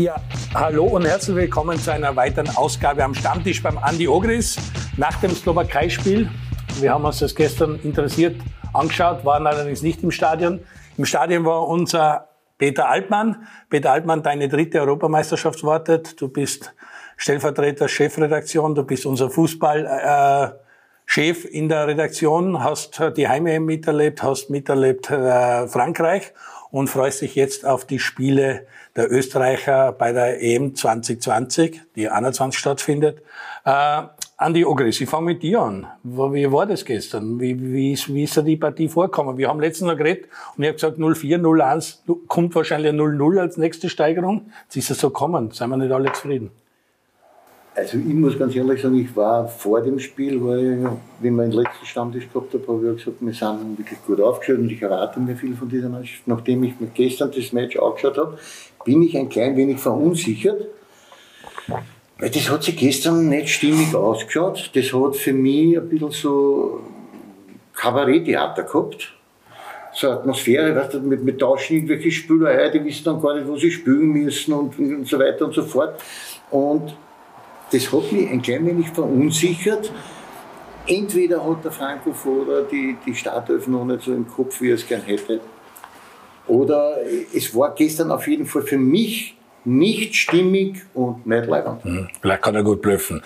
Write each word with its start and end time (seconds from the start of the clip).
Ja, 0.00 0.16
hallo 0.54 0.84
und 0.84 1.04
herzlich 1.04 1.36
willkommen 1.36 1.78
zu 1.78 1.92
einer 1.92 2.16
weiteren 2.16 2.48
Ausgabe 2.56 3.04
am 3.04 3.14
Stammtisch 3.14 3.62
beim 3.62 3.76
Andi 3.76 4.08
Ogris 4.08 4.56
nach 4.96 5.20
dem 5.20 5.30
Slowakei-Spiel. 5.30 6.26
Wir 6.80 6.94
haben 6.94 7.04
uns 7.04 7.18
das 7.18 7.34
gestern 7.34 7.78
interessiert 7.84 8.40
angeschaut, 8.72 9.26
waren 9.26 9.46
allerdings 9.46 9.82
nicht 9.82 10.02
im 10.02 10.10
Stadion. 10.10 10.60
Im 10.96 11.04
Stadion 11.04 11.44
war 11.44 11.68
unser 11.68 12.28
Peter 12.56 12.88
Altmann. 12.88 13.46
Peter 13.68 13.92
Altmann, 13.92 14.22
deine 14.22 14.48
dritte 14.48 14.80
Europameisterschaft 14.80 15.62
wartet. 15.64 16.18
Du 16.18 16.28
bist 16.28 16.74
Stellvertreter 17.18 17.86
Chefredaktion, 17.86 18.74
du 18.74 18.84
bist 18.84 19.04
unser 19.04 19.28
Fußball. 19.28 20.56
Äh, 21.14 21.30
in 21.52 21.68
der 21.68 21.88
Redaktion, 21.88 22.64
hast 22.64 23.02
die 23.18 23.28
Heime 23.28 23.60
miterlebt, 23.60 24.22
hast 24.22 24.48
miterlebt 24.48 25.10
äh, 25.10 25.68
Frankreich 25.68 26.32
und 26.70 26.88
freust 26.88 27.20
dich 27.20 27.34
jetzt 27.34 27.66
auf 27.66 27.84
die 27.84 27.98
Spiele 27.98 28.66
der 28.96 29.10
Österreicher 29.10 29.92
bei 29.92 30.12
der 30.12 30.42
EM 30.42 30.74
2020, 30.74 31.80
die 31.96 32.08
21 32.08 32.58
stattfindet. 32.58 33.22
Äh, 33.64 34.02
Andi 34.36 34.64
Ogris, 34.64 35.00
ich 35.00 35.08
fange 35.08 35.26
mit 35.26 35.42
dir 35.42 35.60
an. 35.60 35.86
Wie 36.02 36.50
war 36.50 36.64
das 36.64 36.84
gestern? 36.84 37.38
Wie, 37.38 37.60
wie, 37.60 37.92
ist, 37.92 38.12
wie 38.12 38.24
ist 38.24 38.36
da 38.36 38.42
die 38.42 38.56
Partie 38.56 38.88
vorgekommen? 38.88 39.36
Wir 39.36 39.48
haben 39.48 39.60
letztens 39.60 39.90
noch 39.90 39.98
geredet 39.98 40.28
und 40.56 40.62
ich 40.64 40.68
habe 40.68 40.76
gesagt 40.76 40.98
0-4, 40.98 41.38
0-1, 41.38 42.26
kommt 42.26 42.54
wahrscheinlich 42.54 42.92
0-0 42.92 43.38
als 43.38 43.58
nächste 43.58 43.90
Steigerung. 43.90 44.50
Jetzt 44.64 44.76
ist 44.76 44.90
es 44.92 44.98
so 45.00 45.10
gekommen. 45.10 45.50
Seien 45.52 45.68
wir 45.68 45.76
nicht 45.76 45.92
alle 45.92 46.10
zufrieden? 46.12 46.50
Also 47.74 47.98
ich 47.98 48.14
muss 48.14 48.38
ganz 48.38 48.56
ehrlich 48.56 48.82
sagen, 48.82 48.98
ich 48.98 49.14
war 49.14 49.46
vor 49.46 49.80
dem 49.80 49.98
Spiel, 50.00 50.42
weil 50.44 50.90
wenn 51.20 51.34
wir 51.36 51.44
den 51.44 51.52
letzten 51.52 51.86
Stammtisch 51.86 52.28
gehabt 52.32 52.52
haben, 52.52 52.66
habe 52.66 52.94
ich 52.96 53.04
gesagt, 53.04 53.18
wir 53.20 53.32
sind 53.32 53.78
wirklich 53.78 54.02
gut 54.06 54.20
aufgestellt 54.20 54.58
und 54.58 54.70
ich 54.70 54.82
erwarte 54.82 55.20
mir 55.20 55.36
viel 55.36 55.54
von 55.54 55.68
dieser 55.68 55.88
Mannschaft. 55.88 56.26
Nachdem 56.26 56.64
ich 56.64 56.80
mir 56.80 56.88
gestern 56.88 57.30
das 57.30 57.52
Match 57.52 57.78
angeschaut 57.78 58.18
habe, 58.18 58.38
bin 58.90 59.02
ich 59.02 59.16
ein 59.16 59.28
klein 59.28 59.56
wenig 59.56 59.78
verunsichert, 59.78 60.66
weil 62.18 62.28
das 62.28 62.50
hat 62.50 62.64
sich 62.64 62.76
gestern 62.76 63.28
nicht 63.28 63.50
stimmig 63.50 63.94
ausgeschaut. 63.94 64.72
Das 64.74 64.92
hat 64.92 65.14
für 65.14 65.32
mich 65.32 65.78
ein 65.78 65.88
bisschen 65.88 66.10
so 66.10 66.80
Kabaretttheater 67.72 68.64
gehabt. 68.64 69.12
So 69.94 70.08
eine 70.08 70.18
Atmosphäre, 70.18 70.74
weißt 70.74 70.94
du, 70.94 71.00
mit, 71.02 71.22
mit 71.22 71.38
tauschen 71.38 71.76
irgendwelche 71.76 72.10
Spieler 72.10 72.48
ein, 72.48 72.72
die 72.72 72.84
wissen 72.84 73.04
dann 73.04 73.22
gar 73.22 73.36
nicht, 73.36 73.46
wo 73.46 73.56
sie 73.56 73.70
spielen 73.70 74.08
müssen 74.08 74.54
und, 74.54 74.76
und 74.76 75.06
so 75.06 75.20
weiter 75.20 75.44
und 75.44 75.54
so 75.54 75.62
fort. 75.62 76.00
Und 76.50 76.92
das 77.70 77.92
hat 77.92 78.10
mich 78.10 78.28
ein 78.28 78.42
klein 78.42 78.66
wenig 78.66 78.88
verunsichert. 78.88 79.92
Entweder 80.88 81.48
hat 81.48 81.64
der 81.64 81.70
Franco 81.70 82.12
Foda 82.12 82.62
die, 82.62 82.96
die 83.06 83.14
Startelf 83.14 83.68
noch 83.68 83.84
nicht 83.84 84.02
so 84.02 84.12
im 84.12 84.26
Kopf, 84.26 84.60
wie 84.60 84.70
er 84.70 84.74
es 84.74 84.88
gern 84.88 85.02
hätte. 85.02 85.40
Oder 86.50 86.96
es 87.32 87.54
war 87.54 87.74
gestern 87.76 88.10
auf 88.10 88.26
jeden 88.26 88.44
Fall 88.44 88.62
für 88.62 88.76
mich 88.76 89.36
nicht 89.64 90.16
stimmig 90.16 90.82
und 90.94 91.26
nicht 91.26 91.46
leibend. 91.46 91.84
Hm, 91.84 92.08
vielleicht 92.20 92.42
kann 92.42 92.54
er 92.54 92.62
gut 92.62 92.80
blöffen. 92.80 93.22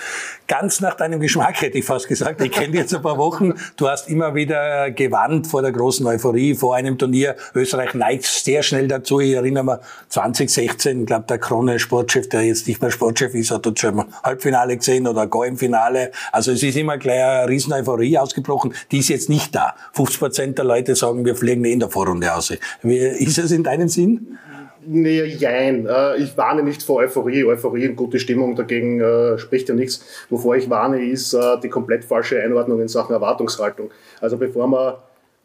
Ganz 0.47 0.81
nach 0.81 0.95
deinem 0.95 1.21
Geschmack 1.21 1.61
hätte 1.63 1.79
ich 1.79 1.85
fast 1.85 2.09
gesagt. 2.09 2.41
Ich 2.43 2.53
kenne 2.53 2.73
dich 2.73 2.81
jetzt 2.81 2.95
ein 2.95 3.03
paar 3.03 3.19
Wochen. 3.19 3.55
Du 3.77 3.89
hast 3.89 4.09
immer 4.09 4.35
wieder 4.35 4.91
gewarnt 4.91 5.47
vor 5.47 5.63
der 5.63 5.73
großen 5.73 6.07
Euphorie, 6.07 6.55
vor 6.55 6.75
einem 6.75 6.99
Turnier. 6.99 7.37
Österreich 7.55 7.95
neigt 7.95 8.25
sehr 8.25 8.63
schnell 8.63 8.89
dazu. 8.89 9.21
Ich 9.21 9.33
erinnere 9.33 9.65
mich, 9.65 9.75
2016, 10.09 11.01
ich 11.01 11.07
glaube, 11.07 11.25
der 11.29 11.39
Krone-Sportchef, 11.39 12.29
der 12.29 12.43
jetzt 12.43 12.67
nicht 12.69 12.83
mehr 12.83 12.91
Sportchef 12.91 13.35
ist, 13.35 13.51
hat 13.51 13.65
dort 13.65 13.79
schon 13.79 13.99
im 13.99 14.05
Halbfinale 14.23 14.77
gesehen 14.77 15.07
oder 15.07 15.27
gar 15.27 15.47
im 15.47 15.57
Finale. 15.57 16.11
Also 16.33 16.53
es 16.53 16.63
ist 16.63 16.77
immer 16.77 16.99
gleich 16.99 17.23
eine 17.23 17.49
riesen 17.49 17.73
Euphorie 17.73 18.19
ausgebrochen. 18.19 18.75
Die 18.91 18.99
ist 18.99 19.09
jetzt 19.09 19.31
nicht 19.31 19.55
da. 19.55 19.75
50 19.93 20.19
Prozent 20.19 20.59
der 20.59 20.65
Leute 20.65 20.95
sagen, 20.95 21.25
wir 21.25 21.37
fliegen 21.37 21.65
in 21.65 21.81
der 21.81 21.89
Vorrunde 21.89 22.35
aus. 22.35 22.53
Ist 22.83 23.39
es 23.39 23.51
in 23.51 23.63
deinem 23.63 23.89
Sinn? 23.89 24.39
Nee, 24.87 25.25
jein. 25.25 25.87
Äh, 25.87 26.17
ich 26.17 26.37
warne 26.37 26.63
nicht 26.63 26.83
vor 26.83 26.97
Euphorie. 27.01 27.45
Euphorie 27.45 27.89
und 27.89 27.97
gute 27.97 28.19
Stimmung 28.19 28.57
dagegen 28.57 29.01
äh, 29.01 29.39
spricht 29.39 29.69
ja 29.69 29.75
nichts. 29.75 30.05
Wovor 30.31 30.57
ich 30.57 30.69
warne, 30.71 31.05
ist 31.05 31.35
äh, 31.35 31.59
die 31.63 31.69
komplett 31.69 32.05
falsche 32.05 32.41
Einordnung 32.41 32.81
in 32.81 32.89
Sachen 32.89 33.13
Erwartungshaltung. 33.13 33.91
Also 34.21 34.37
bevor 34.37 34.67
man 34.67 34.95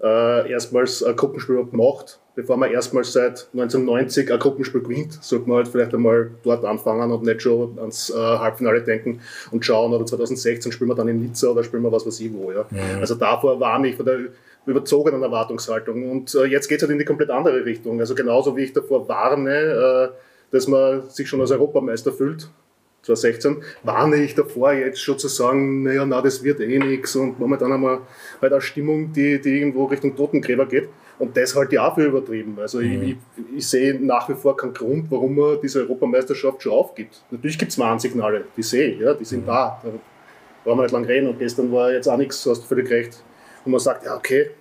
erstmals 0.02 1.04
ein 1.04 1.14
Gruppenspiel 1.14 1.68
macht, 1.74 2.22
bevor 2.34 2.56
man 2.56 2.72
erstmals 2.72 3.12
seit 3.12 3.50
1990 3.52 4.32
ein 4.32 4.40
Gruppenspiel 4.40 4.80
gewinnt, 4.80 5.22
sollte 5.22 5.50
man 5.50 5.58
halt 5.58 5.68
vielleicht 5.68 5.94
einmal 5.94 6.32
dort 6.42 6.64
anfangen 6.64 7.12
und 7.12 7.26
nicht 7.26 7.42
schon 7.42 7.78
ans 7.78 8.10
Halbfinale 8.16 8.82
denken 8.82 9.20
und 9.52 9.66
schauen, 9.66 9.92
oder 9.92 10.06
2016 10.06 10.72
spielen 10.72 10.90
wir 10.90 10.96
dann 10.96 11.10
in 11.10 11.20
Nizza 11.20 11.50
oder 11.50 11.66
spielen 11.66 11.84
wir 11.84 11.92
was 11.92 12.08
weiß 12.08 12.18
ich 12.22 12.32
wo. 12.32 12.50
Ja. 12.50 12.66
Mhm. 12.70 13.02
Also 13.02 13.16
davor 13.16 13.60
warne 13.60 13.90
ich 13.90 13.98
von 13.98 14.06
der 14.06 14.20
überzogenen 14.70 15.24
Erwartungshaltung. 15.24 16.10
Und 16.10 16.36
äh, 16.36 16.46
jetzt 16.46 16.68
geht 16.68 16.78
es 16.78 16.84
halt 16.84 16.92
in 16.92 17.00
die 17.00 17.06
komplett 17.06 17.30
andere 17.30 17.66
Richtung. 17.66 18.00
Also 18.00 18.16
genauso 18.16 18.56
wie 18.56 18.64
ich 18.64 18.74
davor 18.74 19.08
warne, 19.08 19.52
äh, 19.52 20.10
dass 20.52 20.68
man 20.68 21.10
sich 21.10 21.28
schon 21.28 21.42
als 21.42 21.52
Europameister 21.52 22.12
fühlt, 22.12 22.50
2016, 23.04 23.64
warne 23.84 24.18
ich 24.18 24.36
davor 24.36 24.74
jetzt 24.74 25.00
schon 25.00 25.18
zu 25.18 25.28
sagen, 25.28 25.84
naja, 25.84 26.06
na, 26.06 26.22
das 26.22 26.44
wird 26.44 26.60
eh 26.60 26.80
nichts 26.80 27.16
und 27.16 27.40
momentan 27.40 27.72
haben 27.72 27.84
wir 27.84 28.02
halt 28.42 28.52
eine 28.52 28.62
Stimmung, 28.62 29.14
die, 29.14 29.40
die 29.40 29.58
irgendwo 29.58 29.86
Richtung 29.86 30.16
Totengräber 30.16 30.66
geht. 30.66 30.90
Und 31.18 31.36
das 31.36 31.56
halte 31.56 31.76
ich 31.76 31.80
auch 31.80 31.96
für 31.96 32.06
übertrieben. 32.06 32.58
Also 32.60 32.80
mhm. 32.80 33.04
ich, 33.04 33.10
ich, 33.10 33.18
ich, 33.58 33.68
sehe 33.68 34.00
nach 34.00 34.30
wie 34.30 34.36
vor 34.36 34.56
keinen 34.56 34.74
Grund, 34.74 35.08
warum 35.10 35.36
man 35.36 35.60
diese 35.62 35.80
Europameisterschaft 35.82 36.64
schon 36.64 36.72
aufgibt. 36.72 37.22
Natürlich 37.30 37.58
gibt 37.58 37.72
es 37.72 37.80
Warnsignale, 37.80 38.46
die 38.56 38.64
sehe 38.64 38.92
ich, 38.92 39.00
ja, 39.00 39.14
die 39.14 39.26
sind 39.26 39.42
mhm. 39.42 39.48
da. 39.48 39.82
Da 39.84 39.90
brauchen 40.64 40.78
wir 40.78 40.84
nicht 40.84 40.94
lang 40.94 41.06
reden. 41.06 41.28
Und 41.28 41.40
gestern 41.40 41.72
war 41.72 41.92
jetzt 41.92 42.08
auch 42.08 42.18
nichts, 42.18 42.46
hast 42.46 42.64
du 42.64 42.68
völlig 42.68 42.90
recht. 42.90 43.22
Und 43.66 43.74
man 43.74 43.80
sagt, 43.80 44.06
ja, 44.06 44.16
okay, 44.16 44.52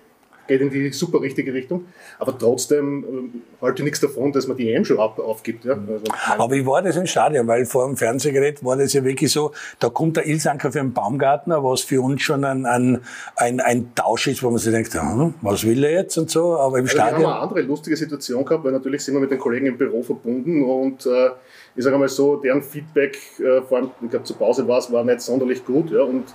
geht 0.49 0.59
in 0.59 0.69
die 0.69 0.91
super 0.91 1.21
richtige 1.21 1.53
Richtung. 1.53 1.85
Aber 2.17 2.37
trotzdem 2.37 3.31
äh, 3.61 3.61
halte 3.61 3.81
ich 3.81 3.85
nichts 3.85 4.01
davon, 4.01 4.33
dass 4.33 4.47
man 4.47 4.57
die 4.57 4.73
EM 4.73 4.83
schon 4.83 4.97
aufgibt. 4.97 5.63
Ja? 5.63 5.73
Also, 5.73 6.03
aber 6.37 6.53
wie 6.53 6.65
war 6.65 6.81
das 6.81 6.97
im 6.97 7.05
Stadion? 7.05 7.47
Weil 7.47 7.65
vor 7.65 7.85
dem 7.87 7.95
Fernsehgerät 7.95 8.63
war 8.65 8.75
das 8.75 8.91
ja 8.91 9.03
wirklich 9.05 9.31
so, 9.31 9.53
da 9.79 9.87
kommt 9.89 10.17
der 10.17 10.27
Ilsanker 10.27 10.71
für 10.73 10.81
einen 10.81 10.91
Baumgartner, 10.91 11.63
was 11.63 11.81
für 11.81 12.01
uns 12.01 12.21
schon 12.21 12.43
ein, 12.43 12.65
ein, 12.65 12.99
ein, 13.37 13.61
ein 13.61 13.95
Tausch 13.95 14.27
ist, 14.27 14.43
wo 14.43 14.49
man 14.49 14.59
sich 14.59 14.73
denkt, 14.73 14.93
hm, 14.93 15.35
was 15.41 15.63
will 15.63 15.83
er 15.83 15.91
jetzt 15.91 16.17
und 16.17 16.29
so. 16.29 16.57
Aber 16.57 16.79
im 16.79 16.85
also 16.85 16.97
Stadion... 16.97 17.21
Wir 17.21 17.27
haben 17.27 17.33
eine 17.33 17.41
andere 17.43 17.61
lustige 17.61 17.95
Situation 17.95 18.43
gehabt, 18.43 18.65
weil 18.65 18.73
natürlich 18.73 19.05
sind 19.05 19.13
wir 19.13 19.21
mit 19.21 19.31
den 19.31 19.39
Kollegen 19.39 19.67
im 19.67 19.77
Büro 19.77 20.03
verbunden 20.03 20.63
und 20.63 21.05
äh, 21.05 21.29
ich 21.75 21.83
sage 21.83 21.97
mal 21.97 22.09
so, 22.09 22.37
deren 22.37 22.63
Feedback, 22.63 23.17
äh, 23.39 23.61
vor 23.61 23.77
allem, 23.77 23.91
ich 24.01 24.09
glaube 24.09 24.25
zur 24.25 24.37
Pause 24.37 24.67
war 24.67 24.79
es, 24.79 24.91
war 24.91 25.03
nicht 25.03 25.21
sonderlich 25.21 25.63
gut. 25.63 25.91
Ja? 25.91 26.01
Und 26.01 26.25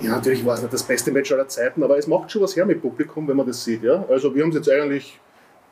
ja, 0.00 0.10
natürlich 0.10 0.44
war 0.44 0.54
es 0.54 0.62
nicht 0.62 0.72
das 0.72 0.82
beste 0.82 1.12
Match 1.12 1.30
aller 1.32 1.48
Zeiten, 1.48 1.82
aber 1.82 1.98
es 1.98 2.06
macht 2.06 2.30
schon 2.30 2.42
was 2.42 2.56
her 2.56 2.66
mit 2.66 2.82
Publikum, 2.82 3.28
wenn 3.28 3.36
man 3.36 3.46
das 3.46 3.62
sieht. 3.62 3.82
Ja? 3.82 4.04
Also 4.08 4.34
wir 4.34 4.42
haben 4.42 4.50
es 4.50 4.56
jetzt 4.56 4.70
eigentlich 4.70 5.20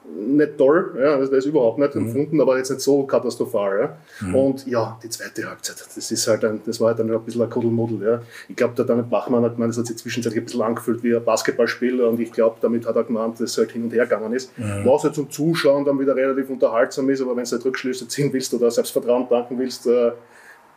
nicht 0.05 0.59
toll, 0.59 0.97
ja, 0.99 1.16
das 1.16 1.31
ist 1.31 1.47
überhaupt 1.47 1.78
nicht 1.78 1.94
mhm. 1.94 2.06
empfunden, 2.06 2.41
aber 2.41 2.59
jetzt 2.59 2.71
nicht 2.71 2.81
so 2.81 3.05
katastrophal. 3.05 3.97
Ja. 4.21 4.27
Mhm. 4.27 4.34
Und 4.34 4.66
ja, 4.66 4.99
die 5.03 5.09
zweite 5.09 5.49
Halbzeit, 5.49 5.77
das 5.94 6.10
ist 6.10 6.27
halt 6.27 6.44
ein, 6.44 6.60
das 6.66 6.81
war 6.81 6.88
halt 6.88 6.99
dann 6.99 7.10
ein 7.10 7.21
bisschen 7.22 7.43
ein 7.43 7.50
Kuddelmuddel. 7.50 8.03
Ja. 8.03 8.22
Ich 8.49 8.56
glaube, 8.56 8.75
der 8.75 8.84
Daniel 8.84 9.06
Bachmann 9.06 9.44
hat 9.44 9.55
gemeint, 9.55 9.71
das 9.71 9.78
hat 9.78 9.87
sich 9.87 9.97
zwischenzeitlich 9.99 10.43
ein 10.43 10.44
bisschen 10.44 10.62
angefühlt 10.62 11.03
wie 11.04 11.15
ein 11.15 11.25
Basketballspiel 11.25 12.00
und 12.03 12.19
ich 12.21 12.33
glaube, 12.33 12.56
damit 12.60 12.87
hat 12.87 12.97
er 12.97 13.04
gemeint, 13.04 13.34
dass 13.34 13.50
es 13.50 13.59
halt 13.59 13.71
hin 13.71 13.84
und 13.84 13.93
her 13.93 14.04
gegangen 14.04 14.33
ist. 14.33 14.56
Mhm. 14.59 14.84
Was 14.84 15.04
halt 15.04 15.15
zum 15.15 15.31
Zuschauen 15.31 15.84
dann 15.84 15.99
wieder 16.00 16.16
relativ 16.16 16.50
unterhaltsam 16.50 17.09
ist, 17.10 17.21
aber 17.21 17.37
wenn 17.37 17.44
du 17.44 17.50
halt 17.50 17.65
Rückschlüsse 17.65 18.09
ziehen 18.09 18.33
willst 18.33 18.53
oder 18.54 18.71
Selbstvertrauen 18.71 19.28
tanken 19.28 19.59
willst, 19.59 19.87
äh, 19.87 20.12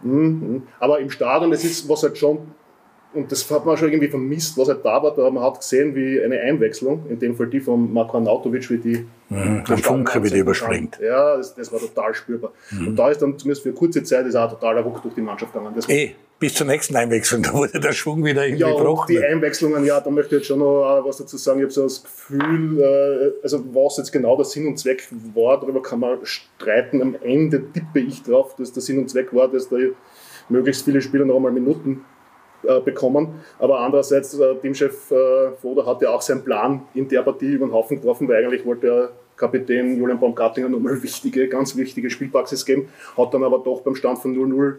mh, 0.03 0.47
mh. 0.47 0.61
aber 0.79 0.99
im 0.99 1.09
Stadion, 1.09 1.49
das 1.49 1.63
ist, 1.63 1.89
was 1.89 2.03
halt 2.03 2.17
schon 2.17 2.39
und 3.15 3.31
das 3.31 3.49
hat 3.49 3.65
man 3.65 3.77
schon 3.77 3.89
irgendwie 3.89 4.09
vermisst, 4.09 4.57
was 4.57 4.67
halt 4.67 4.83
da 4.83 5.01
war. 5.01 5.15
Da 5.15 5.29
man 5.29 5.43
hat 5.43 5.59
gesehen, 5.59 5.95
wie 5.95 6.21
eine 6.21 6.39
Einwechslung, 6.39 7.05
in 7.09 7.19
dem 7.19 7.35
Fall 7.35 7.47
die 7.47 7.59
von 7.59 7.91
Marko 7.91 8.19
Nautovic, 8.19 8.69
wie 8.69 8.77
die. 8.77 9.05
Mhm, 9.29 9.63
ein 9.67 9.77
Funke, 9.77 10.23
wie 10.23 10.29
die 10.29 10.39
überspringt. 10.39 10.99
Ja, 11.01 11.37
das, 11.37 11.55
das, 11.55 11.71
war 11.71 11.79
total 11.79 12.13
spürbar. 12.13 12.51
Mhm. 12.71 12.89
Und 12.89 12.95
da 12.95 13.09
ist 13.09 13.21
dann 13.21 13.37
zumindest 13.39 13.63
für 13.63 13.69
eine 13.69 13.77
kurze 13.77 14.03
Zeit 14.03 14.25
ist 14.27 14.35
auch 14.35 14.49
totaler 14.51 14.81
Ruck 14.81 15.01
durch 15.01 15.15
die 15.15 15.21
Mannschaft 15.21 15.53
gegangen. 15.53 15.73
Das 15.75 15.89
eh, 15.89 16.13
bis 16.37 16.53
zur 16.53 16.67
nächsten 16.67 16.95
Einwechslung, 16.95 17.41
da 17.43 17.53
wurde 17.53 17.79
der 17.79 17.93
Schwung 17.93 18.23
wieder 18.23 18.45
irgendwie 18.45 18.61
ja, 18.61 18.75
gebrochen. 18.75 19.07
Die 19.09 19.23
Einwechslungen, 19.23 19.85
ja, 19.85 19.99
da 19.99 20.09
möchte 20.09 20.35
ich 20.35 20.41
jetzt 20.41 20.47
schon 20.47 20.59
noch 20.59 21.01
was 21.05 21.17
dazu 21.17 21.37
sagen. 21.37 21.59
Ich 21.59 21.63
habe 21.63 21.73
so 21.73 21.83
das 21.83 22.03
Gefühl, 22.03 22.81
äh, 22.81 23.43
also 23.43 23.63
was 23.73 23.97
jetzt 23.97 24.11
genau 24.11 24.35
der 24.35 24.45
Sinn 24.45 24.67
und 24.67 24.77
Zweck 24.77 25.07
war, 25.33 25.59
darüber 25.59 25.81
kann 25.81 26.01
man 26.01 26.19
streiten. 26.23 27.01
Am 27.01 27.15
Ende 27.23 27.63
tippe 27.71 27.99
ich 27.99 28.21
drauf, 28.21 28.55
dass 28.57 28.73
der 28.73 28.83
Sinn 28.83 28.99
und 28.99 29.09
Zweck 29.09 29.33
war, 29.33 29.47
dass 29.47 29.69
da 29.69 29.77
möglichst 30.49 30.85
viele 30.85 31.01
Spieler 31.01 31.25
noch 31.25 31.37
einmal 31.37 31.51
Minuten 31.51 32.01
äh, 32.67 32.79
bekommen. 32.81 33.41
Aber 33.59 33.79
andererseits, 33.79 34.37
äh, 34.39 34.55
Teamchef 34.55 35.11
äh, 35.11 35.51
Foda 35.61 35.85
hat 35.85 36.01
ja 36.01 36.09
auch 36.09 36.21
seinen 36.21 36.43
Plan 36.43 36.81
in 36.93 37.07
der 37.07 37.21
Partie 37.21 37.53
über 37.53 37.65
den 37.65 37.73
Haufen 37.73 37.99
geworfen, 37.99 38.27
weil 38.27 38.43
eigentlich 38.43 38.65
wollte 38.65 38.87
er 38.87 39.09
Kapitän 39.37 39.97
Julian 39.97 40.19
Baumgartlinger 40.19 40.69
nochmal 40.69 41.01
wichtige, 41.03 41.47
ganz 41.47 41.75
wichtige 41.75 42.09
Spielpraxis 42.09 42.65
geben, 42.65 42.89
hat 43.17 43.33
dann 43.33 43.43
aber 43.43 43.59
doch 43.59 43.81
beim 43.81 43.95
Stand 43.95 44.19
von 44.19 44.35
0-0 44.35 44.75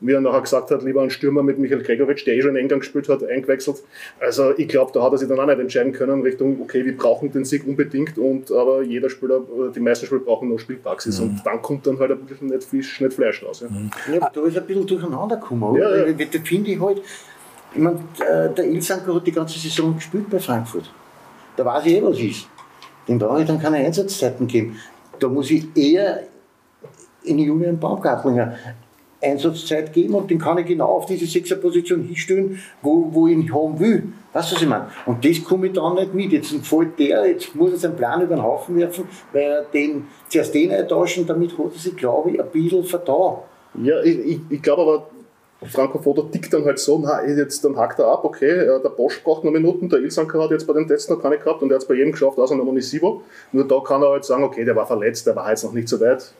wie 0.00 0.12
er 0.12 0.20
nachher 0.20 0.40
gesagt 0.40 0.70
hat, 0.70 0.82
lieber 0.82 1.02
einen 1.02 1.10
Stürmer 1.10 1.42
mit 1.42 1.58
Michael 1.58 1.82
Gregoritsch, 1.82 2.26
der 2.26 2.34
eh 2.34 2.42
schon 2.42 2.50
in 2.52 2.56
England 2.56 2.82
gespielt 2.82 3.08
hat, 3.08 3.22
eingewechselt. 3.22 3.82
Also 4.18 4.52
ich 4.56 4.68
glaube, 4.68 4.92
da 4.92 5.02
hat 5.02 5.12
er 5.12 5.18
sich 5.18 5.28
dann 5.28 5.38
auch 5.38 5.46
nicht 5.46 5.58
entscheiden 5.58 5.92
können 5.92 6.22
Richtung, 6.22 6.60
okay, 6.62 6.84
wir 6.84 6.96
brauchen 6.96 7.30
den 7.30 7.44
Sieg 7.44 7.66
unbedingt, 7.66 8.18
und 8.18 8.50
aber 8.50 8.82
jeder 8.82 9.10
Spieler, 9.10 9.42
die 9.74 9.80
meisten 9.80 10.06
Spieler 10.06 10.22
brauchen 10.22 10.48
noch 10.48 10.58
Spielpraxis. 10.58 11.20
Mhm. 11.20 11.28
Und 11.28 11.42
dann 11.44 11.62
kommt 11.62 11.86
dann 11.86 11.98
halt 11.98 12.12
ein 12.12 12.20
bisschen 12.20 12.48
nicht 12.48 12.64
Fisch, 12.64 13.00
nicht 13.00 13.12
Fleisch 13.12 13.44
raus. 13.44 13.60
Ja, 13.60 13.68
mhm. 13.68 13.90
ja 14.12 14.30
da 14.32 14.42
ist 14.42 14.56
ein 14.56 14.66
bisschen 14.66 14.86
durcheinander 14.86 15.36
gekommen. 15.36 15.76
Ja, 15.76 16.06
ja. 16.06 16.12
Da 16.12 16.38
finde 16.44 16.70
ich 16.70 16.80
halt, 16.80 17.02
ich 17.72 17.80
meine, 17.80 17.98
äh, 18.18 18.52
der 18.54 18.66
Ilsanker 18.66 19.14
hat 19.14 19.26
die 19.26 19.32
ganze 19.32 19.58
Saison 19.58 19.94
gespielt 19.94 20.28
bei 20.30 20.38
Frankfurt. 20.38 20.90
Da 21.56 21.64
weiß 21.64 21.86
ich 21.86 21.94
eh, 21.94 22.02
was 22.02 22.18
ist. 22.18 22.48
Dem 23.06 23.18
brauche 23.18 23.40
ich 23.40 23.46
dann 23.46 23.60
keine 23.60 23.78
Einsatzzeiten 23.78 24.46
geben. 24.46 24.76
Da 25.18 25.28
muss 25.28 25.50
ich 25.50 25.66
eher 25.76 26.22
in 27.24 27.38
Julian 27.38 27.78
Baumgartlinger 27.78 28.54
Einsatzzeit 29.22 29.92
geben 29.92 30.14
und 30.14 30.30
den 30.30 30.38
kann 30.38 30.56
ich 30.58 30.66
genau 30.66 30.86
auf 30.86 31.06
diese 31.06 31.26
Sechserposition 31.26 32.02
hinstellen, 32.02 32.58
wo, 32.80 33.08
wo 33.12 33.26
ich 33.26 33.34
ihn 33.34 33.54
haben 33.54 33.78
will. 33.78 34.12
Weißt 34.32 34.50
du, 34.50 34.54
was 34.54 34.62
ich 34.62 34.68
meine? 34.68 34.86
Und 35.06 35.24
das 35.24 35.44
komme 35.44 35.66
ich 35.66 35.72
dann 35.74 35.94
nicht 35.94 36.14
mit. 36.14 36.32
Jetzt 36.32 36.54
fällt 36.62 36.98
der, 36.98 37.26
jetzt 37.26 37.54
muss 37.54 37.72
er 37.72 37.78
seinen 37.78 37.96
Plan 37.96 38.22
über 38.22 38.36
den 38.36 38.42
Haufen 38.42 38.76
werfen, 38.76 39.04
weil 39.32 39.42
er 39.42 39.62
den, 39.64 40.06
zuerst 40.28 40.54
den 40.54 40.72
eintauschen, 40.72 41.26
damit 41.26 41.52
hat 41.58 41.72
er 41.74 41.78
sich, 41.78 41.96
glaube 41.96 42.30
ich, 42.30 42.40
ein 42.40 42.48
bisschen 42.50 42.84
vertan. 42.84 43.38
Ja, 43.82 44.00
ich, 44.02 44.18
ich, 44.18 44.40
ich 44.48 44.62
glaube 44.62 44.82
aber, 44.82 45.06
Franco 45.66 45.98
Foto 45.98 46.22
tickt 46.22 46.52
dann 46.54 46.64
halt 46.64 46.78
so, 46.78 46.98
na, 46.98 47.26
jetzt, 47.26 47.64
dann 47.64 47.76
hakt 47.76 47.98
er 47.98 48.06
ab, 48.06 48.24
okay, 48.24 48.64
der 48.82 48.88
Bosch 48.88 49.22
braucht 49.22 49.44
noch 49.44 49.52
Minuten, 49.52 49.88
der 49.88 49.98
Ilsanker 49.98 50.42
hat 50.42 50.50
jetzt 50.50 50.66
bei 50.66 50.72
den 50.72 50.88
Tests 50.88 51.10
noch 51.10 51.20
keine 51.20 51.38
gehabt 51.38 51.62
und 51.62 51.70
er 51.70 51.74
hat 51.74 51.82
es 51.82 51.88
bei 51.88 51.94
jedem 51.94 52.12
geschafft, 52.12 52.38
außer 52.38 52.56
der 52.56 52.64
Monisivo. 52.64 53.22
Nur 53.52 53.68
da 53.68 53.80
kann 53.80 54.02
er 54.02 54.10
halt 54.10 54.24
sagen, 54.24 54.42
okay, 54.42 54.64
der 54.64 54.74
war 54.74 54.86
verletzt, 54.86 55.26
der 55.26 55.36
war 55.36 55.50
jetzt 55.50 55.64
noch 55.64 55.72
nicht 55.72 55.88
so 55.88 56.00
weit, 56.00 56.32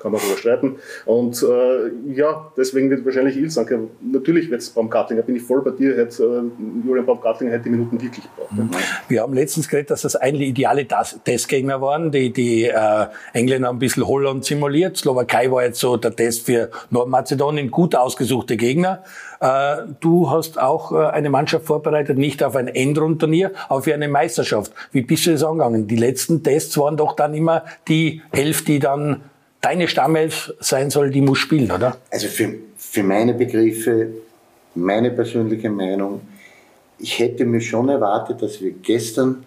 kann 0.00 0.12
man 0.12 0.20
darüber. 0.20 0.76
Und 1.06 1.42
äh, 1.42 2.14
ja, 2.14 2.50
deswegen 2.56 2.90
wird 2.90 3.04
wahrscheinlich 3.04 3.36
Ilsanker, 3.36 3.80
natürlich 4.00 4.50
wird 4.50 4.62
es 4.62 4.70
Baumgartlinger, 4.70 5.22
bin 5.22 5.36
ich 5.36 5.42
voll 5.42 5.62
bei 5.62 5.70
dir, 5.70 5.96
hätte, 5.96 6.22
äh, 6.22 6.86
Julian 6.86 7.06
Baumgartlinger 7.06 7.52
hätte 7.52 7.64
die 7.64 7.70
Minuten 7.70 8.00
wirklich 8.00 8.24
gebraucht. 8.24 8.52
Mhm. 8.52 8.70
Wir 9.08 9.22
haben 9.22 9.34
letztens 9.34 9.68
geredet, 9.68 9.90
dass 9.90 10.02
das 10.02 10.16
eigentlich 10.16 10.48
ideale 10.48 10.86
Testgegner 11.24 11.80
waren. 11.80 12.10
Die, 12.10 12.32
die 12.32 12.64
äh, 12.64 13.06
Engländer 13.32 13.70
ein 13.70 13.78
bisschen 13.78 14.06
Holland 14.06 14.44
simuliert. 14.44 14.96
Slowakei 14.96 15.50
war 15.50 15.64
jetzt 15.64 15.80
so 15.80 15.96
der 15.96 16.14
Test 16.16 16.46
für 16.46 16.70
Nordmazedonien, 16.90 17.70
gut 17.70 17.94
ausgesuchte 17.94 18.56
Gegner. 18.56 19.04
Äh, 19.40 19.76
du 20.00 20.30
hast 20.30 20.60
auch 20.60 20.92
äh, 20.92 21.06
eine 21.10 21.30
Mannschaft 21.30 21.66
vorbereitet, 21.66 22.18
nicht 22.18 22.42
auf 22.42 22.56
ein 22.56 22.68
Endrundturnier, 22.68 23.52
für 23.80 23.94
eine 23.94 24.08
Meisterschaft. 24.08 24.72
Wie 24.92 25.02
bist 25.02 25.26
du 25.26 25.32
das 25.32 25.44
angegangen? 25.44 25.86
Die 25.86 25.96
letzten 25.96 26.42
Tests 26.42 26.76
waren 26.78 26.96
doch 26.96 27.14
dann 27.14 27.34
immer 27.34 27.64
die 27.88 28.22
elf, 28.32 28.64
die 28.64 28.78
dann 28.78 29.22
deine 29.60 29.88
Stammelf 29.88 30.52
sein 30.60 30.90
soll, 30.90 31.10
die 31.10 31.20
muss 31.20 31.38
spielen, 31.38 31.70
oder? 31.70 31.96
Also 32.10 32.28
für, 32.28 32.54
für 32.76 33.02
meine 33.02 33.34
Begriffe, 33.34 34.08
meine 34.74 35.10
persönliche 35.10 35.70
Meinung, 35.70 36.22
ich 36.98 37.18
hätte 37.18 37.44
mir 37.44 37.60
schon 37.60 37.88
erwartet, 37.88 38.42
dass 38.42 38.60
wir 38.60 38.72
gestern 38.72 39.44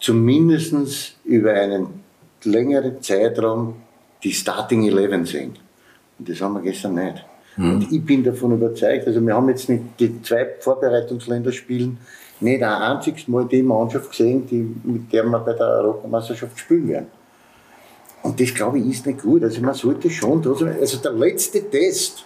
zumindest 0.00 1.16
über 1.24 1.52
einen 1.52 2.02
längeren 2.44 3.00
Zeitraum 3.02 3.76
die 4.22 4.32
Starting 4.32 4.86
Eleven 4.86 5.24
sehen. 5.24 5.54
Und 6.18 6.28
das 6.28 6.40
haben 6.40 6.54
wir 6.54 6.62
gestern 6.62 6.94
nicht. 6.94 7.24
Mhm. 7.56 7.70
Und 7.70 7.92
ich 7.92 8.04
bin 8.04 8.24
davon 8.24 8.52
überzeugt, 8.52 9.06
also 9.06 9.20
wir 9.20 9.34
haben 9.34 9.48
jetzt 9.48 9.68
nicht 9.68 9.84
die 9.98 10.22
zwei 10.22 10.48
Vorbereitungsländerspielen 10.60 11.98
nicht 12.40 12.62
ein 12.62 12.82
einziges 12.82 13.28
Mal 13.28 13.46
die 13.46 13.62
Mannschaft 13.62 14.10
gesehen, 14.10 14.46
die, 14.46 14.74
mit 14.82 15.12
der 15.12 15.24
wir 15.24 15.38
bei 15.38 15.52
der 15.52 15.66
Europameisterschaft 15.66 16.58
spielen 16.58 16.88
werden. 16.88 17.06
Und 18.22 18.40
das, 18.40 18.54
glaube 18.54 18.78
ich, 18.78 18.86
ist 18.86 19.06
nicht 19.06 19.22
gut. 19.22 19.42
Also 19.42 19.60
man 19.60 19.74
sollte 19.74 20.08
schon, 20.08 20.46
also 20.46 20.98
der 20.98 21.12
letzte 21.12 21.68
Test, 21.68 22.24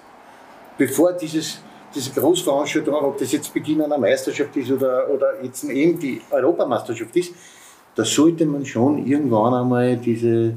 bevor 0.76 1.12
dieses, 1.12 1.58
diese 1.94 2.10
Großveranstaltung, 2.10 2.94
ob 2.94 3.19
das 3.19 3.32
jetzt 3.32 3.52
Beginn 3.52 3.81
einer 3.81 3.98
Meisterschaft 3.98 4.54
ist 4.56 4.70
oder, 4.70 5.08
oder 5.10 5.43
jetzt 5.43 5.64
eben 5.64 5.98
die 5.98 6.20
Europameisterschaft 6.31 7.16
ist, 7.16 7.32
da 7.94 8.04
sollte 8.04 8.44
man 8.44 8.66
schon 8.66 9.06
irgendwann 9.06 9.54
einmal 9.54 9.96
diese 9.96 10.52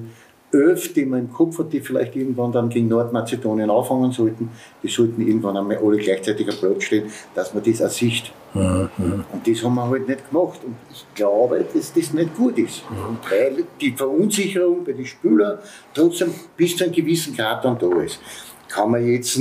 Öf, 0.53 0.93
die 0.93 1.05
man 1.05 1.19
im 1.19 1.33
Kopf 1.33 1.59
hat, 1.59 1.71
die 1.71 1.79
vielleicht 1.79 2.15
irgendwann 2.15 2.51
dann 2.51 2.69
gegen 2.69 2.87
Nordmazedonien 2.87 3.69
anfangen 3.69 4.11
sollten, 4.11 4.49
die 4.81 4.87
sollten 4.87 5.21
irgendwann 5.25 5.57
einmal 5.57 5.77
alle 5.77 5.97
gleichzeitig 5.97 6.49
am 6.49 6.55
Platz 6.55 6.83
stehen, 6.83 7.09
dass 7.35 7.53
man 7.53 7.63
das 7.63 7.95
sieht. 7.95 8.31
Mhm. 8.53 8.89
Und 9.31 9.47
das 9.47 9.63
haben 9.63 9.75
wir 9.75 9.89
halt 9.89 10.07
nicht 10.07 10.29
gemacht. 10.29 10.59
Und 10.65 10.75
ich 10.91 11.05
glaube, 11.13 11.65
dass 11.73 11.93
das 11.93 12.13
nicht 12.13 12.35
gut 12.35 12.57
ist. 12.57 12.83
Mhm. 12.89 13.17
Weil 13.29 13.63
die 13.79 13.91
Verunsicherung 13.91 14.83
bei 14.83 14.93
den 14.93 15.05
Spielern 15.05 15.59
trotzdem 15.93 16.33
bis 16.57 16.75
zu 16.75 16.85
einem 16.85 16.93
gewissen 16.93 17.35
Grad 17.35 17.63
dann 17.63 17.77
da 17.77 18.01
ist. 18.01 18.19
Kann 18.67 18.91
man 18.91 19.05
jetzt, 19.05 19.39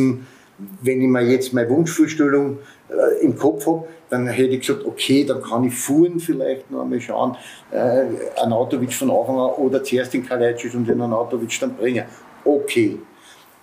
wenn 0.83 1.01
ich 1.01 1.09
mir 1.09 1.23
jetzt 1.23 1.53
meine 1.53 1.71
Wunschvorstellung 1.71 2.59
äh, 2.89 3.25
im 3.25 3.37
Kopf 3.37 3.67
habe, 3.67 3.85
dann 4.11 4.27
hätte 4.27 4.55
ich 4.55 4.67
gesagt, 4.67 4.85
okay, 4.85 5.25
dann 5.25 5.43
kann 5.43 5.65
ich 5.65 5.75
fuhren 5.75 6.19
vielleicht 6.19 6.71
noch 6.71 6.83
einmal 6.83 7.01
schauen, 7.01 7.37
äh, 7.71 8.05
Anatovic 8.41 8.93
von 8.93 9.11
Anfang 9.11 9.39
an 9.39 9.51
oder 9.51 9.83
zuerst 9.83 10.15
den 10.15 10.27
Kalajdzic 10.27 10.75
und 10.75 10.89
den 10.89 11.01
Anatovic 11.01 11.59
dann 11.61 11.77
bringen. 11.77 12.05
Okay. 12.45 12.99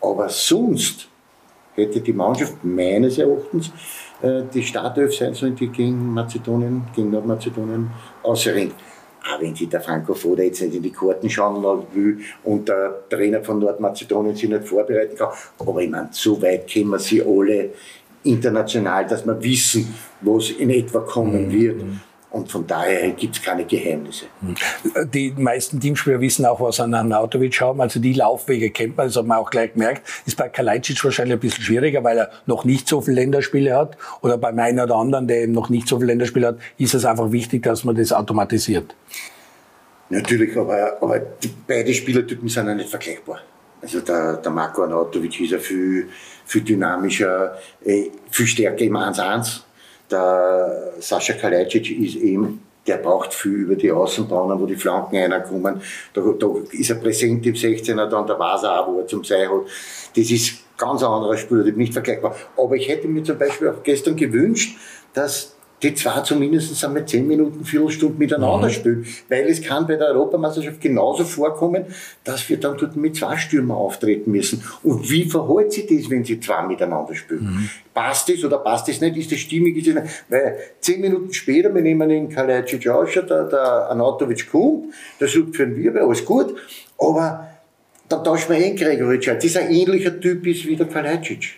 Aber 0.02 0.30
sonst 0.30 1.08
hätte 1.74 2.00
die 2.00 2.14
Mannschaft 2.14 2.64
meines 2.64 3.18
Erachtens 3.18 3.72
äh, 4.22 4.44
die 4.54 4.64
Startelf 4.64 5.16
sein 5.16 5.34
sollen, 5.34 5.56
die 5.56 5.68
gegen 5.68 6.14
Mazedonien, 6.14 6.84
gegen 6.96 7.12
Nordmazedonien 7.12 7.90
ausringt. 8.24 8.76
Auch 9.28 9.42
wenn 9.42 9.56
sich 9.56 9.70
der 9.70 9.82
Franco 9.82 10.14
Foda 10.14 10.44
jetzt 10.44 10.62
nicht 10.62 10.76
in 10.76 10.84
die 10.84 10.92
Karten 10.92 11.30
schauen 11.30 11.84
will 11.94 12.20
und 12.44 12.70
der 12.70 13.10
Trainer 13.10 13.44
von 13.44 13.60
Nordmazedonien 13.60 14.36
sich 14.36 14.50
nicht 14.50 14.68
vorbereiten 14.68 15.16
kann. 15.18 15.30
Aber 15.58 15.82
ich 15.82 15.90
meine, 15.90 16.10
so 16.12 16.40
weit 16.42 16.72
können 16.72 17.00
sie 17.00 17.24
alle 17.24 17.72
international, 18.24 19.06
dass 19.08 19.26
wir 19.26 19.42
wissen, 19.42 19.94
was 20.22 20.52
in 20.52 20.70
etwa 20.70 21.00
kommen 21.00 21.48
mhm. 21.48 22.02
Und 22.36 22.52
von 22.52 22.68
daher 22.68 23.12
gibt 23.12 23.38
es 23.38 23.42
keine 23.42 23.64
Geheimnisse. 23.64 24.26
Die 25.14 25.32
meisten 25.38 25.80
Teamspieler 25.80 26.20
wissen 26.20 26.46
auch, 26.46 26.60
was 26.60 26.82
an 26.82 26.94
Anatovic 26.94 27.62
haben. 27.62 27.80
Also 27.80 28.02
die 28.02 28.12
Laufwege 28.12 28.72
kennt 28.72 28.98
man, 28.98 29.08
das 29.08 29.16
hat 29.16 29.26
man 29.26 29.38
auch 29.38 29.50
gleich 29.50 29.72
gemerkt. 29.72 30.06
Ist 30.26 30.36
bei 30.36 30.50
Kalajdzic 30.50 31.02
wahrscheinlich 31.06 31.38
ein 31.38 31.40
bisschen 31.40 31.64
schwieriger, 31.64 32.04
weil 32.04 32.18
er 32.18 32.32
noch 32.46 32.66
nicht 32.66 32.90
so 32.90 33.00
viele 33.00 33.22
Länderspiele 33.22 33.74
hat. 33.74 33.96
Oder 34.20 34.38
bei 34.38 34.52
meinem 34.52 34.84
oder 34.84 34.98
anderen, 34.98 35.30
der 35.30 35.44
eben 35.44 35.54
noch 35.54 35.70
nicht 35.70 35.88
so 35.88 35.96
viele 35.96 36.08
Länderspiele 36.08 36.48
hat, 36.48 36.58
ist 36.78 36.94
es 36.94 37.06
einfach 37.06 37.32
wichtig, 37.32 37.64
dass 37.64 37.86
man 37.86 37.96
das 37.96 38.12
automatisiert. 38.12 38.94
Natürlich, 40.10 40.58
aber, 40.58 40.98
aber 41.02 41.20
die, 41.20 41.54
beide 41.66 41.94
Spielertypen 41.94 42.50
sind 42.50 42.68
ja 42.68 42.76
nicht 42.76 42.90
vergleichbar. 42.90 43.40
Also 43.82 44.02
der, 44.02 44.34
der 44.34 44.52
Marco 44.52 44.84
Anatovic 44.84 45.40
ist 45.40 45.52
ja 45.52 45.60
viel, 45.60 46.10
viel 46.46 46.64
dynamischer, 46.64 47.58
äh, 47.86 48.10
viel 48.30 48.48
stärker 48.48 48.82
im 48.82 48.98
1-1. 48.98 49.62
Der 50.12 50.94
Sascha 51.00 51.34
Kalajdzic 51.34 52.00
ist 52.00 52.16
eben, 52.16 52.62
der 52.86 52.98
braucht 52.98 53.34
viel 53.34 53.54
über 53.54 53.76
die 53.76 53.92
Außenbahnen, 53.92 54.60
wo 54.60 54.66
die 54.66 54.76
Flanken 54.76 55.18
reinkommen. 55.18 55.82
Da, 56.14 56.22
da 56.22 56.48
ist 56.72 56.90
er 56.90 56.98
präsent 56.98 57.46
im 57.46 57.56
16er, 57.56 58.08
dann 58.08 58.28
der 58.28 58.38
weiß 58.38 58.64
auch, 58.66 58.88
wo 58.88 59.00
er 59.00 59.08
zum 59.08 59.24
Sein 59.24 59.50
hat. 59.50 59.66
Das 60.16 60.30
ist 60.30 60.60
ganz 60.78 61.02
ein 61.02 61.10
anderer 61.10 61.38
Spieler, 61.38 61.64
nicht 61.64 61.94
vergleichbar. 61.94 62.36
Aber 62.58 62.76
ich 62.76 62.88
hätte 62.88 63.08
mir 63.08 63.24
zum 63.24 63.38
Beispiel 63.38 63.70
auch 63.70 63.82
gestern 63.84 64.16
gewünscht, 64.16 64.78
dass 65.14 65.55
die 65.84 65.94
zwei 65.94 66.22
zumindest 66.22 66.84
einmal 66.84 67.06
zehn 67.06 67.28
Minuten, 67.28 67.66
Viertelstunde 67.66 68.18
miteinander 68.18 68.68
mhm. 68.68 68.72
spielen. 68.72 69.06
Weil 69.30 69.46
es 69.48 69.62
kann 69.62 69.86
bei 69.86 69.96
der 69.96 70.08
Europameisterschaft 70.08 70.80
genauso 70.80 71.24
vorkommen, 71.24 71.86
dass 72.24 72.48
wir 72.50 72.58
dann 72.58 72.78
dort 72.78 72.96
mit 72.96 73.16
zwei 73.16 73.38
Stürmer 73.38 73.76
auftreten 73.76 74.32
müssen. 74.32 74.64
Und 74.84 75.10
wie 75.10 75.26
verhält 75.26 75.74
sich 75.74 75.88
das, 75.88 76.10
wenn 76.10 76.24
sie 76.24 76.40
zwei 76.40 76.64
miteinander 76.64 77.14
spielen? 77.14 77.44
Mhm. 77.44 77.70
Passt 77.94 78.30
das 78.30 78.44
oder 78.44 78.58
passt 78.60 78.88
das 78.88 79.02
nicht? 79.02 79.18
Ist 79.18 79.32
das 79.32 79.40
stimmig? 79.40 79.78
Ist 79.78 79.88
das 79.88 80.04
nicht? 80.04 80.24
Weil 80.30 80.58
zehn 80.80 81.02
Minuten 81.02 81.34
später, 81.34 81.74
wir 81.74 81.82
nehmen 81.82 82.08
den 82.10 82.30
Kalajdzic 82.30 82.88
aus, 82.88 83.10
der, 83.14 83.44
der 83.44 83.90
Anatovic 83.90 84.50
kommt, 84.50 84.94
der 85.20 85.28
sucht 85.28 85.56
für 85.56 85.68
den 85.68 85.76
Wirbel, 85.76 86.02
alles 86.02 86.24
gut. 86.24 86.56
Aber 86.98 87.50
dann 88.08 88.24
tauschen 88.24 88.50
wir 88.50 88.64
einen 88.64 88.76
Gregoritsch 88.76 89.28
Das 89.28 89.44
ist 89.44 89.58
ein 89.58 89.72
ähnlicher 89.72 90.20
Typ 90.20 90.46
ist 90.48 90.66
wie 90.66 90.76
der 90.76 90.88
Kalajdzic. 90.88 91.56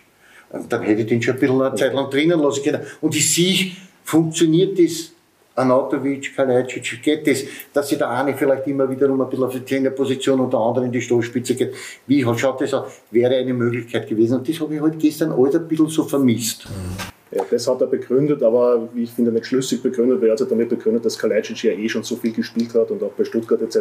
Und 0.50 0.72
dann 0.72 0.82
hätte 0.82 1.02
ich 1.02 1.08
den 1.08 1.22
schon 1.22 1.36
ein 1.36 1.40
bisschen 1.40 1.62
eine 1.62 1.76
Zeit 1.76 1.94
lang 1.94 2.10
drinnen 2.10 2.40
lassen 2.40 2.64
können. 2.64 2.82
Und 3.02 3.16
ich 3.16 3.30
sehe, 3.30 3.72
funktioniert 4.08 4.80
das 4.80 5.12
Anatovic, 5.56 6.36
Kalajdzic, 6.36 7.02
geht 7.02 7.28
das, 7.28 7.44
dass 7.74 7.90
sich 7.90 7.98
der 7.98 8.10
eine 8.10 8.38
vielleicht 8.38 8.68
immer 8.68 8.90
wieder 8.90 9.10
um 9.10 9.20
ein 9.20 9.30
bisschen 9.30 9.46
auf 9.46 9.54
die 9.54 9.66
Trainerposition 9.66 10.40
und 10.40 10.54
der 10.54 10.60
andere 10.60 10.86
in 10.86 10.92
die 10.92 11.02
Stoßspitze 11.02 11.56
geht. 11.56 11.74
Wie 12.06 12.24
schaut 12.24 12.62
das 12.62 12.74
aus? 12.74 13.02
Wäre 13.12 13.36
eine 13.36 13.54
Möglichkeit 13.54 14.08
gewesen. 14.08 14.38
Und 14.38 14.48
das 14.48 14.60
habe 14.60 14.76
ich 14.76 14.82
halt 14.82 15.00
gestern 15.00 15.32
alles 15.32 15.56
ein 15.56 15.68
bisschen 15.68 15.90
so 15.90 16.04
vermisst. 16.04 16.68
Ja, 17.32 17.44
das 17.50 17.68
hat 17.68 17.82
er 17.82 17.88
begründet, 17.88 18.42
aber 18.44 18.88
wie 18.94 19.04
ich 19.04 19.12
finde, 19.12 19.32
nicht 19.32 19.48
schlüssig 19.48 19.84
begründet, 19.84 20.22
weil 20.22 20.30
er 20.30 20.34
hat 20.34 20.40
halt 20.40 20.52
damit 20.52 20.70
begründet, 20.70 21.04
dass 21.04 21.20
Kalajdzic 21.20 21.64
ja 21.64 21.72
eh 21.74 21.90
schon 21.90 22.04
so 22.04 22.16
viel 22.16 22.32
gespielt 22.32 22.74
hat 22.76 22.92
und 22.92 23.04
auch 23.04 23.12
bei 23.12 23.26
Stuttgart 23.26 23.62
etc. 23.62 23.80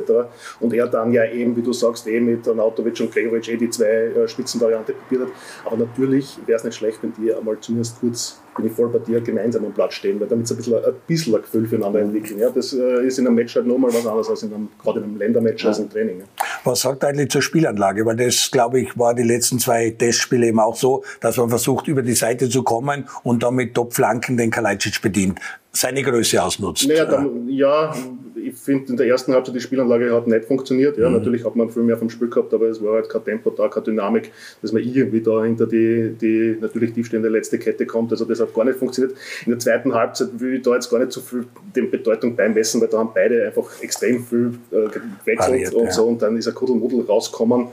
Und 0.59 0.75
er 0.75 0.89
dann 0.89 1.13
ja 1.13 1.25
eben, 1.31 1.55
wie 1.57 1.63
du 1.63 1.73
sagst, 1.73 2.09
eh 2.09 2.19
mit 2.19 2.49
Anatovic 2.49 2.99
und 3.01 3.13
Gregoric 3.13 3.49
eh 3.49 3.57
die 3.57 3.71
zwei 3.71 3.85
äh, 3.85 4.27
Spitzenvariante 4.27 4.95
probiert 4.95 5.29
hat. 5.29 5.35
Aber 5.67 5.77
natürlich 5.77 6.37
wäre 6.47 6.57
es 6.57 6.65
nicht 6.65 6.75
schlecht, 6.75 6.99
wenn 7.03 7.13
die 7.13 7.33
einmal 7.33 7.61
zumindest 7.61 8.01
kurz, 8.01 8.41
bin 8.57 8.67
ich 8.67 8.73
voll 8.73 8.89
bei 8.89 8.99
dir, 8.99 9.21
gemeinsam 9.21 9.65
am 9.65 9.73
Platz 9.73 9.95
stehen, 9.95 10.19
weil 10.21 10.29
damit 10.29 10.49
sie 10.49 10.55
ein 10.55 10.57
bisschen, 10.57 10.75
ein 10.75 10.95
bisschen 11.07 11.35
ein 11.35 11.43
Gefühl 11.43 11.67
füreinander 11.67 12.01
entwickeln. 12.01 12.39
Ja, 12.39 12.51
das 12.51 12.73
äh, 12.73 13.07
ist 13.07 13.19
in 13.19 13.27
einem 13.27 13.37
Match 13.37 13.55
halt 13.55 13.67
nochmal 13.67 13.93
was 13.93 14.07
anderes 14.07 14.29
als 14.29 14.43
in 14.43 14.53
einem, 14.53 14.69
gerade 14.83 15.01
in 15.01 15.05
einem 15.05 15.19
Ländermatch 15.19 15.63
ja. 15.63 15.69
als 15.69 15.79
im 15.79 15.91
Training. 15.91 16.21
Ja. 16.21 16.25
Was 16.65 16.81
sagt 16.81 17.05
eigentlich 17.05 17.31
zur 17.31 17.43
Spielanlage? 17.43 18.05
Weil 18.07 18.17
das, 18.17 18.51
glaube 18.51 18.81
ich, 18.81 18.99
war 18.99 19.15
die 19.15 19.23
letzten 19.23 19.59
zwei 19.59 19.91
Testspiele 19.91 20.49
eben 20.49 20.61
auch 20.61 20.77
so, 20.77 21.05
dass 21.21 21.37
man 21.37 21.49
versucht, 21.49 21.89
über 21.89 22.03
die 22.03 22.15
Seite 22.15 22.49
zu 22.49 22.63
kommen 22.63 23.09
und 23.23 23.43
dann 23.43 23.55
mit 23.55 23.75
Top-Flanken 23.75 24.37
den 24.37 24.51
Kalajdzic 24.51 25.01
bedient. 25.03 25.39
Seine 25.73 26.03
Größe 26.03 26.43
ausnutzt. 26.43 26.89
Naja, 26.89 27.05
dann, 27.05 27.49
ja, 27.49 27.95
ich 28.37 28.55
finde, 28.55 28.91
in 28.91 28.97
der 28.97 29.07
ersten 29.07 29.33
Halbzeit 29.33 29.55
die 29.55 29.61
Spielanlage 29.61 30.13
hat 30.15 30.27
nicht 30.27 30.45
funktioniert. 30.45 30.99
Ja, 30.99 31.09
mhm. 31.09 31.17
Natürlich 31.17 31.45
hat 31.45 31.57
man 31.57 31.71
viel 31.71 31.83
mehr 31.83 31.97
vom 31.97 32.11
Spiel 32.11 32.29
gehabt, 32.29 32.53
aber 32.53 32.67
es 32.67 32.83
war 32.83 32.95
halt 32.95 33.09
kein 33.09 33.25
Tempo 33.25 33.51
da, 33.51 33.69
keine 33.69 33.85
Dynamik, 33.85 34.31
dass 34.63 34.73
man 34.73 34.83
irgendwie 34.83 35.21
da 35.21 35.45
hinter 35.45 35.67
die, 35.67 36.15
die 36.21 36.57
natürlich 36.61 36.93
tiefstehende 36.93 37.29
letzte 37.29 37.59
Kette 37.59 37.87
kommt. 37.87 38.13
Also 38.13 38.25
das 38.25 38.41
hat 38.41 38.55
gar 38.55 38.65
nicht 38.65 38.79
funktioniert. 38.79 39.17
In 39.45 39.53
der 39.53 39.59
zweiten 39.59 39.95
Halbzeit 39.95 40.29
will 40.39 40.55
ich 40.55 40.63
da 40.63 40.75
jetzt 40.75 40.91
gar 40.91 40.99
nicht 40.99 41.13
so 41.13 41.21
viel 41.21 41.47
dem 41.75 41.91
Bedeutung 41.91 42.37
beimessen, 42.37 42.81
weil 42.81 42.89
da 42.89 42.99
haben 42.99 43.11
beide 43.15 43.47
einfach 43.47 43.83
extrem 43.83 44.23
viel 44.25 44.59
äh, 44.71 44.89
gewechselt 45.25 45.75
und 45.75 45.85
ja. 45.87 45.93
so 45.93 46.07
und 46.07 46.23
dann 46.23 46.37
ist 46.37 46.49
ein 46.49 46.55
Kuddelmuddel 46.55 47.03
rausgekommen. 47.03 47.69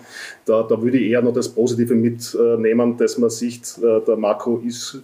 Da, 0.46 0.64
da 0.64 0.82
würde 0.82 0.98
ich 0.98 1.12
eher 1.12 1.22
noch 1.22 1.34
das 1.34 1.50
Positive 1.50 1.96
mitnehmen, 1.96 2.98
dass 2.98 3.18
man 3.18 3.30
sieht, 3.30 3.78
äh, 3.82 4.02
der 4.06 4.18
Marco 4.18 4.62
ist 4.66 5.04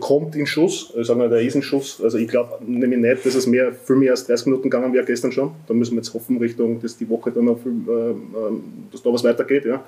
kommt 0.00 0.34
in 0.36 0.46
Schuss, 0.46 0.92
sagen 1.02 1.20
wir, 1.20 1.28
der 1.28 1.40
ist 1.40 1.54
in 1.54 1.62
Schuss. 1.62 2.00
Also 2.02 2.18
ich 2.18 2.28
glaube 2.28 2.64
nämlich 2.64 3.00
nicht, 3.00 3.26
dass 3.26 3.34
es 3.34 3.46
mehr, 3.46 3.72
viel 3.72 3.96
mehr 3.96 4.12
als 4.12 4.26
30 4.26 4.46
Minuten 4.46 4.70
gegangen 4.70 4.92
wäre 4.92 5.04
gestern 5.04 5.32
schon. 5.32 5.52
Da 5.66 5.74
müssen 5.74 5.92
wir 5.92 5.98
jetzt 5.98 6.14
hoffen, 6.14 6.38
Richtung, 6.38 6.80
dass 6.80 6.96
die 6.96 7.08
Woche 7.08 7.30
dann 7.30 7.44
noch 7.46 7.58
viel, 7.58 7.72
äh, 7.72 8.14
dass 8.90 9.02
da 9.02 9.12
was 9.12 9.24
weitergeht, 9.24 9.64
ja. 9.64 9.84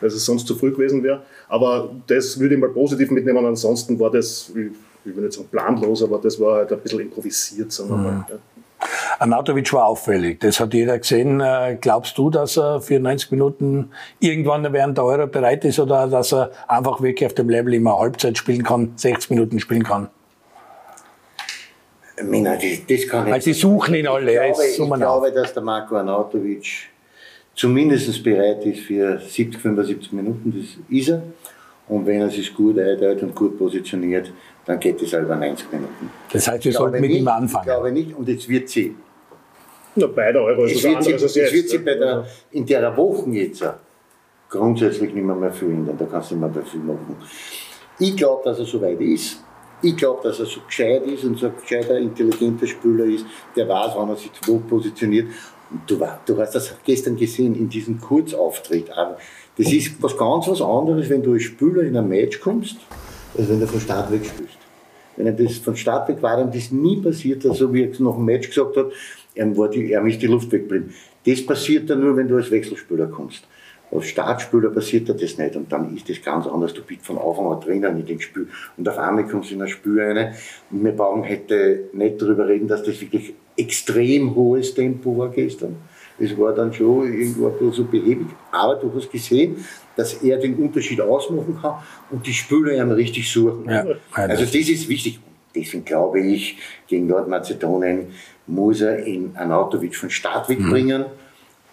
Dass 0.00 0.14
es 0.14 0.24
sonst 0.24 0.46
zu 0.46 0.54
früh 0.54 0.70
gewesen 0.70 1.02
wäre. 1.02 1.22
Aber 1.48 1.94
das 2.06 2.38
würde 2.38 2.54
ich 2.54 2.60
mal 2.60 2.70
positiv 2.70 3.10
mitnehmen. 3.10 3.44
Ansonsten 3.44 3.98
war 3.98 4.10
das, 4.10 4.50
ich, 4.50 4.72
ich 5.04 5.16
will 5.16 5.24
nicht 5.24 5.34
sagen 5.34 5.48
planlos, 5.50 6.02
aber 6.02 6.18
das 6.18 6.40
war 6.40 6.56
halt 6.56 6.72
ein 6.72 6.80
bisschen 6.80 7.00
improvisiert, 7.00 7.72
sagen 7.72 7.90
wir 7.90 7.96
mal. 7.96 8.26
Ja. 8.28 8.38
Anatovic 9.18 9.72
war 9.72 9.86
auffällig, 9.86 10.40
das 10.40 10.60
hat 10.60 10.74
jeder 10.74 10.98
gesehen. 10.98 11.40
Äh, 11.40 11.76
glaubst 11.80 12.16
du, 12.18 12.30
dass 12.30 12.56
er 12.56 12.80
für 12.80 12.98
90 12.98 13.30
Minuten 13.30 13.90
irgendwann 14.20 14.72
während 14.72 14.98
der 14.98 15.04
Euro 15.04 15.26
bereit 15.26 15.64
ist 15.64 15.78
oder 15.78 16.06
dass 16.06 16.32
er 16.32 16.50
einfach 16.68 17.00
wirklich 17.02 17.26
auf 17.26 17.34
dem 17.34 17.48
Level 17.48 17.74
immer 17.74 17.98
Halbzeit 17.98 18.38
spielen 18.38 18.62
kann, 18.62 18.92
60 18.96 19.30
Minuten 19.30 19.60
spielen 19.60 19.84
kann? 19.84 20.08
Mina, 22.22 22.54
das, 22.54 22.86
das 22.88 23.08
kann 23.08 23.26
ich 23.26 23.32
Weil 23.32 23.42
sie 23.42 23.52
suchen 23.52 23.94
ihn 23.94 24.06
alle. 24.06 24.32
Ich 24.32 24.54
glaube, 24.76 24.92
ich 24.94 25.00
glaube 25.00 25.32
dass 25.32 25.54
der 25.54 25.62
Marco 25.62 25.96
Anatovic 25.96 26.90
zumindest 27.54 28.22
bereit 28.22 28.64
ist 28.64 28.80
für 28.80 29.18
70, 29.18 29.60
75 29.60 30.12
Minuten. 30.12 30.54
Das 30.56 30.78
ist 30.88 31.08
er. 31.08 31.22
Und 31.88 32.06
wenn 32.06 32.20
er 32.20 32.30
sich 32.30 32.54
gut 32.54 32.78
einteilt 32.78 33.22
und 33.22 33.34
gut 33.34 33.58
positioniert, 33.58 34.32
dann 34.64 34.78
geht 34.78 35.00
es 35.02 35.12
über 35.12 35.36
90 35.36 35.72
Minuten. 35.72 36.10
Das 36.32 36.46
heißt, 36.46 36.64
wir 36.64 36.72
sollten 36.72 37.00
mit 37.00 37.10
nicht, 37.10 37.20
ihm 37.20 37.28
anfangen. 37.28 37.64
Ich 37.64 37.72
glaube 37.72 37.92
nicht, 37.92 38.16
und 38.16 38.28
jetzt 38.28 38.48
wird 38.48 38.68
sie. 38.68 38.94
Na, 39.94 40.06
bei 40.06 40.32
der 40.32 40.42
Euro 40.42 40.64
ist 40.64 40.76
es 40.76 40.84
wird 40.84 41.04
sie, 41.04 41.12
es 41.12 41.52
wird 41.52 41.68
sie 41.68 41.78
bei 41.78 41.94
der, 41.94 42.26
in 42.52 42.64
der 42.64 42.96
Woche 42.96 43.28
jetzt 43.30 43.64
grundsätzlich 44.48 45.12
nicht 45.12 45.24
mehr, 45.24 45.34
mehr 45.34 45.52
viel 45.52 45.70
ändern. 45.70 45.96
Da 45.98 46.06
kannst 46.06 46.30
du 46.30 46.34
nicht 46.36 46.40
mehr, 46.40 46.50
mehr 46.50 46.64
viel 46.64 46.80
machen. 46.80 47.16
Ich 47.98 48.16
glaube, 48.16 48.42
dass 48.44 48.58
er 48.58 48.64
so 48.64 48.80
weit 48.80 49.00
ist. 49.00 49.42
Ich 49.82 49.96
glaube, 49.96 50.20
dass 50.22 50.38
er 50.38 50.46
so 50.46 50.60
gescheit 50.60 51.04
ist 51.06 51.24
und 51.24 51.38
so 51.38 51.46
ein 51.46 51.54
gescheiter, 51.60 51.98
intelligenter 51.98 52.66
Spieler 52.68 53.04
ist, 53.04 53.26
der 53.56 53.68
weiß, 53.68 53.92
wann 53.96 54.10
er 54.10 54.16
sich 54.16 54.30
wo 54.46 54.58
positioniert. 54.58 55.26
Und 55.70 55.90
du, 55.90 56.00
du 56.24 56.38
hast 56.38 56.54
das 56.54 56.76
gestern 56.84 57.16
gesehen 57.16 57.56
in 57.56 57.68
diesem 57.68 58.00
Kurzauftritt. 58.00 58.90
Das 58.90 59.72
ist 59.72 60.00
was 60.00 60.16
ganz 60.16 60.46
was 60.46 60.62
anderes, 60.62 61.10
wenn 61.10 61.22
du 61.22 61.32
als 61.32 61.42
Spieler 61.42 61.82
in 61.82 61.96
ein 61.96 62.08
Match 62.08 62.40
kommst 62.40 62.76
als 63.36 63.48
wenn 63.48 63.60
du 63.60 63.66
von 63.66 63.80
Start 63.80 64.10
weg 64.12 64.24
spielst. 64.24 64.58
Wenn 65.16 65.26
er 65.26 65.32
das 65.32 65.56
von 65.58 65.76
Start 65.76 66.08
weg 66.08 66.22
war, 66.22 66.36
dann 66.36 66.50
das 66.50 66.70
nie 66.70 66.96
passiert, 67.00 67.42
so 67.42 67.72
wie 67.72 67.82
er 67.82 67.88
nach 68.00 68.14
dem 68.14 68.24
Match 68.24 68.48
gesagt 68.48 68.76
hat, 68.76 68.86
er, 69.34 69.56
war 69.56 69.68
die, 69.68 69.92
er 69.92 70.02
die 70.02 70.26
Luft 70.26 70.50
weggeblieben. 70.52 70.92
Das 71.26 71.44
passiert 71.44 71.88
dann 71.90 72.00
nur, 72.00 72.16
wenn 72.16 72.28
du 72.28 72.36
als 72.36 72.50
Wechselspieler 72.50 73.06
kommst. 73.06 73.46
Als 73.90 74.06
Startspieler 74.06 74.70
passiert 74.70 75.08
dir 75.08 75.14
das 75.14 75.36
nicht 75.36 75.54
und 75.54 75.70
dann 75.70 75.94
ist 75.94 76.08
das 76.08 76.22
ganz 76.22 76.46
anders. 76.46 76.72
Du 76.72 76.82
bist 76.82 77.04
von 77.04 77.18
Anfang 77.18 77.46
an 77.52 77.60
drinnen 77.60 78.00
in 78.00 78.06
dem 78.06 78.20
Spiel 78.20 78.48
und 78.78 78.88
auf 78.88 78.96
einmal 78.96 79.26
kommst 79.26 79.50
du 79.50 79.54
in 79.54 79.62
ein 79.62 79.68
Spiel 79.68 80.00
rein 80.00 80.34
und 80.70 80.82
wir 80.82 80.92
brauchen 80.92 81.28
heute 81.28 81.90
nicht 81.92 82.20
darüber 82.20 82.48
reden, 82.48 82.68
dass 82.68 82.82
das 82.82 83.00
wirklich 83.02 83.34
extrem 83.54 84.34
hohes 84.34 84.72
Tempo 84.72 85.18
war 85.18 85.28
gestern. 85.28 85.76
Es 86.18 86.36
war 86.38 86.54
dann 86.54 86.72
schon 86.72 87.12
irgendwo 87.12 87.46
ein 87.46 87.52
bisschen 87.52 87.72
so 87.72 87.84
behäbig, 87.84 88.26
aber 88.50 88.76
du 88.76 88.92
hast 88.94 89.10
gesehen, 89.10 89.64
dass 89.96 90.22
er 90.22 90.38
den 90.38 90.54
Unterschied 90.54 91.00
ausmachen 91.00 91.58
kann 91.60 91.74
und 92.10 92.26
die 92.26 92.32
Spieler 92.32 92.72
ihn 92.74 92.90
richtig 92.90 93.30
suchen. 93.30 93.68
Ja, 93.68 93.84
also 94.12 94.44
das 94.44 94.54
ist 94.54 94.88
wichtig. 94.88 95.20
Deswegen 95.54 95.84
glaube 95.84 96.20
ich, 96.20 96.56
gegen 96.86 97.06
Nordmazedonien 97.08 98.06
muss 98.46 98.80
er 98.80 99.04
in 99.04 99.36
Anatovic 99.36 99.96
von 99.96 100.10
Start 100.10 100.48
wegbringen. 100.48 101.02
Mhm. 101.02 101.06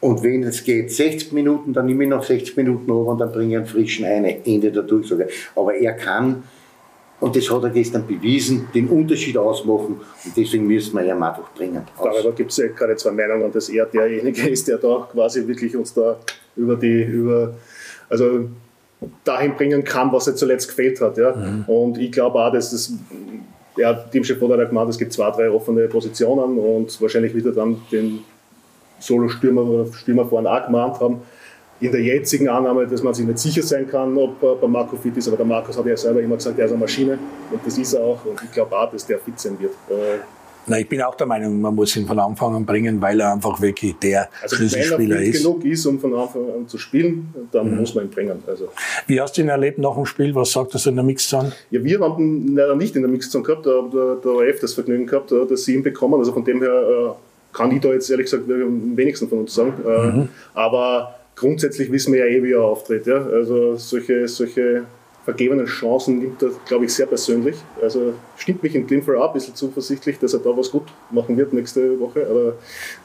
Und 0.02 0.24
wenn 0.24 0.44
es 0.44 0.64
geht 0.64 0.92
60 0.92 1.34
Minuten, 1.34 1.74
dann 1.74 1.86
nehme 1.86 2.06
ich 2.06 2.10
noch 2.10 2.24
60 2.24 2.56
Minuten 2.58 2.90
over 2.90 3.12
und 3.12 3.20
dann 3.20 3.32
bringe 3.32 3.52
ich 3.52 3.58
einen 3.58 3.68
frischen 3.68 4.06
eine. 4.06 4.46
Ende 4.46 4.72
der 4.72 4.84
Durchsage. 4.84 5.28
Aber 5.56 5.76
er 5.76 5.94
kann, 5.94 6.44
und 7.20 7.36
das 7.36 7.50
hat 7.50 7.64
er 7.64 7.70
gestern 7.70 8.08
bewiesen, 8.08 8.68
den 8.74 8.88
Unterschied 8.88 9.38
ausmachen. 9.38 10.00
Und 10.24 10.38
deswegen 10.38 10.66
müssen 10.68 10.96
wir 10.96 11.04
ihn 11.04 11.22
einfach 11.22 11.52
bringen. 11.54 11.82
Darüber 12.02 12.32
gibt 12.32 12.52
es 12.52 12.58
ja 12.58 12.68
gerade 12.68 12.96
zwei 12.96 13.12
Meinungen, 13.12 13.52
dass 13.52 13.68
er 13.70 13.86
derjenige 13.86 14.48
ist, 14.50 14.68
der 14.68 14.78
da 14.78 15.08
quasi 15.12 15.46
wirklich 15.46 15.76
uns 15.76 15.94
da 15.94 16.18
über 16.56 16.76
die, 16.76 17.04
über 17.04 17.54
also 18.10 18.48
dahin 19.24 19.56
bringen 19.56 19.84
kann, 19.84 20.12
was 20.12 20.28
er 20.28 20.36
zuletzt 20.36 20.70
gefehlt 20.70 21.00
hat. 21.02 21.18
Ja. 21.18 21.36
Mhm. 21.36 21.64
Und 21.68 21.98
ich 21.98 22.12
glaube 22.12 22.40
auch, 22.40 22.52
dass 22.52 22.72
es, 22.72 22.94
ja, 23.76 23.94
Teamchef 23.94 24.42
hat 24.42 24.50
ja 24.50 24.64
gemeint, 24.66 24.90
es 24.90 24.98
gibt 24.98 25.14
zwei, 25.14 25.30
drei 25.32 25.50
offene 25.50 25.88
Positionen 25.88 26.58
und 26.58 27.02
wahrscheinlich 27.02 27.34
wird 27.34 27.48
er 27.48 27.52
dann 27.52 27.82
den 27.92 28.20
Solo-Stürmer 29.00 29.64
oder 29.64 29.94
Stürmer 29.94 30.26
vorne 30.26 30.50
auch 30.50 30.66
gemeint 30.66 31.00
haben. 31.00 31.22
In 31.82 31.92
der 31.92 32.02
jetzigen 32.02 32.50
Annahme, 32.50 32.86
dass 32.88 33.02
man 33.02 33.14
sich 33.14 33.26
nicht 33.26 33.40
sicher 33.40 33.64
sein 33.64 33.88
kann, 33.88 34.18
ob 34.18 34.42
er 34.44 34.56
bei 34.56 34.68
Marco 34.68 34.98
fit 34.98 35.16
ist, 35.16 35.28
aber 35.28 35.38
der 35.38 35.46
Markus 35.46 35.78
hat 35.78 35.86
ja 35.86 35.96
selber 35.96 36.22
immer 36.22 36.36
gesagt, 36.36 36.60
er 36.60 36.66
ist 36.66 36.72
eine 36.72 36.80
Maschine 36.80 37.18
und 37.52 37.62
das 37.66 37.78
ist 37.78 37.94
er 37.94 38.02
auch 38.02 38.26
und 38.26 38.42
ich 38.44 38.52
glaube 38.52 38.78
auch, 38.78 38.92
dass 38.92 39.06
der 39.06 39.20
fit 39.20 39.40
sein 39.40 39.58
wird. 39.60 39.72
Äh, 39.90 40.20
na, 40.70 40.78
ich 40.78 40.88
bin 40.88 41.02
auch 41.02 41.16
der 41.16 41.26
Meinung, 41.26 41.60
man 41.62 41.74
muss 41.74 41.96
ihn 41.96 42.06
von 42.06 42.20
Anfang 42.20 42.56
an 42.56 42.66
bringen, 42.66 43.02
weil 43.02 43.20
er 43.20 43.34
einfach 43.34 43.60
wirklich 43.60 43.96
der 43.98 44.30
also 44.44 44.56
Schlüsselspieler 44.56 45.00
wenn 45.00 45.12
er 45.12 45.22
ist. 45.24 45.42
genug 45.42 45.66
ist, 45.66 45.86
um 45.88 46.00
von 46.00 46.14
Anfang 46.14 46.44
an 46.54 46.68
zu 46.68 46.78
spielen, 46.78 47.34
dann 47.52 47.72
mhm. 47.72 47.80
muss 47.80 47.96
man 47.96 48.06
ihn 48.06 48.12
bringen. 48.12 48.44
Also. 48.46 48.70
Wie 49.08 49.20
hast 49.20 49.38
du 49.38 49.42
ihn 49.42 49.50
erlebt 49.50 49.80
nach 49.80 49.96
dem 49.96 50.06
Spiel? 50.06 50.36
Was 50.36 50.52
sagt 50.52 50.74
er 50.74 50.80
so 50.80 50.92
in 50.92 50.96
der 50.96 51.06
Mixzone? 51.06 51.54
Ja, 51.72 51.84
wir 51.84 52.00
haben 52.00 52.48
ihn 52.48 52.56
leider 52.56 52.76
nicht 52.76 52.96
in 52.96 53.02
der 53.02 53.10
Mixzone 53.10 53.44
gehabt, 53.44 53.66
da 53.66 53.84
hat 53.84 53.94
der, 53.94 54.16
der 54.18 54.32
ORF 54.32 54.60
das 54.60 54.74
Vergnügen 54.74 55.08
gehabt, 55.08 55.32
dass 55.32 55.64
sie 55.64 55.74
ihn 55.74 55.82
bekommen. 55.82 56.20
Also 56.20 56.34
von 56.34 56.46
dem 56.46 56.62
her 56.62 56.70
äh, 56.72 57.56
kann 57.56 57.72
ich 57.72 57.82
da 57.82 57.90
jetzt 57.90 58.10
ehrlich 58.12 58.26
gesagt 58.26 58.44
am 58.48 58.96
wenigsten 58.96 59.28
von 59.28 59.40
uns 59.40 59.56
sagen. 59.56 59.74
Äh, 59.84 60.08
mhm. 60.12 60.30
Aber 60.54 61.19
grundsätzlich 61.40 61.92
wissen 61.92 62.14
wir 62.14 62.28
ja 62.28 62.38
eh, 62.38 62.44
wie 62.44 62.52
er 62.52 62.64
auftritt. 62.64 63.08
Ja? 63.08 63.26
Also 63.26 63.76
solche, 63.76 64.28
solche 64.28 64.84
vergebenen 65.24 65.66
Chancen 65.66 66.20
nimmt 66.20 66.42
er, 66.42 66.50
glaube 66.66 66.86
ich, 66.86 66.94
sehr 66.94 67.06
persönlich. 67.06 67.56
Also 67.82 68.14
stimmt 68.38 68.64
mich 68.64 68.76
in 68.76 68.88
dem 68.88 69.04
Fall 69.04 69.18
auch 69.18 69.28
ein 69.28 69.34
bisschen 69.34 69.56
zuversichtlich, 69.56 70.20
dass 70.20 70.34
er 70.34 70.40
da 70.40 70.56
was 70.56 70.72
gut 70.72 70.88
machen 71.12 71.38
wird 71.38 71.54
nächste 71.54 72.00
Woche 72.00 72.28
oder 72.30 72.54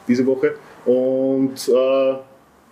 diese 0.07 0.25
Woche. 0.25 0.55
Und 0.85 1.67
äh, 1.69 2.15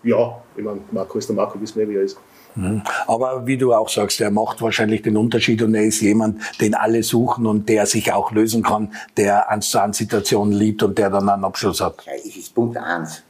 ja, 0.10 0.42
ich 0.56 0.64
meine, 0.64 0.82
Marco 0.92 1.18
ist 1.18 1.30
der 1.30 1.36
Marco, 1.36 1.60
wissen 1.62 1.80
wir, 1.80 1.88
wie 1.88 1.96
er 1.96 2.04
ist. 2.04 2.18
Mhm. 2.56 2.84
Aber 3.08 3.48
wie 3.48 3.58
du 3.58 3.74
auch 3.74 3.90
sagst, 3.90 4.22
er 4.22 4.32
macht 4.32 4.62
wahrscheinlich 4.62 5.02
den 5.02 5.18
Unterschied 5.18 5.62
und 5.62 5.74
er 5.76 5.86
ist 5.86 6.02
jemand, 6.02 6.42
den 6.62 6.76
alle 6.76 7.02
suchen 7.02 7.46
und 7.46 7.68
der 7.70 7.86
sich 7.86 8.12
auch 8.12 8.32
lösen 8.32 8.64
kann, 8.64 8.94
der 9.18 9.50
eins 9.50 9.70
zu 9.72 9.80
eins 9.80 9.98
Situationen 9.98 10.54
liebt 10.54 10.84
und 10.84 10.98
der 10.98 11.10
dann 11.10 11.30
einen 11.30 11.46
Abschluss 11.46 11.82
hat. 11.82 12.04
Ja, 12.06 12.14
es 12.14 12.36
ist 12.36 12.54
Punkt 12.54 12.78
eins. 12.78 13.24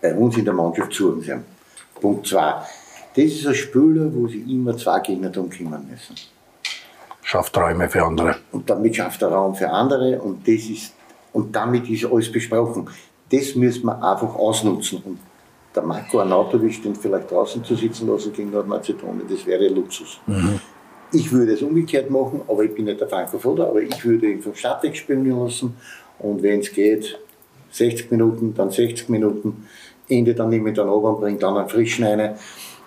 Bei 0.00 0.14
uns 0.14 0.36
in 0.36 0.44
der 0.44 0.54
Mannschaft 0.54 0.92
suchen 0.92 1.22
sie. 1.22 1.34
Punkt 2.04 2.26
zwei 2.26 2.54
das 3.14 3.26
ist 3.26 3.46
ein 3.46 3.54
Spieler, 3.54 4.12
wo 4.12 4.26
sie 4.26 4.40
immer 4.40 4.76
zwei 4.76 4.98
Gegner 5.00 5.30
darum 5.30 5.48
kümmern 5.48 5.86
müssen. 5.88 6.16
Schafft 7.22 7.56
Räume 7.56 7.88
für 7.88 8.04
andere. 8.04 8.36
Und 8.50 8.68
damit 8.68 8.96
schafft 8.96 9.22
er 9.22 9.28
Raum 9.28 9.54
für 9.54 9.70
andere 9.70 10.20
und, 10.20 10.46
das 10.46 10.64
ist, 10.68 10.92
und 11.32 11.54
damit 11.54 11.88
ist 11.88 12.04
alles 12.04 12.30
besprochen. 12.30 12.88
Das 13.30 13.54
müssen 13.54 13.86
wir 13.86 14.02
einfach 14.02 14.34
ausnutzen. 14.34 15.00
Und 15.04 15.18
der 15.74 15.84
Marco 15.84 16.20
Arnautovic, 16.20 16.82
den 16.82 16.94
vielleicht 16.96 17.30
draußen 17.30 17.62
zu 17.64 17.76
sitzen 17.76 18.08
lassen 18.08 18.32
gegen 18.32 18.50
Nordmazedonien, 18.50 19.26
das 19.28 19.46
wäre 19.46 19.68
Luxus. 19.68 20.20
Mhm. 20.26 20.60
Ich 21.12 21.30
würde 21.30 21.52
es 21.52 21.62
umgekehrt 21.62 22.10
machen, 22.10 22.42
aber 22.48 22.64
ich 22.64 22.74
bin 22.74 22.86
nicht 22.86 23.00
der 23.00 23.28
Foda, 23.28 23.68
aber 23.68 23.80
ich 23.80 24.04
würde 24.04 24.26
ihn 24.26 24.42
vom 24.42 24.54
Stadtweg 24.56 24.96
spielen 24.96 25.24
lassen. 25.30 25.76
Und 26.18 26.42
wenn 26.42 26.60
es 26.60 26.72
geht, 26.72 27.18
60 27.70 28.10
Minuten, 28.10 28.54
dann 28.54 28.70
60 28.70 29.08
Minuten, 29.08 29.66
Ende 30.08 30.34
dann 30.34 30.50
nehme 30.50 30.70
ich 30.70 30.76
dann 30.76 30.88
runter 30.88 31.10
und 31.10 31.20
bringe 31.20 31.38
dann 31.38 31.56
einen 31.56 31.68
frischen 31.68 32.04
rein 32.04 32.34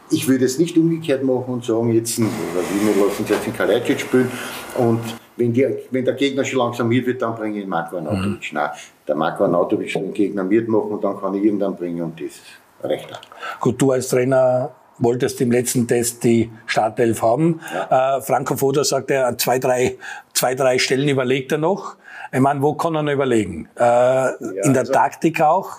ich 0.09 0.27
würde 0.27 0.45
es 0.45 0.57
nicht 0.57 0.77
umgekehrt 0.77 1.23
machen 1.23 1.45
und 1.47 1.65
sagen, 1.65 1.91
jetzt, 1.91 2.17
oder 2.19 2.27
wir 2.27 3.05
lassen 3.05 3.25
jetzt 3.27 3.45
den 3.45 3.53
Kalajdzic 3.53 3.99
spielen 3.99 4.31
und 4.77 5.01
wenn, 5.35 5.53
die, 5.53 5.67
wenn 5.91 6.05
der 6.05 6.15
Gegner 6.15 6.43
schon 6.43 6.59
langsam 6.59 6.87
mit 6.87 7.05
wird, 7.05 7.21
dann 7.21 7.35
bringe 7.35 7.59
ich 7.59 7.67
Marco 7.67 7.97
Arnautovic. 7.97 8.51
Mhm. 8.51 8.57
Nein, 8.57 8.69
der 9.07 9.15
Marco 9.15 9.43
Arnautovic 9.43 9.93
den 9.93 10.13
Gegner 10.13 10.43
mitmachen 10.43 10.91
und 10.91 11.03
dann 11.03 11.19
kann 11.19 11.33
ich 11.35 11.43
irgendwann 11.43 11.75
bringen 11.75 12.01
und 12.01 12.19
das 12.19 12.39
reicht 12.81 13.11
auch. 13.13 13.59
Gut, 13.59 13.81
du 13.81 13.91
als 13.91 14.07
Trainer 14.07 14.71
wolltest 14.99 15.39
im 15.41 15.51
letzten 15.51 15.87
Test 15.87 16.23
die 16.23 16.49
Startelf 16.65 17.21
haben. 17.21 17.59
Ja. 17.71 18.17
Äh, 18.17 18.21
Franco 18.21 18.55
Foda 18.55 18.83
sagt, 18.83 19.11
er 19.11 19.37
zwei, 19.37 19.59
drei, 19.59 19.97
zwei, 20.33 20.55
drei 20.55 20.79
Stellen 20.79 21.07
überlegt 21.07 21.51
er 21.51 21.59
noch. 21.59 21.97
Ich 22.31 22.39
meine, 22.39 22.61
wo 22.63 22.73
kann 22.73 22.95
er 22.95 23.03
noch 23.03 23.11
überlegen? 23.11 23.69
Äh, 23.75 23.83
ja, 23.83 24.31
in 24.63 24.73
der 24.73 24.81
also, 24.81 24.93
Taktik 24.93 25.39
auch? 25.39 25.77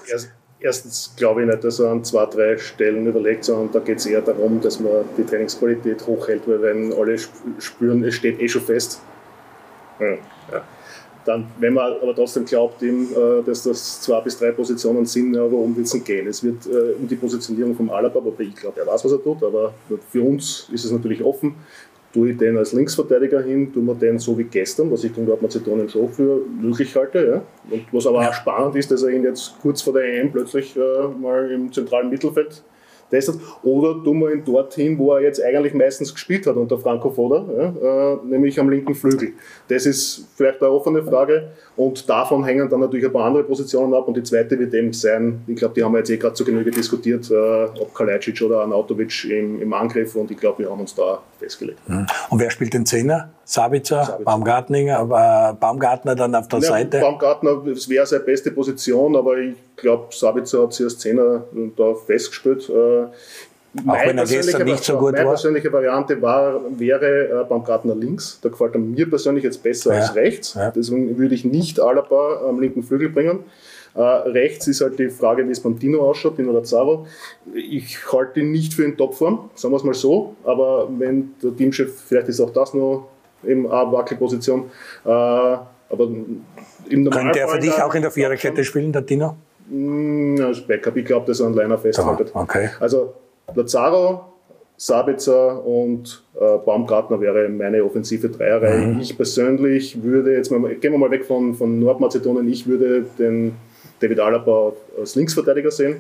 Erstens 0.61 1.15
glaube 1.17 1.43
ich 1.43 1.47
nicht, 1.47 1.63
dass 1.63 1.79
er 1.79 1.91
an 1.91 2.03
zwei, 2.03 2.27
drei 2.27 2.59
Stellen 2.59 3.07
überlegt, 3.07 3.45
sondern 3.45 3.71
da 3.73 3.79
geht 3.79 3.99
es 3.99 4.07
eher 4.07 4.23
darum, 4.23 4.61
dass 4.61 4.81
man 4.81 5.05
die 5.17 5.25
Trainingsqualität 5.25 6.05
hochhält, 6.07 6.49
weil 6.49 6.61
wenn 6.63 6.93
alle 6.93 7.17
spüren, 7.59 8.03
es 8.03 8.15
steht 8.15 8.41
eh 8.41 8.49
schon 8.49 8.63
fest. 8.63 9.01
Ja, 10.01 10.65
dann, 11.29 11.47
wenn 11.59 11.75
man 11.75 11.93
aber 12.01 12.15
trotzdem 12.15 12.47
glaubt, 12.47 12.83
eben, 12.83 13.13
äh, 13.13 13.43
dass 13.45 13.65
das 13.65 14.01
zwei 14.01 14.21
bis 14.21 14.39
drei 14.39 14.51
Positionen 14.51 15.05
sind, 15.05 15.35
ja, 15.35 15.43
worum 15.51 15.77
wird 15.77 15.87
es 15.87 16.05
gehen? 16.05 16.27
Es 16.27 16.43
wird 16.43 16.67
äh, 16.67 16.95
um 16.99 17.07
die 17.07 17.17
Positionierung 17.17 17.77
vom 17.77 17.91
Alaba, 17.91 18.25
wobei 18.25 18.45
ich 18.45 18.57
glaube, 18.57 18.81
er 18.81 18.87
weiß, 18.87 19.05
was 19.05 19.13
er 19.13 19.23
tut, 19.23 19.43
aber 19.43 19.75
für 20.11 20.23
uns 20.23 20.69
ist 20.73 20.87
es 20.87 20.91
natürlich 20.91 21.23
offen. 21.23 21.55
Tue 22.19 22.31
ich 22.31 22.37
den 22.37 22.57
als 22.57 22.73
Linksverteidiger 22.73 23.41
hin, 23.43 23.73
tue 23.73 23.85
wir 23.85 23.95
den 23.95 24.19
so 24.19 24.37
wie 24.37 24.43
gestern, 24.43 24.91
was 24.91 25.05
ich 25.05 25.13
den 25.13 25.25
Nordmazedonien 25.25 25.89
schon 25.89 26.09
für 26.09 26.41
möglich 26.61 26.97
halte. 26.97 27.25
Ja? 27.25 27.43
Und 27.71 27.85
was 27.93 28.09
aber 28.09 28.29
auch 28.29 28.33
spannend 28.33 28.75
ist, 28.75 28.91
dass 28.91 29.05
er 29.05 29.11
ihn 29.11 29.23
jetzt 29.23 29.55
kurz 29.63 29.83
vor 29.83 29.93
der 29.93 30.03
EM 30.03 30.33
plötzlich 30.33 30.77
äh, 30.77 30.81
mal 31.21 31.49
im 31.49 31.73
zentralen 31.73 32.11
Mittelfeld 32.11 32.61
testet. 33.09 33.37
Oder 33.63 34.03
tun 34.03 34.19
wir 34.19 34.33
ihn 34.33 34.45
dorthin, 34.45 34.99
wo 34.99 35.13
er 35.13 35.21
jetzt 35.21 35.41
eigentlich 35.41 35.75
meistens 35.75 36.13
gespielt 36.13 36.45
hat 36.49 36.57
unter 36.57 36.77
Franco 36.77 37.09
Foda, 37.09 37.47
ja, 37.57 38.15
äh, 38.15 38.19
nämlich 38.25 38.59
am 38.59 38.69
linken 38.69 38.97
Flügel. 38.97 39.35
Das 39.69 39.87
ist 39.87 40.27
vielleicht 40.35 40.61
eine 40.61 40.73
offene 40.73 41.05
Frage 41.05 41.53
und 41.79 42.09
davon 42.09 42.45
hängen 42.45 42.69
dann 42.69 42.81
natürlich 42.81 43.07
ein 43.07 43.13
paar 43.13 43.27
andere 43.27 43.45
Positionen 43.45 43.95
ab 43.95 44.09
und 44.09 44.17
die 44.17 44.23
zweite 44.25 44.59
wird 44.59 44.75
eben 44.75 44.93
sein, 44.93 45.45
ich 45.47 45.55
glaube, 45.55 45.75
die 45.75 45.85
haben 45.85 45.93
wir 45.93 45.99
jetzt 45.99 46.11
eh 46.11 46.17
gerade 46.17 46.35
zu 46.35 46.45
Genüge 46.45 46.73
diskutiert, 46.73 47.31
äh, 47.31 47.35
ob 47.81 47.95
Kalajdzic 47.95 48.43
oder 48.43 48.63
Anautovic 48.63 49.25
im, 49.31 49.63
im 49.63 49.73
Angriff 49.73 50.17
und 50.17 50.29
ich 50.29 50.37
glaube, 50.37 50.65
wir 50.65 50.71
haben 50.71 50.81
uns 50.81 50.93
da 50.97 51.21
festgelegt. 51.39 51.79
Und 51.87 52.41
wer 52.41 52.51
spielt 52.51 52.75
den 52.75 52.85
Zehner? 52.85 53.31
Sabitzer, 53.45 54.05
Sabitzer. 54.05 54.25
Baumgartner, 54.25 54.99
aber 54.99 55.57
Baumgartner 55.59 56.17
dann 56.17 56.35
auf 56.35 56.49
der 56.49 56.59
ja, 56.59 56.67
Seite? 56.67 56.99
Baumgartner, 56.99 57.63
das 57.65 57.89
wäre 57.89 58.05
seine 58.05 58.25
beste 58.25 58.51
Position, 58.51 59.15
aber 59.15 59.39
ich 59.39 59.55
glaube, 59.77 60.09
Sabitzer 60.11 60.65
hat 60.65 60.73
sich 60.73 60.85
als 60.85 60.99
Zehner 60.99 61.45
da 61.77 61.95
festgespielt. 61.95 62.69
Äh, 62.69 63.07
auch 63.87 64.07
wenn 64.07 64.19
er 64.19 64.25
gestern 64.25 64.65
nicht 64.65 64.85
so 64.85 64.95
gut 64.95 65.13
meine 65.13 65.19
war. 65.19 65.25
Meine 65.25 65.35
persönliche 65.35 65.73
Variante 65.73 66.21
war, 66.21 66.61
wäre 66.79 67.43
äh, 67.43 67.45
Baumgartner 67.49 67.95
links. 67.95 68.39
Da 68.43 68.49
gefällt 68.49 68.75
er 68.75 68.81
mir 68.81 69.09
persönlich 69.09 69.45
jetzt 69.45 69.63
besser 69.63 69.95
ja. 69.95 70.01
als 70.01 70.15
rechts. 70.15 70.55
Ja. 70.55 70.71
Deswegen 70.71 71.19
würde 71.19 71.35
ich 71.35 71.45
nicht 71.45 71.81
Alaba 71.81 72.43
am 72.49 72.61
linken 72.61 72.83
Flügel 72.83 73.09
bringen. 73.09 73.45
Äh, 73.95 74.01
rechts 74.01 74.69
ist 74.69 74.81
halt 74.81 74.99
die 74.99 75.09
Frage, 75.09 75.47
wie 75.47 75.53
es 75.53 75.61
beim 75.61 75.79
Dino 75.79 76.09
ausschaut, 76.09 76.39
Dino 76.39 76.53
Lazaro. 76.53 77.07
Ich 77.55 77.99
halte 78.13 78.41
ihn 78.41 78.53
nicht 78.53 78.75
für 78.75 78.85
in 78.85 78.97
Topform, 78.97 79.51
sagen 79.55 79.73
wir 79.73 79.79
es 79.79 79.85
mal 79.85 79.95
so. 79.95 80.37
Aber 80.45 80.89
wenn 80.99 81.35
der 81.43 81.57
Teamchef, 81.57 82.01
vielleicht 82.07 82.29
ist 82.29 82.41
auch 82.41 82.51
das 82.51 82.75
nur 82.75 83.09
eben 83.45 83.71
eine 83.71 83.93
Wackelposition. 83.93 84.71
Äh, 85.05 85.09
aber 85.09 86.11
im 86.89 87.11
Könnte 87.11 87.41
er 87.41 87.49
für 87.49 87.59
dich 87.59 87.83
auch 87.83 87.95
in 87.95 88.03
der 88.03 88.11
Viererkette 88.11 88.65
spielen, 88.65 88.93
der 88.93 89.03
Dino? 89.03 89.37
Mm, 89.69 90.37
als 90.41 90.61
Backup, 90.67 90.97
ich 90.97 91.05
glaube, 91.05 91.27
dass 91.27 91.41
er 91.41 91.47
einen 91.47 91.57
Liner 91.57 91.79
festhaltet. 91.79 92.31
Oh, 92.35 92.41
okay. 92.41 92.71
Also 92.81 93.15
Lazaro, 93.55 94.25
Sabitzer 94.77 95.65
und 95.65 96.23
äh, 96.35 96.59
Baumgartner 96.59 97.21
wäre 97.21 97.49
meine 97.49 97.85
offensive 97.85 98.29
Dreierreihe. 98.29 98.87
Mhm. 98.87 99.01
Ich 99.01 99.17
persönlich 99.17 100.03
würde, 100.03 100.35
jetzt 100.35 100.51
mal, 100.51 100.75
gehen 100.77 100.93
wir 100.93 100.99
mal 100.99 101.11
weg 101.11 101.25
von, 101.25 101.55
von 101.55 101.79
Nordmazedonien, 101.79 102.49
ich 102.49 102.67
würde 102.67 103.05
den 103.19 103.57
David 104.01 104.21
Alaba 104.21 104.73
als 104.99 105.17
Linksverteidiger 105.17 105.73
sehen 105.73 105.97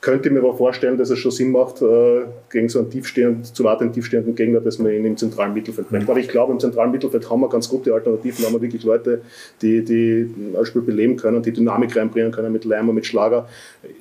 könnte 0.00 0.30
mir 0.30 0.38
aber 0.38 0.54
vorstellen, 0.54 0.96
dass 0.96 1.10
es 1.10 1.18
schon 1.18 1.32
Sinn 1.32 1.50
macht, 1.50 1.82
äh, 1.82 2.22
gegen 2.50 2.68
so 2.68 2.78
einen 2.78 2.90
tiefstehend, 2.90 3.46
zu 3.46 3.64
warten 3.64 3.92
tiefstehenden 3.92 4.34
Gegner, 4.34 4.60
dass 4.60 4.78
man 4.78 4.92
ihn 4.92 5.04
im 5.04 5.16
zentralen 5.16 5.54
Mittelfeld 5.54 5.88
bringt. 5.88 6.04
Mhm. 6.04 6.10
Aber 6.10 6.20
ich 6.20 6.28
glaube, 6.28 6.52
im 6.52 6.60
zentralen 6.60 6.92
Mittelfeld 6.92 7.28
haben 7.28 7.40
wir 7.40 7.48
ganz 7.48 7.68
gute 7.68 7.92
Alternativen, 7.92 8.44
haben 8.44 8.52
wir 8.52 8.62
wirklich 8.62 8.84
Leute, 8.84 9.22
die, 9.60 9.84
die 9.84 10.32
das 10.54 10.68
Spiel 10.68 10.82
beleben 10.82 11.16
können, 11.16 11.42
die 11.42 11.52
Dynamik 11.52 11.96
reinbringen 11.96 12.30
können 12.30 12.52
mit 12.52 12.64
Leimer, 12.64 12.92
mit 12.92 13.06
Schlager. 13.06 13.48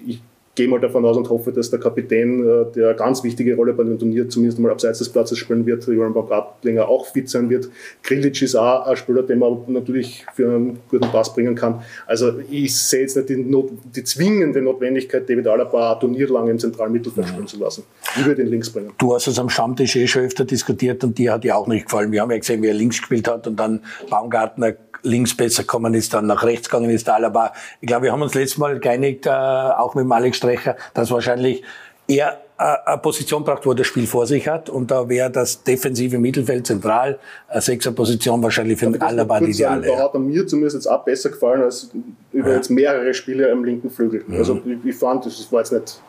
Ich 0.05 0.21
gehe 0.57 0.67
mal 0.67 0.79
davon 0.79 1.05
aus 1.05 1.15
und 1.15 1.29
hoffe, 1.29 1.51
dass 1.51 1.69
der 1.69 1.79
Kapitän, 1.79 2.41
äh, 2.41 2.65
der 2.75 2.89
eine 2.89 2.97
ganz 2.97 3.23
wichtige 3.23 3.55
Rolle 3.55 3.73
bei 3.73 3.83
dem 3.83 3.97
Turnier 3.97 4.27
zumindest 4.27 4.59
mal 4.59 4.71
abseits 4.71 4.97
des 4.97 5.09
Platzes 5.09 5.37
spielen 5.37 5.65
wird, 5.65 5.87
Joran 5.87 6.13
Baumgartlinger 6.13 6.89
auch 6.89 7.05
fit 7.05 7.29
sein 7.29 7.49
wird. 7.49 7.69
Grilic 8.03 8.41
ist 8.41 8.55
auch 8.55 8.87
ein 8.87 8.97
Spieler, 8.97 9.21
den 9.21 9.39
man 9.39 9.59
natürlich 9.67 10.25
für 10.33 10.49
einen 10.49 10.79
guten 10.89 11.09
Pass 11.11 11.33
bringen 11.33 11.55
kann. 11.55 11.83
Also 12.07 12.39
ich 12.49 12.75
sehe 12.75 13.01
jetzt 13.01 13.15
nicht 13.15 13.29
die, 13.29 13.37
Not, 13.37 13.69
die 13.95 14.03
zwingende 14.03 14.61
Notwendigkeit, 14.61 15.29
David 15.29 15.47
Alaba 15.47 15.93
ein 15.93 15.99
Turnier 15.99 16.27
lang 16.27 16.47
im 16.47 16.57
zentralen 16.57 16.91
Mittelfeld 16.91 17.27
spielen 17.27 17.47
zu 17.47 17.59
lassen. 17.59 17.83
Ich 18.17 18.25
würde 18.25 18.41
ihn 18.41 18.47
links 18.47 18.71
bringen. 18.71 18.91
Du 18.97 19.13
hast 19.13 19.27
es 19.27 19.37
am 19.37 19.49
Stammtisch 19.49 19.95
eh 19.95 20.07
schon 20.07 20.23
öfter 20.23 20.43
diskutiert 20.43 21.03
und 21.03 21.17
dir 21.19 21.33
hat 21.33 21.45
ja 21.45 21.55
auch 21.55 21.67
nicht 21.67 21.85
gefallen. 21.85 22.11
Wir 22.11 22.21
haben 22.21 22.31
ja 22.31 22.37
gesehen, 22.39 22.63
wie 22.63 22.67
er 22.67 22.73
links 22.73 22.97
gespielt 22.97 23.27
hat 23.27 23.45
und 23.45 23.57
dann 23.57 23.81
Baumgartner 24.09 24.73
links 25.03 25.35
besser 25.35 25.63
gekommen 25.63 25.93
ist, 25.93 26.13
dann 26.13 26.27
nach 26.27 26.43
rechts 26.43 26.69
gegangen 26.69 26.89
ist. 26.89 27.09
Aber 27.09 27.53
ich 27.81 27.87
glaube, 27.87 28.05
wir 28.05 28.11
haben 28.11 28.21
uns 28.21 28.33
letztes 28.33 28.57
Mal 28.57 28.79
geeinigt, 28.79 29.25
äh, 29.25 29.29
auch 29.29 29.95
mit 29.95 30.03
dem 30.03 30.11
Alex 30.11 30.37
Strecher, 30.37 30.75
dass 30.93 31.11
wahrscheinlich 31.11 31.63
er 32.07 32.41
äh, 32.59 32.75
eine 32.85 32.97
Position 32.97 33.43
braucht, 33.43 33.65
wo 33.65 33.71
er 33.71 33.75
das 33.75 33.87
Spiel 33.87 34.07
vor 34.07 34.25
sich 34.25 34.47
hat. 34.47 34.69
Und 34.69 34.89
da 34.89 35.07
wäre 35.07 35.29
das 35.29 35.63
defensive 35.63 36.17
Mittelfeld 36.17 36.65
zentral, 36.65 37.19
eine 37.47 37.61
Sechser-Position 37.61 38.41
wahrscheinlich 38.41 38.79
für 38.79 38.91
Alaba 38.99 39.39
die 39.39 39.51
ideale. 39.51 39.87
Da 39.87 39.97
hat 39.99 40.13
er 40.13 40.19
mir 40.19 40.47
zumindest 40.47 40.75
jetzt 40.75 40.87
auch 40.87 41.03
besser 41.03 41.29
gefallen 41.29 41.61
als 41.61 41.91
über 42.33 42.49
ja. 42.49 42.55
jetzt 42.55 42.69
mehrere 42.69 43.13
Spiele 43.13 43.51
am 43.51 43.63
linken 43.63 43.89
Flügel. 43.89 44.23
Mhm. 44.25 44.37
Also 44.37 44.59
ich, 44.65 44.89
ich, 44.89 44.95
fand, 44.95 45.25
das 45.25 45.51
war 45.51 45.59
jetzt 45.59 45.71
nicht 45.71 46.01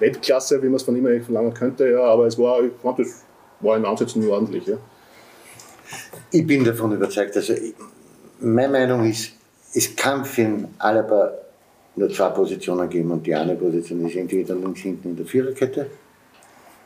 Weltklasse, 0.00 0.60
wie 0.62 0.66
man 0.66 0.76
es 0.76 0.82
von 0.82 0.96
ihm 0.96 1.06
eigentlich 1.06 1.24
verlangen 1.24 1.54
könnte, 1.54 1.88
ja, 1.88 2.02
aber 2.02 2.26
es 2.26 2.36
war, 2.36 2.60
ich 2.62 2.72
fand, 2.82 2.98
das 2.98 3.22
war 3.60 3.76
in 3.76 3.84
Ansätzen 3.84 4.28
ordentlich. 4.28 4.66
Ja. 4.66 4.76
Ich 6.30 6.46
bin 6.46 6.64
davon 6.64 6.92
überzeugt, 6.92 7.36
also 7.36 7.54
meine 8.40 8.72
Meinung 8.72 9.08
ist, 9.08 9.32
es 9.74 9.94
kann 9.94 10.24
für 10.24 10.42
den 10.42 10.68
Alaba 10.78 11.32
nur 11.96 12.10
zwei 12.10 12.30
Positionen 12.30 12.88
geben 12.88 13.10
und 13.10 13.26
die 13.26 13.34
eine 13.34 13.54
Position 13.54 14.06
ist 14.06 14.16
entweder 14.16 14.54
links 14.54 14.80
hinten 14.80 15.10
in 15.10 15.16
der 15.16 15.26
Viererkette 15.26 15.86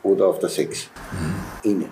oder 0.03 0.27
auf 0.27 0.39
der 0.39 0.49
Sechs. 0.49 0.89
Innen. 1.63 1.89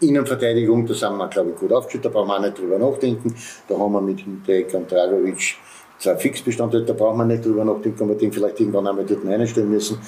Innenverteidigung, 0.00 0.86
da 0.86 0.94
sind 0.94 1.16
wir, 1.18 1.28
glaube 1.28 1.50
ich, 1.50 1.56
gut 1.56 1.72
aufgestellt, 1.72 2.06
da 2.06 2.08
brauchen 2.08 2.28
wir 2.28 2.36
auch 2.36 2.40
nicht 2.40 2.58
drüber 2.58 2.78
nachdenken. 2.78 3.34
Da 3.68 3.78
haben 3.78 3.92
wir 3.92 4.00
mit 4.00 4.20
Hinteregger 4.20 4.78
und 4.78 4.90
Dragovic 4.90 5.56
zwei 5.98 6.16
Fixbestandteile, 6.16 6.84
da 6.84 6.94
brauchen 6.94 7.18
wir 7.18 7.26
nicht 7.26 7.44
drüber 7.44 7.64
nachdenken, 7.64 8.02
ob 8.04 8.08
wir 8.08 8.16
den 8.16 8.32
vielleicht 8.32 8.58
irgendwann 8.60 8.86
einmal 8.86 9.04
dort 9.04 9.26
einstellen 9.26 9.70
müssen. 9.70 9.98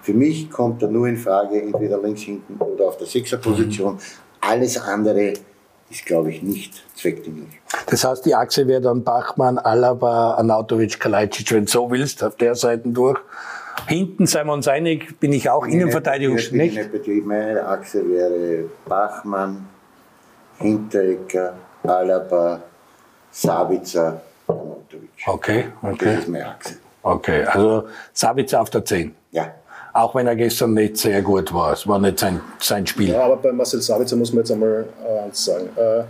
Für 0.00 0.14
mich 0.14 0.50
kommt 0.50 0.82
da 0.82 0.86
nur 0.86 1.06
in 1.08 1.16
Frage, 1.16 1.60
entweder 1.60 2.00
links 2.00 2.22
hinten 2.22 2.56
oder 2.58 2.86
auf 2.88 2.96
der 2.96 3.06
Sechserposition. 3.06 3.98
Alles 4.40 4.78
andere 4.78 5.34
ist, 5.94 6.06
glaube 6.06 6.30
ich, 6.30 6.42
nicht 6.42 6.82
zweckdienlich. 6.96 7.60
Das 7.86 8.04
heißt, 8.04 8.24
die 8.26 8.34
Achse 8.34 8.66
wäre 8.66 8.80
dann 8.80 9.02
Bachmann, 9.02 9.58
Alaba, 9.58 10.34
Anautovic, 10.34 10.98
Kalajdzic, 11.00 11.52
wenn 11.52 11.64
du 11.64 11.70
so 11.70 11.90
willst, 11.90 12.22
auf 12.22 12.36
der 12.36 12.54
Seite 12.54 12.88
durch. 12.88 13.18
Hinten, 13.86 14.26
seien 14.26 14.46
wir 14.46 14.52
uns 14.52 14.68
einig, 14.68 15.18
bin 15.20 15.32
ich 15.32 15.50
auch 15.50 15.66
Innenverteidigung 15.66 16.36
nicht. 16.36 16.52
nicht 16.52 17.26
Meine 17.26 17.66
Achse 17.66 18.08
wäre 18.08 18.64
Bachmann, 18.86 19.68
Hinteregger, 20.58 21.54
Alaba, 21.82 22.62
Sabitzer, 23.30 24.22
Anautovic. 24.46 25.10
Okay, 25.26 25.66
okay. 25.82 26.04
Das 26.04 26.18
ist 26.20 26.28
meine 26.28 26.48
Achse. 26.48 26.74
Okay, 27.02 27.44
also 27.44 27.88
Sabitzer 28.12 28.60
auf 28.62 28.70
der 28.70 28.84
10. 28.84 29.14
Ja 29.32 29.52
auch 29.94 30.14
wenn 30.14 30.26
er 30.26 30.36
gestern 30.36 30.74
nicht 30.74 30.96
sehr 30.96 31.22
gut 31.22 31.54
war. 31.54 31.72
Es 31.72 31.86
war 31.86 31.98
nicht 31.98 32.18
sein, 32.18 32.40
sein 32.58 32.86
Spiel. 32.86 33.10
Ja, 33.10 33.24
aber 33.24 33.36
bei 33.36 33.52
Marcel 33.52 33.80
Sabitzer 33.80 34.16
muss 34.16 34.32
man 34.32 34.40
jetzt 34.40 34.50
einmal 34.50 34.86
äh, 35.02 35.28
sagen. 35.32 35.68
Äh, 35.76 36.02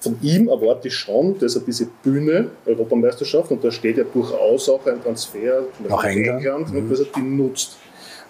von 0.00 0.16
ihm 0.22 0.48
erwarte 0.48 0.86
ich 0.86 0.94
schon, 0.94 1.36
dass 1.40 1.56
er 1.56 1.62
diese 1.62 1.86
Bühne 1.86 2.50
Europameisterschaft, 2.64 3.50
und 3.50 3.64
da 3.64 3.70
steht 3.72 3.98
ja 3.98 4.04
durchaus 4.04 4.68
auch 4.68 4.86
ein 4.86 5.02
Transfer 5.02 5.64
nach 5.88 6.04
England, 6.04 6.44
England 6.44 6.72
mhm. 6.72 6.88
dass 6.88 7.00
er 7.00 7.06
die 7.16 7.20
nutzt. 7.20 7.76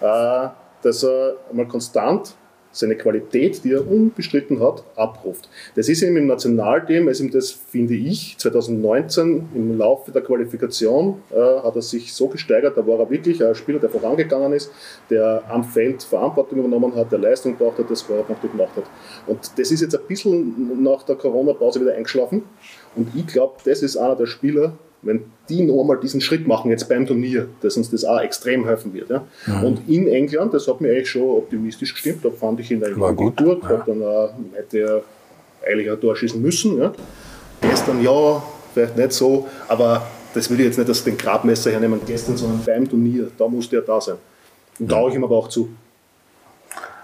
Äh, 0.01 0.47
dass 0.81 1.03
er 1.03 1.35
mal 1.51 1.67
konstant 1.67 2.33
seine 2.71 2.95
Qualität, 2.95 3.63
die 3.63 3.73
er 3.73 3.87
unbestritten 3.87 4.59
hat, 4.59 4.83
abruft. 4.95 5.49
Das 5.75 5.89
ist 5.89 6.01
ihm 6.01 6.15
im 6.17 6.27
Nationalteam, 6.27 7.07
also 7.07 7.27
das 7.27 7.51
finde 7.51 7.95
ich, 7.95 8.37
2019 8.37 9.49
im 9.55 9.77
Laufe 9.77 10.11
der 10.11 10.21
Qualifikation 10.21 11.21
äh, 11.31 11.35
hat 11.35 11.75
er 11.75 11.81
sich 11.81 12.13
so 12.13 12.27
gesteigert, 12.27 12.77
da 12.77 12.85
war 12.85 12.99
er 12.99 13.09
wirklich 13.09 13.43
ein 13.43 13.55
Spieler, 13.55 13.79
der 13.79 13.89
vorangegangen 13.89 14.53
ist, 14.53 14.71
der 15.09 15.43
am 15.49 15.63
Feld 15.63 16.03
Verantwortung 16.03 16.59
übernommen 16.59 16.95
hat, 16.95 17.11
der 17.11 17.19
Leistung 17.19 17.57
gebracht 17.57 17.79
hat, 17.79 17.89
der 17.89 17.95
Scorerpunkte 17.95 18.47
gemacht 18.47 18.75
hat. 18.75 18.85
Und 19.27 19.51
das 19.57 19.71
ist 19.71 19.81
jetzt 19.81 19.95
ein 19.95 20.05
bisschen 20.07 20.83
nach 20.83 21.03
der 21.03 21.15
Corona-Pause 21.15 21.81
wieder 21.81 21.93
eingeschlafen 21.93 22.43
und 22.95 23.09
ich 23.15 23.27
glaube, 23.27 23.55
das 23.65 23.81
ist 23.81 23.97
einer 23.97 24.15
der 24.15 24.27
Spieler, 24.27 24.77
wenn 25.01 25.21
die 25.47 25.61
noch 25.63 25.81
einmal 25.81 25.99
diesen 25.99 26.21
Schritt 26.21 26.47
machen, 26.47 26.71
jetzt 26.71 26.89
beim 26.89 27.05
Turnier, 27.05 27.47
dass 27.61 27.77
uns 27.77 27.89
das 27.89 28.03
auch 28.03 28.19
extrem 28.19 28.65
helfen 28.65 28.93
wird. 28.93 29.09
Ja. 29.09 29.25
Mhm. 29.45 29.63
Und 29.63 29.89
in 29.89 30.07
England, 30.07 30.53
das 30.53 30.67
hat 30.67 30.81
mir 30.81 30.91
eigentlich 30.91 31.09
schon 31.09 31.21
optimistisch 31.21 31.93
gestimmt, 31.93 32.23
da 32.23 32.29
fand 32.31 32.59
ich 32.59 32.71
ihn 32.71 32.83
eigentlich 32.83 33.15
gut. 33.15 33.37
gut. 33.37 33.63
Ja. 33.63 33.83
Dann, 33.85 34.01
äh, 34.01 34.57
hätte 34.57 34.79
er 34.79 35.01
eigentlich 35.65 35.89
ein 35.89 35.99
Tor 35.99 36.15
schießen 36.15 36.41
müssen. 36.41 36.77
Ja. 36.77 36.91
Gestern 37.61 38.03
ja, 38.03 38.43
vielleicht 38.73 38.97
nicht 38.97 39.11
so, 39.13 39.47
aber 39.67 40.05
das 40.33 40.49
will 40.49 40.59
ich 40.59 40.67
jetzt 40.67 40.77
nicht 40.77 40.89
aus 40.89 41.03
dem 41.03 41.17
Grabmesser 41.17 41.71
hernehmen, 41.71 41.99
gestern, 42.05 42.37
sondern 42.37 42.63
beim 42.65 42.87
Turnier, 42.87 43.31
da 43.37 43.47
musste 43.47 43.77
er 43.77 43.81
da 43.81 43.99
sein. 43.99 44.15
Und 44.79 44.89
traue 44.89 45.09
ich 45.09 45.15
ihm 45.15 45.23
aber 45.23 45.35
auch 45.35 45.47
zu. 45.47 45.69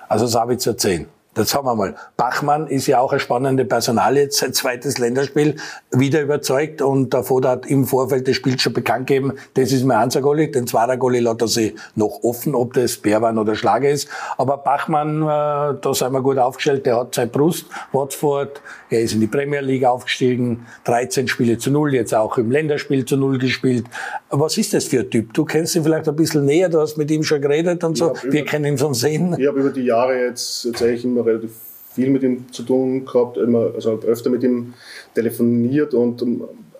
Also 0.07 0.27
Sabitzer 0.27 0.77
10. 0.77 1.07
das 1.35 1.53
haben 1.53 1.67
wir 1.67 1.75
mal. 1.75 1.95
Bachmann 2.17 2.67
ist 2.67 2.87
ja 2.87 2.99
auch 2.99 3.11
eine 3.11 3.19
spannende 3.19 3.65
Personalie, 3.65 4.31
sein 4.31 4.53
zweites 4.53 4.97
Länderspiel, 4.97 5.57
wieder 5.91 6.21
überzeugt 6.21 6.81
und 6.81 7.13
der 7.13 7.23
Vater 7.23 7.49
hat 7.49 7.65
im 7.67 7.85
Vorfeld 7.85 8.27
des 8.27 8.37
Spiels 8.37 8.61
schon 8.61 8.73
bekannt 8.73 9.07
gegeben, 9.07 9.33
das 9.53 9.71
ist 9.71 9.83
mein 9.83 9.97
Einser-Goli, 9.97 10.51
den 10.51 10.65
Zweiter-Goli 10.65 11.19
lässt 11.19 11.41
er 11.41 11.47
sich 11.47 11.75
noch 11.95 12.23
offen, 12.23 12.55
ob 12.55 12.73
das 12.73 12.97
Bärwein 12.97 13.37
oder 13.37 13.55
Schlager 13.55 13.89
ist. 13.89 14.07
Aber 14.37 14.57
Bachmann, 14.57 15.21
äh, 15.21 15.25
da 15.25 15.93
sind 15.93 16.13
wir 16.13 16.21
gut 16.21 16.37
aufgestellt, 16.37 16.85
der 16.85 16.97
hat 16.97 17.15
seine 17.15 17.29
Brust, 17.29 17.65
Watford, 17.91 18.61
er 18.89 19.01
ist 19.01 19.13
in 19.13 19.19
die 19.19 19.27
Premier 19.27 19.59
League 19.59 19.83
aufgestiegen, 19.83 20.65
13 20.85 21.27
Spiele 21.27 21.57
zu 21.57 21.69
null, 21.69 21.93
jetzt 21.93 22.15
auch 22.15 22.37
im 22.37 22.49
Länderspiel 22.49 23.03
zu 23.03 23.17
null 23.17 23.37
gespielt. 23.39 23.85
Was 24.29 24.57
ist 24.57 24.73
das 24.73 24.85
für 24.85 24.99
ein 24.99 25.09
Typ? 25.09 25.33
Du 25.33 25.43
kennst 25.43 25.75
ihn 25.75 25.83
vielleicht 25.83 26.07
ein 26.07 26.15
bisschen 26.15 26.45
näher, 26.45 26.69
du 26.69 26.79
hast 26.79 26.97
mit 26.97 27.11
ihm 27.11 27.23
schon 27.23 27.41
geredet 27.41 27.83
und 27.83 27.97
so, 27.97 28.13
wir 28.23 28.45
kennen 28.45 28.65
ihn 28.65 28.77
von 28.77 28.93
Sehen. 28.93 29.35
Ich 29.37 29.47
habe 29.47 29.59
über 29.59 29.71
die 29.71 29.83
Jahre 29.83 30.17
jetzt, 30.17 30.63
jetzt 30.63 30.81
eigentlich 30.81 31.03
immer 31.03 31.24
relativ 31.25 31.51
viel 31.93 32.09
mit 32.09 32.23
ihm 32.23 32.51
zu 32.51 32.63
tun 32.63 33.05
gehabt, 33.05 33.37
immer, 33.37 33.71
also 33.73 33.99
öfter 34.05 34.29
mit 34.29 34.43
ihm 34.43 34.73
telefoniert 35.13 35.93
und 35.93 36.23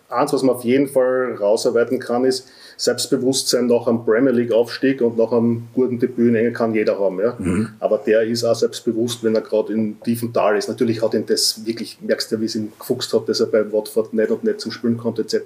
eins, 0.09 0.33
was 0.33 0.43
man 0.43 0.55
auf 0.55 0.63
jeden 0.63 0.87
Fall 0.87 1.35
rausarbeiten 1.39 1.99
kann, 1.99 2.25
ist 2.25 2.47
Selbstbewusstsein 2.77 3.67
nach 3.67 3.87
einem 3.87 4.03
Premier 4.03 4.31
League 4.31 4.51
Aufstieg 4.51 5.01
und 5.01 5.17
nach 5.17 5.31
einem 5.31 5.67
guten 5.73 5.97
Debüt 5.97 6.29
in 6.29 6.35
England 6.35 6.57
kann 6.57 6.75
jeder 6.75 6.99
haben. 6.99 7.19
Ja? 7.19 7.35
Mhm. 7.37 7.69
Aber 7.79 7.97
der 7.99 8.23
ist 8.23 8.43
auch 8.43 8.55
selbstbewusst, 8.55 9.23
wenn 9.23 9.33
er 9.33 9.41
gerade 9.41 9.71
in 9.71 10.01
tiefen 10.01 10.33
Tal 10.33 10.57
ist. 10.57 10.67
Natürlich 10.67 11.01
hat 11.01 11.13
ihn 11.13 11.25
das 11.25 11.65
wirklich, 11.65 11.99
merkst 12.01 12.31
du, 12.31 12.41
wie 12.41 12.45
es 12.45 12.55
ihn 12.55 12.73
gefuchst 12.77 13.13
hat, 13.13 13.29
dass 13.29 13.39
er 13.39 13.47
bei 13.47 13.71
Watford 13.71 14.13
nicht 14.13 14.29
und 14.29 14.43
nicht 14.43 14.59
zum 14.59 14.71
Spielen 14.71 14.97
kommt 14.97 15.19
etc. 15.19 15.37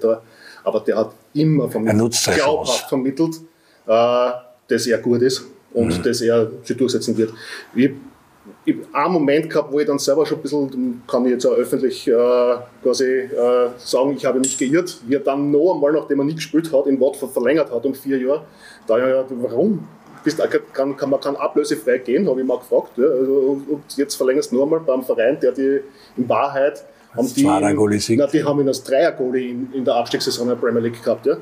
Aber 0.64 0.80
der 0.80 0.96
hat 0.96 1.12
immer 1.32 1.68
vermittelt, 1.68 2.20
glaubhaft 2.34 2.88
vermittelt, 2.88 3.36
äh, 3.86 4.30
dass 4.66 4.86
er 4.86 4.98
gut 4.98 5.22
ist 5.22 5.44
und 5.72 5.98
mhm. 5.98 6.02
dass 6.02 6.20
er 6.20 6.50
sich 6.64 6.76
durchsetzen 6.76 7.16
wird. 7.16 7.32
Ich 7.76 7.92
einen 8.92 9.12
Moment 9.12 9.50
gehabt, 9.50 9.72
wo 9.72 9.80
ich 9.80 9.86
dann 9.86 9.98
selber 9.98 10.26
schon 10.26 10.38
ein 10.38 10.42
bisschen, 10.42 11.02
kann 11.06 11.24
ich 11.24 11.32
jetzt 11.32 11.46
auch 11.46 11.52
öffentlich 11.52 12.06
äh, 12.08 12.56
quasi 12.82 13.04
äh, 13.04 13.68
sagen, 13.78 14.14
ich 14.16 14.24
habe 14.24 14.38
mich 14.38 14.56
geirrt, 14.58 15.00
wie 15.06 15.14
er 15.14 15.20
dann 15.20 15.50
noch 15.50 15.74
einmal, 15.74 15.92
nachdem 15.92 16.20
er 16.20 16.24
nie 16.24 16.34
gespielt 16.34 16.72
hat, 16.72 16.86
in 16.86 17.00
Watford 17.00 17.32
verlängert 17.32 17.70
hat 17.70 17.84
um 17.84 17.94
vier 17.94 18.18
Jahre. 18.18 18.44
Da 18.86 18.98
ja, 18.98 19.24
warum? 19.28 19.86
Bist, 20.22 20.38
kann, 20.72 20.96
kann, 20.96 21.10
man 21.10 21.20
kann 21.20 21.36
ablösefrei 21.36 21.98
gehen, 21.98 22.28
habe 22.28 22.40
ich 22.40 22.46
mal 22.46 22.58
gefragt. 22.58 22.92
Ja. 22.96 23.04
Also, 23.04 23.62
und 23.68 23.82
jetzt 23.96 24.14
verlängerst 24.16 24.52
du 24.52 24.56
noch 24.56 24.64
einmal 24.64 24.80
beim 24.80 25.02
Verein, 25.02 25.38
der 25.40 25.52
die 25.52 25.80
in 26.16 26.28
Wahrheit 26.28 26.84
haben 27.16 27.34
die, 27.34 27.42
na, 28.16 28.26
die 28.26 28.44
haben 28.44 28.60
ihn 28.60 28.68
als 28.68 28.84
Dreier-Goalie 28.84 29.50
in, 29.50 29.72
in 29.72 29.84
der 29.84 29.94
Abstiegssaison 29.96 30.48
der 30.48 30.54
Premier 30.54 30.80
League 30.80 31.02
gehabt. 31.02 31.26
Ja. 31.26 31.38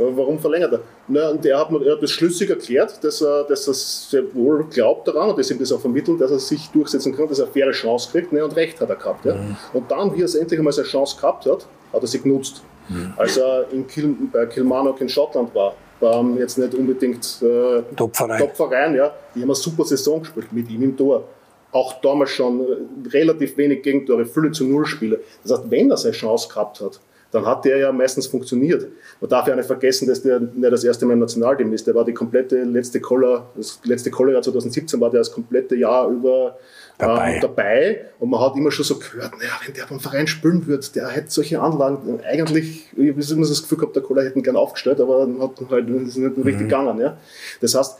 Warum 0.00 0.38
verlängert 0.38 0.72
er? 0.72 0.80
Na, 1.08 1.30
und 1.30 1.44
er 1.44 1.58
hat, 1.58 1.70
mir, 1.70 1.84
er 1.84 1.94
hat 1.94 2.02
das 2.02 2.10
schlüssig 2.10 2.50
erklärt, 2.50 3.02
dass 3.02 3.20
er, 3.20 3.44
dass 3.44 3.66
er 3.68 3.74
sehr 3.74 4.34
wohl 4.34 4.64
glaubt 4.64 5.06
daran 5.08 5.30
und 5.30 5.38
dass 5.38 5.50
ihm 5.50 5.58
das 5.58 5.72
auch 5.72 5.80
vermittelt, 5.80 6.20
dass 6.20 6.30
er 6.30 6.38
sich 6.38 6.68
durchsetzen 6.68 7.14
kann, 7.14 7.28
dass 7.28 7.38
er 7.38 7.44
eine 7.44 7.52
faire 7.52 7.72
Chance 7.72 8.10
kriegt 8.10 8.32
ne, 8.32 8.44
und 8.44 8.56
Recht 8.56 8.80
hat 8.80 8.90
er 8.90 8.96
gehabt. 8.96 9.24
Ja. 9.24 9.34
Mhm. 9.34 9.56
Und 9.72 9.90
dann, 9.90 10.14
wie 10.14 10.22
er 10.22 10.24
es 10.24 10.34
endlich 10.34 10.58
einmal 10.58 10.72
seine 10.72 10.88
Chance 10.88 11.16
gehabt 11.16 11.46
hat, 11.46 11.66
hat 11.92 12.02
er 12.02 12.06
sie 12.06 12.20
genutzt. 12.20 12.62
Mhm. 12.88 13.12
Als 13.16 13.36
er 13.36 13.66
in 13.72 13.86
Kil 13.86 14.16
bei 14.32 14.46
Kilmarnock 14.46 15.00
in 15.00 15.08
Schottland 15.08 15.54
war, 15.54 15.74
war 16.00 16.24
jetzt 16.38 16.56
nicht 16.56 16.74
unbedingt 16.74 17.42
äh, 17.42 17.82
Top-Verein, 17.94 18.50
Top 18.56 18.70
ja, 18.70 19.14
die 19.34 19.42
haben 19.42 19.48
eine 19.48 19.54
super 19.54 19.84
Saison 19.84 20.20
gespielt 20.20 20.52
mit 20.52 20.70
ihm 20.70 20.82
im 20.82 20.96
Tor 20.96 21.24
auch 21.72 22.00
damals 22.00 22.30
schon 22.30 22.66
relativ 23.12 23.56
wenig 23.56 23.82
Gegentore, 23.82 24.26
viele 24.26 24.50
zu 24.50 24.64
Null 24.64 24.86
Spiele. 24.86 25.20
Das 25.42 25.52
heißt, 25.52 25.70
wenn 25.70 25.90
er 25.90 25.96
seine 25.96 26.14
Chance 26.14 26.48
gehabt 26.48 26.80
hat, 26.80 27.00
dann 27.32 27.46
hat 27.46 27.64
der 27.64 27.78
ja 27.78 27.92
meistens 27.92 28.26
funktioniert. 28.26 28.86
Man 29.20 29.30
darf 29.30 29.46
ja 29.46 29.54
nicht 29.54 29.66
vergessen, 29.66 30.08
dass 30.08 30.22
der 30.22 30.40
nicht 30.40 30.72
das 30.72 30.84
erste 30.84 31.06
Mal 31.06 31.12
im 31.12 31.20
Nationalteam 31.20 31.72
ist. 31.72 31.86
Der 31.86 31.94
war 31.94 32.04
die 32.04 32.14
komplette 32.14 32.64
letzte 32.64 33.00
Cholera, 33.00 33.46
das 33.56 33.78
letzte 33.84 34.10
Cholera 34.10 34.42
2017 34.42 35.00
war 35.00 35.10
der 35.10 35.20
das 35.20 35.30
komplette 35.30 35.76
Jahr 35.76 36.08
über 36.08 36.56
dabei. 37.00 37.34
Ähm, 37.34 37.40
dabei. 37.40 38.04
Und 38.18 38.30
man 38.30 38.40
hat 38.40 38.56
immer 38.56 38.70
schon 38.70 38.84
so 38.84 38.98
gehört, 38.98 39.32
naja, 39.38 39.52
wenn 39.64 39.74
der 39.74 39.86
beim 39.86 40.00
Verein 40.00 40.26
spielen 40.26 40.66
wird, 40.66 40.94
der 40.96 41.08
hätte 41.08 41.30
solche 41.30 41.60
Anlagen. 41.60 42.20
Eigentlich, 42.24 42.88
ich 42.96 43.10
habe 43.10 43.20
immer 43.20 43.48
das 43.48 43.62
Gefühl 43.62 43.78
gehabt, 43.78 43.96
der 43.96 44.02
Kohler 44.02 44.24
hätte 44.24 44.38
ihn 44.38 44.42
gern 44.42 44.56
aufgestellt, 44.56 45.00
aber 45.00 45.28
hat 45.40 45.70
halt, 45.70 45.88
ist 45.88 46.16
nicht 46.16 46.36
richtig 46.36 46.54
mhm. 46.54 46.58
gegangen. 46.58 47.00
Ja. 47.00 47.16
Das 47.60 47.74
heißt, 47.74 47.98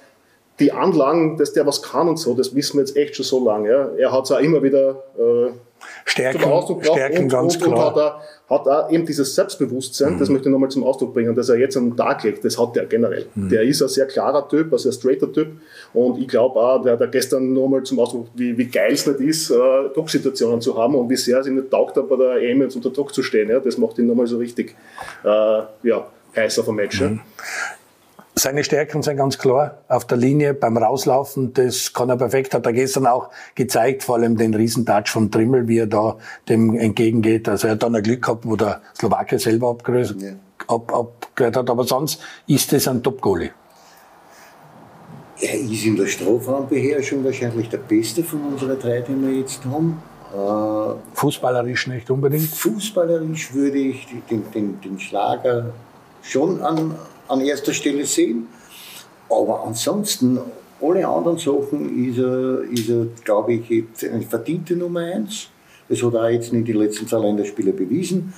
die 0.59 0.73
Anlagen, 0.73 1.39
dass 1.39 1.53
der 1.53 1.67
was 1.67 1.83
kann 1.83 2.09
und 2.09 2.19
so, 2.19 2.35
das 2.35 2.55
wissen 2.55 2.75
wir 2.75 2.81
jetzt 2.81 2.97
echt 2.97 3.17
schon 3.17 3.25
so 3.25 3.45
lange. 3.45 3.71
Ja. 3.71 3.91
Er 3.97 4.13
hat 4.13 4.25
es 4.25 4.33
auch 4.33 4.41
immer 4.41 4.63
wieder 4.63 5.03
äh, 5.19 5.51
Stärken, 6.05 6.41
zum 6.41 6.51
Ausdruck 6.51 6.83
gebracht 6.83 6.99
Stärken, 6.99 7.23
und, 7.25 7.29
ganz 7.29 7.57
und, 7.57 7.63
klar. 7.63 7.77
Und 7.77 8.03
hat, 8.03 8.23
er, 8.49 8.57
hat 8.57 8.67
er 8.67 8.91
eben 8.91 9.07
dieses 9.07 9.35
Selbstbewusstsein, 9.35 10.15
mhm. 10.15 10.19
das 10.19 10.29
möchte 10.29 10.49
ich 10.49 10.53
nochmal 10.53 10.71
zum 10.71 10.85
Ausdruck 10.85 11.15
bringen, 11.15 11.35
dass 11.35 11.49
er 11.49 11.57
jetzt 11.57 11.77
an 11.77 11.91
den 11.91 11.97
Tag 11.97 12.23
legt, 12.25 12.45
das 12.45 12.59
hat 12.59 12.77
er 12.77 12.87
generell. 12.87 13.27
Mhm. 13.35 13.49
Der 13.49 13.63
ist 13.63 13.83
ein 13.83 13.89
sehr 13.89 14.07
klarer 14.07 14.49
Typ, 14.49 14.73
ein 14.73 14.79
sehr 14.79 14.93
straighter 14.93 15.33
Typ 15.33 15.49
und 15.93 16.21
ich 16.21 16.29
glaube 16.29 16.59
auch, 16.59 16.83
der 16.83 16.99
hat 16.99 17.13
gestern 17.13 17.53
nochmal 17.53 17.83
zum 17.83 17.99
Ausdruck, 17.99 18.29
wie, 18.35 18.57
wie 18.57 18.67
geil 18.67 18.93
es 18.93 19.07
nicht 19.07 19.21
ist, 19.21 19.51
äh, 19.51 19.55
Drucksituationen 19.95 20.61
zu 20.61 20.77
haben 20.77 20.95
und 20.95 21.09
wie 21.09 21.17
sehr 21.17 21.41
es 21.41 21.47
ihm 21.47 21.57
nicht 21.57 21.71
taugt, 21.71 21.95
bei 22.09 22.17
der 22.17 22.43
EM 22.43 22.63
jetzt 22.63 22.77
unter 22.77 22.91
Druck 22.91 23.15
zu 23.15 23.23
stehen. 23.23 23.49
Ja. 23.49 23.61
Das 23.61 23.79
macht 23.79 23.99
ihn 23.99 24.07
nochmal 24.07 24.27
so 24.27 24.39
richtig 24.39 24.75
äh, 25.25 25.29
ja, 25.29 26.07
heiß 26.37 26.59
auf 26.59 26.69
ein 26.69 26.75
Match. 26.75 27.01
Mhm. 27.01 27.17
Ja. 27.17 27.23
Seine 28.41 28.65
Stärken 28.65 29.03
sind 29.03 29.19
ganz 29.19 29.37
klar 29.37 29.83
auf 29.87 30.07
der 30.07 30.17
Linie 30.17 30.55
beim 30.55 30.75
Rauslaufen. 30.79 31.53
Das 31.53 31.93
kann 31.93 32.09
er 32.09 32.17
perfekt. 32.17 32.55
Hat 32.55 32.65
er 32.65 32.73
gestern 32.73 33.07
auch 33.07 33.29
gezeigt, 33.55 34.03
vor 34.03 34.15
allem 34.15 34.39
den 34.39 34.55
Riesentouch 34.55 35.09
von 35.09 35.31
Trimmel, 35.31 35.69
wie 35.69 35.77
er 35.77 35.87
da 35.87 36.17
dem 36.49 36.75
entgegengeht. 36.75 37.51
Also 37.51 37.67
er 37.67 37.75
hat 37.75 37.83
dann 37.83 37.95
ein 37.95 38.03
Glück 38.03 38.23
gehabt, 38.23 38.47
wo 38.47 38.57
der 38.57 38.81
Slowake 38.99 39.39
selber 39.39 39.69
abgerührt 39.69 40.17
ja. 40.19 40.31
ab, 40.69 40.91
abgehört 40.91 41.55
hat. 41.55 41.69
Aber 41.69 41.85
sonst 41.85 42.23
ist 42.47 42.73
es 42.73 42.89
ein 42.89 43.03
Top-Goalie. 43.03 43.51
Er 45.39 45.61
ist 45.61 45.85
in 45.85 45.97
der 45.97 46.07
Strafraumbeherrschung 46.07 47.23
wahrscheinlich 47.23 47.69
der 47.69 47.77
Beste 47.77 48.25
von 48.25 48.41
unseren 48.53 48.79
drei, 48.79 49.03
die 49.03 49.21
wir 49.21 49.39
jetzt 49.39 49.63
haben. 49.67 50.03
Äh, 50.33 50.95
Fußballerisch 51.13 51.89
nicht 51.89 52.11
unbedingt? 52.11 52.49
Fußballerisch 52.49 53.53
würde 53.53 53.77
ich 53.77 54.09
den, 54.31 54.51
den, 54.51 54.81
den 54.81 54.99
Schlager 54.99 55.75
schon 56.23 56.63
an, 56.63 56.95
an 57.31 57.41
erster 57.41 57.73
Stelle 57.73 58.05
sehen. 58.05 58.49
Aber 59.29 59.65
ansonsten, 59.65 60.39
alle 60.83 61.07
anderen 61.07 61.39
Sachen 61.39 62.09
ist 62.09 62.19
er, 62.19 62.63
ist 62.71 62.89
er 62.89 63.07
glaube 63.25 63.55
ich, 63.55 63.69
jetzt 63.69 64.05
eine 64.05 64.23
verdiente 64.23 64.75
Nummer 64.75 65.01
eins. 65.01 65.49
Das 65.89 66.03
hat 66.03 66.15
er 66.15 66.25
auch 66.25 66.29
jetzt 66.29 66.53
in 66.53 66.65
den 66.65 66.77
letzten 66.77 67.07
zwei 67.07 67.21
Länderspielen 67.21 67.77
bewiesen. 67.77 68.33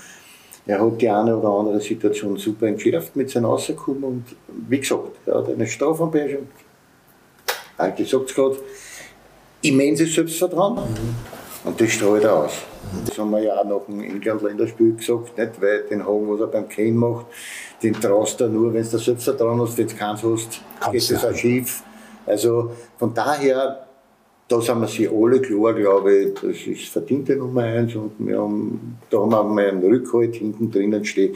Er 0.66 0.80
hat 0.80 1.00
die 1.00 1.08
eine 1.08 1.36
oder 1.36 1.48
andere 1.48 1.80
Situation 1.80 2.36
super 2.36 2.66
entschärft 2.66 3.16
mit 3.16 3.30
seinem 3.30 3.46
Rauskommen 3.46 4.04
und 4.04 4.24
wie 4.68 4.78
gesagt, 4.78 5.16
er 5.26 5.38
hat 5.38 5.48
eine 5.48 5.66
Strafanbeherrschung, 5.66 6.46
ich 7.96 8.10
sag's 8.10 8.30
es 8.30 8.34
gerade, 8.34 8.56
immenses 9.62 10.14
Selbstvertrauen 10.14 10.74
mhm. 10.76 11.68
und 11.68 11.80
das 11.80 11.90
strahlt 11.90 12.22
er 12.22 12.44
aus. 12.44 12.52
Das 13.06 13.18
haben 13.18 13.30
wir 13.30 13.42
ja 13.42 13.56
auch 13.56 13.64
nach 13.64 13.86
dem 13.86 14.02
England-Länderspiel 14.02 14.96
gesagt, 14.96 15.36
nicht? 15.38 15.60
weil 15.60 15.82
den 15.84 16.06
Hagen, 16.06 16.30
was 16.30 16.40
er 16.40 16.46
beim 16.46 16.68
Kane 16.68 16.92
macht, 16.92 17.26
den 17.82 17.94
traust 17.94 18.40
du 18.40 18.48
nur, 18.48 18.72
wenn 18.72 18.84
du 18.84 18.90
das 18.90 19.04
Selbstvertrauen 19.04 19.60
hast, 19.60 19.76
wenn 19.76 19.88
du 19.88 19.94
keins 19.94 20.22
hast, 20.22 20.60
Kannst 20.80 21.08
geht 21.08 21.16
das 21.16 21.24
auch 21.24 21.34
schief. 21.34 21.82
Also 22.26 22.70
von 22.98 23.12
daher, 23.12 23.86
da 24.48 24.60
sind 24.60 24.80
wir 24.80 24.88
sich 24.88 25.10
alle 25.10 25.40
klar, 25.40 25.74
glaube 25.74 26.14
ich, 26.14 26.34
das 26.34 26.66
ist 26.66 26.92
verdiente 26.92 27.36
Nummer 27.36 27.62
eins 27.62 27.94
und 27.94 28.12
wir 28.18 28.38
haben, 28.38 28.98
da 29.10 29.18
haben 29.18 29.30
wir 29.30 29.42
mal 29.44 29.68
einen 29.68 29.82
Rückhalt 29.82 30.36
hinten 30.36 30.70
drinnen 30.70 31.04
stehen, 31.04 31.34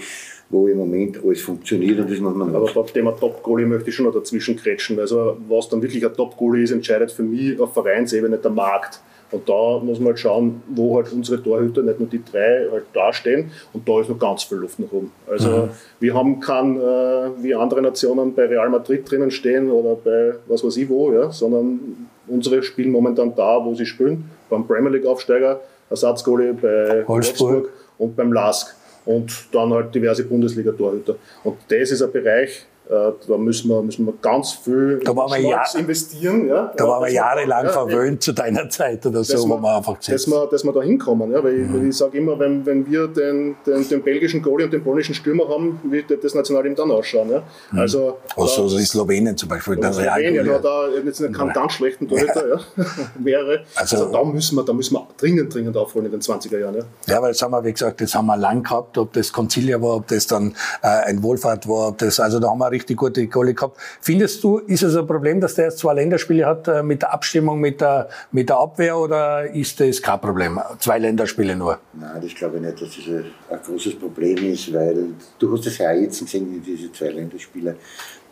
wo 0.49 0.69
im 0.69 0.79
Moment 0.79 1.19
alles 1.25 1.43
funktioniert 1.43 1.99
und 1.99 2.11
das 2.11 2.21
muss 2.21 2.35
man 2.35 2.55
Aber 2.55 2.71
beim 2.73 2.87
Thema 2.87 3.13
Top-Goalie 3.13 3.67
möchte 3.67 3.91
ich 3.91 3.97
schon 3.97 4.07
noch 4.07 4.15
dazwischen 4.15 4.57
kretschen. 4.57 5.01
Also 5.01 5.37
was 5.49 5.69
dann 5.69 5.83
wirklich 5.83 6.05
ein 6.05 6.15
Top-Goalie 6.15 6.63
ist, 6.63 6.71
entscheidet 6.71 7.11
für 7.11 7.23
mich 7.23 7.59
auf 7.59 7.73
Vereinsebene 7.73 8.39
der 8.39 8.51
Markt. 8.51 9.01
Und 9.31 9.49
da 9.49 9.79
muss 9.83 9.99
man 9.99 10.09
halt 10.09 10.19
schauen, 10.21 10.63
wo 10.69 10.97
halt 10.97 11.13
unsere 11.13 11.43
Torhüter, 11.43 11.83
nicht 11.83 11.99
nur 11.99 12.09
die 12.09 12.23
drei, 12.23 12.67
halt 12.71 12.85
dastehen. 12.93 13.51
Und 13.73 13.89
da 13.89 14.01
ist 14.01 14.09
noch 14.09 14.19
ganz 14.19 14.45
viel 14.45 14.59
Luft 14.59 14.79
nach 14.79 14.93
oben. 14.93 15.11
Also 15.29 15.49
mhm. 15.49 15.69
wir 15.99 16.15
haben 16.15 16.41
keinen, 16.41 16.77
äh, 16.77 17.31
wie 17.43 17.55
andere 17.55 17.83
Nationen 17.83 18.35
bei 18.35 18.47
Real 18.47 18.71
Madrid 18.71 19.11
drinnen 19.11 19.31
stehen 19.31 19.71
oder 19.71 19.97
bei 19.97 20.35
was 20.47 20.63
weiß 20.65 20.77
ich 20.77 20.89
wo, 20.89 21.13
ja, 21.13 21.31
sondern 21.33 22.09
unsere 22.29 22.63
spielen 22.63 22.91
momentan 22.91 23.35
da, 23.35 23.65
wo 23.65 23.75
sie 23.75 23.87
spielen. 23.87 24.31
Beim 24.49 24.67
Premier 24.67 24.91
League 24.91 25.07
Aufsteiger, 25.07 25.61
Ersatzgoalie 25.91 26.53
bei 26.53 27.07
Wolfsburg 27.07 27.71
und 27.99 28.17
beim 28.17 28.33
LASK. 28.33 28.75
Und 29.05 29.33
dann 29.53 29.73
halt 29.73 29.95
diverse 29.95 30.25
Bundesliga-Torhüter. 30.25 31.15
Und 31.45 31.59
das 31.69 31.93
ist 31.93 32.03
ein 32.03 32.11
Bereich, 32.11 32.67
da 32.89 33.37
müssen 33.37 33.69
wir, 33.69 33.83
müssen 33.83 34.07
wir 34.07 34.15
ganz 34.23 34.53
viel 34.53 35.03
ja, 35.05 35.65
investieren. 35.77 36.47
Ja. 36.47 36.73
Da 36.77 36.85
ja, 36.85 36.91
waren 36.91 37.05
wir 37.05 37.13
jahrelang 37.13 37.65
ja, 37.67 37.73
verwöhnt 37.73 38.23
zu 38.23 38.33
deiner 38.33 38.69
Zeit 38.69 39.05
oder 39.05 39.25
so, 39.25 39.49
wo 39.49 39.59
wir 39.59 39.77
einfach 39.77 39.99
gesagt 39.99 40.15
dass 40.15 40.27
wir, 40.29 40.47
dass 40.47 40.65
wir 40.65 40.73
da 40.73 40.83
hinkommen. 40.83 41.33
Ja, 41.33 41.43
weil, 41.43 41.55
mhm. 41.55 41.83
ich, 41.83 41.89
ich 41.89 41.97
sage 41.97 42.19
immer, 42.19 42.39
wenn, 42.39 42.65
wenn 42.65 42.89
wir 42.89 43.09
den, 43.09 43.57
den, 43.67 43.89
den 43.89 44.03
belgischen 44.03 44.41
Goalie 44.41 44.67
und 44.67 44.73
den 44.73 44.85
polnischen 44.85 45.15
Stürmer 45.15 45.49
haben, 45.49 45.81
wie 45.85 46.09
wird 46.09 46.23
das 46.23 46.35
Nationalteam 46.35 46.75
dann 46.75 46.91
ausschauen. 46.91 47.31
Ja. 47.31 47.43
Mhm. 47.73 47.79
Also, 47.79 48.19
also 48.37 48.69
da, 48.69 48.85
Slowenien 48.85 49.37
zum 49.37 49.49
Beispiel. 49.49 49.77
Das 49.77 49.97
Slowenien 49.97 50.49
hat 50.49 50.65
da 50.65 50.89
jetzt 51.05 51.21
keinen 51.21 51.53
ganz 51.53 51.73
schlechten 51.73 52.09
Torhüter, 52.09 52.49
ja. 52.49 52.85
mehrere. 53.19 53.65
Also, 53.77 53.97
also, 53.97 54.13
da, 54.13 54.25
müssen 54.25 54.57
wir, 54.57 54.65
da 54.65 54.73
müssen 54.73 54.95
wir 54.95 55.07
dringend, 55.17 55.53
dringend 55.55 55.77
aufholen 55.77 56.07
in 56.07 56.13
den 56.13 56.21
20er 56.21 56.59
Jahren. 56.59 56.77
Ja, 56.77 57.15
ja 57.15 57.23
weil 57.23 57.33
das 57.33 57.43
haben 57.43 57.53
wir, 57.53 57.65
wie 57.65 57.73
gesagt, 57.73 58.01
das 58.01 58.15
haben 58.15 58.27
wir 58.27 58.37
lang 58.37 58.63
gehabt, 58.63 58.97
ob 58.99 59.13
das 59.13 59.33
Concilia 59.33 59.81
war, 59.81 59.97
ob 59.97 60.09
das 60.09 60.27
dann 60.27 60.55
äh, 60.83 60.87
ein 60.87 61.23
Wohlfahrt 61.23 61.69
war, 61.69 61.89
ob 61.89 61.99
das, 61.99 62.21
also 62.21 62.41
da 62.41 62.49
haben 62.49 62.59
wir 62.59 62.71
richtig 62.77 62.97
gute 62.97 63.27
Kohle 63.29 63.55
gehabt. 63.55 63.79
Findest 64.01 64.43
du, 64.45 64.59
ist 64.59 64.83
es 64.83 64.97
ein 64.97 65.07
Problem, 65.07 65.41
dass 65.41 65.55
der 65.55 65.67
jetzt 65.67 65.79
zwei 65.79 65.95
Länderspiele 65.95 66.47
hat 66.47 66.69
äh, 66.69 66.83
mit 66.83 67.03
der 67.03 67.13
Abstimmung 67.13 67.61
mit 67.61 67.81
der, 67.81 68.09
mit 68.33 68.49
der 68.49 68.59
Abwehr 68.59 68.97
oder 68.99 69.51
ist 69.51 69.81
das 69.81 70.01
kein 70.01 70.21
Problem? 70.21 70.61
Zwei 70.79 70.99
Länderspiele 70.99 71.57
nur? 71.57 71.79
Nein, 71.93 72.21
das 72.23 72.35
glaube 72.35 72.57
ich 72.57 72.63
nicht, 72.63 72.83
dass 72.83 72.91
das 72.97 73.07
ein 73.07 73.61
großes 73.67 73.99
Problem 73.99 74.37
ist, 74.53 74.73
weil 74.73 75.09
du 75.39 75.53
hast 75.53 75.67
es 75.67 75.79
ja 75.79 75.93
jetzt 75.93 76.21
gesehen 76.21 76.53
in 76.55 76.63
diese 76.63 76.93
zwei 76.93 77.09
Länderspiele, 77.09 77.77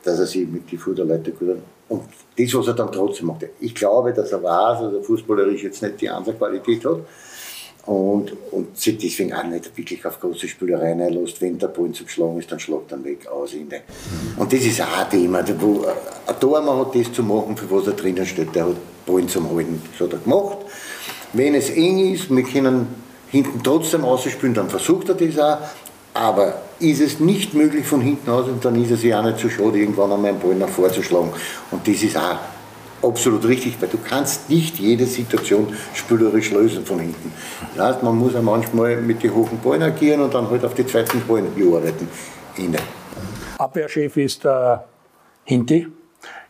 dass 0.03 0.19
er 0.19 0.27
sich 0.27 0.47
mit 0.47 0.71
den 0.71 0.79
Futterleuten 0.79 1.37
gut 1.39 1.57
und 1.89 2.03
das, 2.39 2.55
was 2.55 2.67
er 2.67 2.75
dann 2.75 2.91
trotzdem 2.91 3.27
macht. 3.27 3.47
Ich 3.61 3.75
glaube, 3.75 4.13
dass 4.13 4.33
er 4.33 4.43
weiß, 4.43 4.81
dass 4.81 4.93
er 4.93 5.03
fußballerisch 5.03 5.65
jetzt 5.65 5.83
nicht 5.83 6.01
die 6.01 6.09
andere 6.09 6.35
Qualität 6.35 6.85
hat 6.85 7.01
und, 7.87 8.33
und 8.51 8.77
sich 8.79 8.97
deswegen 8.97 9.35
auch 9.35 9.45
nicht 9.45 9.77
wirklich 9.77 10.05
auf 10.07 10.19
große 10.19 10.49
Spielereien 10.49 11.01
einlässt. 11.01 11.41
Wenn 11.41 11.59
der 11.59 11.69
Ball 11.69 11.93
zum 11.93 12.09
Schlagen 12.09 12.39
ist, 12.39 12.51
dann 12.51 12.59
schlagt 12.59 12.93
er 12.93 13.05
weg, 13.05 13.27
aus, 13.27 13.53
Ende. 13.53 13.81
Und 14.37 14.53
das 14.53 14.61
ist 14.61 14.81
auch 14.81 14.99
ein 14.99 15.11
Thema, 15.11 15.45
wo 15.61 15.85
ein 16.27 16.41
Tormann 16.41 16.79
hat 16.79 16.95
das 16.95 17.13
zu 17.13 17.23
machen, 17.23 17.57
für 17.57 17.71
was 17.71 17.87
er 17.87 17.93
drinnen 17.93 18.25
steht. 18.25 18.55
Der 18.55 18.67
hat 18.67 18.77
Ballen 19.05 19.29
zum 19.29 19.55
Halten, 19.55 19.83
das 19.93 20.07
hat 20.07 20.15
er 20.15 20.19
gemacht. 20.19 20.59
Wenn 21.35 21.55
es 21.55 21.71
eng 21.71 22.13
ist, 22.13 22.35
wir 22.35 22.43
können 22.43 22.87
hinten 23.31 23.63
trotzdem 23.63 24.05
ausspielen, 24.05 24.55
dann 24.55 24.71
versucht 24.71 25.09
er 25.11 25.15
das 25.17 25.39
auch. 25.39 25.59
Aber 26.15 26.63
ist 26.79 27.01
es 27.01 27.19
nicht 27.19 27.55
möglich 27.55 27.85
von 27.85 28.01
hinten 28.01 28.31
aus, 28.31 28.47
dann 28.63 28.81
ist 28.81 28.93
es 28.93 29.03
ja 29.03 29.21
auch 29.21 29.25
nicht 29.25 29.41
so 29.41 29.49
schade, 29.49 29.79
irgendwann 29.79 30.13
einmal 30.13 30.31
einen 30.31 30.41
Ball 30.41 30.55
nach 30.55 30.69
vorne 30.69 30.93
zu 30.93 31.03
schlagen. 31.03 31.33
Und 31.73 31.87
das 31.87 32.03
ist 32.03 32.17
auch 32.17 32.39
absolut 33.07 33.47
richtig, 33.47 33.81
weil 33.81 33.89
du 33.89 33.99
kannst 33.99 34.51
nicht 34.51 34.79
jede 34.79 35.07
Situation 35.07 35.75
spielerisch 35.95 36.51
lösen 36.51 36.85
von 36.85 37.01
hinten. 37.01 37.33
Das 37.77 37.95
heißt, 37.95 38.03
man 38.03 38.17
muss 38.17 38.35
ja 38.35 38.43
manchmal 38.43 38.97
mit 38.97 39.23
den 39.23 39.35
hohen 39.35 39.59
Ballen 39.59 39.83
agieren 39.83 40.21
und 40.21 40.35
dann 40.35 40.49
halt 40.51 40.65
auf 40.65 40.75
die 40.75 40.87
zweiten 40.87 41.21
Ballen 41.27 41.49
arbeiten. 41.57 42.09
Innen. 42.57 42.81
Abwehrchef 43.59 44.17
ist 44.17 44.45
der 44.45 44.85
Hinti. 45.45 45.87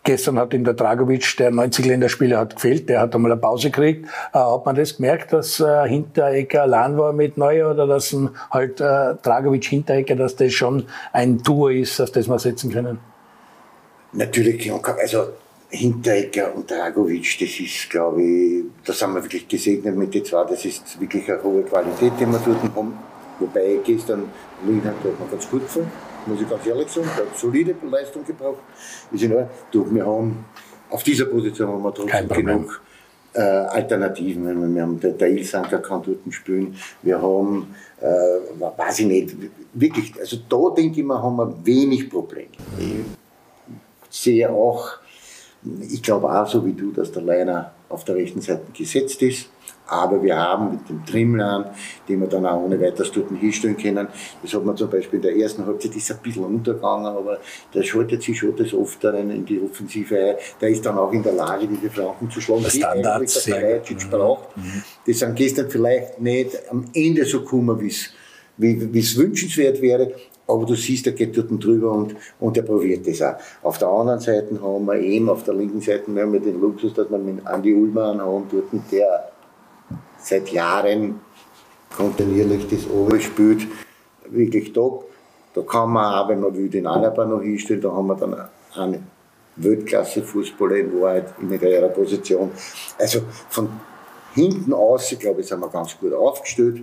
Gestern 0.03 0.38
hat 0.38 0.53
in 0.53 0.64
der 0.64 0.75
Dragovic, 0.75 1.35
der 1.38 1.51
90-Länderspieler, 1.51 2.38
hat 2.38 2.57
gefehlt, 2.57 2.90
der 2.90 3.01
hat 3.01 3.14
einmal 3.14 3.33
eine 3.33 3.40
Pause 3.40 3.71
gekriegt. 3.71 4.07
Äh, 4.35 4.38
hat 4.38 4.67
man 4.67 4.77
das 4.77 4.99
gemerkt, 4.99 5.33
dass 5.33 5.61
äh, 5.61 5.88
Hinteregger 5.88 6.62
allein 6.62 6.99
war 6.99 7.14
mit 7.14 7.38
Neuer 7.38 7.71
oder 7.71 7.87
dass 7.87 8.14
halt 8.51 8.83
äh, 8.83 9.14
Dragovic 9.23 9.64
Hinteregger, 9.64 10.14
dass 10.14 10.37
das 10.37 10.53
schon 10.53 10.87
ein 11.14 11.38
Duo 11.38 11.69
ist, 11.69 12.01
auf 12.03 12.11
das 12.11 12.29
wir 12.29 12.38
setzen 12.38 12.71
können? 12.71 12.99
Natürlich, 14.12 14.71
also 14.71 15.29
Hinteregger 15.75 16.55
und 16.55 16.71
Dragovic, 16.71 17.39
das 17.41 17.61
ist, 17.61 17.91
glaube 17.91 18.23
ich, 18.23 18.65
da 18.85 18.93
sind 18.93 19.15
wir 19.15 19.23
wirklich 19.23 19.49
gesegnet 19.49 19.97
mit 19.97 20.15
den 20.15 20.25
zwei. 20.25 20.45
Das 20.45 20.65
ist 20.65 21.01
wirklich 21.01 21.31
eine 21.31 21.43
hohe 21.43 21.63
Qualität, 21.63 22.13
die 22.19 22.27
wir 22.27 22.39
dort 22.45 22.63
haben. 22.77 22.99
Wobei 23.41 23.81
gestern 23.85 24.31
Lina 24.67 24.91
hat 24.91 25.05
mir 25.05 25.27
ganz 25.31 25.51
gut 25.51 25.63
gefallen, 25.63 25.91
muss 26.27 26.41
ich 26.41 26.49
ganz 26.49 26.67
ehrlich 26.67 26.89
sagen. 26.89 27.07
Hat 27.07 27.37
solide 27.37 27.75
Leistung 27.91 28.25
gebracht. 28.25 28.59
Ist 29.11 29.23
in 29.23 29.35
Ordnung. 29.35 29.95
Wir 29.95 30.07
haben 30.07 30.45
auf 30.91 31.03
dieser 31.03 31.25
Position 31.25 31.69
haben 31.69 31.83
wir 31.83 31.93
trotzdem 31.93 32.29
genug 32.29 32.81
äh, 33.35 33.41
Alternativen. 33.41 34.75
Wir 34.75 34.83
haben 34.83 35.01
der, 35.01 35.13
der 35.13 35.29
Ilsanker 35.29 35.79
kann 35.79 36.03
dort 36.05 36.33
spielen. 36.33 36.77
Wir 37.03 37.21
haben, 37.21 37.75
äh, 38.01 38.61
weiß 38.77 39.01
ich 39.01 39.07
nicht, 39.07 39.37
wirklich, 39.73 40.13
also 40.19 40.37
da 40.49 40.75
denke 40.75 41.01
ich 41.01 41.07
mal, 41.07 41.21
haben 41.21 41.37
wir 41.37 41.55
wenig 41.65 42.09
Probleme. 42.09 42.49
Ich 42.79 43.05
sehe 44.09 44.49
auch, 44.49 44.99
ich 45.81 46.03
glaube 46.03 46.31
auch 46.31 46.46
so 46.46 46.64
wie 46.64 46.72
du, 46.72 46.90
dass 46.90 47.12
der 47.12 47.22
Liner 47.22 47.72
auf 47.88 48.05
der 48.05 48.16
rechten 48.16 48.40
Seite 48.40 48.64
gesetzt 48.77 49.22
ist. 49.22 49.48
Aber 49.87 50.22
wir 50.22 50.35
haben 50.35 50.72
mit 50.72 50.88
dem 50.88 51.05
Trimlan, 51.05 51.66
den 52.09 52.20
wir 52.20 52.27
dann 52.27 52.46
auch 52.46 52.62
ohne 52.62 52.81
weiteres 52.81 53.12
dort 53.12 53.29
hinstellen 53.38 53.77
können, 53.77 54.09
das 54.42 54.55
hat 54.55 54.64
man 54.64 54.74
zum 54.79 54.88
Beispiel 54.88 55.18
in 55.18 55.22
der 55.22 55.37
ersten 55.37 55.66
Halbzeit 55.66 55.94
ist 55.94 56.11
ein 56.11 56.18
bisschen 56.22 56.44
untergegangen, 56.44 57.07
aber 57.07 57.38
der 57.74 57.83
schaltet 57.83 58.22
sich 58.22 58.38
schon 58.38 58.57
das 58.57 58.72
oft 58.72 59.05
dann 59.05 59.31
in 59.31 59.44
die 59.44 59.61
Offensive 59.61 60.16
ein. 60.16 60.37
Der 60.59 60.70
ist 60.70 60.87
dann 60.87 60.96
auch 60.96 61.12
in 61.12 61.22
der 61.22 61.35
Lage, 61.35 61.66
diese 61.66 61.90
Flanken 61.90 62.31
zu 62.31 62.40
schlagen, 62.40 62.64
die 62.72 62.83
eigentlich 62.83 63.44
der 63.44 63.61
Karajic 63.61 64.11
braucht. 64.11 64.57
Mhm. 64.57 64.83
Die 65.07 65.12
sind 65.12 65.37
gestern 65.37 65.68
vielleicht 65.68 66.18
nicht 66.18 66.57
am 66.70 66.87
Ende 66.94 67.27
so 67.27 67.40
gekommen, 67.40 67.79
wie 67.79 68.98
es 68.98 69.16
wünschenswert 69.18 69.83
wäre, 69.83 70.14
aber 70.46 70.66
du 70.66 70.74
siehst, 70.74 71.07
er 71.07 71.12
geht 71.12 71.37
dort 71.37 71.48
drüber 71.62 71.92
und, 71.92 72.14
und 72.40 72.57
er 72.57 72.62
probiert 72.62 73.07
das 73.07 73.22
auch. 73.22 73.35
Auf 73.62 73.78
der 73.78 73.88
anderen 73.88 74.20
Seite 74.20 74.61
haben 74.61 74.85
wir 74.87 75.00
eben, 75.00 75.28
auf 75.28 75.44
der 75.44 75.54
linken 75.54 75.80
Seite 75.80 76.07
haben 76.09 76.33
wir 76.33 76.40
den 76.40 76.61
Luxus, 76.61 76.92
dass 76.94 77.11
wir 77.11 77.18
mit 77.18 77.46
Andi 77.46 77.72
Ullmann 77.72 78.20
haben, 78.20 78.44
dort 78.50 78.92
der 78.92 79.30
seit 80.18 80.50
Jahren 80.50 81.20
kontinuierlich 81.96 82.66
das 82.68 82.88
Ober 82.90 83.20
spielt, 83.20 83.66
wirklich 84.28 84.72
top. 84.72 85.07
Da 85.54 85.62
kann 85.62 85.90
man 85.90 86.14
auch, 86.14 86.28
wenn 86.28 86.40
man 86.40 86.54
will, 86.57 86.68
den 86.68 86.87
Alaba 86.87 87.24
noch 87.24 87.40
hinstellen, 87.40 87.80
da 87.80 87.92
haben 87.92 88.09
wir 88.09 88.16
dann 88.16 88.37
einen 88.74 89.07
Weltklasse-Fußballer 89.57 90.76
in 90.76 91.00
Wahrheit 91.00 91.26
in 91.40 91.50
ihrer 91.50 91.88
Position. 91.88 92.50
Also 92.98 93.20
von 93.48 93.68
hinten 94.35 94.72
aus, 94.72 95.14
glaube 95.18 95.42
ich, 95.42 95.46
sind 95.46 95.61
wir 95.61 95.68
ganz 95.68 95.96
gut 95.98 96.12
aufgestellt 96.12 96.83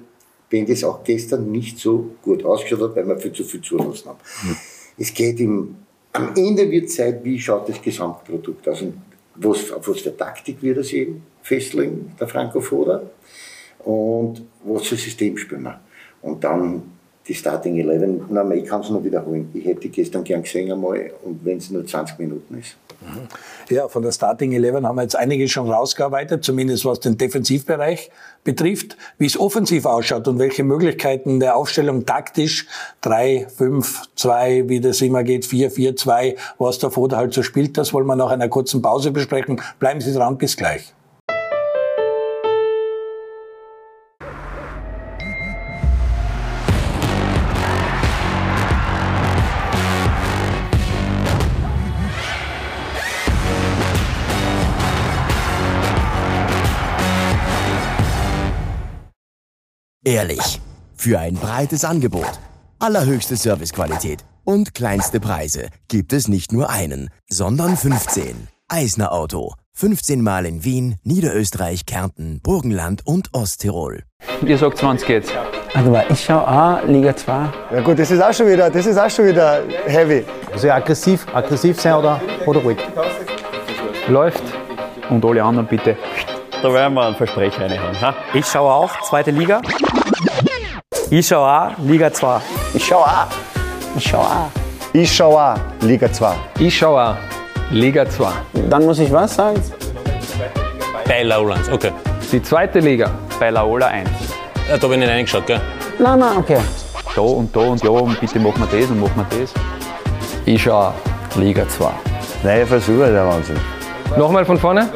wenn 0.52 0.66
das 0.66 0.84
auch 0.84 1.04
gestern 1.04 1.52
nicht 1.52 1.80
so 1.80 2.12
gut 2.22 2.46
ausgeschaut 2.46 2.82
hat, 2.82 2.96
weil 2.96 3.08
wir 3.08 3.18
viel 3.18 3.32
zu 3.32 3.44
viel 3.44 3.62
zulassen 3.62 4.10
haben. 4.10 4.20
Mhm. 4.44 4.56
Es 4.98 5.14
geht 5.14 5.40
im, 5.40 5.76
am 6.14 6.36
Ende 6.36 6.70
wird 6.70 6.90
Zeit, 6.90 7.24
wie 7.24 7.40
schaut 7.40 7.68
das 7.70 7.82
Gesamtprodukt 7.82 8.68
aus 8.68 8.82
und 8.82 9.02
was, 9.36 9.72
auf 9.72 9.88
was 9.88 10.02
für 10.02 10.16
Taktik 10.16 10.62
wird 10.62 10.78
er 10.78 10.84
sich 10.84 11.08
festlegen, 11.42 12.12
der 12.20 12.28
Franco 12.28 12.60
Foda, 12.60 13.02
und 13.80 14.44
was 14.64 14.84
für 14.84 14.98
System 14.98 15.38
spielen 15.38 15.64
wir. 15.64 15.80
Und 16.22 16.44
dann 16.44 16.84
die 17.28 17.34
Starting 17.34 17.78
11, 17.78 18.22
na, 18.30 18.50
ich 18.52 18.66
kann 18.66 18.82
es 18.82 18.90
nur 18.90 19.04
wiederholen. 19.04 19.50
Ich 19.54 19.66
hätte 19.66 19.90
gestern 19.90 20.24
gern 20.24 20.44
gesehen 20.44 20.72
einmal, 20.72 21.12
und 21.24 21.44
wenn 21.46 21.58
es 21.58 21.70
nur 21.70 21.86
20 21.86 22.20
Minuten 22.20 22.58
ist. 22.58 22.76
Ja, 23.70 23.88
von 23.88 24.04
der 24.04 24.12
Starting 24.12 24.52
11 24.54 24.84
haben 24.84 24.96
wir 24.96 25.02
jetzt 25.02 25.16
einige 25.16 25.48
schon 25.48 25.70
rausgearbeitet, 25.70 26.44
zumindest 26.44 26.86
was 26.86 27.00
den 27.00 27.18
Defensivbereich 27.18 28.12
betrifft. 28.44 28.98
Wie 29.18 29.26
es 29.26 29.40
offensiv 29.40 29.86
ausschaut 29.86 30.28
und 30.28 30.40
welche 30.40 30.64
Möglichkeiten 30.64 31.40
der 31.40 31.56
Aufstellung 31.56 32.06
taktisch 32.06 32.68
3, 33.02 33.48
5, 33.56 34.10
2, 34.16 34.70
wie 34.70 34.82
das 34.82 35.02
immer 35.02 35.24
geht, 35.24 35.46
4, 35.46 35.72
4, 35.72 35.96
2, 35.96 36.36
was 36.58 36.80
der 36.80 36.92
Foda 36.92 37.18
halt 37.18 37.34
so 37.34 37.44
spielt, 37.44 37.78
das 37.78 37.94
wollen 37.94 38.06
wir 38.08 38.16
nach 38.16 38.32
einer 38.32 38.50
kurzen 38.50 38.82
Pause 38.82 39.12
besprechen. 39.12 39.62
Bleiben 39.80 40.02
Sie 40.02 40.14
dran, 40.14 40.38
bis 40.38 40.58
gleich. 40.58 40.94
Ehrlich. 60.12 60.60
Für 60.94 61.20
ein 61.20 61.36
breites 61.36 61.86
Angebot, 61.86 62.34
allerhöchste 62.80 63.38
Servicequalität 63.38 64.26
und 64.44 64.74
kleinste 64.74 65.22
Preise 65.22 65.70
gibt 65.88 66.12
es 66.12 66.28
nicht 66.28 66.52
nur 66.52 66.70
einen, 66.70 67.10
sondern 67.30 67.78
15. 67.78 68.50
Eisner 68.68 69.14
Auto. 69.14 69.54
15 69.72 70.22
Mal 70.22 70.46
in 70.46 70.66
Wien, 70.66 70.98
Niederösterreich, 71.06 71.86
Kärnten, 71.86 72.42
Burgenland 72.44 73.08
und 73.08 73.30
Osttirol. 73.34 74.04
Ihr 74.46 74.58
sagt 74.58 74.80
20 74.80 75.08
jetzt. 75.08 75.32
Also 75.74 75.98
ich 76.10 76.26
schaue 76.26 76.46
auch 76.46 76.84
Liga 76.86 77.16
2. 77.16 77.50
Ja 77.72 77.80
gut, 77.82 77.98
das 77.98 78.12
ist 78.12 78.22
auch 78.22 78.34
schon 78.34 78.48
wieder, 78.50 78.70
das 78.70 78.86
ist 78.86 78.98
auch 78.98 79.10
schon 79.10 79.28
wieder 79.28 79.64
heavy. 79.86 80.26
Also 80.52 80.72
aggressiv, 80.72 81.26
aggressiv 81.34 81.80
sein 81.80 81.94
oder, 81.94 82.20
oder 82.46 82.60
ruhig. 82.60 82.80
Läuft. 84.10 84.44
Und 85.10 85.24
alle 85.24 85.42
anderen 85.42 85.68
bitte 85.68 85.96
da 86.62 86.74
werden 86.74 86.94
wir 86.94 87.06
einen 87.06 87.16
Versprecher 87.16 87.62
reinhauen. 87.62 88.00
Ha? 88.02 88.14
Ich 88.34 88.46
schaue 88.46 88.72
auch, 88.72 89.02
zweite 89.02 89.32
Liga. 89.32 89.62
Ich 91.10 91.28
schaue 91.28 91.48
auch, 91.48 91.72
Liga 91.80 92.12
2. 92.12 92.40
Ich 92.74 92.86
schaue 92.86 93.04
auch. 93.04 93.28
Ich 93.98 94.08
schaue 94.08 94.26
auch. 94.26 94.50
Ich 94.94 95.16
schaue 95.16 95.42
auch, 95.42 95.58
Liga 95.82 96.12
2. 96.12 96.34
Ich 96.60 96.78
schaue 96.78 97.02
auch, 97.02 97.16
Liga 97.72 98.08
2. 98.08 98.32
Dann 98.70 98.86
muss 98.86 99.00
ich 99.00 99.12
was 99.12 99.36
sagen? 99.36 99.62
Bei 101.06 101.24
Laolands, 101.24 101.70
okay. 101.70 101.92
Die 102.32 102.42
zweite 102.42 102.80
Liga, 102.80 103.10
bei 103.40 103.50
Laola 103.50 103.88
1. 103.88 104.10
Ja, 104.70 104.78
da 104.78 104.84
habe 104.84 104.94
ich 104.94 105.00
nicht 105.00 105.10
reingeschaut, 105.10 105.46
gell? 105.48 105.60
Nein, 106.00 106.20
nein, 106.20 106.38
okay. 106.38 106.60
Da 107.16 107.22
und 107.22 107.54
da 107.54 107.60
und 107.60 107.84
ja, 107.84 107.90
und 107.90 108.20
bitte 108.20 108.40
machen 108.40 108.66
wir 108.72 108.80
das 108.80 108.90
und 108.90 109.02
machen 109.02 109.26
wir 109.30 109.42
das. 109.42 109.54
Ich 110.46 110.62
schaue 110.64 110.88
auch, 110.88 110.94
Liga 111.36 111.68
2. 111.68 111.90
Neue 112.44 112.66
Versuche, 112.66 113.12
der 113.12 113.28
Wahnsinn. 113.28 113.60
Nochmal 114.18 114.46
von 114.46 114.58
vorne? 114.58 114.90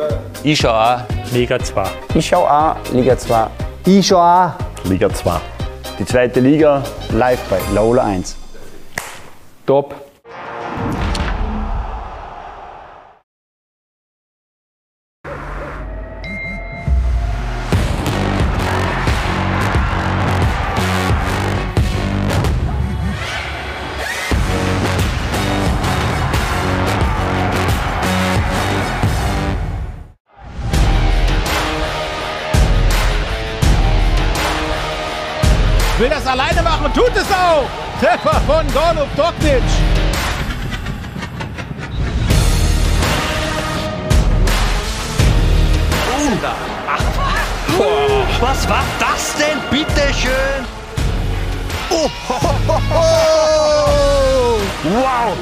Ich 0.43 0.59
schaue 0.59 0.73
auch, 0.73 0.99
Liga 1.31 1.59
2. 1.59 1.83
Ich 2.13 2.27
schaue 2.27 2.49
auch 2.49 2.75
Liga 2.93 3.17
2. 3.17 3.47
Ich 3.85 4.07
schaue 4.07 4.21
auch 4.21 4.85
Liga 4.89 5.09
2. 5.11 5.31
Die 5.99 6.05
zweite 6.05 6.39
Liga 6.39 6.83
live 7.11 7.41
bei 7.49 7.59
Laola 7.73 8.03
1. 8.03 8.35
Top. 9.65 10.04
Von 38.55 38.73
Golub 38.73 39.15
Doktic. 39.17 39.63
Was 48.39 48.69
war 48.69 48.83
das 48.99 49.35
denn? 49.37 49.59
Bitteschön. 49.69 50.65
Oh. 51.89 52.09
Wow. 54.83 55.37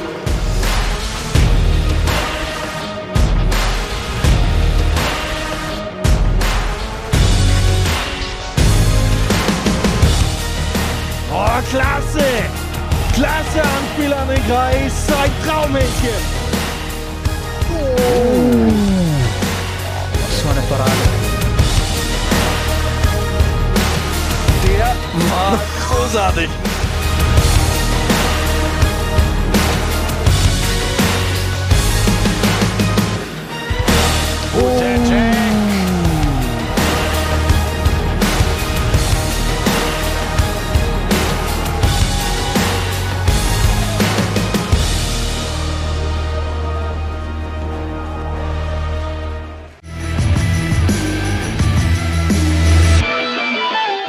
Oh, 11.32 11.60
klasse! 11.70 12.53
Klasse 13.14 13.62
Anspiel 13.62 14.12
an 14.12 14.26
den 14.28 14.44
Kreis. 14.48 14.92
Ein 15.22 15.30
Traumhändchen. 15.46 16.20
Oh. 17.70 18.72
Das 20.20 20.44
war 20.44 20.52
eine 20.52 20.60
Parade. 20.62 20.90
Der 24.66 24.96
war 25.30 25.60
großartig. 25.88 26.50
Guter 34.54 34.93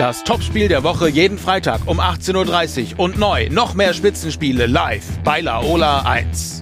Das 0.05 0.23
Topspiel 0.23 0.67
der 0.67 0.83
Woche 0.83 1.09
jeden 1.09 1.39
Freitag 1.39 1.87
um 1.87 1.99
18.30 1.99 2.91
Uhr 2.91 2.99
und 2.99 3.17
neu 3.17 3.49
noch 3.49 3.73
mehr 3.73 3.91
Spitzenspiele 3.91 4.67
live 4.67 5.03
bei 5.23 5.41
Laola 5.41 6.01
1. 6.01 6.54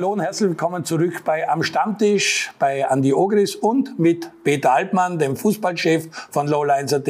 Hallo 0.00 0.14
und 0.14 0.20
herzlich 0.20 0.48
willkommen 0.48 0.82
zurück 0.82 1.24
bei 1.26 1.46
Am 1.46 1.62
Stammtisch 1.62 2.52
bei 2.58 2.88
Andi 2.88 3.12
Ogris 3.12 3.54
und 3.54 3.98
mit 3.98 4.30
Peter 4.44 4.72
Altmann, 4.72 5.18
dem 5.18 5.36
Fußballchef 5.36 6.08
von 6.30 6.48
Lowlines.at. 6.48 7.06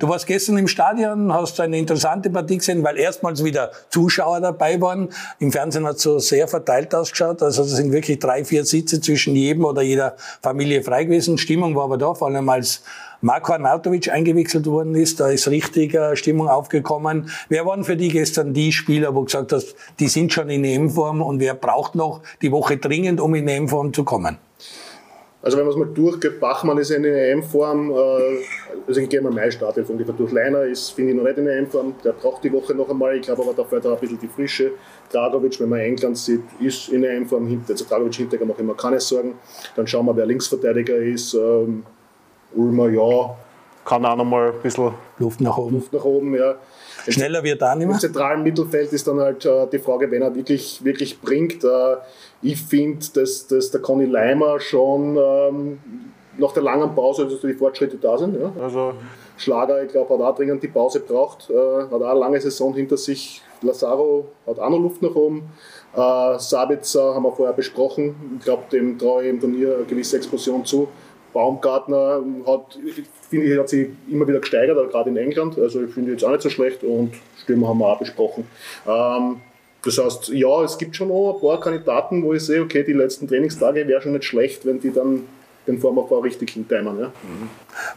Du 0.00 0.08
warst 0.08 0.26
gestern 0.26 0.58
im 0.58 0.66
Stadion, 0.66 1.32
hast 1.32 1.60
eine 1.60 1.78
interessante 1.78 2.30
Partie 2.30 2.58
gesehen, 2.58 2.82
weil 2.82 2.98
erstmals 2.98 3.44
wieder 3.44 3.70
Zuschauer 3.90 4.40
dabei 4.40 4.80
waren. 4.80 5.10
Im 5.38 5.52
Fernsehen 5.52 5.86
hat 5.86 5.98
es 5.98 6.02
so 6.02 6.18
sehr 6.18 6.48
verteilt 6.48 6.92
ausgeschaut. 6.96 7.44
Also 7.44 7.62
es 7.62 7.70
sind 7.76 7.92
wirklich 7.92 8.18
drei, 8.18 8.44
vier 8.44 8.64
Sitze 8.64 9.00
zwischen 9.00 9.36
jedem 9.36 9.64
oder 9.64 9.82
jeder 9.82 10.16
Familie 10.42 10.82
frei 10.82 11.04
gewesen. 11.04 11.38
Stimmung 11.38 11.76
war 11.76 11.84
aber 11.84 11.96
da, 11.96 12.12
vor 12.12 12.26
allem 12.26 12.48
als 12.48 12.82
Marko 13.24 13.52
Arnautovic 13.52 14.10
eingewechselt 14.10 14.66
worden 14.66 14.96
ist, 14.96 15.20
da 15.20 15.28
ist 15.28 15.46
richtig 15.46 15.94
äh, 15.94 16.16
Stimmung 16.16 16.48
aufgekommen. 16.48 17.30
Wer 17.48 17.64
waren 17.64 17.84
für 17.84 17.96
die 17.96 18.08
gestern 18.08 18.52
die 18.52 18.72
Spieler, 18.72 19.14
wo 19.14 19.20
du 19.20 19.26
gesagt 19.26 19.52
hast, 19.52 19.76
die 20.00 20.08
sind 20.08 20.32
schon 20.32 20.50
in 20.50 20.64
EM-Form 20.64 21.22
und 21.22 21.38
wer 21.38 21.54
braucht 21.54 21.94
noch 21.94 22.22
die 22.42 22.50
Woche 22.50 22.78
dringend, 22.78 23.20
um 23.20 23.36
in 23.36 23.46
EM-Form 23.46 23.92
zu 23.92 24.02
kommen? 24.02 24.38
Also 25.40 25.56
wenn 25.56 25.66
man 25.66 25.72
es 25.72 25.78
mal 25.78 25.94
durchgeht, 25.94 26.40
Bachmann 26.40 26.78
ist 26.78 26.90
in 26.90 27.04
der 27.04 27.30
EM-Form, 27.30 27.92
äh, 27.92 27.94
also 28.88 29.00
ich 29.00 29.08
gehe 29.08 29.20
mal 29.20 29.30
mein 29.30 29.52
Stadion 29.52 29.86
von 29.86 29.96
durch 29.98 30.32
Leiner 30.32 30.64
ist, 30.64 30.90
finde 30.90 31.12
ich 31.12 31.16
noch 31.16 31.24
nicht 31.24 31.38
in 31.38 31.44
der 31.44 31.58
EM-Form, 31.58 31.94
der 32.02 32.12
braucht 32.12 32.42
die 32.42 32.52
Woche 32.52 32.74
noch 32.74 32.90
einmal, 32.90 33.14
ich 33.14 33.22
glaube 33.22 33.42
aber 33.42 33.54
da 33.54 33.62
fällt 33.62 33.86
auch 33.86 33.94
ein 33.94 34.00
bisschen 34.00 34.18
die 34.18 34.26
Frische. 34.26 34.72
Dragovic, 35.12 35.60
wenn 35.60 35.68
man 35.68 35.78
England 35.78 36.18
sieht, 36.18 36.42
ist 36.60 36.88
in 36.88 37.02
der 37.02 37.12
EM-Form, 37.12 37.64
also 37.68 37.84
Dragovic 37.84 38.14
hinterher 38.16 38.46
mache 38.46 38.62
ich 38.62 38.66
mir 38.66 38.74
keine 38.74 38.98
Sorgen. 38.98 39.34
Dann 39.76 39.86
schauen 39.86 40.06
wir, 40.06 40.16
wer 40.16 40.26
Linksverteidiger 40.26 40.96
ist, 40.96 41.34
ähm, 41.34 41.84
Ulmer, 42.54 42.88
ja, 42.88 43.36
kann 43.84 44.04
auch 44.04 44.16
noch 44.16 44.24
mal 44.24 44.52
ein 44.52 44.62
bisschen 44.62 44.92
Luft 45.18 45.40
nach 45.40 45.56
oben. 45.58 45.74
Luft 45.74 45.92
nach 45.92 46.04
oben 46.04 46.34
ja. 46.34 46.54
Schneller 47.08 47.42
wird 47.42 47.60
da 47.60 47.74
nicht 47.74 47.86
mehr. 47.86 47.96
Im 47.96 48.00
zentralen 48.00 48.42
Mittelfeld 48.42 48.92
ist 48.92 49.06
dann 49.08 49.18
halt 49.18 49.44
äh, 49.44 49.66
die 49.72 49.78
Frage, 49.78 50.10
wenn 50.10 50.22
er 50.22 50.34
wirklich, 50.34 50.84
wirklich 50.84 51.20
bringt. 51.20 51.64
Äh, 51.64 51.96
ich 52.42 52.60
finde, 52.62 53.04
dass, 53.14 53.46
dass 53.46 53.70
der 53.70 53.80
Conny 53.80 54.04
Leimer 54.04 54.60
schon 54.60 55.16
ähm, 55.16 55.78
nach 56.38 56.52
der 56.52 56.62
langen 56.62 56.94
Pause, 56.94 57.24
also 57.24 57.46
die 57.46 57.54
Fortschritte 57.54 57.96
da 57.96 58.16
sind. 58.18 58.40
Ja? 58.40 58.52
Also 58.62 58.94
Schlager, 59.36 59.82
ich 59.82 59.90
glaube, 59.90 60.14
hat 60.14 60.20
auch 60.20 60.36
dringend 60.36 60.62
die 60.62 60.68
Pause 60.68 61.00
braucht, 61.00 61.50
äh, 61.50 61.54
hat 61.54 61.92
auch 61.92 62.10
eine 62.10 62.20
lange 62.20 62.40
Saison 62.40 62.74
hinter 62.74 62.96
sich. 62.96 63.42
Lazaro 63.62 64.28
hat 64.46 64.58
auch 64.58 64.70
noch 64.70 64.78
Luft 64.78 65.02
nach 65.02 65.14
oben. 65.14 65.50
Äh, 65.94 66.38
Sabitzer 66.38 67.14
haben 67.14 67.24
wir 67.24 67.32
vorher 67.32 67.54
besprochen. 67.54 68.36
Ich 68.38 68.44
glaube, 68.44 68.62
dem 68.70 68.98
traue 68.98 69.24
ich 69.24 69.30
im 69.30 69.40
Turnier 69.40 69.76
eine 69.76 69.84
gewisse 69.84 70.16
Explosion 70.16 70.64
zu. 70.64 70.88
Baumgartner 71.32 72.22
hat, 72.46 72.78
finde 73.30 73.46
ich, 73.46 73.58
hat 73.58 73.68
sich 73.68 73.88
immer 74.10 74.26
wieder 74.28 74.40
gesteigert, 74.40 74.90
gerade 74.90 75.10
in 75.10 75.16
England. 75.16 75.58
Also 75.58 75.82
ich 75.82 75.92
finde 75.92 76.12
jetzt 76.12 76.24
auch 76.24 76.30
nicht 76.30 76.42
so 76.42 76.50
schlecht 76.50 76.84
und 76.84 77.12
Stürmer 77.42 77.68
haben 77.68 77.78
wir 77.78 77.86
auch 77.86 77.98
besprochen. 77.98 78.46
Ähm, 78.86 79.40
das 79.84 79.98
heißt, 79.98 80.28
ja, 80.28 80.62
es 80.62 80.78
gibt 80.78 80.94
schon 80.94 81.08
noch 81.08 81.34
ein 81.34 81.40
paar 81.40 81.60
Kandidaten, 81.60 82.22
wo 82.22 82.34
ich 82.34 82.44
sehe, 82.44 82.62
okay, 82.62 82.84
die 82.84 82.92
letzten 82.92 83.26
Trainingstage 83.26 83.86
wäre 83.88 84.00
schon 84.00 84.12
nicht 84.12 84.24
schlecht, 84.24 84.64
wenn 84.64 84.80
die 84.80 84.92
dann 84.92 85.24
den 85.66 85.78
Formaufbau 85.78 86.18
richtig 86.20 86.50
hintimen. 86.50 86.98
Ja. 86.98 87.12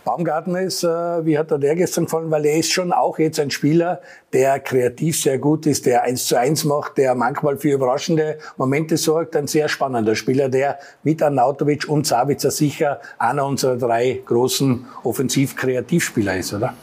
Baumgartner 0.03 0.61
ist, 0.61 0.83
äh, 0.83 1.25
wie 1.25 1.37
hat 1.37 1.51
er 1.51 1.57
der 1.57 1.75
gestern 1.75 2.05
gefallen, 2.05 2.29
weil 2.29 2.45
er 2.45 2.57
ist 2.57 2.71
schon 2.71 2.91
auch 2.91 3.17
jetzt 3.17 3.39
ein 3.39 3.49
Spieler, 3.49 4.01
der 4.33 4.59
kreativ 4.59 5.19
sehr 5.19 5.39
gut 5.39 5.65
ist, 5.65 5.85
der 5.85 6.03
eins 6.03 6.25
zu 6.25 6.39
eins 6.39 6.63
macht, 6.63 6.97
der 6.97 7.15
manchmal 7.15 7.57
für 7.57 7.71
überraschende 7.71 8.37
Momente 8.57 8.97
sorgt, 8.97 9.35
ein 9.35 9.47
sehr 9.47 9.67
spannender 9.67 10.15
Spieler, 10.15 10.49
der 10.49 10.79
mit 11.03 11.23
Arnautovic 11.23 11.89
und 11.89 12.05
Sabitzer 12.05 12.51
sicher 12.51 13.01
einer 13.17 13.45
unserer 13.45 13.77
drei 13.77 14.21
großen 14.25 14.85
Offensiv-Kreativspieler 15.03 16.37
ist, 16.37 16.53
oder? 16.53 16.73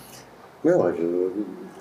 Ja, 0.65 0.77
also 0.77 0.99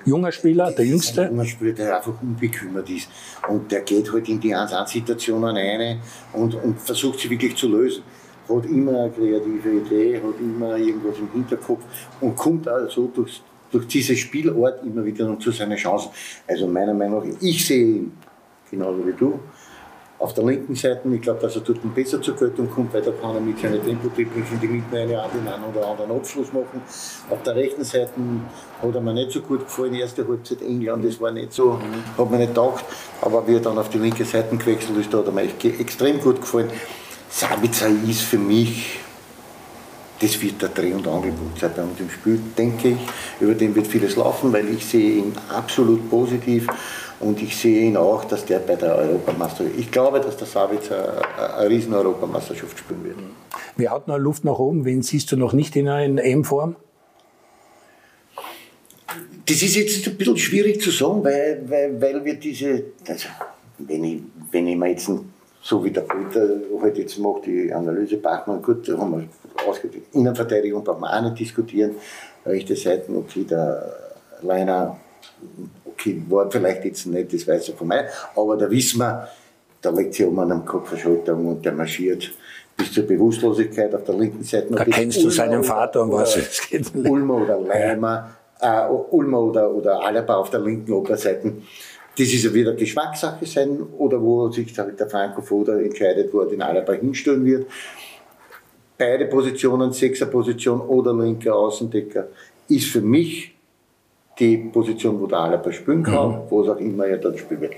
Junger 0.03 0.31
Spieler, 0.31 0.71
der 0.71 0.85
jüngste. 0.85 1.23
Ein 1.23 1.31
junger 1.31 1.45
Spieler, 1.45 1.73
der 1.73 1.97
einfach 1.97 2.13
unbekümmert 2.21 2.89
ist. 2.89 3.07
Und 3.47 3.71
der 3.71 3.81
geht 3.81 4.11
halt 4.11 4.27
in 4.29 4.39
die 4.39 4.55
1-1-Situationen 4.55 5.55
rein 5.55 5.99
und, 6.33 6.55
und 6.55 6.79
versucht 6.79 7.19
sie 7.19 7.29
wirklich 7.29 7.55
zu 7.55 7.67
lösen 7.67 8.03
hat 8.49 8.65
immer 8.65 9.01
eine 9.01 9.11
kreative 9.11 9.71
Idee, 9.71 10.17
hat 10.17 10.39
immer 10.39 10.77
irgendwas 10.77 11.17
im 11.19 11.31
Hinterkopf 11.31 11.83
und 12.19 12.35
kommt 12.35 12.67
also 12.67 13.09
durch, 13.13 13.41
durch 13.71 13.87
diese 13.87 14.15
Spielort 14.15 14.83
immer 14.83 15.03
wieder 15.05 15.27
noch 15.27 15.39
zu 15.39 15.51
seinen 15.51 15.77
Chancen. 15.77 16.11
Also 16.47 16.67
meiner 16.67 16.93
Meinung 16.93 17.29
nach, 17.29 17.41
ich 17.41 17.65
sehe 17.65 17.85
ihn 17.85 18.11
genauso 18.69 19.05
wie 19.05 19.13
du. 19.13 19.39
Auf 20.17 20.35
der 20.35 20.43
linken 20.43 20.75
Seite, 20.75 21.01
ich 21.11 21.21
glaube, 21.21 21.39
dass 21.41 21.55
er 21.55 21.63
dort 21.63 21.79
besser 21.95 22.21
zur 22.21 22.35
Geltung 22.35 22.69
kommt, 22.69 22.93
weil 22.93 23.01
da 23.01 23.09
kann 23.09 23.33
er 23.33 23.41
mit 23.41 23.57
seinen 23.57 23.83
Tempo-Dribblings 23.83 24.51
in 24.51 24.59
die 24.59 24.67
Mitte 24.67 24.95
eine 24.95 25.19
Art 25.19 25.33
den 25.33 25.47
einen 25.47 25.63
oder 25.63 25.87
anderen 25.87 26.11
Abschluss 26.11 26.53
machen. 26.53 26.79
Auf 27.27 27.41
der 27.41 27.55
rechten 27.55 27.83
Seite 27.83 28.11
hat 28.83 28.95
er 28.95 29.01
mir 29.01 29.13
nicht 29.13 29.31
so 29.31 29.41
gut 29.41 29.61
gefallen, 29.61 29.95
erste 29.95 30.27
Halbzeit 30.27 30.61
England, 30.61 31.03
das 31.05 31.19
war 31.19 31.31
nicht 31.31 31.51
so, 31.51 31.79
hat 32.19 32.29
mir 32.29 32.37
nicht 32.37 32.53
taugt, 32.53 32.85
aber 33.19 33.47
wie 33.47 33.55
er 33.55 33.61
dann 33.61 33.79
auf 33.79 33.89
die 33.89 33.97
linke 33.97 34.23
Seite 34.23 34.55
gewechselt 34.55 34.95
ist, 34.99 35.11
da 35.11 35.17
hat 35.17 35.25
er 35.25 35.31
mir 35.31 35.49
extrem 35.79 36.19
gut 36.19 36.39
gefallen. 36.39 36.69
Sabitzer 37.31 37.87
ist 38.07 38.21
für 38.21 38.37
mich, 38.37 38.99
das 40.19 40.39
wird 40.41 40.61
der 40.61 40.69
Dreh- 40.69 40.93
und 40.93 41.07
Angelpunkt 41.07 41.59
sein 41.59 41.71
bei 41.75 41.81
uns 41.81 41.99
im 41.99 42.09
Spiel, 42.09 42.39
denke 42.57 42.89
ich. 42.89 42.97
Über 43.39 43.55
den 43.55 43.73
wird 43.73 43.87
vieles 43.87 44.15
laufen, 44.17 44.51
weil 44.53 44.69
ich 44.69 44.85
sehe 44.85 45.17
ihn 45.17 45.33
absolut 45.49 46.09
positiv 46.09 46.67
und 47.19 47.41
ich 47.41 47.55
sehe 47.55 47.87
ihn 47.87 47.97
auch, 47.97 48.25
dass 48.25 48.45
der 48.45 48.59
bei 48.59 48.75
der 48.75 48.95
Europameisterschaft, 48.95 49.79
ich 49.79 49.89
glaube, 49.89 50.19
dass 50.19 50.37
der 50.37 50.47
Sabitzer 50.47 51.21
eine 51.57 51.69
riesen 51.69 51.93
Europameisterschaft 51.93 52.77
spielen 52.77 53.03
wird. 53.03 53.17
Wer 53.77 53.91
hat 53.91 54.07
noch 54.07 54.17
Luft 54.17 54.43
nach 54.43 54.59
oben? 54.59 54.85
Wen 54.85 55.01
siehst 55.01 55.31
du 55.31 55.37
noch 55.37 55.53
nicht 55.53 55.75
in 55.75 55.87
einer 55.87 56.23
EM-Form? 56.23 56.75
Das 59.45 59.61
ist 59.61 59.75
jetzt 59.75 60.07
ein 60.07 60.17
bisschen 60.17 60.37
schwierig 60.37 60.81
zu 60.81 60.91
sagen, 60.91 61.23
weil, 61.23 61.63
weil, 61.67 62.01
weil 62.01 62.25
wir 62.25 62.35
diese, 62.35 62.83
also 63.07 63.27
wenn 63.79 64.03
ich, 64.03 64.21
wenn 64.51 64.67
ich 64.67 64.77
mir 64.77 64.89
jetzt 64.89 65.09
so 65.61 65.83
wie 65.83 65.91
der 65.91 66.01
Peter 66.01 66.47
halt 66.81 66.97
jetzt 66.97 67.19
macht, 67.19 67.45
die 67.45 67.71
Analyse 67.71 68.17
Bachmann, 68.17 68.61
gut, 68.61 68.87
da 68.87 68.97
haben 68.97 69.29
wir 69.55 69.67
ausgedrückt. 69.67 70.13
Innenverteidigung 70.13 70.83
brauchen 70.83 71.01
wir 71.01 71.13
auch 71.15 71.21
nicht 71.21 71.39
diskutieren. 71.39 71.95
Rechte 72.45 72.75
Seiten, 72.75 73.15
okay, 73.15 73.43
der 73.43 73.95
Leiner, 74.41 74.97
okay, 75.85 76.21
war 76.27 76.49
vielleicht 76.49 76.85
jetzt 76.85 77.05
nicht 77.05 77.31
das 77.31 77.47
Weiße 77.47 77.73
von 77.73 77.87
mir, 77.87 78.07
aber 78.35 78.57
da 78.57 78.69
wissen 78.69 78.99
wir, 78.99 79.27
da 79.81 79.91
legt 79.91 80.15
sich 80.15 80.25
um 80.25 80.37
an 80.39 80.51
einem 80.51 80.65
Kopfverschaltung 80.65 81.47
und 81.47 81.65
der 81.65 81.73
marschiert 81.73 82.31
bis 82.75 82.93
zur 82.93 83.05
Bewusstlosigkeit 83.05 83.93
auf 83.93 84.03
der 84.03 84.15
linken 84.15 84.43
Seite. 84.43 84.73
Da 84.73 84.83
kennst 84.85 85.17
du 85.17 85.23
Ulmer 85.23 85.31
seinen 85.31 85.63
Vater 85.63 86.01
und 86.03 86.11
was 86.13 86.35
es 86.35 86.67
geht. 86.67 86.91
Ulmer 86.95 87.35
oder 87.35 87.59
Leimer, 87.59 88.31
äh, 88.59 88.87
Ulmer 89.11 89.41
oder, 89.41 89.71
oder 89.71 90.01
Alaba 90.01 90.35
auf 90.35 90.49
der 90.49 90.61
linken 90.61 90.91
Oberseite. 90.93 91.53
Das 92.17 92.27
ist 92.27 92.43
ja 92.43 92.53
wieder 92.53 92.73
Geschmackssache 92.73 93.45
sein 93.45 93.81
oder 93.97 94.21
wo 94.21 94.49
sich 94.51 94.73
der 94.73 95.09
Franco 95.09 95.41
Foda 95.41 95.79
entscheidet, 95.79 96.33
wo 96.33 96.41
er 96.41 96.47
den 96.47 96.61
Alaba 96.61 96.93
hinstellen 96.93 97.45
wird. 97.45 97.65
beide 98.97 99.25
Positionen, 99.25 99.91
Sechserposition 99.91 100.79
oder 100.81 101.11
linker 101.13 101.55
Außendecker, 101.55 102.27
ist 102.67 102.85
für 102.87 103.01
mich 103.01 103.55
die 104.37 104.57
Position, 104.57 105.19
wo 105.19 105.25
der 105.25 105.39
Alaba 105.39 105.71
spielen 105.71 106.03
kann, 106.03 106.29
Mhm. 106.29 106.41
wo 106.49 106.61
es 106.61 106.69
auch 106.69 106.77
immer 106.77 107.07
er 107.07 107.17
dann 107.17 107.35
spielen 107.35 107.61
wird. 107.61 107.73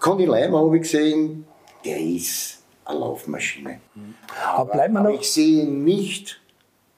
Conny 0.00 0.26
Leimer 0.26 0.60
habe 0.60 0.76
ich 0.76 0.82
gesehen, 0.82 1.44
der 1.84 1.98
ist 2.00 2.62
eine 2.84 3.00
Laufmaschine. 3.00 3.80
Aber 4.54 4.70
bleiben 4.72 4.94
wir 4.94 5.00
Aber 5.00 5.10
noch 5.10 5.20
ich 5.20 5.28
sehe 5.28 5.62
ihn 5.64 5.82
nicht, 5.84 6.40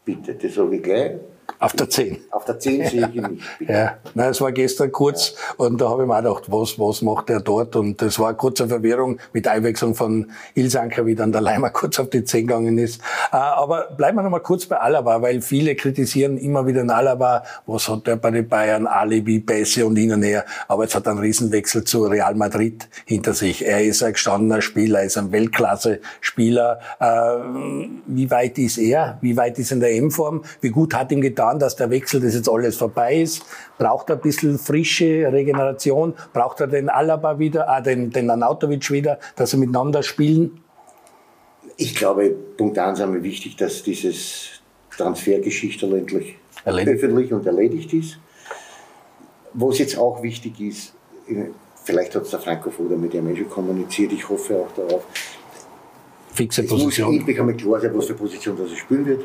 bitte, 0.05 0.34
das 0.34 0.55
sage 0.55 0.76
ich 0.76 0.82
gleich, 0.82 1.12
auf 1.59 1.72
der 1.72 1.88
10. 1.88 2.18
auf 2.30 2.44
der 2.44 2.59
10 2.59 2.86
sehe 2.88 3.09
ich 3.09 3.14
ihn 3.16 3.26
nicht. 3.30 3.42
Ja, 3.68 3.96
nein, 4.14 4.30
es 4.30 4.40
war 4.40 4.52
gestern 4.52 4.92
kurz 4.92 5.34
und 5.57 5.80
da 5.80 5.88
habe 5.88 6.02
ich 6.02 6.09
mir 6.09 6.14
auch 6.14 6.22
gedacht, 6.22 6.44
was, 6.48 6.78
was 6.78 7.02
macht 7.02 7.30
er 7.30 7.40
dort? 7.40 7.74
Und 7.76 8.00
das 8.00 8.18
war 8.18 8.34
kurze 8.34 8.68
Verwirrung 8.68 9.18
mit 9.32 9.48
Einwechslung 9.48 9.94
von 9.94 10.30
Ilsanker, 10.54 11.07
wie 11.07 11.14
dann 11.14 11.32
der 11.32 11.40
Leimer 11.40 11.70
kurz 11.72 11.98
auf 11.98 12.11
die 12.11 12.24
10 12.24 12.46
gegangen 12.46 12.78
ist. 12.78 13.00
Äh, 13.32 13.36
Aber 13.36 13.88
bleiben 13.96 14.16
wir 14.16 14.22
noch 14.22 14.30
mal 14.30 14.40
kurz 14.40 14.66
bei 14.66 14.76
Alaba, 14.76 15.22
weil 15.22 15.40
viele 15.40 15.74
kritisieren 15.74 16.38
immer 16.38 16.66
wieder 16.66 16.80
den 16.80 16.90
Alaba, 16.90 17.42
was 17.66 17.88
hat 17.88 18.07
der 18.07 18.16
bei 18.16 18.30
den 18.30 18.48
Bayern, 18.48 18.86
Alibi, 18.86 19.40
Pässe 19.40 19.86
und 19.86 19.96
hin 19.96 20.12
und 20.12 20.22
her. 20.22 20.44
Aber 20.68 20.82
jetzt 20.84 20.94
hat 20.94 21.07
er 21.07 21.12
einen 21.12 21.20
Riesenwechsel 21.20 21.84
zu 21.84 22.04
Real 22.04 22.34
Madrid 22.34 22.88
hinter 23.04 23.34
sich. 23.34 23.64
Er 23.66 23.82
ist 23.84 24.02
ein 24.02 24.12
gestandener 24.12 24.61
Spieler, 24.61 25.00
er 25.00 25.07
ist 25.07 25.16
ein 25.18 25.32
Weltklasse-Spieler. 25.32 26.80
Äh, 27.00 27.07
Wie 28.07 28.30
weit 28.30 28.59
ist 28.59 28.78
er? 28.78 29.18
Wie 29.20 29.36
weit 29.36 29.59
ist 29.59 29.70
er 29.70 29.76
in 29.76 29.80
der 29.80 29.94
M-Form? 29.96 30.42
Wie 30.61 30.70
gut 30.70 30.94
hat 30.94 31.12
ihm 31.12 31.20
getan, 31.20 31.45
dass 31.55 31.76
der 31.76 31.90
Wechsel, 31.90 32.20
dass 32.20 32.34
jetzt 32.34 32.49
alles 32.49 32.76
vorbei 32.76 33.20
ist? 33.20 33.44
Braucht 33.78 34.11
er 34.11 34.16
ein 34.16 34.22
bisschen 34.22 34.59
frische 34.59 35.30
Regeneration? 35.32 36.14
Braucht 36.32 36.61
er 36.61 36.66
den 36.66 36.88
Alaba 36.88 37.38
wieder, 37.38 37.68
ah, 37.68 37.80
den, 37.80 38.11
den 38.11 38.28
Anautovic 38.30 38.90
wieder, 38.90 39.18
dass 39.36 39.53
sie 39.53 39.57
miteinander 39.57 40.03
spielen? 40.03 40.61
Ich 41.76 41.94
glaube, 41.94 42.30
Punkt 42.57 42.78
1 42.78 43.01
einmal 43.01 43.22
wichtig, 43.22 43.57
dass 43.57 43.82
dieses 43.82 44.61
Transfergeschichte 44.97 45.86
endlich 45.86 46.36
Erledigt. 46.64 47.05
öffentlich 47.05 47.32
und 47.32 47.47
erledigt 47.47 47.92
ist. 47.92 48.18
Was 49.53 49.78
jetzt 49.78 49.97
auch 49.97 50.22
wichtig 50.22 50.61
ist, 50.61 50.94
äh, 51.28 51.51
vielleicht 51.84 52.14
hat 52.14 52.22
es 52.22 52.30
der 52.30 52.40
Franco 52.40 52.70
Foda 52.70 52.97
mit 52.97 53.12
dem 53.12 53.28
eh 53.28 53.36
schon 53.36 53.49
kommuniziert, 53.49 54.12
ich 54.12 54.28
hoffe 54.28 54.57
auch 54.57 54.72
darauf, 54.72 55.03
Fixe 56.36 56.62
es 56.62 56.70
muss 56.70 56.82
Position. 56.82 57.14
endlich 57.14 57.40
einmal 57.40 57.57
klar 57.57 57.80
sein, 57.80 57.90
was 57.94 58.07
für 58.07 58.14
Position 58.14 58.57
das 58.59 58.70
er 58.70 58.76
spielen 58.76 59.07
wird. 59.07 59.24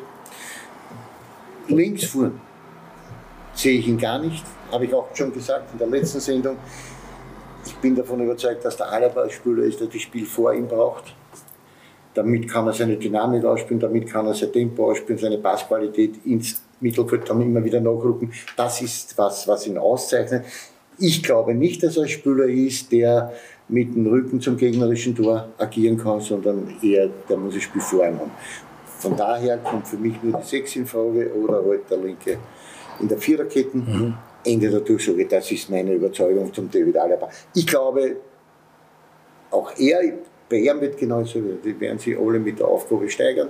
Links 1.76 2.06
vorn 2.06 2.40
sehe 3.54 3.80
ich 3.80 3.88
ihn 3.88 3.98
gar 3.98 4.20
nicht, 4.20 4.44
habe 4.72 4.86
ich 4.86 4.94
auch 4.94 5.08
schon 5.14 5.34
gesagt 5.34 5.72
in 5.74 5.80
der 5.80 5.88
letzten 5.88 6.20
Sendung. 6.20 6.58
Ich 7.66 7.76
bin 7.76 7.96
davon 7.96 8.22
überzeugt, 8.22 8.66
dass 8.66 8.78
der 8.78 8.92
Alaba 8.92 9.30
Spieler 9.30 9.64
ist, 9.64 9.80
der 9.80 9.88
das 9.88 10.02
Spiel 10.02 10.26
vor 10.26 10.54
ihm 10.54 10.68
braucht. 10.68 11.14
Damit 12.14 12.50
kann 12.50 12.68
er 12.68 12.74
seine 12.74 12.98
Dynamik 12.98 13.46
ausspielen, 13.46 13.80
damit 13.80 14.08
kann 14.08 14.26
er 14.26 14.34
sein 14.34 14.52
Tempo 14.52 14.92
ausspielen, 14.92 15.20
seine 15.20 15.38
Passqualität 15.38 16.26
ins 16.26 16.62
Mittelfeld 16.82 17.30
dann 17.30 17.42
immer 17.42 17.64
wieder 17.64 17.80
nachrücken. 17.80 18.34
Das 18.58 18.82
ist 18.82 19.18
was, 19.18 19.48
was 19.48 19.68
ihn 19.68 19.78
auszeichnet. 19.78 20.46
Ich 20.98 21.24
glaube 21.24 21.54
nicht, 21.54 21.84
dass 21.84 21.98
er 21.98 22.04
ein 22.04 22.10
Spieler 22.10 22.46
ist, 22.46 22.92
der 22.92 23.32
mit 23.70 23.96
dem 23.96 24.08
Rücken 24.08 24.42
zum 24.42 24.58
gegnerischen 24.58 25.16
Tor 25.16 25.48
agieren 25.58 25.98
kann, 25.98 26.20
sondern 26.20 26.76
eher, 26.82 27.10
der 27.30 27.38
muss 27.38 27.54
das 27.54 27.64
Spiel 27.64 27.82
vor 27.82 28.06
ihm 28.06 28.20
haben. 28.20 28.32
Von 29.02 29.18
daher 29.18 29.58
kommt 29.58 29.88
für 29.88 29.98
mich 29.98 30.22
nur 30.22 30.40
die 30.40 30.48
Sechs 30.48 30.76
in 30.76 30.86
Frage 30.86 31.34
oder 31.34 31.64
halt 31.66 31.90
der 31.90 31.98
Linke 31.98 32.38
in 33.00 33.08
der 33.08 33.18
Viererketten. 33.18 34.16
Ende 34.44 34.70
der 34.70 34.80
Durchsage, 34.82 35.26
das 35.26 35.52
ist 35.52 35.70
meine 35.70 35.94
Überzeugung 35.94 36.54
zum 36.54 36.70
David 36.70 36.98
Alaba. 36.98 37.30
Ich 37.54 37.66
glaube, 37.66 38.18
auch 39.50 39.72
er, 39.78 40.02
bei 40.50 40.58
ihm 40.58 40.82
wird 40.82 40.98
genauso, 40.98 41.40
die 41.64 41.80
werden 41.80 42.00
sich 42.00 42.18
alle 42.18 42.40
mit 42.40 42.60
der 42.60 42.68
Aufgabe 42.68 43.10
steigern. 43.10 43.50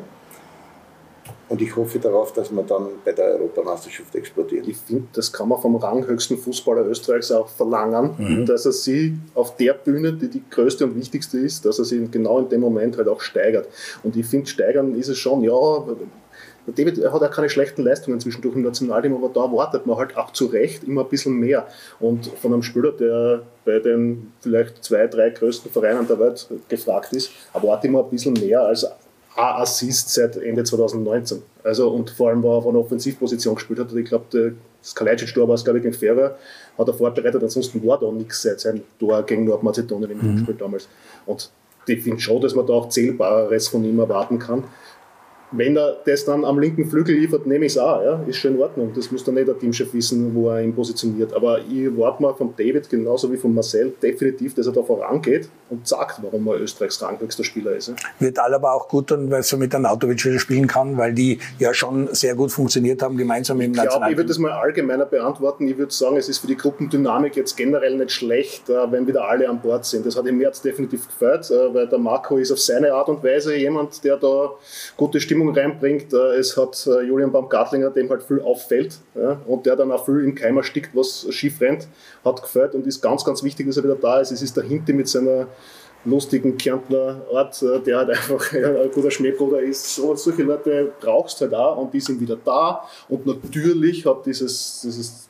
Und 1.52 1.62
ich 1.62 1.76
hoffe 1.76 2.00
darauf, 2.00 2.32
dass 2.32 2.50
wir 2.50 2.64
dann 2.64 2.88
bei 3.04 3.12
der 3.12 3.36
Europameisterschaft 3.36 4.16
explodieren. 4.16 4.70
Ich 4.70 4.78
finde, 4.78 5.04
das 5.12 5.34
kann 5.34 5.50
man 5.50 5.60
vom 5.60 5.76
ranghöchsten 5.76 6.38
Fußballer 6.38 6.86
Österreichs 6.86 7.30
auch 7.30 7.50
verlangen, 7.50 8.16
Mhm. 8.18 8.46
dass 8.46 8.66
er 8.66 8.72
sie 8.72 9.18
auf 9.36 9.58
der 9.58 9.74
Bühne, 9.74 10.14
die 10.14 10.30
die 10.30 10.44
größte 10.50 10.86
und 10.86 10.96
wichtigste 10.96 11.40
ist, 11.40 11.66
dass 11.66 11.78
er 11.78 11.84
sie 11.84 12.08
genau 12.10 12.40
in 12.40 12.48
dem 12.48 12.62
Moment 12.62 12.96
halt 12.98 13.10
auch 13.10 13.20
steigert. 13.20 13.68
Und 14.02 14.16
ich 14.16 14.26
finde, 14.28 14.48
steigern 14.48 14.96
ist 14.96 15.10
es 15.10 15.18
schon, 15.18 15.42
ja, 15.44 15.52
der 16.68 16.74
David 16.86 17.04
hat 17.12 17.22
auch 17.22 17.32
keine 17.32 17.50
schlechten 17.50 17.84
Leistungen 17.84 18.20
zwischendurch 18.22 18.56
im 18.56 18.62
Nationalteam, 18.62 19.16
aber 19.16 19.28
da 19.28 19.44
erwartet 19.44 19.86
man 19.86 19.98
halt 19.98 20.16
auch 20.16 20.32
zu 20.32 20.46
Recht 20.46 20.86
immer 20.86 21.02
ein 21.02 21.10
bisschen 21.10 21.34
mehr. 21.34 21.68
Und 22.00 22.28
von 22.28 22.54
einem 22.54 22.64
Spieler, 22.64 22.94
der 22.94 23.42
bei 23.66 23.80
den 23.80 24.32
vielleicht 24.40 24.84
zwei, 24.86 25.08
drei 25.08 25.32
größten 25.32 25.70
Vereinen 25.70 26.08
der 26.08 26.18
Welt 26.18 26.48
gefragt 26.70 27.12
ist, 27.12 27.32
erwarte 27.54 27.88
ich 27.88 27.92
mir 27.92 28.00
ein 28.02 28.10
bisschen 28.10 28.34
mehr 28.34 28.62
als 28.62 28.86
ein 29.36 29.62
Assist 29.62 30.10
seit 30.10 30.38
Ende 30.38 30.64
2019. 30.64 31.42
Also, 31.64 31.90
und 31.90 32.10
vor 32.10 32.30
allem, 32.30 32.44
wo 32.44 32.54
er 32.54 32.58
auf 32.58 32.68
einer 32.68 32.80
Offensivposition 32.80 33.56
gespielt 33.56 33.80
hat. 33.80 33.92
Und 33.92 33.98
ich 33.98 34.10
glaube, 34.10 34.56
das 34.82 34.96
Kalajdzic-Tor 34.96 35.48
war 35.48 35.56
es, 35.56 35.64
glaube 35.64 35.80
ich, 35.80 35.84
gegen 35.84 35.96
Ferrer, 35.96 36.38
hat 36.78 36.88
er 36.88 36.94
vorbereitet, 36.94 37.42
ansonsten 37.42 37.86
war 37.86 38.00
da 38.00 38.12
nichts 38.12 38.42
seit 38.42 38.60
seinem 38.60 38.82
Tor 39.00 39.24
gegen 39.24 39.46
Nordmazedonien 39.46 40.12
im 40.12 40.40
Spiel 40.40 40.56
damals. 40.56 40.88
Und 41.26 41.50
ich 41.88 42.02
finde 42.02 42.20
schon, 42.20 42.42
dass 42.42 42.56
man 42.56 42.66
da 42.66 42.74
auch 42.74 42.90
Zählbares 42.90 43.68
von 43.68 43.84
ihm 43.84 44.00
erwarten 44.00 44.40
kann. 44.40 44.64
Wenn 45.52 45.76
er 45.78 45.98
das 46.06 46.26
dann 46.26 46.46
am 46.46 46.60
linken 46.60 46.90
Flügel 46.90 47.16
liefert, 47.16 47.46
nehme 47.46 47.66
ich 47.66 47.74
es 47.74 47.78
auch. 47.78 48.02
Ja? 48.04 48.24
Ist 48.28 48.38
schon 48.38 48.56
in 48.56 48.62
Ordnung. 48.62 48.92
Das 48.96 49.12
muss 49.12 49.24
dann 49.24 49.36
nicht 49.36 49.48
der 49.48 49.58
Teamchef 49.60 49.94
wissen, 49.94 50.34
wo 50.34 50.50
er 50.50 50.62
ihn 50.62 50.74
positioniert. 50.74 51.34
Aber 51.34 51.60
ich 51.60 51.96
warte 51.98 52.22
mal 52.22 52.34
von 52.34 52.54
David 52.58 52.90
genauso 52.90 53.32
wie 53.32 53.38
von 53.38 53.54
Marcel 53.54 53.94
definitiv, 54.02 54.56
dass 54.56 54.68
er 54.68 54.74
da 54.74 54.82
vorangeht 54.82 55.50
und 55.70 55.88
sagt, 55.88 56.22
warum 56.24 56.48
er 56.48 56.60
Österreichs 56.62 57.02
ranghöchster 57.02 57.44
Spieler 57.44 57.74
ist. 57.74 57.90
Ja? 57.90 57.96
Wird 58.20 58.40
Alaba 58.40 58.74
auch 58.74 58.88
gut 58.88 59.08
tun, 59.08 59.30
weil 59.30 59.44
er 59.50 59.58
mit 59.58 59.76
Anautovic 59.76 60.24
wieder 60.24 60.40
spielen 60.40 60.68
kann, 60.68 60.98
weil 60.98 61.14
die 61.14 61.40
ja 61.60 61.74
schon 61.74 62.14
sehr 62.14 62.36
gut 62.36 62.52
funktioniert 62.52 63.02
haben, 63.02 63.18
gemeinsam 63.18 63.60
im 63.60 63.72
Ich 63.72 63.74
glaube, 63.74 63.88
ich 63.88 64.18
würde 64.18 64.28
Nationalteam. 64.28 64.28
das 64.28 64.38
mal 64.40 64.52
allgemeiner 64.52 65.06
beantworten. 65.06 65.68
Ich 65.68 65.78
würde 65.78 65.94
sagen, 65.94 66.18
es 66.18 66.30
ist 66.30 66.40
für 66.40 66.48
die 66.48 66.58
Gruppendynamik 66.58 67.36
jetzt 67.36 67.58
generell 67.58 67.98
nicht 67.98 68.12
schlecht, 68.12 68.70
äh, 68.70 68.92
wenn 68.92 69.06
wieder 69.08 69.28
alle 69.28 69.50
an 69.50 69.62
Bord 69.62 69.86
sind. 69.86 70.06
Das 70.06 70.16
hat 70.16 70.26
im 70.28 70.38
März 70.38 70.62
definitiv 70.62 71.08
gefällt, 71.08 71.50
äh, 71.52 71.74
weil 71.74 71.88
der 71.88 72.00
Marco 72.00 72.38
ist 72.38 72.52
auf 72.52 72.60
seine 72.60 72.94
Art 72.94 73.10
und 73.10 73.24
Weise 73.24 73.56
jemand, 73.56 74.04
der 74.04 74.18
da 74.18 74.52
gute 74.96 75.20
Stimmung 75.20 75.41
reinbringt. 75.50 76.14
Äh, 76.14 76.38
Es 76.38 76.56
hat 76.58 76.88
äh, 76.88 77.02
Julian 77.04 77.32
Baumgartlinger, 77.32 77.90
dem 77.90 78.10
halt 78.10 78.24
viel 78.24 78.42
auffällt 78.42 79.00
ja, 79.16 79.42
und 79.46 79.66
der 79.66 79.76
dann 79.76 79.92
auch 79.92 80.06
viel 80.06 80.24
im 80.24 80.36
Keim 80.36 80.58
erstickt, 80.58 80.96
was 80.96 81.28
schief 81.30 81.60
rennt, 81.62 81.88
hat 82.24 82.42
gefällt 82.42 82.76
und 82.76 82.88
ist 82.88 83.02
ganz, 83.02 83.26
ganz 83.26 83.44
wichtig, 83.44 83.68
dass 83.68 83.78
er 83.78 83.84
wieder 83.84 83.96
da 83.96 84.20
ist. 84.20 84.32
Es 84.32 84.42
ist 84.42 84.56
der 84.56 84.64
Hinti 84.64 84.94
mit 84.94 85.08
seiner 85.08 85.48
lustigen 86.04 86.58
Kärntner 86.58 87.22
Art, 87.34 87.62
äh, 87.62 87.80
der 87.80 87.98
halt 87.98 88.10
einfach 88.10 88.54
ein 88.54 88.92
guter 88.92 89.12
Schmähbruder 89.12 89.62
ist. 89.62 89.96
So, 89.96 90.16
solche 90.16 90.44
Leute 90.44 90.92
brauchst 91.00 91.40
du 91.40 91.46
halt 91.46 91.54
auch 91.54 91.78
und 91.78 91.94
die 91.94 92.00
sind 92.00 92.20
wieder 92.20 92.38
da. 92.44 92.84
Und 93.08 93.26
natürlich 93.26 94.06
hat 94.06 94.26
dieses, 94.26 94.82
dieses 94.84 95.28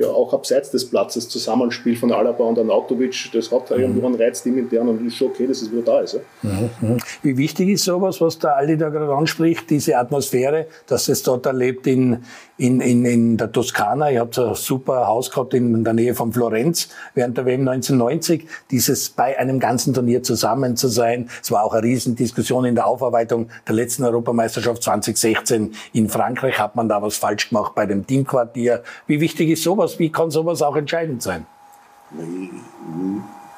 ja, 0.00 0.08
auch 0.08 0.32
abseits 0.32 0.70
des 0.70 0.88
Platzes 0.88 1.28
Zusammenspiel 1.28 1.96
von 1.96 2.10
Alaba 2.12 2.44
und 2.44 2.58
Anautovic, 2.58 3.30
das 3.32 3.50
hat 3.52 3.70
irgendwo 3.70 4.06
einen 4.06 4.14
Reiz 4.14 4.44
intern 4.46 4.88
und 4.88 5.06
ist 5.06 5.16
schon 5.16 5.28
okay, 5.28 5.46
dass 5.46 5.60
es 5.60 5.70
wieder 5.70 5.82
da 5.82 6.00
ist. 6.00 6.14
Ja. 6.14 6.50
Mhm. 6.80 6.98
Wie 7.22 7.36
wichtig 7.36 7.68
ist 7.68 7.84
sowas, 7.84 8.20
was 8.20 8.38
der 8.38 8.56
Ali 8.56 8.76
da 8.76 8.88
gerade 8.88 9.12
anspricht, 9.12 9.68
diese 9.68 9.96
Atmosphäre, 9.98 10.66
dass 10.86 11.08
es 11.08 11.22
dort 11.22 11.44
erlebt 11.46 11.86
in, 11.86 12.24
in, 12.60 12.82
in, 12.82 13.06
in 13.06 13.36
der 13.38 13.50
Toskana. 13.50 14.10
Ihr 14.10 14.20
habt 14.20 14.34
so 14.34 14.48
ein 14.48 14.54
super 14.54 15.06
Haus 15.06 15.30
gehabt 15.30 15.54
in 15.54 15.82
der 15.82 15.94
Nähe 15.94 16.14
von 16.14 16.30
Florenz 16.30 16.90
während 17.14 17.38
der 17.38 17.46
WM 17.46 17.66
1990. 17.66 18.46
Dieses 18.70 19.08
bei 19.08 19.38
einem 19.38 19.58
ganzen 19.58 19.94
Turnier 19.94 20.22
zusammen 20.22 20.76
zu 20.76 20.88
sein. 20.88 21.30
Es 21.42 21.50
war 21.50 21.64
auch 21.64 21.72
eine 21.72 21.84
Riesendiskussion 21.84 22.66
in 22.66 22.74
der 22.74 22.86
Aufarbeitung 22.86 23.48
der 23.66 23.74
letzten 23.74 24.04
Europameisterschaft 24.04 24.82
2016 24.82 25.74
in 25.94 26.10
Frankreich. 26.10 26.58
Hat 26.58 26.76
man 26.76 26.86
da 26.86 27.00
was 27.00 27.16
falsch 27.16 27.48
gemacht 27.48 27.74
bei 27.74 27.86
dem 27.86 28.06
Teamquartier? 28.06 28.82
Wie 29.06 29.22
wichtig 29.22 29.48
ist 29.48 29.62
sowas? 29.62 29.98
Wie 29.98 30.12
kann 30.12 30.30
sowas 30.30 30.60
auch 30.60 30.76
entscheidend 30.76 31.22
sein? 31.22 31.46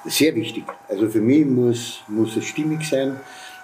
Sehr 0.05 0.37
wichtig. 0.37 0.63
Also 0.89 1.09
für 1.09 1.21
mich 1.21 1.45
muss, 1.45 2.03
muss 2.07 2.37
es 2.37 2.45
stimmig 2.45 2.89
sein. 2.89 3.17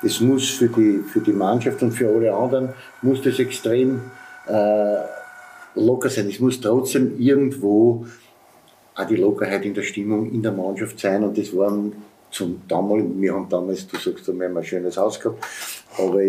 Es 0.02 0.20
muss 0.20 0.48
für 0.50 0.68
die, 0.68 0.98
für 0.98 1.20
die 1.20 1.32
Mannschaft 1.32 1.80
und 1.82 1.92
für 1.92 2.08
alle 2.08 2.34
anderen 2.34 2.70
muss 3.02 3.22
das 3.22 3.38
extrem 3.38 4.00
äh, 4.48 5.17
locker 5.74 6.08
sein. 6.08 6.28
Es 6.28 6.40
muss 6.40 6.60
trotzdem 6.60 7.18
irgendwo 7.18 8.06
auch 8.94 9.04
die 9.06 9.16
Lockerheit 9.16 9.64
in 9.64 9.74
der 9.74 9.82
Stimmung 9.82 10.30
in 10.32 10.42
der 10.42 10.52
Mannschaft 10.52 10.98
sein. 10.98 11.22
Und 11.22 11.38
das 11.38 11.56
waren 11.56 11.92
zum 12.30 12.62
damaligen, 12.68 13.20
wir 13.20 13.34
haben 13.34 13.48
damals, 13.48 13.86
du 13.86 13.96
sagst, 13.96 14.26
wir 14.26 14.46
haben 14.46 14.56
ein 14.56 14.64
schönes 14.64 14.96
Haus 14.96 15.18
gehabt, 15.18 15.42
aber 15.96 16.20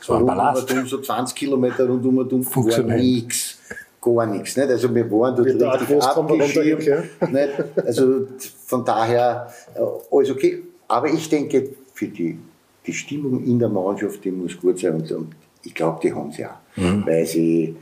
so 0.00 0.16
rundum, 0.16 0.86
so 0.86 1.00
20 1.00 1.34
Kilometer 1.34 1.86
rundum 1.86 2.18
und 2.18 2.32
um 2.32 2.44
war 2.44 2.82
nichts. 2.82 3.58
Gar 4.00 4.26
nichts. 4.26 4.56
Nicht? 4.56 4.68
Also 4.68 4.94
wir 4.94 5.10
waren 5.10 5.34
dort 5.34 5.48
Wie 5.48 5.58
der 5.58 5.72
richtig 5.72 5.88
wir 5.88 6.04
abgeschirmt. 6.04 7.32
Nicht? 7.32 7.52
Also 7.84 8.26
von 8.66 8.84
daher 8.84 9.52
äh, 9.74 9.80
alles 10.14 10.30
okay. 10.30 10.62
Aber 10.86 11.08
ich 11.08 11.28
denke, 11.28 11.70
für 11.92 12.06
die, 12.06 12.38
die 12.86 12.92
Stimmung 12.92 13.42
in 13.44 13.58
der 13.58 13.68
Mannschaft, 13.68 14.22
die 14.24 14.30
muss 14.30 14.56
gut 14.60 14.78
sein. 14.78 14.94
Und, 14.94 15.10
und 15.10 15.34
ich 15.64 15.74
glaube, 15.74 15.98
die 16.02 16.14
haben 16.14 16.30
sie 16.30 16.46
auch. 16.46 16.50
Mhm. 16.76 17.04
Weil 17.04 17.26
sie 17.26 17.74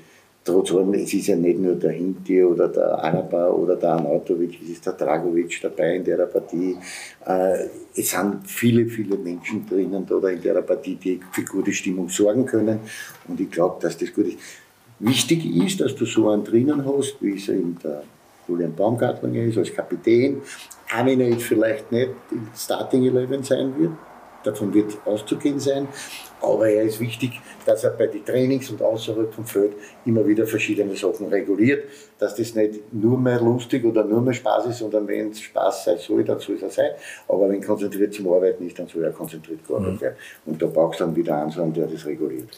trotz 0.45 0.73
allem, 0.73 0.95
es 0.95 1.13
ist 1.15 1.27
ja 1.29 1.37
nicht 1.37 1.59
nur 1.59 1.75
der 1.75 1.93
Hinti 1.93 2.45
oder 2.45 2.69
der 2.69 3.03
Anaba 3.03 3.49
oder 3.49 3.77
der 3.77 3.93
Anatovic, 3.93 4.61
es 4.63 4.71
ist 4.71 4.87
der 4.87 4.93
Dragovic 4.93 5.59
dabei 5.63 5.97
in 5.97 6.05
der 6.05 6.27
Partie. 6.27 6.77
Äh, 7.27 7.67
es 7.97 8.11
sind 8.11 8.47
viele, 8.47 8.87
viele 8.87 9.17
Menschen 9.17 9.67
drinnen 9.67 10.05
oder 10.05 10.31
in 10.31 10.43
der 10.43 10.61
Partie, 10.61 10.97
die 10.97 11.21
für 11.33 11.45
gute 11.45 11.73
Stimmung 11.73 12.09
sorgen 12.09 12.45
können. 12.45 12.81
Und 13.27 13.41
ich 13.41 13.51
glaube, 13.51 13.77
dass 13.81 13.97
das 13.97 14.13
gut 14.13 14.27
ist. 14.27 14.39
Wichtig 15.01 15.45
ist, 15.57 15.81
dass 15.81 15.95
du 15.95 16.05
so 16.05 16.29
einen 16.29 16.45
drinnen 16.45 16.85
hast, 16.85 17.17
wie 17.21 17.37
es 17.37 17.49
eben 17.49 17.77
der 17.83 18.03
Julian 18.47 18.75
Baumgartlinger 18.75 19.43
ist, 19.43 19.59
als 19.59 19.73
Kapitän. 19.73 20.43
Auch 20.95 21.07
wenn 21.07 21.21
er 21.21 21.31
jetzt 21.31 21.45
vielleicht 21.45 21.91
nicht 21.91 22.11
im 22.31 22.49
Starting 22.55 23.05
Eleven 23.05 23.43
sein 23.43 23.73
wird, 23.79 23.93
davon 24.45 24.73
wird 24.73 24.97
auszugehen 25.05 25.59
sein. 25.59 25.89
Aber 26.41 26.69
er 26.69 26.83
ist 26.83 27.01
wichtig, 27.01 27.41
dass 27.65 27.85
er 27.85 27.91
bei 27.91 28.07
den 28.07 28.25
Trainings 28.25 28.71
und 28.71 28.83
außerhalb 28.83 29.33
vom 29.33 29.47
Feld 29.47 29.73
immer 30.05 30.27
wieder 30.27 30.47
verschiedene 30.47 30.95
Sachen 30.95 31.29
reguliert, 31.29 31.85
dass 32.19 32.35
das 32.35 32.55
nicht 32.55 32.93
nur 32.93 33.19
mehr 33.19 33.41
lustig 33.41 33.85
oder 33.85 34.05
nur 34.05 34.21
mehr 34.21 34.35
Spaß 34.35 34.67
ist, 34.67 34.79
sondern 34.79 35.09
wenn 35.09 35.31
es 35.31 35.41
Spaß 35.41 35.85
sein 35.85 35.99
soll, 35.99 36.25
dann 36.25 36.39
soll 36.39 36.57
es 36.57 36.65
auch 36.65 36.71
sein. 36.71 36.91
Aber 37.29 37.49
wenn 37.49 37.63
konzentriert 37.63 38.13
zum 38.13 38.31
Arbeiten 38.33 38.67
ist, 38.67 38.79
dann 38.79 38.89
soll 38.89 39.05
er 39.05 39.13
konzentriert 39.13 39.67
gearbeitet 39.67 40.01
werden. 40.01 40.17
Und 40.47 40.61
da 40.61 40.67
brauchst 40.67 41.01
du 41.01 41.05
dann 41.05 41.17
wieder 41.17 41.37
einen, 41.43 41.73
der 41.73 41.87
das 41.87 42.05
reguliert. 42.05 42.49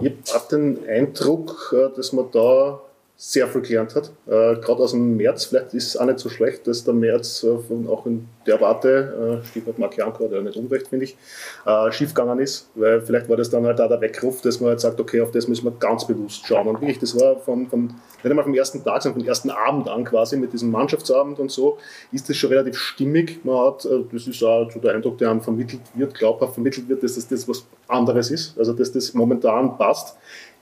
Ich 0.00 0.34
habe 0.34 0.44
den 0.50 0.88
Eindruck, 0.88 1.74
äh, 1.76 1.94
dass 1.94 2.12
man 2.12 2.30
da 2.32 2.80
sehr 3.22 3.46
viel 3.48 3.60
gelernt 3.60 3.94
hat. 3.94 4.08
Äh, 4.26 4.58
Gerade 4.60 4.82
aus 4.82 4.92
dem 4.92 5.18
März, 5.18 5.44
vielleicht 5.44 5.74
ist 5.74 5.88
es 5.88 5.96
auch 5.98 6.06
nicht 6.06 6.18
so 6.18 6.30
schlecht, 6.30 6.66
dass 6.66 6.84
der 6.84 6.94
März 6.94 7.44
äh, 7.44 7.86
auch 7.86 8.06
in 8.06 8.26
der 8.46 8.58
Warte, 8.62 9.42
äh, 9.42 9.46
Stichwort 9.46 9.78
Mark 9.78 9.98
Janko, 9.98 10.26
der 10.26 10.40
nicht 10.40 10.56
unrecht, 10.56 10.88
finde 10.88 11.04
ich, 11.04 11.18
äh, 11.66 11.92
schiefgegangen 11.92 12.38
ist, 12.38 12.70
weil 12.76 13.02
vielleicht 13.02 13.28
war 13.28 13.36
das 13.36 13.50
dann 13.50 13.66
halt 13.66 13.78
auch 13.78 13.88
der 13.88 14.00
Weckruf, 14.00 14.40
dass 14.40 14.58
man 14.60 14.70
halt 14.70 14.80
sagt, 14.80 14.98
okay, 14.98 15.20
auf 15.20 15.32
das 15.32 15.48
müssen 15.48 15.66
wir 15.66 15.72
ganz 15.72 16.06
bewusst 16.06 16.46
schauen. 16.46 16.66
Und 16.66 16.80
wirklich, 16.80 16.98
das 16.98 17.14
war 17.20 17.36
von, 17.36 17.66
von 17.66 17.82
nicht 18.22 18.24
einmal 18.24 18.42
vom 18.42 18.54
ersten 18.54 18.82
Tag, 18.82 19.02
sondern 19.02 19.20
vom 19.20 19.28
ersten 19.28 19.50
Abend 19.50 19.86
an 19.90 20.04
quasi, 20.04 20.38
mit 20.38 20.54
diesem 20.54 20.70
Mannschaftsabend 20.70 21.38
und 21.40 21.50
so, 21.50 21.76
ist 22.12 22.26
das 22.26 22.38
schon 22.38 22.48
relativ 22.48 22.78
stimmig. 22.78 23.44
Man 23.44 23.66
hat, 23.66 23.84
äh, 23.84 24.02
das 24.10 24.28
ist 24.28 24.42
auch 24.42 24.70
so 24.70 24.80
der 24.80 24.94
Eindruck, 24.94 25.18
der 25.18 25.30
einem 25.30 25.42
vermittelt 25.42 25.82
wird, 25.92 26.14
glaubhaft 26.14 26.54
vermittelt 26.54 26.88
wird, 26.88 27.02
dass 27.02 27.16
das, 27.16 27.28
das 27.28 27.46
was 27.46 27.66
anderes 27.86 28.30
ist, 28.30 28.58
also 28.58 28.72
dass 28.72 28.92
das 28.92 29.12
momentan 29.12 29.76
passt 29.76 30.16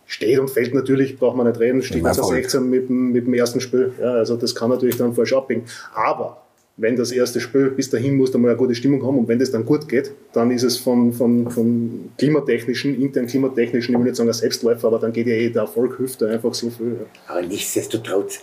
steht 0.08 0.38
und 0.40 0.50
fällt 0.50 0.74
natürlich, 0.74 1.18
braucht 1.18 1.36
man 1.36 1.46
nicht 1.46 1.60
reden, 1.60 1.82
steht 1.82 2.02
2016 2.02 2.68
mit, 2.68 2.90
mit 2.90 3.26
dem 3.26 3.34
ersten 3.34 3.60
Spiel. 3.60 3.92
Ja, 4.00 4.14
also 4.14 4.36
das 4.36 4.54
kann 4.54 4.70
natürlich 4.70 4.96
dann 4.96 5.14
falsch 5.14 5.34
abbiegen. 5.34 5.64
Aber 5.94 6.42
wenn 6.78 6.96
das 6.96 7.12
erste 7.12 7.40
Spiel 7.40 7.70
bis 7.70 7.90
dahin 7.90 8.16
muss 8.16 8.32
dann 8.32 8.40
mal 8.40 8.48
eine 8.48 8.56
gute 8.56 8.74
Stimmung 8.74 9.04
haben 9.06 9.18
und 9.18 9.28
wenn 9.28 9.38
das 9.38 9.50
dann 9.50 9.66
gut 9.66 9.86
geht, 9.86 10.12
dann 10.32 10.50
ist 10.50 10.62
es 10.62 10.78
von, 10.78 11.12
von, 11.12 11.50
von 11.50 12.10
klimatechnischen, 12.16 13.00
intern 13.00 13.26
klimatechnischen, 13.26 13.94
ich 13.94 13.98
will 13.98 14.06
nicht 14.06 14.16
sagen 14.16 14.30
ein 14.30 14.32
Selbstläufer, 14.32 14.88
aber 14.88 14.98
dann 14.98 15.12
geht 15.12 15.26
ja 15.26 15.34
eh 15.34 15.50
der 15.50 15.62
Erfolg 15.62 15.98
da 16.18 16.26
einfach 16.26 16.54
so 16.54 16.70
viel. 16.70 16.96
Ja. 17.00 17.34
Aber 17.34 17.42
nichtsdestotrotz, 17.42 18.40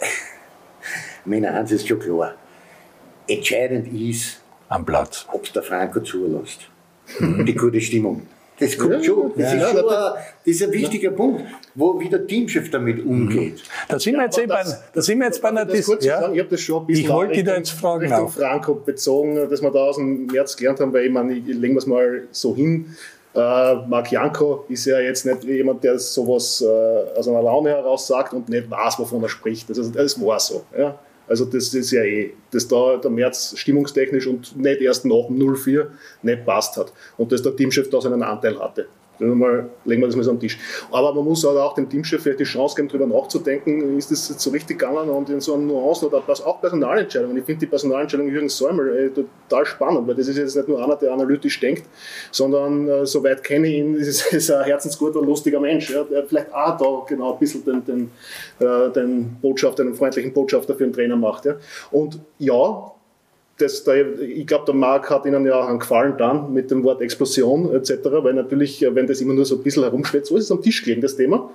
meine 1.24 1.52
eins 1.52 1.72
ist 1.72 1.88
schon 1.88 1.98
klar, 1.98 2.34
entscheidend 3.26 3.92
ist 3.92 4.40
am 4.68 4.86
Platz, 4.86 5.26
ob 5.32 5.44
es 5.44 5.52
der 5.52 5.62
Franco 5.64 6.00
zulässt. 6.00 6.60
Die 7.18 7.54
gute 7.54 7.80
Stimmung. 7.80 8.22
Das 8.58 8.76
kommt 8.76 9.04
schon. 9.04 9.32
Das, 9.36 9.52
ja, 9.52 9.66
ist, 9.66 9.70
schon 9.70 9.88
ein, 9.88 9.94
das 9.94 10.16
ist 10.44 10.62
ein 10.62 10.72
wichtiger 10.72 11.10
Punkt, 11.10 11.44
wo 11.74 12.00
wie 12.00 12.08
der 12.08 12.26
Teamchef 12.26 12.70
damit 12.70 13.04
umgeht. 13.04 13.62
Da 13.88 13.98
sind 13.98 14.16
wir 14.16 14.24
jetzt, 14.24 14.38
eh 14.38 14.46
bei, 14.46 14.64
da 14.92 15.00
sind 15.02 15.18
wir 15.18 15.26
jetzt 15.26 15.40
bei 15.40 15.48
einer 15.48 15.64
Diskussion. 15.64 16.02
Ja, 16.02 16.32
ich 16.32 16.38
habe 16.40 16.50
das 16.50 16.60
schon 16.60 16.82
ein 16.82 16.86
bisschen 16.86 17.04
ich 17.04 17.10
wollte 17.10 17.44
da 17.44 17.56
jetzt 17.56 17.70
fragen 17.70 18.00
Richtung 18.00 18.26
auch. 18.26 18.30
Franco 18.32 18.74
bezogen, 18.74 19.36
dass 19.48 19.62
wir 19.62 19.70
da 19.70 19.80
aus 19.80 19.96
dem 19.96 20.26
März 20.26 20.56
gelernt 20.56 20.80
haben, 20.80 20.92
weil 20.92 21.06
ich 21.06 21.12
meine, 21.12 21.34
ich 21.34 21.46
legen 21.46 21.74
wir 21.74 21.78
es 21.78 21.86
mal 21.86 22.22
so 22.32 22.54
hin. 22.54 22.96
Äh, 23.34 23.74
Marc 23.86 24.10
Janko 24.10 24.64
ist 24.68 24.86
ja 24.86 24.98
jetzt 24.98 25.24
nicht 25.24 25.44
jemand, 25.44 25.84
der 25.84 25.98
sowas 25.98 26.60
äh, 26.60 27.18
aus 27.18 27.28
einer 27.28 27.42
Laune 27.42 27.70
heraus 27.70 28.06
sagt 28.06 28.32
und 28.32 28.48
nicht 28.48 28.70
weiß, 28.70 28.98
wovon 28.98 29.22
er 29.22 29.28
spricht. 29.28 29.68
Also, 29.68 29.88
das 29.90 30.20
war 30.20 30.40
so. 30.40 30.64
Ja. 30.76 30.98
Also 31.28 31.44
das 31.44 31.74
ist 31.74 31.90
ja 31.90 32.02
eh, 32.02 32.32
dass 32.50 32.66
da 32.68 32.96
der 32.96 33.10
März 33.10 33.54
stimmungstechnisch 33.56 34.26
und 34.26 34.56
nicht 34.56 34.80
erst 34.80 35.04
nach 35.04 35.26
dem 35.28 35.56
04 35.56 35.90
nicht 36.22 36.44
passt 36.44 36.76
hat. 36.76 36.92
Und 37.16 37.32
dass 37.32 37.42
der 37.42 37.54
Teamchef 37.54 37.90
da 37.90 38.00
seinen 38.00 38.22
Anteil 38.22 38.58
hatte. 38.58 38.86
Mal, 39.20 39.68
legen 39.84 40.00
wir 40.00 40.06
das 40.06 40.16
mal 40.16 40.22
so 40.22 40.30
am 40.30 40.40
Tisch. 40.40 40.58
Aber 40.90 41.12
man 41.12 41.24
muss 41.24 41.44
auch 41.44 41.74
dem 41.74 41.88
Teamchef 41.88 42.22
vielleicht 42.22 42.40
die 42.40 42.44
Chance 42.44 42.76
geben, 42.76 42.88
darüber 42.88 43.06
nachzudenken, 43.06 43.98
ist 43.98 44.10
das 44.10 44.28
jetzt 44.28 44.40
so 44.40 44.50
richtig 44.50 44.78
gegangen 44.78 45.08
und 45.10 45.28
in 45.30 45.40
so 45.40 45.54
einem 45.54 45.66
Nuancen 45.66 46.08
oder 46.08 46.18
auch 46.18 46.60
Personalentscheidungen. 46.60 47.36
Ich 47.36 47.44
finde 47.44 47.60
die 47.60 47.66
Personalentscheidung 47.66 48.28
Jürgen 48.28 48.48
Säumel 48.48 48.96
äh, 48.96 49.10
total 49.10 49.66
spannend, 49.66 50.06
weil 50.06 50.14
das 50.14 50.28
ist 50.28 50.38
jetzt 50.38 50.56
nicht 50.56 50.68
nur 50.68 50.82
einer, 50.82 50.96
der 50.96 51.12
analytisch 51.12 51.58
denkt, 51.60 51.84
sondern 52.30 52.88
äh, 52.88 53.06
soweit 53.06 53.42
kenne 53.42 53.68
ich 53.68 53.74
ihn, 53.78 53.94
ist, 53.96 54.32
ist 54.32 54.50
ein 54.50 54.64
herzensguter, 54.64 55.20
lustiger 55.20 55.60
Mensch, 55.60 55.90
ja, 55.90 56.04
der 56.04 56.24
vielleicht 56.24 56.52
auch 56.52 56.76
da 56.76 57.04
genau 57.08 57.32
ein 57.32 57.38
bisschen 57.38 57.64
den, 57.64 57.84
den, 57.84 58.10
äh, 58.60 58.90
den 58.92 59.36
Botschafter, 59.40 59.84
den 59.84 59.94
freundlichen 59.94 60.32
Botschafter 60.32 60.74
für 60.74 60.84
den 60.84 60.92
Trainer 60.92 61.16
macht. 61.16 61.44
Ja. 61.44 61.56
Und 61.90 62.20
ja, 62.38 62.92
das, 63.58 63.82
da, 63.82 63.94
ich 63.94 64.46
glaube, 64.46 64.64
der 64.66 64.74
Marc 64.74 65.10
hat 65.10 65.26
Ihnen 65.26 65.44
ja 65.44 65.60
auch 65.60 65.68
einen 65.68 65.80
Gefallen 65.80 66.16
dann 66.16 66.52
mit 66.52 66.70
dem 66.70 66.84
Wort 66.84 67.00
Explosion 67.00 67.74
etc., 67.74 67.98
weil 68.22 68.34
natürlich, 68.34 68.82
äh, 68.82 68.94
wenn 68.94 69.06
das 69.06 69.20
immer 69.20 69.34
nur 69.34 69.44
so 69.44 69.56
ein 69.56 69.62
bisschen 69.62 69.82
herumschwätzt, 69.82 70.28
so 70.28 70.36
ist 70.36 70.44
es 70.44 70.50
am 70.52 70.62
Tisch 70.62 70.82
gelegen, 70.82 71.02
das 71.02 71.16
Thema. 71.16 71.50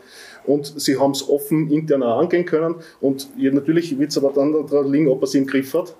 Und 0.45 0.79
sie 0.79 0.99
haben 0.99 1.11
es 1.11 1.27
offen 1.27 1.71
intern 1.71 2.03
auch 2.03 2.19
angehen 2.19 2.45
können. 2.45 2.75
Und 2.99 3.29
natürlich 3.37 3.97
wird 3.97 4.11
es 4.11 4.17
aber 4.17 4.31
dann 4.33 4.51
daran 4.67 4.91
liegen, 4.91 5.07
ob 5.07 5.21
er 5.21 5.27
sie 5.27 5.37
im 5.37 5.47
Griff 5.47 5.73
hat. 5.73 5.95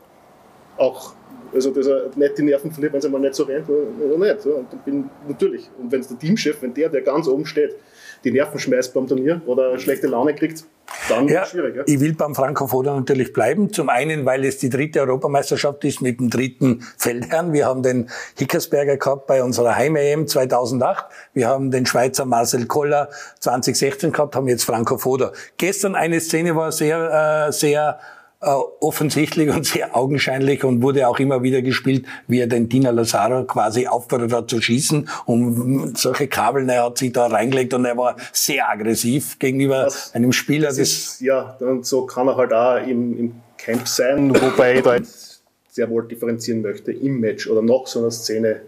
Auch, 0.78 1.14
also 1.54 1.72
dass 1.72 1.88
er 1.88 2.10
nicht 2.16 2.38
die 2.38 2.43
Nerven 2.43 2.72
verliert, 2.72 2.91
wenn 2.91 2.99
es 2.99 3.06
einmal 3.06 3.22
nicht 3.22 3.36
so 3.36 3.43
rennt 3.43 3.70
oder 3.70 4.18
nicht. 4.18 4.45
Und 4.45 4.86
bin, 4.86 5.10
natürlich. 5.28 5.70
Und 5.82 5.91
wenn 5.93 6.01
es 6.01 6.10
der 6.10 6.20
Teamchef, 6.20 6.62
wenn 6.62 6.74
der, 6.74 6.89
der 6.89 7.01
ganz 7.01 7.28
oben 7.28 7.45
steht, 7.45 7.76
die 8.24 8.32
Nerven 8.32 8.59
schmeißt 8.59 8.93
beim 8.93 9.07
Turnier 9.07 9.41
oder 9.45 9.78
schlechte 9.80 10.07
Laune 10.07 10.34
kriegt, 10.34 10.65
dann 11.09 11.28
ja, 11.28 11.45
schwierig. 11.45 11.76
Ja? 11.76 11.84
Ich 11.86 11.99
will 11.99 12.13
beim 12.13 12.36
Franco 12.36 12.67
Foda 12.67 12.93
natürlich 12.93 13.34
bleiben. 13.34 13.71
Zum 13.74 13.89
einen, 13.89 14.26
weil 14.26 14.45
es 14.45 14.57
die 14.57 14.69
dritte 14.69 15.01
Europameisterschaft 15.01 15.84
ist 15.84 16.01
mit 16.01 16.19
dem 16.19 16.30
dritten 16.30 16.86
Feldherrn. 16.97 17.53
Wir 17.53 17.65
haben 17.65 17.84
den 17.84 18.09
Hickersberger 18.38 18.97
gehabt 18.97 19.28
bei 19.28 19.43
unserer 19.43 19.76
Heim-EM 19.76 20.28
2008. 20.28 21.05
Wir 21.34 21.47
haben 21.47 21.71
den 21.71 21.86
Schweizer 21.86 22.26
Marcel 22.26 22.67
Koller 22.67 23.09
2016 23.39 24.11
gehabt, 24.11 24.36
haben 24.36 24.47
jetzt 24.47 24.63
Franco 24.63 24.97
Foda. 24.97 25.32
Gestern 25.57 25.95
eine 25.95 26.19
Szene 26.19 26.55
war 26.55 26.71
sehr, 26.71 27.47
äh, 27.47 27.51
sehr 27.51 27.99
offensichtlich 28.44 29.50
und 29.50 29.66
sehr 29.66 29.96
augenscheinlich 29.96 30.64
und 30.64 30.82
wurde 30.82 31.08
auch 31.08 31.20
immer 31.20 31.44
wieder 31.44 31.62
gespielt, 31.62 32.06
wie 32.28 32.39
er 32.39 32.48
den 32.48 32.70
Dina 32.70 32.89
Lazaro 32.89 33.46
quasi 33.46 33.88
auffordert 33.88 34.34
hat 34.34 34.50
zu 34.50 34.62
schießen. 34.62 35.10
Und 35.26 35.98
solche 35.98 36.28
Kabel, 36.28 36.70
er 36.70 36.86
hat 36.86 36.98
sich 36.98 37.14
da 37.14 37.28
reingelegt 37.28 37.74
und 37.74 37.86
er 37.86 37.98
war 37.98 38.16
sehr 38.32 38.70
aggressiv 38.70 39.39
gegenüber 39.39 39.84
das, 39.84 40.14
einem 40.14 40.32
Spieler. 40.32 40.68
Das 40.68 40.78
ist, 40.78 41.22
ja, 41.22 41.58
und 41.60 41.86
so 41.86 42.06
kann 42.06 42.28
er 42.28 42.38
halt 42.38 42.54
auch 42.54 42.78
im, 42.78 43.18
im 43.18 43.36
Camp 43.58 43.88
sein, 43.88 44.30
wobei 44.30 44.76
ich 44.76 44.82
da 44.84 44.96
jetzt 44.96 45.41
sehr 45.70 45.89
wohl 45.89 46.08
differenzieren 46.08 46.62
möchte 46.62 46.91
im 46.91 47.20
Match 47.20 47.48
oder 47.48 47.62
nach 47.62 47.88
so 47.88 48.00
einer 48.00 48.12
Szene 48.12 48.62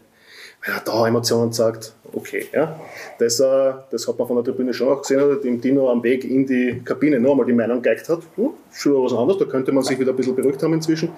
wenn 0.65 0.75
er 0.75 0.81
da 0.81 1.07
Emotionen 1.07 1.53
sagt, 1.53 1.93
okay. 2.15 2.45
Ja. 2.53 2.79
Das, 3.19 3.39
äh, 3.39 3.73
das 3.91 4.07
hat 4.07 4.17
man 4.17 4.27
von 4.27 4.37
der 4.37 4.45
Tribüne 4.45 4.73
schon 4.73 4.89
auch 4.89 5.01
gesehen, 5.01 5.19
dass 5.19 5.41
dem 5.41 5.61
Dino 5.61 5.89
am 5.89 6.01
Weg 6.03 6.23
in 6.23 6.45
die 6.45 6.81
Kabine 6.83 7.19
noch 7.19 7.31
einmal 7.31 7.45
die 7.45 7.53
Meinung 7.53 7.81
geigt 7.81 8.09
hat. 8.09 8.21
Hm, 8.35 8.51
schon 8.71 9.03
was 9.03 9.13
anderes, 9.13 9.37
da 9.37 9.45
könnte 9.45 9.71
man 9.71 9.83
sich 9.83 9.99
wieder 9.99 10.11
ein 10.11 10.15
bisschen 10.15 10.35
beruhigt 10.35 10.61
haben 10.63 10.73
inzwischen. 10.73 11.09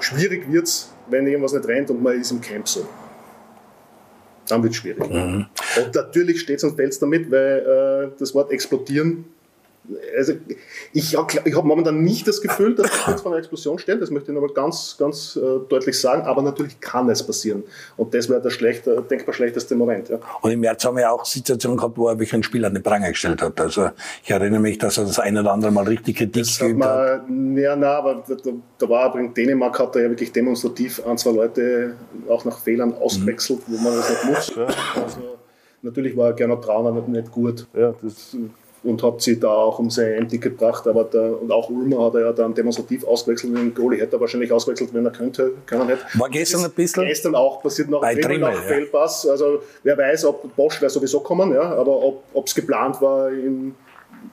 Schwierig 0.00 0.50
wird 0.50 0.64
es, 0.64 0.92
wenn 1.08 1.26
irgendwas 1.26 1.52
nicht 1.52 1.66
rennt 1.66 1.90
und 1.90 2.02
man 2.02 2.18
ist 2.18 2.30
im 2.30 2.40
Camp 2.40 2.68
so. 2.68 2.86
Dann 4.48 4.62
wird 4.62 4.72
es 4.72 4.78
schwierig. 4.78 5.08
Mhm. 5.08 5.46
Und 5.76 5.94
natürlich 5.94 6.40
steht 6.40 6.58
es 6.58 6.64
und 6.64 6.76
fällt 6.76 7.00
damit, 7.00 7.30
weil 7.30 8.10
äh, 8.12 8.18
das 8.18 8.34
Wort 8.34 8.50
explodieren 8.52 9.24
also 10.16 10.32
ich, 10.92 11.12
ich 11.12 11.56
habe 11.56 11.66
momentan 11.66 12.02
nicht 12.02 12.26
das 12.26 12.40
Gefühl, 12.40 12.74
dass 12.74 12.90
wir 12.90 12.98
kurz 13.04 13.20
vor 13.20 13.32
einer 13.32 13.38
Explosion 13.38 13.78
stehen, 13.78 14.00
das 14.00 14.10
möchte 14.10 14.30
ich 14.30 14.34
nochmal 14.34 14.54
ganz, 14.54 14.96
ganz 14.98 15.36
äh, 15.36 15.60
deutlich 15.68 16.00
sagen, 16.00 16.22
aber 16.22 16.42
natürlich 16.42 16.80
kann 16.80 17.08
es 17.10 17.24
passieren. 17.24 17.62
Und 17.96 18.14
das 18.14 18.28
wäre 18.28 18.40
der 18.40 18.50
schlechte, 18.50 19.02
denkbar 19.02 19.34
schlechteste 19.34 19.74
Moment. 19.74 20.08
Ja. 20.08 20.18
Und 20.40 20.50
im 20.50 20.60
März 20.60 20.84
haben 20.84 20.96
wir 20.96 21.12
auch 21.12 21.24
Situationen 21.24 21.76
gehabt, 21.76 21.98
wo 21.98 22.08
er 22.08 22.14
wirklich 22.14 22.32
einen 22.32 22.42
Spieler 22.42 22.68
an 22.68 22.74
den 22.74 22.82
Pranger 22.82 23.10
gestellt 23.10 23.42
hat. 23.42 23.60
Also 23.60 23.90
ich 24.22 24.30
erinnere 24.30 24.60
mich, 24.60 24.78
dass 24.78 24.96
er 24.96 25.04
das 25.04 25.18
ein 25.18 25.36
oder 25.36 25.52
andere 25.52 25.70
Mal 25.70 25.84
richtig 25.84 26.16
Kritik 26.16 26.46
geübt 26.58 26.84
hat. 26.84 27.22
Ja, 27.28 27.76
na, 27.76 27.98
aber 27.98 28.24
da, 28.26 28.34
da 28.78 28.88
war 28.88 29.18
in 29.18 29.34
Dänemark 29.34 29.78
hat 29.78 29.96
er 29.96 30.02
ja 30.02 30.10
wirklich 30.10 30.32
demonstrativ 30.32 31.04
ein, 31.06 31.18
zwei 31.18 31.32
Leute 31.32 31.94
auch 32.28 32.44
nach 32.44 32.58
Fehlern 32.58 32.94
ausgewechselt, 32.94 33.68
mhm. 33.68 33.74
wo 33.74 33.82
man 33.82 33.96
das 33.96 34.08
nicht 34.08 34.24
muss. 34.24 34.56
Ja. 34.56 34.66
Also, 35.02 35.38
natürlich 35.82 36.16
war 36.16 36.32
Gernot 36.32 36.64
Trauner 36.64 36.92
nicht, 36.92 37.08
nicht 37.08 37.30
gut. 37.30 37.66
Ja, 37.74 37.94
das 38.00 38.34
und 38.84 39.02
hat 39.02 39.22
sie 39.22 39.40
da 39.40 39.48
auch 39.48 39.78
um 39.78 39.90
sein 39.90 40.12
Endticket 40.12 40.58
gebracht. 40.58 40.86
Aber 40.86 41.04
der, 41.04 41.40
und 41.40 41.50
auch 41.50 41.68
Ulmer 41.70 42.06
hat 42.06 42.14
er 42.14 42.20
ja 42.20 42.32
dann 42.32 42.54
demonstrativ 42.54 43.04
ausgewechselt. 43.04 43.56
Den 43.56 43.74
Goalie 43.74 44.00
hätte 44.00 44.16
er 44.16 44.20
wahrscheinlich 44.20 44.52
ausgewechselt, 44.52 44.92
wenn 44.92 45.04
er 45.04 45.12
könnte, 45.12 45.52
können 45.66 45.88
hätte. 45.88 46.04
War 46.14 46.28
gestern 46.28 46.64
ein 46.64 46.70
bisschen. 46.70 47.04
Gestern 47.06 47.34
auch 47.34 47.62
passiert 47.62 47.88
noch 47.90 48.02
ein 48.02 48.20
Trimmel, 48.20 48.38
nach 48.38 48.54
ja. 48.54 48.60
Fehlpass. 48.60 49.26
Also 49.26 49.62
wer 49.82 49.96
weiß, 49.96 50.26
ob 50.26 50.54
Bosch 50.54 50.80
wäre 50.80 50.90
sowieso 50.90 51.20
kommen, 51.20 51.52
ja, 51.52 51.62
aber 51.62 52.02
ob 52.02 52.46
es 52.46 52.54
geplant 52.54 53.00
war, 53.00 53.32
ihn 53.32 53.74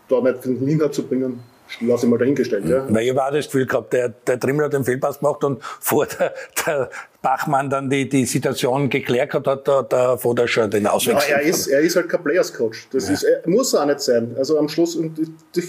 da 0.07 0.21
nicht 0.21 0.45
den 0.45 0.65
Lina 0.65 0.91
zu 0.91 1.03
bringen, 1.03 1.39
lasse 1.79 2.05
ich 2.05 2.11
mal 2.11 2.17
dahingestellt. 2.17 2.65
Ja. 2.67 2.85
Weil 2.93 3.03
ich 3.03 3.09
habe 3.11 3.23
auch 3.23 3.31
das 3.31 3.45
Gefühl 3.45 3.65
gehabt, 3.65 3.93
der, 3.93 4.09
der 4.09 4.39
Trimmel 4.39 4.65
hat 4.65 4.73
den 4.73 4.83
Fehlpass 4.83 5.19
gemacht 5.19 5.43
und 5.43 5.63
vor 5.79 6.05
der, 6.05 6.33
der 6.65 6.89
Bachmann 7.21 7.69
dann 7.69 7.89
die, 7.89 8.09
die 8.09 8.25
Situation 8.25 8.89
geklärt 8.89 9.33
hat, 9.33 9.47
hat 9.47 9.67
der, 9.67 9.83
der 9.83 10.17
Voder 10.17 10.47
schon 10.47 10.69
den 10.71 10.83
Ja, 10.83 10.91
Auswechsel. 10.91 11.31
er, 11.33 11.41
ist, 11.41 11.67
er 11.67 11.79
ist 11.81 11.95
halt 11.95 12.09
kein 12.09 12.23
Players 12.23 12.53
Coach. 12.53 12.87
Das 12.91 13.09
ist, 13.09 13.23
er, 13.23 13.47
muss 13.47 13.73
er 13.73 13.81
auch 13.81 13.85
nicht 13.85 13.99
sein. 13.99 14.35
Also 14.37 14.57
am 14.57 14.67
Schluss 14.67 14.95
und 14.95 15.19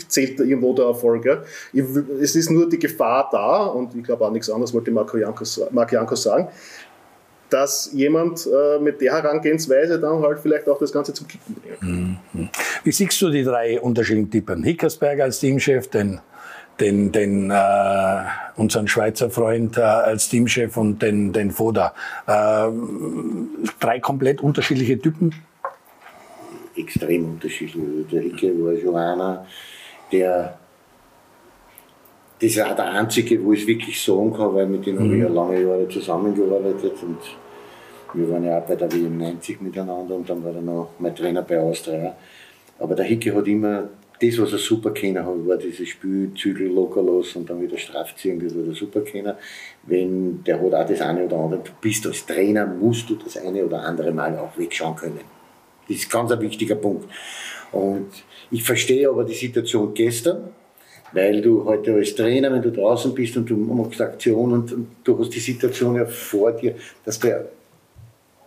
zählt 0.09 0.41
irgendwo 0.41 0.75
der 0.75 0.87
Erfolg. 0.87 1.25
Ja. 1.25 1.43
Ich, 1.73 1.85
es 2.21 2.35
ist 2.37 2.51
nur 2.51 2.69
die 2.69 2.79
Gefahr 2.79 3.29
da, 3.31 3.65
und 3.67 3.95
ich 3.95 4.03
glaube 4.03 4.25
auch 4.25 4.31
nichts 4.31 4.49
anderes 4.51 4.73
wollte 4.73 4.91
Marco 4.91 5.19
Janko, 5.19 5.45
Marco 5.71 5.95
Janko 5.95 6.15
sagen, 6.15 6.49
dass 7.53 7.91
jemand 7.93 8.47
äh, 8.47 8.79
mit 8.81 9.01
der 9.01 9.15
Herangehensweise 9.15 10.01
dann 10.01 10.23
halt 10.23 10.39
vielleicht 10.41 10.69
auch 10.69 10.79
das 10.79 10.93
Ganze 10.93 11.13
zum 11.13 11.29
Kippen 11.29 11.55
bringt. 11.55 12.51
Wie 12.85 12.93
siehst 12.93 13.21
du 13.21 13.31
die 13.31 13.45
drei 13.45 13.81
unterschiedlichen 13.81 14.31
Typen? 14.31 14.63
Hickersberger 14.63 15.25
als 15.25 15.41
Teamchef, 15.41 15.89
den, 15.89 16.21
den, 16.81 17.13
den 17.13 17.51
äh, 17.51 18.23
unseren 18.57 18.89
Schweizer 18.89 19.31
Freund 19.31 19.77
äh, 19.77 19.83
als 19.83 20.29
Teamchef 20.29 20.77
und 20.77 21.03
den, 21.03 21.33
den 21.33 21.51
Foda. 21.51 21.95
Äh, 22.27 22.69
drei 23.81 24.01
komplett 24.01 24.41
unterschiedliche 24.41 24.99
Typen. 24.99 25.33
extrem 26.77 27.33
unterschiedlich. 27.33 28.07
Der 28.11 28.23
Hicke 28.23 28.49
war 28.65 28.77
schon 28.81 28.97
einer, 28.97 29.47
der 30.11 30.59
das 32.43 32.57
ist 32.57 32.61
auch 32.61 32.75
der 32.75 32.91
einzige, 32.91 33.43
wo 33.45 33.53
ich 33.53 33.63
es 33.63 33.69
wirklich 33.69 34.03
sagen 34.03 34.33
kann, 34.33 34.53
weil 34.53 34.67
mit 34.67 34.85
dem 34.85 34.99
habe 34.99 35.15
ich 35.15 35.23
ja 35.23 35.29
lange 35.29 35.63
Jahre 35.63 35.89
zusammengearbeitet 35.89 36.95
und 37.03 37.19
wir 38.15 38.29
waren 38.31 38.45
ja 38.45 38.59
auch 38.59 38.67
bei 38.67 38.75
der 38.75 38.93
WM 38.93 39.17
90 39.17 39.61
miteinander 39.61 40.17
und 40.17 40.29
dann 40.29 40.43
war 40.43 40.53
er 40.53 40.61
noch 40.61 40.91
mein 40.99 41.15
Trainer 41.15 41.43
bei 41.43 41.61
Austria. 41.61 42.17
Aber 42.81 42.97
der 42.97 43.05
Hicke 43.05 43.33
hat 43.33 43.47
immer 43.47 43.89
das, 44.21 44.41
was 44.41 44.53
er 44.53 44.59
super 44.59 44.91
kennen 44.91 45.25
hat, 45.25 45.47
war 45.47 45.57
dieses 45.57 45.89
Spiel, 45.89 46.33
Zügel 46.35 46.67
locker 46.67 47.01
los 47.01 47.37
und 47.37 47.49
dann 47.49 47.63
wieder 47.63 47.79
straff 47.79 48.17
ziehen, 48.17 48.41
das 48.43 48.57
war 48.57 48.65
der 48.65 48.75
super 48.75 49.03
kennen. 49.03 49.35
Wenn 49.85 50.43
der 50.43 50.61
hat 50.61 50.75
auch 50.75 50.89
das 50.89 51.01
eine 51.01 51.25
oder 51.27 51.37
andere, 51.37 51.61
du 51.61 51.71
bist 51.81 52.05
als 52.09 52.27
Trainer, 52.27 52.67
musst 52.67 53.09
du 53.09 53.15
das 53.15 53.37
eine 53.37 53.65
oder 53.65 53.83
andere 53.83 54.11
Mal 54.11 54.37
auch 54.37 54.59
wegschauen 54.59 54.97
können. 54.97 55.21
Das 55.87 55.97
ist 55.97 56.11
ganz 56.11 56.33
ein 56.33 56.41
wichtiger 56.41 56.75
Punkt. 56.75 57.09
Und 57.71 58.09
ich 58.51 58.65
verstehe 58.65 59.09
aber 59.09 59.23
die 59.23 59.35
Situation 59.35 59.95
gestern, 59.95 60.51
weil 61.13 61.41
du 61.41 61.65
heute 61.65 61.95
als 61.95 62.15
Trainer, 62.15 62.53
wenn 62.53 62.63
du 62.63 62.71
draußen 62.71 63.15
bist 63.15 63.37
und 63.37 63.49
du 63.49 63.57
machst 63.57 64.01
Aktion 64.01 64.53
und, 64.53 64.75
du 65.05 65.19
hast 65.19 65.31
die 65.31 65.41
Situation 65.41 65.97
ja 65.97 66.07
vor 66.07 66.53
dir, 66.53 66.75
dass 67.05 67.19
der, 67.19 67.47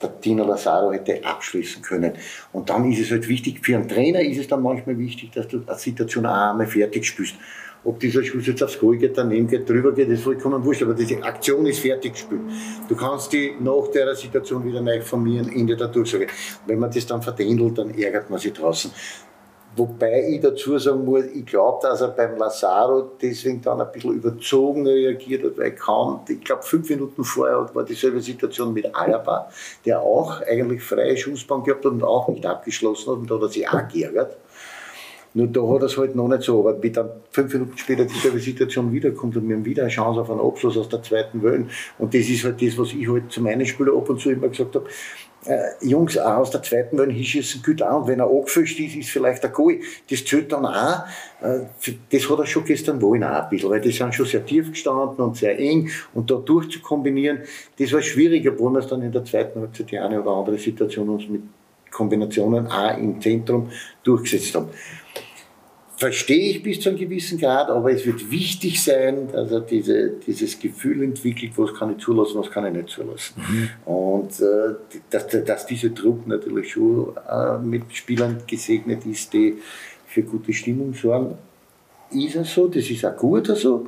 der 0.01 0.21
Tino 0.21 0.45
Lazaro 0.45 0.91
hätte 0.91 1.23
abschließen 1.23 1.81
können. 1.81 2.13
Und 2.53 2.69
dann 2.69 2.91
ist 2.91 3.01
es 3.01 3.11
halt 3.11 3.27
wichtig, 3.27 3.59
für 3.63 3.75
einen 3.75 3.87
Trainer 3.87 4.21
ist 4.21 4.39
es 4.39 4.47
dann 4.47 4.61
manchmal 4.61 4.97
wichtig, 4.97 5.31
dass 5.31 5.47
du 5.47 5.61
eine 5.65 5.77
Situation 5.77 6.25
einmal 6.25 6.67
fertig 6.67 7.05
spielst. 7.05 7.35
Ob 7.85 7.99
dieser 7.99 8.23
Schuss 8.23 8.47
jetzt 8.47 8.63
aufs 8.63 8.79
Goal 8.79 8.97
geht, 8.97 9.15
daneben 9.15 9.47
geht, 9.47 9.69
drüber 9.69 9.93
geht, 9.93 10.09
ist 10.09 10.23
vollkommen 10.23 10.65
wurscht, 10.65 10.81
aber 10.81 10.95
diese 10.95 11.21
Aktion 11.21 11.67
ist 11.67 11.79
fertig 11.79 12.13
gespielt. 12.13 12.41
Du 12.89 12.95
kannst 12.95 13.31
die 13.31 13.53
nach 13.59 13.87
der 13.93 14.15
Situation 14.15 14.65
wieder 14.65 14.81
neu 14.81 15.01
formieren, 15.01 15.51
Ende 15.53 15.75
der 15.75 15.89
Durchsage. 15.89 16.25
Wenn 16.65 16.79
man 16.79 16.89
das 16.89 17.05
dann 17.05 17.21
verdändelt, 17.21 17.77
dann 17.77 17.95
ärgert 17.95 18.27
man 18.31 18.39
sich 18.39 18.53
draußen. 18.53 18.89
Wobei 19.77 20.29
ich 20.29 20.41
dazu 20.41 20.77
sagen 20.77 21.03
muss, 21.03 21.25
ich 21.25 21.45
glaube, 21.45 21.79
dass 21.81 21.99
er 21.99 22.09
beim 22.09 22.37
Lazaro 22.37 23.11
deswegen 23.21 23.61
dann 23.61 23.81
ein 23.81 23.91
bisschen 23.91 24.13
überzogen 24.13 24.87
reagiert 24.87 25.43
hat, 25.43 25.57
weil 25.57 25.71
kaum, 25.71 26.21
ich 26.29 26.41
glaube, 26.41 26.63
fünf 26.63 26.89
Minuten 26.89 27.23
vorher 27.25 27.69
war 27.73 27.83
dieselbe 27.83 28.21
Situation 28.21 28.73
mit 28.73 28.95
Alaba, 28.95 29.49
der 29.85 30.01
auch 30.01 30.41
eigentlich 30.41 30.81
freie 30.81 31.17
Schussbahn 31.17 31.63
gehabt 31.63 31.83
hat 31.83 31.91
und 31.91 32.03
auch 32.03 32.29
nicht 32.29 32.45
abgeschlossen 32.45 33.11
hat 33.11 33.17
und 33.19 33.31
da 33.31 33.35
hat 33.35 33.41
er 33.41 33.49
sich 33.49 33.67
auch 33.67 33.87
geärgert. 33.89 34.37
Nur 35.35 35.47
da 35.47 35.61
hat 35.67 35.81
er 35.81 35.87
es 35.87 35.97
halt 35.97 36.15
noch 36.15 36.29
nicht 36.29 36.43
so, 36.43 36.61
aber 36.61 36.81
wie 36.81 36.91
dann 36.91 37.09
fünf 37.29 37.53
Minuten 37.53 37.77
später 37.77 38.05
dieselbe 38.05 38.39
Situation 38.39 38.93
wiederkommt 38.93 39.35
und 39.35 39.49
wir 39.49 39.57
haben 39.57 39.65
wieder 39.65 39.83
eine 39.83 39.91
Chance 39.91 40.21
auf 40.21 40.31
einen 40.31 40.39
Abschluss 40.39 40.77
aus 40.77 40.87
der 40.87 41.03
zweiten 41.03 41.43
Welle. 41.43 41.67
Und 41.99 42.13
das 42.13 42.29
ist 42.29 42.45
halt 42.45 42.61
das, 42.61 42.77
was 42.77 42.93
ich 42.93 43.05
halt 43.09 43.29
zu 43.33 43.41
meinen 43.41 43.65
Spielern 43.65 43.97
ab 43.97 44.09
und 44.09 44.21
zu 44.21 44.31
immer 44.31 44.47
gesagt 44.47 44.75
habe. 44.75 44.87
Äh, 45.45 45.71
Jungs, 45.81 46.17
auch 46.17 46.37
aus 46.37 46.51
der 46.51 46.63
zweiten 46.63 46.97
Welle 46.97 47.11
hinschießen 47.11 47.61
gut 47.61 47.81
an. 47.81 48.03
Und 48.03 48.07
wenn 48.07 48.21
er 48.21 48.29
angefischt 48.29 48.79
ist, 48.79 48.95
ist 48.95 49.09
vielleicht 49.09 49.43
ein 49.43 49.51
Goal. 49.51 49.81
Das 50.09 50.23
zählt 50.23 50.53
dann 50.53 50.65
auch. 50.65 51.03
Äh, 51.41 51.65
das 52.09 52.29
hat 52.29 52.39
er 52.39 52.45
schon 52.45 52.63
gestern 52.63 53.01
wollen 53.01 53.25
auch 53.25 53.43
ein 53.43 53.49
bisschen, 53.49 53.69
weil 53.69 53.81
die 53.81 53.91
sind 53.91 54.15
schon 54.15 54.25
sehr 54.25 54.45
tief 54.45 54.71
gestanden 54.71 55.19
und 55.19 55.35
sehr 55.35 55.59
eng. 55.59 55.89
Und 56.13 56.31
da 56.31 56.35
durchzukombinieren, 56.35 57.39
das 57.77 57.91
war 57.91 58.01
schwierig, 58.01 58.47
obwohl 58.47 58.71
wir 58.71 58.79
es 58.79 58.87
dann 58.87 59.01
in 59.01 59.11
der 59.11 59.25
zweiten 59.25 59.59
Halbzeit 59.59 59.91
die 59.91 59.99
eine 59.99 60.21
oder 60.21 60.31
andere 60.31 60.57
Situation 60.57 61.09
uns 61.09 61.27
mit 61.27 61.41
Kombinationen 61.91 62.67
auch 62.67 62.97
im 62.97 63.19
Zentrum 63.19 63.69
durchgesetzt 64.01 64.55
haben 64.55 64.69
verstehe 65.97 66.51
ich 66.51 66.63
bis 66.63 66.81
zu 66.81 66.89
einem 66.89 66.97
gewissen 66.97 67.39
Grad, 67.39 67.69
aber 67.69 67.91
es 67.91 68.05
wird 68.05 68.29
wichtig 68.29 68.83
sein, 68.83 69.29
dass 69.31 69.51
er 69.51 69.61
diese, 69.61 70.09
dieses 70.25 70.59
Gefühl 70.59 71.03
entwickelt, 71.03 71.53
was 71.55 71.73
kann 71.73 71.91
ich 71.91 72.03
zulassen, 72.03 72.39
was 72.39 72.51
kann 72.51 72.65
ich 72.65 72.73
nicht 72.73 72.89
zulassen. 72.89 73.35
Mhm. 73.37 73.69
Und 73.85 74.39
äh, 74.41 74.75
dass, 75.09 75.27
dass 75.27 75.65
dieser 75.65 75.89
Druck 75.89 76.27
natürlich 76.27 76.71
schon 76.71 77.13
äh, 77.29 77.57
mit 77.59 77.83
Spielern 77.93 78.41
gesegnet 78.45 79.05
ist, 79.05 79.33
die 79.33 79.55
für 80.07 80.23
gute 80.23 80.53
Stimmung 80.53 80.93
sorgen, 80.93 81.37
ist 82.11 82.35
es 82.35 82.53
so, 82.53 82.67
das 82.67 82.89
ist 82.89 83.05
auch 83.05 83.15
gut 83.15 83.47
so. 83.47 83.87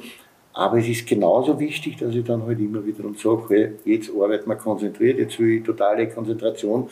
Aber 0.54 0.80
es 0.80 0.88
ist 0.88 1.06
genauso 1.06 1.60
wichtig, 1.60 1.98
dass 1.98 2.16
ich 2.16 2.26
dann 2.26 2.44
halt 2.44 2.60
immer 2.60 2.84
wieder 2.84 3.06
und 3.06 3.20
sage, 3.20 3.44
hey, 3.50 3.72
jetzt 3.86 4.10
arbeiten 4.10 4.50
wir 4.50 4.56
konzentriert, 4.56 5.20
jetzt 5.20 5.40
will 5.40 5.58
ich 5.58 5.64
totale 5.64 6.10
Konzentration 6.10 6.90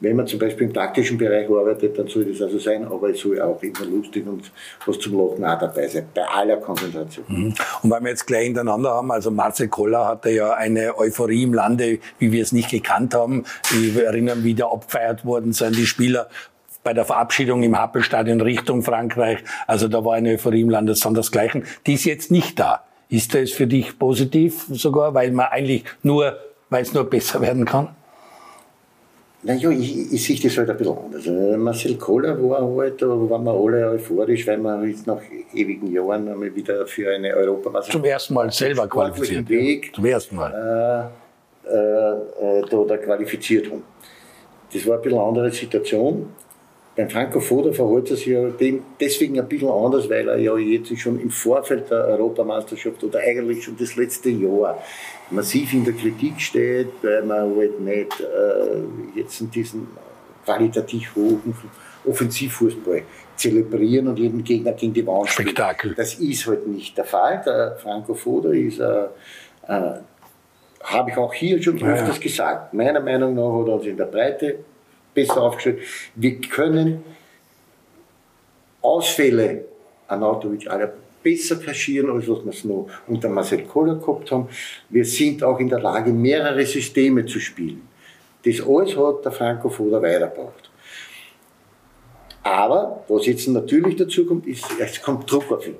wenn 0.00 0.16
man 0.16 0.26
zum 0.26 0.38
Beispiel 0.38 0.68
im 0.68 0.72
taktischen 0.72 1.18
Bereich 1.18 1.48
arbeitet, 1.48 1.98
dann 1.98 2.06
soll 2.06 2.24
das 2.24 2.40
also 2.40 2.58
sein, 2.58 2.84
aber 2.86 3.10
es 3.10 3.20
soll 3.20 3.40
auch 3.40 3.60
immer 3.62 3.84
lustig 3.84 4.26
und 4.26 4.50
was 4.86 4.98
zum 4.98 5.18
Lachen 5.18 5.44
auch 5.44 5.58
dabei 5.58 5.88
sein, 5.88 6.06
bei 6.14 6.22
aller 6.22 6.56
Konzentration. 6.58 7.24
Mhm. 7.28 7.54
Und 7.82 7.90
weil 7.90 8.02
wir 8.02 8.10
jetzt 8.10 8.26
gleich 8.26 8.44
hintereinander 8.44 8.90
haben, 8.90 9.10
also 9.10 9.30
Marcel 9.30 9.68
Koller 9.68 10.06
hatte 10.06 10.30
ja 10.30 10.52
eine 10.52 10.96
Euphorie 10.96 11.42
im 11.42 11.54
Lande, 11.54 11.98
wie 12.18 12.32
wir 12.32 12.42
es 12.42 12.52
nicht 12.52 12.70
gekannt 12.70 13.14
haben. 13.14 13.44
Ich 13.72 13.96
erinnere 13.96 14.44
wie 14.44 14.54
da 14.54 14.66
abfeiert 14.66 15.24
worden 15.24 15.52
sind, 15.52 15.76
die 15.76 15.86
Spieler 15.86 16.28
bei 16.84 16.94
der 16.94 17.04
Verabschiedung 17.04 17.62
im 17.64 17.76
Happelstadion 17.76 18.40
Richtung 18.40 18.82
Frankreich. 18.82 19.38
Also 19.66 19.88
da 19.88 20.04
war 20.04 20.14
eine 20.14 20.30
Euphorie 20.30 20.62
im 20.62 20.70
Land 20.70 20.96
sondersgleichen. 20.96 21.64
Die 21.86 21.94
ist 21.94 22.04
jetzt 22.04 22.30
nicht 22.30 22.58
da. 22.58 22.84
Ist 23.08 23.34
das 23.34 23.50
für 23.50 23.66
dich 23.66 23.98
positiv 23.98 24.66
sogar, 24.70 25.14
weil 25.14 25.32
man 25.32 25.46
eigentlich 25.46 25.84
nur, 26.02 26.38
weil 26.70 26.82
es 26.82 26.94
nur 26.94 27.04
besser 27.04 27.40
werden 27.40 27.64
kann? 27.64 27.96
Naja, 29.42 29.70
ich, 29.70 30.12
ich 30.12 30.24
sehe 30.24 30.40
das 30.40 30.56
halt 30.58 30.68
ein 30.68 30.76
bisschen 30.76 30.98
anders. 30.98 31.26
Äh, 31.26 31.56
Marcel 31.56 31.96
Kohler 31.96 32.42
war 32.42 32.76
halt, 32.76 33.00
da 33.00 33.06
waren 33.06 33.44
wir 33.44 33.52
alle 33.52 33.90
euphorisch, 33.90 34.46
weil 34.48 34.58
wir 34.58 34.84
jetzt 34.86 35.06
nach 35.06 35.20
ewigen 35.54 35.92
Jahren 35.92 36.28
einmal 36.28 36.54
wieder 36.54 36.84
für 36.86 37.14
eine 37.14 37.34
Europameisterschaft 37.34 37.92
zum 37.92 38.04
ersten 38.04 38.34
Mal 38.34 38.50
selber 38.50 38.88
qualifiziert. 38.88 39.48
Weg, 39.48 39.94
Zum 39.94 40.04
ersten 40.06 40.36
Mal. 40.36 41.12
Äh, 41.64 41.70
äh, 41.70 42.62
da, 42.68 42.84
da 42.88 42.96
qualifiziert 42.96 43.70
haben. 43.70 43.84
Das 44.72 44.86
war 44.86 44.96
ein 44.96 45.02
bisschen 45.02 45.18
eine 45.18 45.28
andere 45.28 45.50
Situation. 45.50 46.30
Beim 46.98 47.08
Franco 47.08 47.38
Foda 47.38 47.72
verhält 47.72 48.10
er 48.10 48.16
sich 48.16 48.26
ja 48.26 48.50
deswegen 49.00 49.38
ein 49.38 49.48
bisschen 49.48 49.70
anders, 49.70 50.10
weil 50.10 50.28
er 50.28 50.36
ja 50.36 50.56
jetzt 50.58 50.98
schon 50.98 51.20
im 51.20 51.30
Vorfeld 51.30 51.88
der 51.92 52.08
Europameisterschaft 52.08 53.04
oder 53.04 53.20
eigentlich 53.20 53.62
schon 53.62 53.76
das 53.78 53.94
letzte 53.94 54.30
Jahr 54.30 54.82
massiv 55.30 55.72
in 55.74 55.84
der 55.84 55.94
Kritik 55.94 56.40
steht, 56.40 56.88
weil 57.02 57.22
man 57.22 57.54
halt 57.56 57.78
nicht 57.78 58.20
äh, 58.20 59.16
jetzt 59.16 59.40
in 59.40 59.48
diesen 59.48 59.86
qualitativ 60.44 61.14
hohen 61.14 61.54
Offensivfußball 62.04 63.02
zelebrieren 63.36 64.08
und 64.08 64.18
jeden 64.18 64.42
Gegner 64.42 64.72
gegen 64.72 64.92
die 64.92 65.06
Wand 65.06 65.28
spielen. 65.28 65.50
Spektakel. 65.50 65.94
Das 65.94 66.14
ist 66.14 66.48
halt 66.48 66.66
nicht 66.66 66.98
der 66.98 67.04
Fall. 67.04 67.40
Der 67.46 67.76
Franco 67.80 68.12
Foda 68.12 68.50
ist, 68.50 68.80
äh, 68.80 69.04
äh, 69.68 70.00
habe 70.82 71.10
ich 71.12 71.16
auch 71.16 71.32
hier 71.32 71.62
schon 71.62 71.78
Ja, 71.78 71.92
öfters 71.92 72.16
ja. 72.16 72.22
gesagt, 72.22 72.74
meiner 72.74 72.98
Meinung 72.98 73.36
nach 73.36 73.60
hat 73.60 73.68
er 73.68 73.74
uns 73.74 73.86
in 73.86 73.96
der 73.96 74.06
Breite 74.06 74.56
besser 75.18 75.42
aufgestellt. 75.42 75.80
Wir 76.14 76.40
können 76.40 77.02
Ausfälle 78.80 79.64
an 80.06 80.22
Autovic 80.22 80.68
besser 81.22 81.56
kaschieren, 81.56 82.10
als 82.10 82.28
was 82.28 82.44
wir 82.44 82.52
es 82.52 82.64
noch 82.64 82.88
unter 83.08 83.28
Marcel 83.28 83.62
Koller 83.64 83.96
gehabt 83.96 84.30
haben. 84.30 84.48
Wir 84.88 85.04
sind 85.04 85.42
auch 85.42 85.58
in 85.58 85.68
der 85.68 85.80
Lage, 85.80 86.12
mehrere 86.12 86.64
Systeme 86.64 87.26
zu 87.26 87.40
spielen. 87.40 87.82
Das 88.44 88.60
alles 88.60 88.96
hat 88.96 89.24
der 89.24 89.32
Franco 89.32 89.68
Foda 89.68 90.00
weitergebracht. 90.00 90.70
Aber, 92.42 93.04
was 93.08 93.26
jetzt 93.26 93.48
natürlich 93.48 93.96
dazu 93.96 94.24
kommt, 94.24 94.46
ist, 94.46 94.64
es 94.78 95.02
kommt 95.02 95.30
Druck 95.30 95.50
auf 95.50 95.66
ihn. 95.66 95.76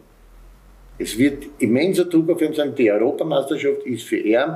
Es 0.98 1.16
wird 1.16 1.44
immenser 1.60 2.06
Druck 2.06 2.28
auf 2.30 2.42
ihn 2.42 2.52
sein. 2.52 2.74
Die 2.74 2.90
Europameisterschaft 2.90 3.84
ist 3.84 4.02
für 4.02 4.18
ihn 4.18 4.50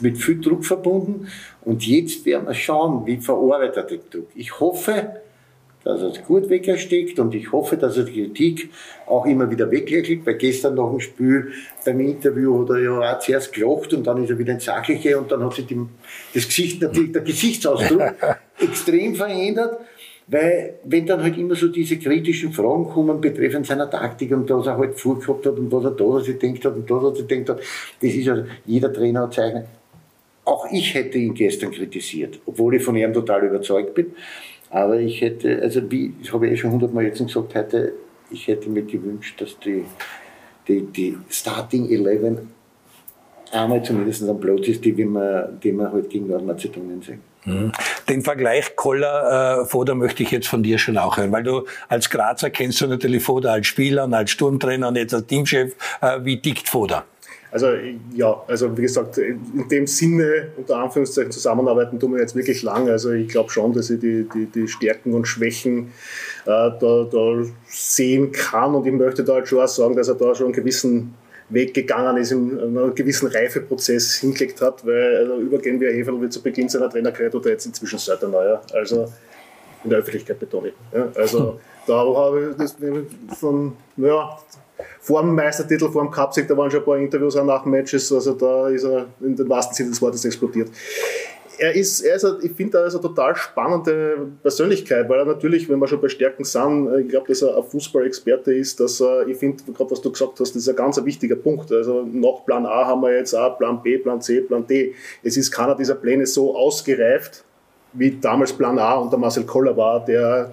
mit 0.00 0.18
viel 0.18 0.40
Druck 0.40 0.64
verbunden. 0.64 1.28
Und 1.62 1.86
jetzt 1.86 2.24
werden 2.26 2.46
wir 2.46 2.54
schauen, 2.54 3.06
wie 3.06 3.18
verarbeitet 3.18 3.76
er 3.76 3.82
den 3.84 4.00
Druck. 4.10 4.28
Ich 4.34 4.60
hoffe, 4.60 5.20
dass 5.84 6.02
er 6.02 6.08
es 6.08 6.22
gut 6.24 6.50
wegsteckt 6.50 7.18
und 7.18 7.34
ich 7.34 7.50
hoffe, 7.52 7.76
dass 7.76 7.96
er 7.96 8.04
die 8.04 8.24
Kritik 8.24 8.70
auch 9.06 9.24
immer 9.26 9.50
wieder 9.50 9.70
weglächelt, 9.70 10.26
weil 10.26 10.34
gestern 10.34 10.74
nach 10.74 10.90
dem 10.90 11.00
Spiel 11.00 11.52
beim 11.84 12.00
Interview 12.00 12.60
hat 12.60 12.70
er 12.70 12.78
ja 12.78 13.14
auch 13.14 13.18
zuerst 13.20 13.52
gelacht 13.52 13.94
und 13.94 14.06
dann 14.06 14.22
ist 14.22 14.30
er 14.30 14.38
wieder 14.38 14.52
ins 14.52 14.64
Sachliche 14.64 15.18
und 15.18 15.30
dann 15.32 15.42
hat 15.44 15.54
sich 15.54 15.66
die, 15.66 15.80
das 16.34 16.46
Gesicht, 16.46 16.82
natürlich 16.82 17.12
der 17.12 17.22
Gesichtsausdruck 17.22 18.02
extrem 18.60 19.14
verändert. 19.14 19.78
Weil, 20.30 20.74
wenn 20.84 21.06
dann 21.06 21.22
halt 21.22 21.38
immer 21.38 21.54
so 21.54 21.68
diese 21.68 21.98
kritischen 21.98 22.52
Fragen 22.52 22.84
kommen 22.90 23.18
betreffend 23.18 23.66
seiner 23.66 23.88
Taktik 23.88 24.30
und 24.32 24.50
was 24.50 24.66
er 24.66 24.76
halt 24.76 25.00
vorgehabt 25.00 25.46
hat 25.46 25.56
und 25.56 25.72
was 25.72 25.84
er 25.84 25.92
da 25.92 26.20
sich 26.20 26.38
denkt 26.38 26.66
hat 26.66 26.74
und 26.74 26.90
da 26.90 27.02
was 27.02 27.18
er 27.18 27.24
denkt 27.24 27.48
hat, 27.48 27.60
das 27.60 28.10
ist 28.12 28.26
ja, 28.26 28.44
jeder 28.66 28.92
Trainer 28.92 29.22
hat 29.22 29.32
Zeichen. 29.32 29.64
Auch 30.48 30.66
ich 30.72 30.94
hätte 30.94 31.18
ihn 31.18 31.34
gestern 31.34 31.70
kritisiert, 31.72 32.40
obwohl 32.46 32.76
ich 32.76 32.82
von 32.82 32.96
ihm 32.96 33.12
total 33.12 33.44
überzeugt 33.44 33.94
bin. 33.94 34.14
Aber 34.70 34.98
ich 34.98 35.20
hätte, 35.20 35.60
also 35.60 35.90
wie, 35.90 36.14
das 36.22 36.32
habe 36.32 36.46
ich 36.46 36.54
eh 36.54 36.56
schon 36.56 36.72
hundertmal 36.72 37.04
jetzt 37.04 37.18
gesagt 37.18 37.54
heute, 37.54 37.92
ich 38.30 38.48
hätte 38.48 38.70
mir 38.70 38.82
gewünscht, 38.82 39.38
dass 39.40 39.58
die, 39.58 39.84
die, 40.66 40.86
die 40.86 41.18
Starting 41.28 41.90
11 41.90 42.38
einmal 43.52 43.82
zumindest 43.82 44.26
am 44.26 44.40
Platz 44.40 44.68
ist, 44.68 44.84
die, 44.86 44.96
wie 44.96 45.04
wir, 45.04 45.52
die 45.62 45.72
wir 45.72 45.92
halt 45.92 46.08
gegen 46.08 46.28
Nordmazedonien 46.28 47.02
sehen. 47.02 47.20
Mhm. 47.44 47.72
Den 48.08 48.22
Vergleich 48.22 48.74
Koller, 48.74 49.60
äh, 49.60 49.66
Foda 49.66 49.94
möchte 49.94 50.22
ich 50.22 50.30
jetzt 50.30 50.48
von 50.48 50.62
dir 50.62 50.78
schon 50.78 50.96
auch 50.96 51.18
hören, 51.18 51.30
weil 51.30 51.42
du 51.42 51.66
als 51.88 52.08
Grazer 52.08 52.48
kennst 52.48 52.80
du 52.80 52.86
natürlich 52.86 53.22
Foda 53.22 53.52
als 53.52 53.66
Spieler 53.66 54.04
und 54.04 54.14
als 54.14 54.30
Sturmtrainer 54.30 54.88
und 54.88 54.96
jetzt 54.96 55.12
als 55.12 55.26
Teamchef. 55.26 55.74
Äh, 56.00 56.20
wie 56.24 56.40
tickt 56.40 56.68
Foda? 56.68 57.04
Also 57.50 57.68
ja, 58.14 58.42
also 58.46 58.76
wie 58.76 58.82
gesagt, 58.82 59.18
in 59.18 59.68
dem 59.70 59.86
Sinne 59.86 60.48
unter 60.56 60.76
Anführungszeichen 60.76 61.32
zusammenarbeiten 61.32 61.98
tun 61.98 62.12
wir 62.12 62.20
jetzt 62.20 62.36
wirklich 62.36 62.62
lang. 62.62 62.88
Also 62.88 63.12
ich 63.12 63.28
glaube 63.28 63.50
schon, 63.50 63.72
dass 63.72 63.90
ich 63.90 64.00
die, 64.00 64.28
die, 64.34 64.46
die 64.46 64.68
Stärken 64.68 65.14
und 65.14 65.26
Schwächen 65.26 65.92
äh, 66.44 66.70
da, 66.78 67.08
da 67.10 67.42
sehen 67.66 68.32
kann 68.32 68.74
und 68.74 68.86
ich 68.86 68.92
möchte 68.92 69.24
da 69.24 69.34
halt 69.34 69.48
schon 69.48 69.60
auch 69.60 69.68
sagen, 69.68 69.96
dass 69.96 70.08
er 70.08 70.14
da 70.14 70.34
schon 70.34 70.46
einen 70.46 70.54
gewissen 70.54 71.14
Weg 71.50 71.72
gegangen 71.72 72.18
ist, 72.18 72.30
in 72.30 72.60
einen 72.60 72.94
gewissen 72.94 73.28
Reifeprozess 73.28 74.16
hingelegt 74.16 74.60
hat, 74.60 74.86
weil 74.86 75.16
also 75.16 75.36
übergehen 75.38 75.80
wir 75.80 75.90
Heferl 75.90 76.20
wie 76.20 76.28
zu 76.28 76.42
Beginn 76.42 76.68
seiner 76.68 76.90
Trainerkarriere 76.90 77.38
oder 77.38 77.50
jetzt 77.50 77.64
inzwischen 77.64 77.98
seit 77.98 78.20
der 78.20 78.28
Neuer. 78.28 78.60
Also 78.74 79.10
in 79.84 79.90
der 79.90 80.00
Öffentlichkeit 80.00 80.38
betone 80.38 80.68
ich. 80.68 80.74
Ja, 80.92 81.08
also 81.14 81.52
hm. 81.52 81.58
da 81.86 81.94
habe 81.94 82.50
ich 82.50 82.56
das 82.56 82.76
von, 83.38 83.72
ja, 83.96 84.38
vor 85.00 85.22
dem 85.22 85.34
Meistertitel, 85.34 85.88
vor 85.90 86.02
dem 86.02 86.10
Cupsieg, 86.10 86.48
da 86.48 86.56
waren 86.56 86.70
schon 86.70 86.80
ein 86.80 86.86
paar 86.86 86.98
Interviews 86.98 87.36
auch 87.36 87.44
nach 87.44 87.64
Matches, 87.64 88.12
also 88.12 88.34
da 88.34 88.68
ist 88.68 88.84
er 88.84 89.06
in 89.20 89.36
den 89.36 89.48
wahrsten 89.48 89.74
Sinne 89.74 89.90
des 89.90 90.02
Wortes 90.02 90.24
explodiert 90.24 90.68
er 91.58 91.74
ist, 91.74 92.00
er 92.00 92.16
ist 92.16 92.26
ich 92.42 92.52
finde, 92.52 92.78
er 92.78 92.86
ist 92.86 92.94
eine 92.94 93.02
total 93.02 93.34
spannende 93.36 94.28
Persönlichkeit, 94.42 95.08
weil 95.08 95.18
er 95.18 95.24
natürlich, 95.24 95.68
wenn 95.68 95.78
wir 95.78 95.88
schon 95.88 96.00
bei 96.00 96.08
Stärken 96.08 96.44
sind, 96.44 96.88
ich 97.00 97.08
glaube, 97.08 97.28
dass 97.28 97.42
er 97.42 97.56
ein 97.56 97.64
Fußballexperte 97.64 98.54
ist, 98.54 98.80
dass 98.80 99.00
er, 99.00 99.26
ich 99.26 99.36
finde, 99.36 99.62
gerade 99.72 99.90
was 99.90 100.00
du 100.00 100.10
gesagt 100.12 100.40
hast, 100.40 100.54
das 100.54 100.62
ist 100.62 100.68
ein 100.68 100.76
ganz 100.76 101.02
wichtiger 101.04 101.36
Punkt. 101.36 101.70
Also 101.72 102.06
nach 102.10 102.44
Plan 102.46 102.64
A 102.64 102.86
haben 102.86 103.02
wir 103.02 103.16
jetzt 103.16 103.34
auch 103.34 103.58
Plan 103.58 103.82
B, 103.82 103.98
Plan 103.98 104.20
C, 104.20 104.40
Plan 104.40 104.66
D. 104.66 104.94
Es 105.22 105.36
ist 105.36 105.50
keiner 105.50 105.74
dieser 105.74 105.96
Pläne 105.96 106.26
so 106.26 106.56
ausgereift, 106.56 107.44
wie 107.98 108.18
damals 108.20 108.52
Plan 108.52 108.78
A 108.78 108.94
unter 108.94 109.18
Marcel 109.18 109.44
Koller 109.44 109.76
war, 109.76 110.04
der 110.04 110.50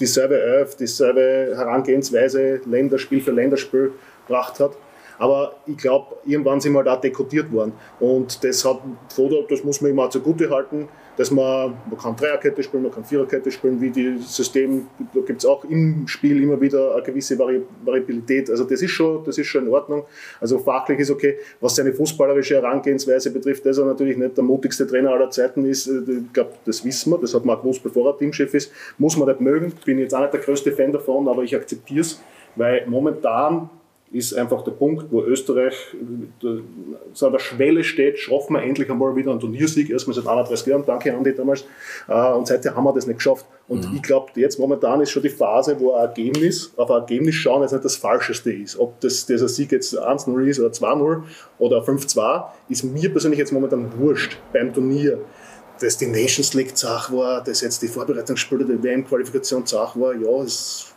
dieselbe 0.00 0.40
Elf, 0.40 0.76
dieselbe 0.76 1.54
Herangehensweise 1.56 2.60
Länderspiel 2.66 3.20
für 3.20 3.32
Länderspiel 3.32 3.92
gebracht 4.26 4.58
hat. 4.60 4.72
Aber 5.18 5.56
ich 5.66 5.76
glaube, 5.76 6.16
irgendwann 6.26 6.60
sind 6.60 6.72
wir 6.72 6.82
da 6.82 6.96
dekodiert 6.96 7.50
worden. 7.52 7.72
Und 8.00 8.42
das 8.44 8.64
hat 8.64 8.80
Foda, 9.14 9.36
das 9.48 9.64
muss 9.64 9.80
man 9.80 9.90
immer 9.90 10.10
zugute 10.10 10.50
halten, 10.50 10.88
dass 11.16 11.30
man, 11.30 11.74
man 11.88 11.98
kann 11.98 12.14
Dreierkette 12.14 12.62
spielen, 12.62 12.82
man 12.82 12.92
kann 12.92 13.04
Viererkette 13.04 13.50
spielen, 13.50 13.80
wie 13.80 13.90
die 13.90 14.18
System, 14.18 14.86
da 15.14 15.20
gibt 15.20 15.40
es 15.40 15.46
auch 15.46 15.64
im 15.64 16.06
Spiel 16.06 16.42
immer 16.42 16.60
wieder 16.60 16.94
eine 16.94 17.02
gewisse 17.02 17.38
Vari 17.38 17.62
Variabilität. 17.84 18.50
Also 18.50 18.64
das 18.64 18.82
ist, 18.82 18.90
schon, 18.90 19.24
das 19.24 19.38
ist 19.38 19.46
schon 19.46 19.66
in 19.66 19.72
Ordnung. 19.72 20.04
Also 20.40 20.58
fachlich 20.58 20.98
ist 20.98 21.10
okay. 21.10 21.38
Was 21.60 21.76
seine 21.76 21.92
fußballerische 21.92 22.56
Herangehensweise 22.56 23.30
betrifft, 23.30 23.64
dass 23.64 23.78
er 23.78 23.86
natürlich 23.86 24.16
nicht 24.16 24.36
der 24.36 24.44
mutigste 24.44 24.86
Trainer 24.86 25.10
aller 25.10 25.30
Zeiten 25.30 25.64
ist. 25.64 25.86
Äh, 25.86 26.00
ich 26.08 26.32
glaube, 26.32 26.52
das 26.64 26.84
wissen 26.84 27.10
wir, 27.12 27.18
das 27.18 27.34
hat 27.34 27.44
man 27.44 27.58
gewusst, 27.58 27.82
bevor 27.82 28.10
er 28.10 28.18
Teamchef 28.18 28.52
ist. 28.54 28.70
Muss 28.98 29.16
man 29.16 29.28
nicht 29.28 29.40
mögen. 29.40 29.72
Bin 29.84 29.98
jetzt 29.98 30.14
auch 30.14 30.20
nicht 30.20 30.34
der 30.34 30.40
größte 30.40 30.72
Fan 30.72 30.92
davon, 30.92 31.28
aber 31.28 31.42
ich 31.42 31.56
akzeptiere 31.56 32.00
es, 32.00 32.20
weil 32.56 32.86
momentan 32.86 33.70
ist 34.12 34.34
einfach 34.34 34.62
der 34.62 34.70
Punkt, 34.70 35.06
wo 35.10 35.22
Österreich 35.22 35.74
so 37.12 37.26
an 37.26 37.32
der 37.32 37.38
Schwelle 37.38 37.82
steht, 37.82 38.18
schaffen 38.18 38.54
wir 38.54 38.62
endlich 38.62 38.88
einmal 38.88 39.16
wieder 39.16 39.32
einen 39.32 39.40
Turniersieg, 39.40 39.90
erstmal 39.90 40.14
seit 40.14 40.26
31 40.26 40.66
Jahren, 40.66 40.84
danke 40.86 41.14
Andi 41.14 41.34
damals, 41.34 41.64
äh, 42.08 42.32
und 42.32 42.46
seitdem 42.46 42.76
haben 42.76 42.84
wir 42.84 42.92
das 42.92 43.06
nicht 43.06 43.16
geschafft. 43.16 43.46
Und 43.68 43.90
mhm. 43.90 43.96
ich 43.96 44.02
glaube, 44.02 44.30
jetzt 44.36 44.58
momentan 44.58 45.00
ist 45.00 45.10
schon 45.10 45.22
die 45.22 45.28
Phase, 45.28 45.78
wo 45.80 45.94
ein 45.94 46.02
Ergebnis, 46.02 46.72
auf 46.76 46.90
ein 46.90 47.00
Ergebnis 47.00 47.34
schauen 47.34 47.62
jetzt 47.62 47.72
nicht 47.72 47.84
das 47.84 47.96
Falscheste 47.96 48.52
ist. 48.52 48.78
Ob 48.78 49.00
das, 49.00 49.26
dieser 49.26 49.48
Sieg 49.48 49.72
jetzt 49.72 49.98
1-0 49.98 50.46
ist 50.46 50.60
oder 50.60 50.70
2-0 50.70 51.22
oder 51.58 51.82
5-2, 51.82 52.44
ist 52.68 52.84
mir 52.84 53.10
persönlich 53.10 53.40
jetzt 53.40 53.52
momentan 53.52 53.90
wurscht 53.98 54.38
beim 54.52 54.72
Turnier 54.72 55.18
dass 55.80 55.96
die 55.98 56.06
Nations 56.06 56.54
League 56.54 56.76
Zach 56.76 57.12
war, 57.12 57.42
dass 57.42 57.60
jetzt 57.60 57.82
die 57.82 57.88
Vorbereitungsspiele 57.88 58.64
der 58.64 58.82
WM-Qualifikation 58.82 59.66
Zach 59.66 59.96
war, 59.96 60.14
ja, 60.14 60.42
es 60.42 60.94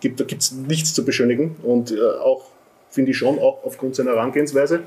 gibt, 0.00 0.20
da 0.20 0.24
gibt 0.24 0.42
es 0.42 0.52
nichts 0.52 0.94
zu 0.94 1.04
beschönigen 1.04 1.56
und 1.62 1.92
äh, 1.92 2.00
auch, 2.00 2.50
finde 2.90 3.10
ich 3.10 3.18
schon, 3.18 3.38
auch 3.38 3.64
aufgrund 3.64 3.96
seiner 3.96 4.12
Herangehensweise. 4.12 4.80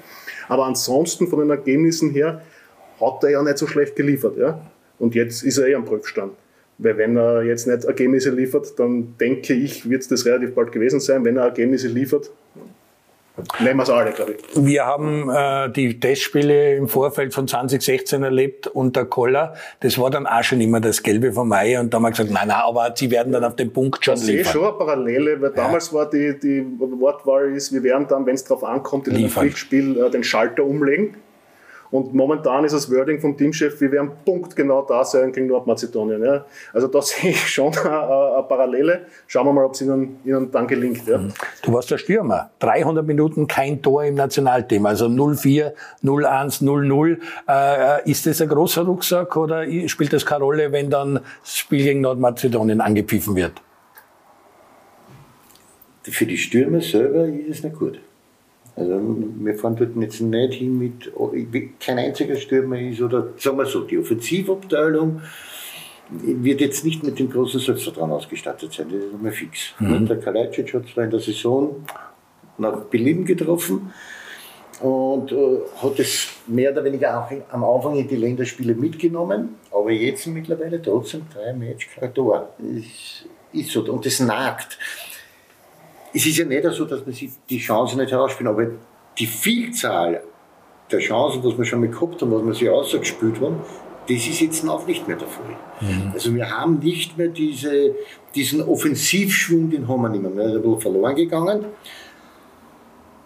Aber 0.48 0.66
ansonsten 0.66 1.28
von 1.28 1.40
den 1.40 1.50
Ergebnissen 1.50 2.12
her 2.12 2.42
hat 3.00 3.24
er 3.24 3.30
ja 3.30 3.44
nicht 3.44 3.58
so 3.58 3.68
schlecht 3.68 3.96
geliefert. 3.96 4.38
Ja? 4.38 4.60
Und 4.98 5.16
jetzt 5.16 5.44
ist 5.44 5.58
er 5.58 5.68
eh 5.68 5.76
am 5.76 5.86
Prüfstand. 5.86 6.34
Weil 6.78 6.98
wenn 6.98 7.18
er 7.18 7.44
jetzt 7.44 7.68
nicht 7.68 7.84
Ergebnisse 7.84 8.32
liefert, 8.32 8.80
dann 8.80 9.16
denke 9.20 9.54
ich, 9.54 9.90
wird 9.90 10.02
es 10.02 10.08
das 10.08 10.26
relativ 10.26 10.56
bald 10.56 10.72
gewesen 10.72 11.00
sein. 11.00 11.26
Wenn 11.26 11.38
er 11.38 11.44
Ergebnisse 11.44 11.90
liefert, 11.90 12.32
Nehmen 13.60 13.78
wir 13.78 13.84
es 13.84 13.90
alle, 13.90 14.12
glaube 14.12 14.34
ich. 14.34 14.66
Wir 14.66 14.86
haben 14.86 15.30
äh, 15.30 15.72
die 15.72 16.00
Testspiele 16.00 16.76
im 16.76 16.88
Vorfeld 16.88 17.34
von 17.34 17.48
2016 17.48 18.24
erlebt 18.24 18.68
unter 18.68 19.06
Koller. 19.06 19.54
Das 19.80 19.98
war 19.98 20.10
dann 20.10 20.28
auch 20.28 20.44
schon 20.44 20.62
immer 20.62 20.80
das 20.80 21.04
Gelbe 21.04 21.34
vom 21.34 21.50
Mai 21.50 21.80
und 21.80 21.94
da 21.94 21.98
haben 21.98 22.04
wir 22.04 22.12
gesagt, 22.12 22.32
nein, 22.32 22.48
nein, 22.48 22.62
aber 22.64 22.94
sie 22.96 23.12
werden 23.12 23.32
dann 23.34 23.44
auf 23.44 23.56
den 23.56 23.72
Punkt 23.72 24.04
schon 24.04 24.16
ich 24.16 24.22
liefern. 24.22 24.40
Ich 24.40 24.48
sehe 24.48 24.54
schon 24.54 24.64
eine 24.66 24.78
Parallele, 24.78 25.42
weil 25.42 25.50
ja. 25.50 25.56
damals 25.56 25.94
war 25.94 26.10
die, 26.10 26.40
die 26.40 26.66
Wortwahl 26.80 27.54
ist, 27.56 27.72
wir 27.74 27.84
werden 27.84 28.08
dann, 28.08 28.26
wenn 28.26 28.36
es 28.36 28.44
darauf 28.44 28.64
ankommt, 28.64 29.08
in 29.08 29.16
einem 29.16 29.30
Pflichtspiel 29.30 29.98
äh, 30.00 30.10
den 30.10 30.24
Schalter 30.24 30.64
umlegen. 30.64 31.16
Und 31.92 32.14
momentan 32.14 32.64
ist 32.66 32.74
das 32.74 32.92
Wording 32.92 33.20
vom 33.20 33.36
Teamchef, 33.36 33.82
wir 33.82 33.92
werden 33.92 34.12
punktgenau 34.24 34.86
da 34.88 35.04
sein 35.04 35.32
gegen 35.32 35.48
Nordmazedonien. 35.48 36.24
Ja. 36.24 36.46
Also 36.72 36.88
da 36.88 37.02
sehe 37.02 37.32
ich 37.32 37.48
schon 37.48 37.76
eine, 37.78 37.90
eine 37.90 38.44
Parallele. 38.44 39.06
Schauen 39.28 39.48
wir 39.48 39.54
mal, 39.54 39.66
ob 39.66 39.74
es 39.74 39.82
ihnen, 39.82 40.20
ihnen 40.24 40.52
dann 40.52 40.68
gelingt. 40.68 41.08
Ja. 41.08 41.18
Mhm. 41.18 41.34
Du 41.64 41.74
warst 41.74 41.90
der 41.90 41.98
Stürmer. 41.98 42.52
300 42.60 43.06
Minuten 43.06 43.48
kein 43.48 43.82
Tor 43.82 44.04
im 44.04 44.16
Nationalteam. 44.16 44.86
Also 44.86 45.08
0-4, 45.08 45.72
0-1, 46.04 46.64
0-0. 46.64 47.18
Äh, 47.48 48.10
ist 48.10 48.26
das 48.28 48.42
ein 48.42 48.50
großer 48.50 48.84
Rucksack 48.84 49.36
oder 49.36 49.66
spielt 49.88 50.14
das 50.14 50.26
keine 50.26 50.44
Rolle, 50.44 50.72
wenn 50.72 50.90
dann 50.90 51.22
das 51.42 51.58
Spiel 51.58 51.84
gegen 51.84 52.02
Nordmazedonien 52.02 52.82
angepfiffen 52.82 53.36
wird? 53.36 53.54
Für 56.04 56.26
die 56.26 56.38
Stürmer 56.38 56.82
selber 56.82 57.26
ist 57.26 57.58
es 57.58 57.64
nicht 57.64 57.78
gut. 57.78 58.00
Also 58.76 59.00
wir 59.40 59.56
fahren 59.56 59.76
dort 59.76 59.96
jetzt 59.98 60.22
nicht 60.22 60.54
hin 60.54 60.78
mit, 60.78 61.12
kein 61.80 62.00
einziger 62.00 62.36
Stürmer 62.36 62.80
ist, 62.80 63.02
oder 63.02 63.30
sagen 63.38 63.58
wir 63.58 63.66
so, 63.66 63.82
die 63.82 63.98
Offensivabteilung 63.98 65.22
wird 66.10 66.62
jetzt 66.62 66.86
nicht 66.86 67.04
mit 67.04 67.20
dem 67.20 67.30
großen 67.30 67.60
Selbstvertrauen 67.60 68.12
ausgestattet 68.12 68.74
sein, 68.74 68.88
das 68.90 69.04
ist 69.04 69.14
einmal 69.14 69.32
fix. 69.32 69.74
Mhm. 69.80 70.08
Der 70.08 70.20
Kalajdzic 70.20 70.74
hat 70.74 70.88
zwar 70.88 71.04
in 71.04 71.12
der 71.12 71.20
Saison 71.20 71.86
nach 72.58 72.82
Belieben 72.86 73.26
getroffen 73.26 73.94
und 74.82 75.32
äh, 75.32 75.60
hat 75.82 76.00
es 76.00 76.28
mehr 76.48 76.72
oder 76.72 76.84
weniger 76.84 77.20
auch 77.20 77.32
am 77.52 77.64
Anfang 77.64 77.98
in 77.98 78.08
die 78.08 78.16
Länderspiele 78.16 78.74
mitgenommen, 78.74 79.56
aber 79.72 79.92
jetzt 79.92 80.26
mittlerweile 80.28 80.82
trotzdem 80.82 81.24
drei 81.34 81.54
Match 81.54 81.90
kein 81.96 82.14
Tor. 82.14 82.50
Ist, 82.60 83.28
ist 83.52 83.72
so, 83.72 83.82
und 83.82 84.06
das 84.06 84.20
nagt 84.20 84.78
es 86.14 86.26
ist 86.26 86.38
ja 86.38 86.46
nicht 86.46 86.64
so, 86.72 86.86
dass 86.86 87.06
man 87.06 87.14
sich 87.14 87.30
die 87.50 87.60
Chancen 87.60 88.00
nicht 88.00 88.12
herausspielen, 88.12 88.52
aber 88.52 88.68
die 89.18 89.26
Vielzahl 89.26 90.24
der 90.92 91.00
Chancen, 91.00 91.44
was 91.44 91.58
wir 91.58 91.66
schon 91.66 91.82
mal 91.82 91.90
gehabt 91.90 92.22
haben, 92.22 92.32
was 92.32 92.46
wir 92.46 92.54
sich 92.54 92.70
ausgespielt 92.70 93.40
haben, 93.42 93.58
das 94.08 94.28
ist 94.28 94.42
jetzt 94.42 94.68
auch 94.68 94.88
nicht 94.88 95.08
mehr 95.08 95.18
der 95.18 95.28
Fall. 95.28 95.56
Mhm. 95.82 96.12
Also 96.14 96.34
wir 96.34 96.50
haben 96.50 96.80
nicht 96.80 97.18
mehr 97.18 97.28
diese, 97.28 97.96
diesen 98.34 98.62
Offensivschwung, 98.62 99.70
den 99.70 99.88
haben 99.88 100.02
wir 100.02 100.10
nicht 100.10 100.24
mehr. 100.24 100.36
Wir 100.36 100.44
sind 100.46 100.56
ein 100.56 100.62
bisschen 100.64 100.82
verloren 100.82 101.16
gegangen. 101.16 101.66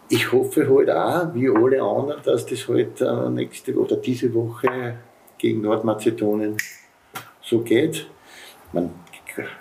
Ich 0.10 0.32
hoffe 0.32 0.70
halt 0.70 0.90
auch, 0.90 1.34
wie 1.34 1.50
alle 1.50 1.82
anderen, 1.82 2.22
dass 2.24 2.46
das 2.46 2.68
halt 2.68 3.00
äh, 3.00 3.30
nächste 3.30 3.74
oder 3.76 3.96
diese 3.96 4.34
Woche 4.34 4.98
gegen 5.38 5.62
Nordmazedonien 5.62 6.58
so 7.42 7.60
geht. 7.62 8.08
Man, 8.74 8.92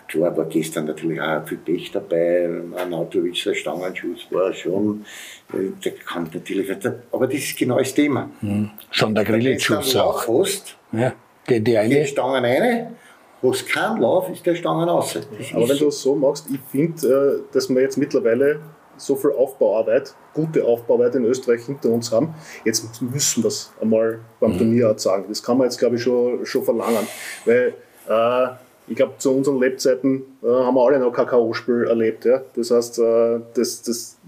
Klar 0.09 0.37
war 0.37 0.45
gestern 0.47 0.87
natürlich 0.87 1.21
auch 1.21 1.47
viel 1.47 1.59
Pech 1.59 1.91
dabei. 1.93 2.49
Arnautovic, 2.77 3.43
der 3.45 3.55
Stangenschuss 3.55 4.27
war 4.31 4.53
schon, 4.53 5.05
äh, 5.53 5.71
der 5.85 5.93
kann 5.93 6.29
natürlich, 6.33 6.71
aber 7.11 7.27
das 7.27 7.37
ist 7.37 7.57
genau 7.57 7.79
das 7.79 7.95
Thema. 7.95 8.31
Mhm. 8.41 8.71
Schon 8.91 9.15
der 9.15 9.25
Grillitschuss 9.25 9.97
auch. 9.97 10.29
Hast, 10.29 10.77
ja, 10.93 11.13
geht 11.47 11.67
die 11.67 11.79
eine. 11.79 11.95
Geht 11.95 12.09
Stangen 12.09 12.45
rein, 12.45 12.97
hast 13.43 13.69
keinen 13.69 14.01
Lauf, 14.01 14.29
ist 14.31 14.45
der 14.45 14.55
Stangen 14.55 14.89
raus. 14.89 15.17
aber 15.55 15.69
wenn 15.69 15.79
du 15.79 15.89
es 15.89 16.03
so 16.03 16.15
machst, 16.15 16.47
ich 16.53 16.61
finde, 16.71 17.43
äh, 17.51 17.55
dass 17.55 17.69
wir 17.69 17.81
jetzt 17.81 17.97
mittlerweile 17.97 18.61
so 18.97 19.17
viel 19.17 19.33
Aufbauarbeit, 19.33 20.15
gute 20.35 20.65
Aufbauarbeit 20.65 21.15
in 21.15 21.25
Österreich 21.25 21.65
hinter 21.65 21.89
uns 21.91 22.13
haben. 22.13 22.35
Jetzt 22.65 23.01
müssen 23.01 23.43
wir 23.43 23.49
es 23.49 23.73
einmal 23.81 24.21
beim 24.39 24.53
mhm. 24.53 24.59
Turnier 24.59 24.95
sagen. 24.99 25.25
Das 25.29 25.43
kann 25.43 25.59
man 25.59 25.67
jetzt, 25.67 25.79
glaube 25.79 25.97
ich, 25.97 26.03
schon, 26.03 26.45
schon 26.45 26.63
verlangen. 26.63 27.07
Weil 27.45 27.75
äh, 28.09 28.49
ich 28.93 28.97
glaube, 28.97 29.15
zu 29.17 29.35
unseren 29.35 29.59
Lebzeiten 29.59 30.23
äh, 30.43 30.47
haben 30.47 30.75
wir 30.75 30.87
alle 30.87 30.99
noch 30.99 31.13
K.K.O.-Spiel 31.13 31.87
erlebt. 31.89 32.27
Ja? 32.27 32.43
Das 32.55 32.71
heißt, 32.71 32.99
äh, 32.99 33.41
das, 33.55 33.81
das 33.83 34.19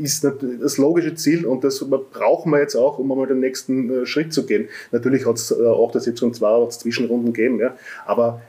ist 0.00 0.24
das 0.24 0.78
logische 0.78 1.16
Ziel 1.16 1.44
und 1.44 1.64
das 1.64 1.84
brauchen 2.12 2.52
wir 2.52 2.60
jetzt 2.60 2.76
auch, 2.76 2.98
um 2.98 3.10
einmal 3.10 3.26
den 3.26 3.40
nächsten 3.40 4.02
äh, 4.02 4.06
Schritt 4.06 4.32
zu 4.32 4.46
gehen. 4.46 4.68
Natürlich 4.92 5.26
hat 5.26 5.34
es 5.34 5.50
äh, 5.50 5.66
78 5.66 6.22
und 6.22 6.36
2 6.36 6.68
Zwischenrunden 6.68 7.32
gegeben, 7.32 7.58
ja? 7.58 7.76
aber 8.06 8.40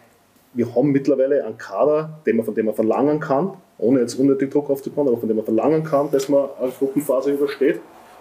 wir 0.53 0.74
haben 0.76 0.91
mittlerweile 0.91 1.43
einen 1.43 1.57
Kader, 1.57 2.20
den 2.28 2.38
man, 2.38 2.45
von 2.45 2.53
dem 2.53 2.68
man 2.68 2.76
verlangen 2.76 3.20
kann, 3.20 3.53
ohne 3.80 4.01
jetzt 4.01 4.20
unnötig 4.20 4.51
Druck 4.51 4.70
aufzubauen, 4.70 5.07
aber 5.07 5.18
von 5.18 5.28
dem 5.28 5.38
man 5.38 5.45
verlangen 5.45 5.84
kann, 5.84 6.11
dass 6.11 6.30
man 6.30 6.47
eine 6.61 6.72
Gruppenphase 6.78 7.32
übersteht 7.32 7.80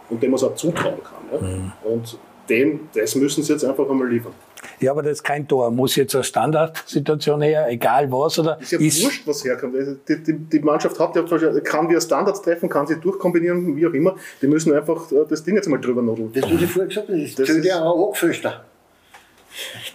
und 0.08 0.22
dem 0.22 0.30
man 0.30 0.36
es 0.36 0.44
auch 0.44 0.54
zutrauen 0.54 1.00
kann. 1.02 1.40
Ja? 1.42 1.46
Mhm. 1.46 1.72
Und 1.84 2.18
dem, 2.48 2.88
das 2.94 3.14
müssen 3.14 3.42
sie 3.42 3.52
jetzt 3.52 3.64
einfach 3.64 3.88
einmal 3.88 4.08
liefern. 4.08 4.32
Ja, 4.80 4.90
aber 4.90 5.02
das 5.02 5.12
ist 5.12 5.22
kein 5.24 5.46
Tor. 5.46 5.70
Muss 5.70 5.96
jetzt 5.96 6.14
eine 6.14 6.24
Standardsituation 6.24 7.42
her, 7.42 7.66
egal 7.68 8.10
was, 8.10 8.38
oder? 8.38 8.58
Ist 8.60 8.72
ja 8.72 8.80
ist 8.80 9.04
wurscht, 9.04 9.26
was 9.26 9.44
herkommt. 9.44 9.76
Also 9.76 9.96
die, 10.08 10.22
die, 10.22 10.32
die 10.38 10.60
Mannschaft 10.60 10.98
hat 10.98 11.16
ja, 11.16 11.60
kann 11.60 11.88
wir 11.88 12.00
Standards 12.00 12.42
treffen, 12.42 12.68
kann 12.68 12.86
sie 12.86 12.96
durchkombinieren, 12.96 13.76
wie 13.76 13.86
auch 13.86 13.92
immer. 13.92 14.16
Die 14.40 14.46
müssen 14.46 14.74
einfach 14.74 15.10
äh, 15.12 15.24
das 15.28 15.42
Ding 15.42 15.56
jetzt 15.56 15.68
mal 15.68 15.80
drüber 15.80 16.02
nudeln. 16.02 16.32
Das, 16.32 16.44
was 16.44 16.62
ich 16.62 16.70
vorher 16.70 16.88
gesagt 16.88 17.08
habe, 17.08 17.20
das, 17.20 17.34
das 17.34 17.48
ist 17.48 17.64
ja 17.64 17.82
auch 17.82 18.06
angefüllt. 18.06 18.42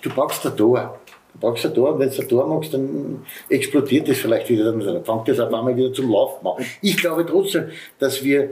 Du 0.02 0.10
brauchst 0.10 0.46
ein 0.46 0.56
Tor. 0.56 1.00
Du 1.34 1.40
brauchst 1.40 1.66
ein 1.66 1.74
Tor 1.74 1.94
und 1.94 2.00
wenn 2.00 2.10
du 2.10 2.22
ein 2.22 2.28
Tor 2.28 2.48
machst, 2.48 2.74
dann 2.74 3.26
explodiert 3.50 4.08
das 4.10 4.18
vielleicht 4.18 4.50
wieder. 4.50 4.72
Dann 4.72 5.04
fängt 5.04 5.28
das 5.28 5.40
auf 5.40 5.54
einmal 5.54 5.76
wieder 5.76 5.94
zum 5.94 6.10
Laufen 6.10 6.46
an. 6.48 6.66
Ich 6.82 6.98
glaube 6.98 7.26
trotzdem, 7.26 7.66
dass 8.00 8.24
wir 8.24 8.50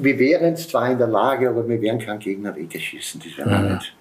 wir 0.00 0.18
wären 0.18 0.56
zwar 0.56 0.90
in 0.90 0.98
der 0.98 1.06
Lage, 1.06 1.48
aber 1.48 1.68
wir 1.68 1.80
werden 1.80 2.00
keinen 2.00 2.20
Gegner 2.20 2.54
weggeschießen. 2.54 3.20
Das 3.24 3.38
wäre 3.38 3.58
mhm. 3.58 3.74
nicht. 3.74 3.94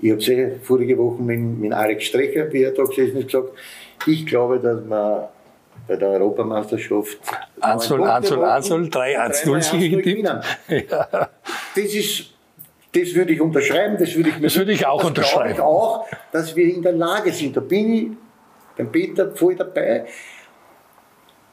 Ich 0.00 0.10
habe 0.10 0.20
es 0.20 0.28
eh 0.28 0.56
vorige 0.62 0.98
Woche 0.98 1.22
mit, 1.22 1.40
mit 1.40 1.72
Alex 1.72 2.04
Strecher, 2.04 2.52
wie 2.52 2.62
er 2.62 2.72
da 2.72 2.84
gesessen 2.84 3.18
ist, 3.18 3.26
gesagt, 3.26 3.50
ich 4.06 4.26
glaube, 4.26 4.58
dass 4.60 4.84
man 4.84 5.24
bei 5.88 5.96
der 5.96 6.08
Europameisterschaft 6.10 7.18
1-0, 7.60 8.00
1-0, 8.00 8.90
3-1-0 8.90 9.88
getippt. 9.90 10.28
Ja. 10.90 11.30
Das 11.74 11.94
ist 11.94 12.36
das 12.96 13.14
würde 13.14 13.34
ich 13.34 13.40
unterschreiben, 13.40 13.96
das 13.98 14.14
würde 14.14 14.30
ich, 14.30 14.40
das 14.40 14.56
würde 14.56 14.72
ich 14.72 14.86
auch 14.86 15.00
das 15.00 15.08
unterschreiben. 15.08 15.52
Ich 15.52 15.60
auch, 15.60 16.06
dass 16.32 16.56
wir 16.56 16.74
in 16.74 16.82
der 16.82 16.92
Lage 16.92 17.30
sind. 17.30 17.54
Da 17.54 17.60
bin 17.60 17.92
ich 17.92 18.08
beim 18.76 18.90
Peter 18.90 19.30
voll 19.32 19.54
dabei. 19.54 20.06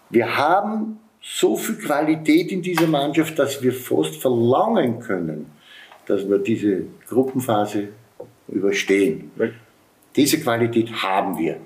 Wir 0.09 0.37
haben 0.37 0.99
so 1.21 1.57
viel 1.57 1.77
Qualität 1.77 2.51
in 2.51 2.61
dieser 2.61 2.87
Mannschaft, 2.87 3.37
dass 3.39 3.61
wir 3.61 3.73
fast 3.73 4.21
verlangen 4.21 4.99
können, 4.99 5.51
dass 6.05 6.27
wir 6.29 6.37
diese 6.37 6.83
Gruppenphase 7.09 7.89
überstehen. 8.47 9.31
Diese 10.15 10.39
Qualität 10.39 10.91
haben 10.91 11.37
wir. 11.37 11.57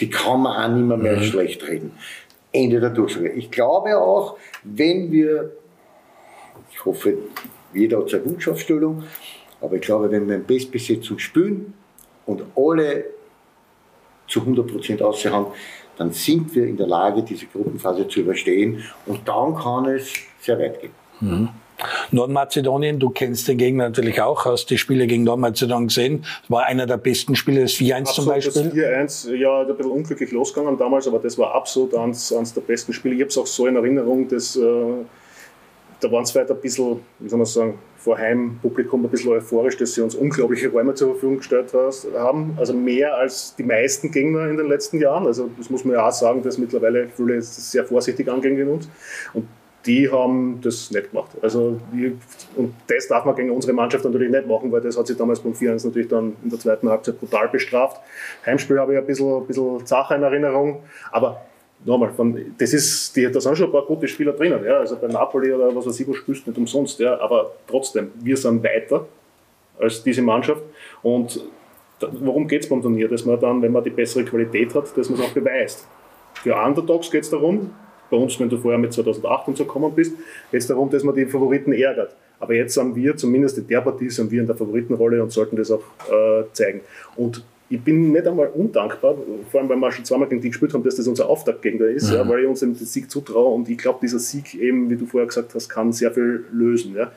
Die 0.00 0.10
kann 0.10 0.42
man 0.42 0.56
auch 0.56 0.74
nicht 0.74 0.86
mehr, 0.86 0.96
mehr 0.96 1.16
mhm. 1.16 1.22
schlecht 1.22 1.66
reden. 1.66 1.92
Ende 2.52 2.80
der 2.80 2.90
Durchsage. 2.90 3.30
Ich 3.30 3.50
glaube 3.50 3.96
auch, 3.96 4.36
wenn 4.62 5.10
wir, 5.10 5.52
ich 6.70 6.84
hoffe, 6.84 7.16
jeder 7.72 7.98
hat 7.98 8.10
seine 8.10 8.26
Wunschaufstellung, 8.26 9.04
aber 9.60 9.76
ich 9.76 9.82
glaube, 9.82 10.10
wenn 10.10 10.28
wir 10.28 10.36
in 10.36 10.44
Bestbesetzung 10.44 11.18
spielen 11.18 11.74
und 12.26 12.42
alle 12.56 13.04
zu 14.26 14.40
100% 14.40 15.02
aussehen, 15.02 15.46
dann 15.96 16.10
sind 16.10 16.54
wir 16.54 16.66
in 16.66 16.76
der 16.76 16.86
Lage, 16.86 17.22
diese 17.22 17.46
Gruppenphase 17.46 18.08
zu 18.08 18.20
überstehen 18.20 18.82
und 19.06 19.26
dann 19.28 19.54
kann 19.54 19.86
es 19.86 20.12
sehr 20.40 20.58
weit 20.58 20.80
gehen. 20.80 20.90
Mhm. 21.20 21.48
Nordmazedonien, 22.10 22.98
du 22.98 23.10
kennst 23.10 23.48
den 23.48 23.58
Gegner 23.58 23.84
natürlich 23.88 24.20
auch, 24.20 24.44
hast 24.44 24.66
die 24.66 24.78
Spiele 24.78 25.06
gegen 25.06 25.24
Nordmazedonien 25.24 25.88
gesehen. 25.88 26.24
War 26.48 26.64
einer 26.64 26.86
der 26.86 26.96
besten 26.96 27.36
Spiele, 27.36 27.62
das 27.62 27.72
4-1 27.72 28.04
zum 28.14 28.26
Beispiel. 28.26 28.70
Das 28.70 28.74
4-1, 28.74 29.34
ja, 29.34 29.60
ein 29.60 29.76
bisschen 29.76 29.92
unglücklich 29.92 30.30
losgegangen 30.32 30.78
damals, 30.78 31.06
aber 31.06 31.18
das 31.18 31.38
war 31.38 31.54
absolut 31.54 31.94
eines, 31.94 32.32
eines 32.32 32.54
der 32.54 32.60
besten 32.62 32.92
Spiele. 32.92 33.14
Ich 33.14 33.20
habe 33.20 33.28
es 33.28 33.38
auch 33.38 33.46
so 33.46 33.66
in 33.66 33.76
Erinnerung, 33.76 34.28
dass 34.28 34.56
äh, 34.56 34.60
da 36.02 36.10
waren 36.10 36.24
es 36.24 36.34
weiter 36.34 36.54
ein 36.54 36.60
bisschen, 36.60 37.00
wie 37.20 37.28
soll 37.28 37.38
man 37.38 37.46
sagen, 37.46 37.78
vor 37.96 38.18
Heimpublikum 38.18 39.04
ein 39.04 39.10
bisschen 39.10 39.30
euphorisch, 39.30 39.76
dass 39.76 39.94
sie 39.94 40.00
uns 40.00 40.16
unglaubliche 40.16 40.68
Räume 40.68 40.94
zur 40.94 41.12
Verfügung 41.12 41.38
gestellt 41.38 41.72
haben. 42.16 42.56
Also 42.58 42.74
mehr 42.74 43.14
als 43.16 43.54
die 43.56 43.62
meisten 43.62 44.10
Gegner 44.10 44.48
in 44.48 44.56
den 44.56 44.66
letzten 44.66 45.00
Jahren. 45.00 45.26
Also 45.26 45.48
das 45.56 45.70
muss 45.70 45.84
man 45.84 45.94
ja 45.94 46.08
auch 46.08 46.12
sagen, 46.12 46.42
dass 46.42 46.58
mittlerweile 46.58 47.08
viele 47.08 47.40
sehr 47.40 47.84
vorsichtig 47.84 48.28
angehen 48.28 48.56
gegen 48.56 48.70
uns. 48.70 48.88
Und 49.32 49.46
die 49.86 50.10
haben 50.10 50.60
das 50.62 50.90
nicht 50.90 51.10
gemacht. 51.10 51.30
Also 51.42 51.80
und 52.56 52.74
das 52.86 53.08
darf 53.08 53.24
man 53.24 53.34
gegen 53.34 53.50
unsere 53.50 53.72
Mannschaft 53.72 54.04
natürlich 54.04 54.30
nicht 54.30 54.46
machen, 54.46 54.70
weil 54.70 54.80
das 54.80 54.96
hat 54.96 55.06
sich 55.06 55.16
damals 55.16 55.40
beim 55.40 55.52
4-1 55.52 55.86
natürlich 55.86 56.08
dann 56.08 56.36
in 56.42 56.50
der 56.50 56.58
zweiten 56.58 56.88
Halbzeit 56.88 57.18
brutal 57.18 57.48
bestraft. 57.48 58.00
Heimspiel 58.46 58.78
habe 58.78 58.92
ich 58.92 58.98
ein 58.98 59.06
bisschen, 59.06 59.40
ein 59.40 59.46
bisschen 59.46 59.84
Sache 59.86 60.14
in 60.14 60.22
Erinnerung, 60.22 60.82
aber 61.10 61.42
nochmal, 61.84 62.10
das 62.58 62.72
ist, 62.72 63.16
die, 63.16 63.30
da 63.30 63.40
sind 63.40 63.56
schon 63.56 63.66
ein 63.66 63.72
paar 63.72 63.86
gute 63.86 64.06
Spieler 64.08 64.32
drinnen. 64.32 64.64
Ja? 64.64 64.78
Also 64.78 64.96
bei 64.96 65.08
Napoli 65.08 65.52
oder 65.52 65.74
was 65.74 65.86
weiß 65.86 65.98
ich, 66.00 66.06
wo 66.06 66.14
spielst 66.14 66.46
nicht 66.46 66.56
umsonst. 66.56 66.98
Ja? 67.00 67.20
Aber 67.20 67.52
trotzdem, 67.66 68.10
wir 68.20 68.36
sind 68.36 68.62
weiter 68.62 69.06
als 69.78 70.02
diese 70.02 70.22
Mannschaft. 70.22 70.62
Und 71.02 71.40
worum 72.00 72.46
geht 72.46 72.62
es 72.62 72.68
beim 72.68 72.82
Turnier? 72.82 73.08
Dass 73.08 73.24
man 73.24 73.40
dann, 73.40 73.62
wenn 73.62 73.72
man 73.72 73.82
die 73.82 73.90
bessere 73.90 74.24
Qualität 74.24 74.74
hat, 74.74 74.96
dass 74.96 75.08
man 75.08 75.18
es 75.18 75.26
auch 75.26 75.32
beweist. 75.32 75.86
Für 76.34 76.56
Underdogs 76.56 77.10
geht 77.10 77.24
es 77.24 77.30
darum, 77.30 77.70
bei 78.12 78.18
uns, 78.18 78.38
wenn 78.38 78.50
du 78.50 78.58
vorher 78.58 78.78
mit 78.78 78.92
2008 78.92 79.48
und 79.48 79.56
so 79.56 79.64
gekommen 79.64 79.92
bist, 79.94 80.12
geht 80.50 80.60
es 80.60 80.66
darum, 80.66 80.90
dass 80.90 81.02
man 81.02 81.14
die 81.14 81.24
Favoriten 81.24 81.72
ärgert. 81.72 82.14
Aber 82.38 82.54
jetzt 82.54 82.74
sind 82.74 82.94
wir, 82.94 83.16
zumindest 83.16 83.56
in 83.58 83.66
der 83.66 83.80
Partie, 83.80 84.10
sind 84.10 84.30
wir 84.30 84.40
in 84.40 84.46
der 84.46 84.54
Favoritenrolle 84.54 85.22
und 85.22 85.32
sollten 85.32 85.56
das 85.56 85.70
auch 85.70 85.82
äh, 86.10 86.44
zeigen. 86.52 86.82
Und 87.16 87.42
ich 87.70 87.80
bin 87.80 88.12
nicht 88.12 88.26
einmal 88.26 88.48
undankbar, 88.48 89.14
vor 89.50 89.60
allem 89.60 89.70
weil 89.70 89.76
wir 89.76 89.90
schon 89.90 90.04
zweimal 90.04 90.28
gegen 90.28 90.42
die 90.42 90.50
gespielt 90.50 90.74
haben, 90.74 90.82
dass 90.82 90.96
das 90.96 91.08
unser 91.08 91.26
Auftaktgegner 91.26 91.86
ist, 91.86 92.10
mhm. 92.10 92.16
ja, 92.16 92.28
weil 92.28 92.40
ich 92.40 92.46
uns 92.46 92.60
den 92.60 92.74
Sieg 92.74 93.10
zutraue 93.10 93.54
und 93.54 93.68
ich 93.70 93.78
glaube, 93.78 94.00
dieser 94.02 94.18
Sieg 94.18 94.54
eben, 94.54 94.90
wie 94.90 94.96
du 94.96 95.06
vorher 95.06 95.26
gesagt 95.26 95.54
hast, 95.54 95.70
kann 95.70 95.90
sehr 95.92 96.12
viel 96.12 96.44
lösen. 96.52 96.94
Ja. 96.94 97.10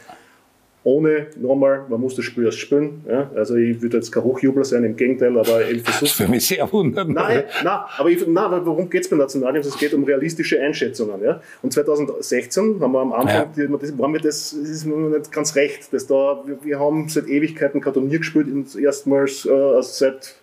Ohne, 0.85 1.25
nochmal, 1.35 1.83
man 1.89 1.99
muss 1.99 2.13
das 2.13 2.25
Spiel 2.25 2.45
erst 2.45 2.59
spielen. 2.59 3.03
Ja. 3.09 3.31
Also 3.33 3.55
ich 3.55 3.81
würde 3.81 3.97
jetzt 3.97 4.11
kein 4.11 4.23
Hochjubler 4.23 4.63
sein, 4.63 4.83
im 4.83 4.95
Gegenteil, 4.95 5.35
aber 5.35 5.67
ich 5.67 5.81
versuche... 5.81 6.01
Das 6.01 6.01
ist 6.03 6.11
für 6.11 6.27
mich 6.27 6.45
sehr 6.45 6.71
wunderbar. 6.71 7.11
Nein, 7.11 7.43
nein, 7.63 7.79
aber 7.97 8.09
ich, 8.11 8.27
nein, 8.27 8.61
worum 8.65 8.87
geht 8.87 9.01
es 9.01 9.09
beim 9.09 9.17
Nationalteam? 9.17 9.61
Es 9.61 9.79
geht 9.79 9.95
um 9.95 10.03
realistische 10.03 10.61
Einschätzungen. 10.61 11.23
Ja. 11.23 11.41
Und 11.63 11.73
2016 11.73 12.79
haben 12.79 12.91
wir 12.91 12.99
am 12.99 13.13
Anfang, 13.13 13.49
ja. 13.55 13.77
das, 13.81 13.97
war 13.97 14.07
mir 14.07 14.19
das, 14.19 14.55
das 14.61 14.69
ist 14.69 14.85
mir 14.85 14.95
nicht 14.95 15.31
ganz 15.31 15.55
recht, 15.55 15.91
dass 15.91 16.05
da, 16.05 16.43
wir, 16.45 16.63
wir 16.63 16.79
haben 16.79 17.09
seit 17.09 17.27
Ewigkeiten 17.29 17.81
kein 17.81 17.93
Turnier 17.93 18.19
gespielt, 18.19 18.47
erstmals 18.79 19.43
äh, 19.47 19.81
seit 19.81 20.35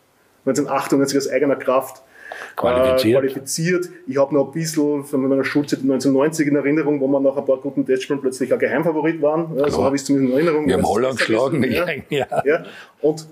1998 0.44 1.18
aus 1.18 1.28
eigener 1.28 1.54
Kraft 1.54 2.02
qualifiziert. 2.56 3.24
Äh, 3.24 3.26
qualifiziert. 3.26 3.88
Ich 4.06 4.18
habe 4.18 4.34
noch 4.34 4.46
ein 4.46 4.52
bisschen 4.52 5.04
von 5.04 5.28
meiner 5.28 5.44
Schulzeit 5.44 5.80
1990 5.80 6.48
in 6.48 6.56
Erinnerung, 6.56 7.00
wo 7.00 7.08
wir 7.08 7.20
nach 7.20 7.36
ein 7.36 7.44
paar 7.44 7.58
guten 7.58 7.86
Testspielen 7.86 8.20
plötzlich 8.20 8.52
ein 8.52 8.58
Geheimfavorit 8.58 9.20
waren. 9.22 9.56
Ja, 9.56 9.70
so 9.70 9.84
habe 9.84 9.96
ich 9.96 10.02
es 10.02 10.06
zumindest 10.06 10.32
in 10.32 10.36
Erinnerung. 10.36 10.66
Wir 10.66 10.74
haben 10.74 10.86
Holland 10.86 11.18
geschlagen. 11.18 11.62
Ja, 11.64 11.86
ja. 12.10 12.26
ja. 12.44 12.64
Und 13.00 13.26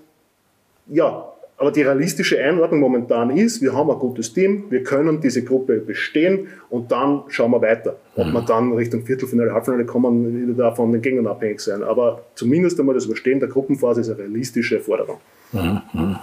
ja, 0.87 1.31
aber 1.61 1.73
die 1.73 1.83
realistische 1.83 2.39
Einordnung 2.43 2.81
momentan 2.81 3.37
ist, 3.37 3.61
wir 3.61 3.75
haben 3.75 3.91
ein 3.91 3.99
gutes 3.99 4.33
Team, 4.33 4.65
wir 4.71 4.83
können 4.83 5.21
diese 5.21 5.45
Gruppe 5.45 5.77
bestehen 5.77 6.49
und 6.71 6.91
dann 6.91 7.25
schauen 7.29 7.51
wir 7.51 7.61
weiter. 7.61 7.97
Ob 8.17 8.29
mhm. 8.29 8.33
wir 8.33 8.41
dann 8.41 8.73
Richtung 8.73 9.05
Viertelfinale, 9.05 9.53
Halbfinale 9.53 9.85
kommen, 9.85 10.49
wieder 10.49 10.55
da 10.55 10.75
von 10.75 10.91
den 10.91 11.03
Gegnern 11.03 11.27
abhängig 11.27 11.61
sein. 11.61 11.83
Aber 11.83 12.23
zumindest 12.35 12.81
einmal 12.81 12.95
das 12.95 13.05
Überstehen 13.05 13.41
der 13.41 13.51
Gruppenphase 13.51 14.01
ist 14.01 14.09
eine 14.09 14.21
realistische 14.21 14.81
Forderung. 14.81 15.19
Mhm. 15.53 15.83
mhm. 15.93 16.17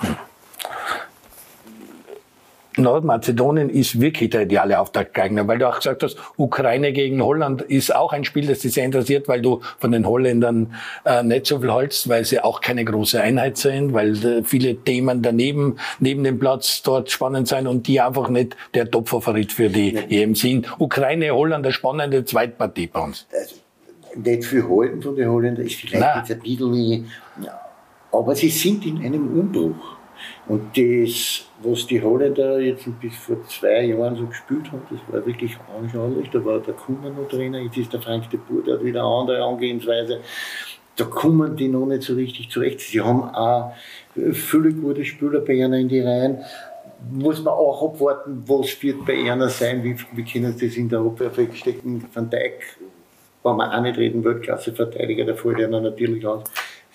Nordmazedonien 2.77 3.69
ist 3.69 3.99
wirklich 3.99 4.29
der 4.29 4.43
ideale 4.43 4.79
Auftaktgegner, 4.79 5.47
weil 5.47 5.59
du 5.59 5.67
auch 5.67 5.77
gesagt 5.77 6.03
hast, 6.03 6.17
Ukraine 6.37 6.93
gegen 6.93 7.23
Holland 7.23 7.61
ist 7.61 7.95
auch 7.95 8.13
ein 8.13 8.23
Spiel, 8.23 8.47
das 8.47 8.59
dich 8.59 8.73
sehr 8.73 8.85
interessiert, 8.85 9.27
weil 9.27 9.41
du 9.41 9.61
von 9.79 9.91
den 9.91 10.05
Holländern 10.05 10.73
äh, 11.05 11.23
nicht 11.23 11.47
so 11.47 11.59
viel 11.59 11.71
holst, 11.71 12.09
weil 12.09 12.25
sie 12.25 12.39
auch 12.39 12.61
keine 12.61 12.85
große 12.85 13.21
Einheit 13.21 13.57
sind, 13.57 13.93
weil 13.93 14.23
äh, 14.25 14.43
viele 14.43 14.75
Themen 14.75 15.21
daneben, 15.21 15.77
neben 15.99 16.23
dem 16.23 16.39
Platz 16.39 16.81
dort 16.83 17.11
spannend 17.11 17.47
sein 17.47 17.67
und 17.67 17.87
die 17.87 18.01
einfach 18.01 18.29
nicht 18.29 18.55
der 18.73 18.89
Topfavorit 18.89 19.51
für 19.51 19.69
die 19.69 19.95
ja. 19.95 20.01
EM 20.09 20.35
sind. 20.35 20.67
Ukraine, 20.79 21.31
Holland, 21.31 21.65
eine 21.65 21.73
spannende 21.73 22.25
Zweitpartie 22.25 22.87
bei 22.87 22.99
uns. 22.99 23.25
Also, 23.31 23.55
nicht 24.15 24.45
viel 24.45 24.63
halten 24.67 25.01
von 25.01 25.15
den 25.15 25.29
Holländern, 25.29 25.65
ist 25.65 25.75
vielleicht 25.75 25.99
Nein. 25.99 26.19
jetzt 26.19 26.31
ein 26.31 26.39
bisschen, 26.39 27.11
aber 28.11 28.35
sie 28.35 28.49
sind 28.49 28.85
in 28.85 28.97
einem 29.03 29.27
Umbruch. 29.39 29.97
Und 30.47 30.77
das, 30.77 31.45
was 31.63 31.87
die 31.87 32.01
Holländer 32.01 32.59
jetzt 32.59 32.87
bis 32.99 33.15
vor 33.15 33.37
zwei 33.47 33.85
Jahren 33.85 34.15
so 34.15 34.27
gespielt 34.27 34.71
haben, 34.71 34.81
das 34.89 34.99
war 35.11 35.25
wirklich 35.25 35.57
anschaulich. 35.75 36.29
Da 36.31 36.43
war 36.45 36.59
der 36.59 36.73
Kummer 36.73 37.09
noch 37.09 37.27
Trainer, 37.27 37.59
jetzt 37.59 37.77
ist 37.77 37.93
der 37.93 38.01
Frank 38.01 38.29
de 38.29 38.39
Boer, 38.39 38.63
der 38.63 38.75
hat 38.75 38.83
wieder 38.83 39.01
eine 39.01 39.09
andere 39.09 39.43
Angehensweise. 39.43 40.21
Da 40.95 41.05
kommen 41.05 41.55
die 41.55 41.67
noch 41.67 41.85
nicht 41.85 42.03
so 42.03 42.15
richtig 42.15 42.49
zurecht. 42.49 42.79
Sie 42.79 43.01
haben 43.01 43.23
auch 43.23 43.73
viele 44.31 44.73
gute 44.73 45.05
Spieler 45.05 45.41
bei 45.41 45.53
ihnen 45.53 45.73
in 45.73 45.89
die 45.89 46.01
Reihen. 46.01 46.39
Muss 47.11 47.43
man 47.43 47.53
auch 47.53 47.93
abwarten, 47.93 48.43
was 48.47 48.81
wird 48.81 49.05
bei 49.05 49.13
ihnen 49.13 49.49
sein, 49.49 49.83
wie, 49.83 49.95
wie 50.13 50.23
können 50.23 50.57
sie 50.57 50.67
das 50.67 50.77
in 50.77 50.89
der 50.89 50.99
Abwehr 50.99 51.35
wegstecken. 51.35 52.05
Van 52.11 52.29
Dijk, 52.29 52.77
wollen 53.43 53.57
wir 53.57 53.77
auch 53.77 53.81
nicht 53.81 53.97
reden, 53.97 54.23
Weltklasse-Verteidiger, 54.23 55.25
der 55.25 55.35
fällt 55.35 55.59
ihnen 55.59 55.83
natürlich 55.83 56.25
aus. 56.25 56.43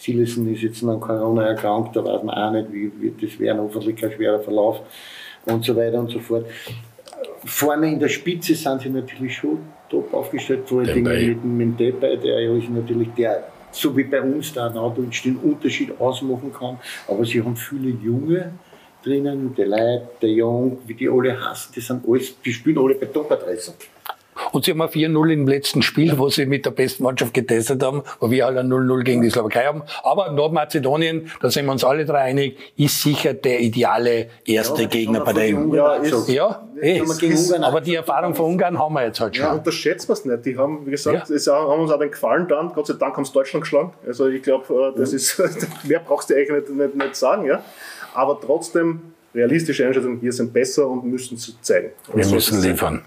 Sillison 0.02 0.52
ist 0.52 0.62
jetzt 0.62 0.82
an 0.82 0.98
Corona 0.98 1.46
erkrankt, 1.46 1.94
da 1.94 2.04
weiß 2.04 2.24
man 2.24 2.34
auch 2.34 2.50
nicht, 2.50 2.72
wie 2.72 2.90
wird 3.00 3.22
das 3.22 3.38
werden, 3.38 3.60
hoffentlich 3.60 3.94
kein 3.94 4.10
schwerer 4.10 4.40
Verlauf. 4.40 4.80
und 5.44 5.64
so 5.64 5.76
weiter 5.76 5.98
und 6.00 6.10
so 6.10 6.18
fort. 6.18 6.46
Vorne 7.44 7.92
in 7.92 8.00
der 8.00 8.08
Spitze 8.08 8.54
sind 8.54 8.82
sie 8.82 8.90
natürlich 8.90 9.36
schon 9.36 9.58
top 9.88 10.12
aufgestellt, 10.12 10.68
vor 10.68 10.80
allem 10.80 11.02
mit, 11.02 11.44
mit 11.44 11.80
Depay, 11.80 12.16
der 12.16 12.40
ist 12.56 12.70
natürlich 12.70 13.08
der, 13.16 13.44
so 13.70 13.96
wie 13.96 14.04
bei 14.04 14.20
uns 14.22 14.52
da 14.52 14.68
Nautovic 14.70 15.22
den 15.22 15.36
Unterschied 15.36 15.92
ausmachen 16.00 16.52
kann, 16.52 16.78
aber 17.06 17.24
sie 17.24 17.40
haben 17.40 17.56
viele 17.56 17.90
Junge 17.90 18.52
drinnen, 19.04 19.54
der 19.54 19.66
Leid, 19.66 20.02
der 20.20 20.30
Jung, 20.30 20.78
wie 20.86 20.94
die 20.94 21.08
alle 21.08 21.38
hassen, 21.40 21.72
die 21.74 21.80
sind 21.80 22.04
alles, 22.08 22.40
die 22.44 22.52
spielen 22.52 22.78
alle 22.78 22.94
bei 22.94 23.06
Top-Adressen. 23.06 23.74
Und 24.52 24.64
sie 24.64 24.70
haben 24.70 24.82
ein 24.82 24.88
4-0 24.88 25.32
im 25.32 25.46
letzten 25.46 25.82
Spiel, 25.82 26.18
wo 26.18 26.28
sie 26.28 26.46
mit 26.46 26.64
der 26.64 26.70
besten 26.70 27.02
Mannschaft 27.02 27.34
getestet 27.34 27.82
haben, 27.82 28.02
wo 28.18 28.30
wir 28.30 28.46
alle 28.46 28.60
0-0 28.60 29.02
gegen 29.02 29.22
die 29.22 29.30
Slowakei 29.30 29.64
haben. 29.64 29.82
Aber 30.02 30.32
Nordmazedonien, 30.32 31.30
da 31.40 31.50
sind 31.50 31.66
wir 31.66 31.72
uns 31.72 31.84
alle 31.84 32.04
drei 32.04 32.20
einig, 32.20 32.56
ist 32.76 33.02
sicher 33.02 33.34
der 33.34 33.60
ideale 33.60 34.28
erste 34.44 34.82
Ja, 34.82 34.88
Gegner 34.88 35.20
bei 35.20 35.34
wir 35.34 35.52
der 35.52 35.58
EU. 35.58 35.74
Ja, 35.74 35.94
ist-. 35.94 36.28
Ja, 36.28 36.68
eh. 36.80 37.00
wir 37.00 37.14
gegen 37.16 37.36
Ungarn 37.36 37.64
aber 37.64 37.80
die 37.80 37.94
Erfahrung 37.94 38.34
von 38.34 38.46
Ungarn 38.46 38.78
haben 38.78 38.94
wir 38.94 39.04
jetzt 39.04 39.20
halt 39.20 39.36
schon. 39.36 39.44
Ja, 39.44 39.52
unterschätzt 39.52 40.08
man 40.08 40.16
es 40.16 40.24
nicht. 40.24 40.46
Die 40.46 40.56
haben, 40.56 40.86
wie 40.86 40.90
gesagt, 40.90 41.30
es 41.30 41.46
haben 41.46 41.80
uns 41.80 41.90
auch 41.90 41.98
den 41.98 42.10
Gefallen 42.10 42.48
dann. 42.48 42.72
Gott 42.72 42.86
sei 42.86 42.94
Dank 42.94 43.16
haben 43.16 43.24
sie 43.24 43.32
Deutschland 43.32 43.64
geschlagen. 43.64 43.92
Also 44.06 44.28
ich 44.28 44.42
glaube, 44.42 44.94
das 44.96 45.12
ist, 45.12 45.40
mehr 45.84 46.00
brauchst 46.00 46.30
du 46.30 46.34
eigentlich 46.34 46.68
nicht, 46.68 46.70
nicht, 46.70 46.94
nicht 46.94 47.16
sagen. 47.16 47.44
Ja? 47.44 47.62
Aber 48.14 48.40
trotzdem, 48.40 49.12
realistische 49.34 49.86
Einschätzung, 49.86 50.20
wir 50.22 50.32
sind 50.32 50.52
besser 50.52 50.88
und 50.88 51.04
müssen 51.04 51.36
es 51.36 51.54
zeigen. 51.60 51.90
Wir 52.14 52.24
So 52.24 52.34
müssen 52.34 52.58
ist 52.58 52.64
liefern. 52.64 53.02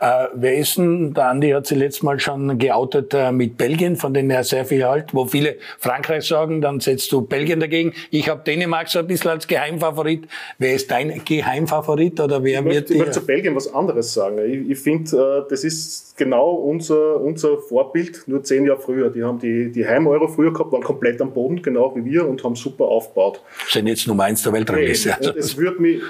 Äh, 0.00 0.26
wer 0.34 0.56
ist 0.56 0.76
denn, 0.76 1.14
der 1.14 1.28
Andi 1.28 1.50
hat 1.50 1.66
sie 1.66 1.74
letztes 1.74 2.02
Mal 2.02 2.18
schon 2.20 2.58
geoutet 2.58 3.14
äh, 3.14 3.32
mit 3.32 3.56
Belgien, 3.56 3.96
von 3.96 4.14
denen 4.14 4.30
er 4.30 4.44
sehr 4.44 4.64
viel 4.64 4.84
halt, 4.84 5.14
wo 5.14 5.26
viele 5.26 5.56
Frankreich 5.78 6.24
sagen, 6.24 6.60
dann 6.60 6.80
setzt 6.80 7.12
du 7.12 7.22
Belgien 7.22 7.60
dagegen. 7.60 7.92
Ich 8.10 8.28
habe 8.28 8.42
Dänemark 8.44 8.88
so 8.88 8.98
ein 8.98 9.06
bisschen 9.06 9.30
als 9.30 9.46
Geheimfavorit. 9.46 10.26
Wer 10.58 10.74
ist 10.74 10.90
dein 10.90 11.22
Geheimfavorit 11.24 12.20
oder 12.20 12.42
wer 12.42 12.60
Ich 12.60 12.64
wird 12.64 12.74
möchte, 12.74 12.92
ich 12.92 12.98
möchte 12.98 13.20
zu 13.20 13.26
Belgien 13.26 13.54
was 13.56 13.72
anderes 13.72 14.12
sagen. 14.12 14.38
Ich, 14.38 14.70
ich 14.70 14.78
finde, 14.78 15.44
äh, 15.44 15.50
das 15.50 15.64
ist 15.64 16.16
genau 16.16 16.50
unser, 16.54 17.20
unser 17.20 17.58
Vorbild, 17.58 18.24
nur 18.26 18.42
zehn 18.42 18.66
Jahre 18.66 18.80
früher. 18.80 19.10
Die 19.10 19.22
haben 19.22 19.38
die, 19.38 19.70
die 19.70 19.86
Heim-Euro 19.86 20.28
früher 20.28 20.52
gehabt, 20.52 20.72
waren 20.72 20.82
komplett 20.82 21.20
am 21.20 21.32
Boden, 21.32 21.62
genau 21.62 21.94
wie 21.96 22.04
wir, 22.04 22.26
und 22.26 22.42
haben 22.44 22.56
super 22.56 22.84
aufgebaut. 22.84 23.40
Sind 23.68 23.86
jetzt 23.86 24.06
Nummer 24.06 24.24
eins 24.24 24.42
der 24.42 24.52
Weltrangliste. 24.52 25.16
Und 25.20 25.36
es 25.36 25.56
würde 25.56 25.80
mich, 25.80 26.02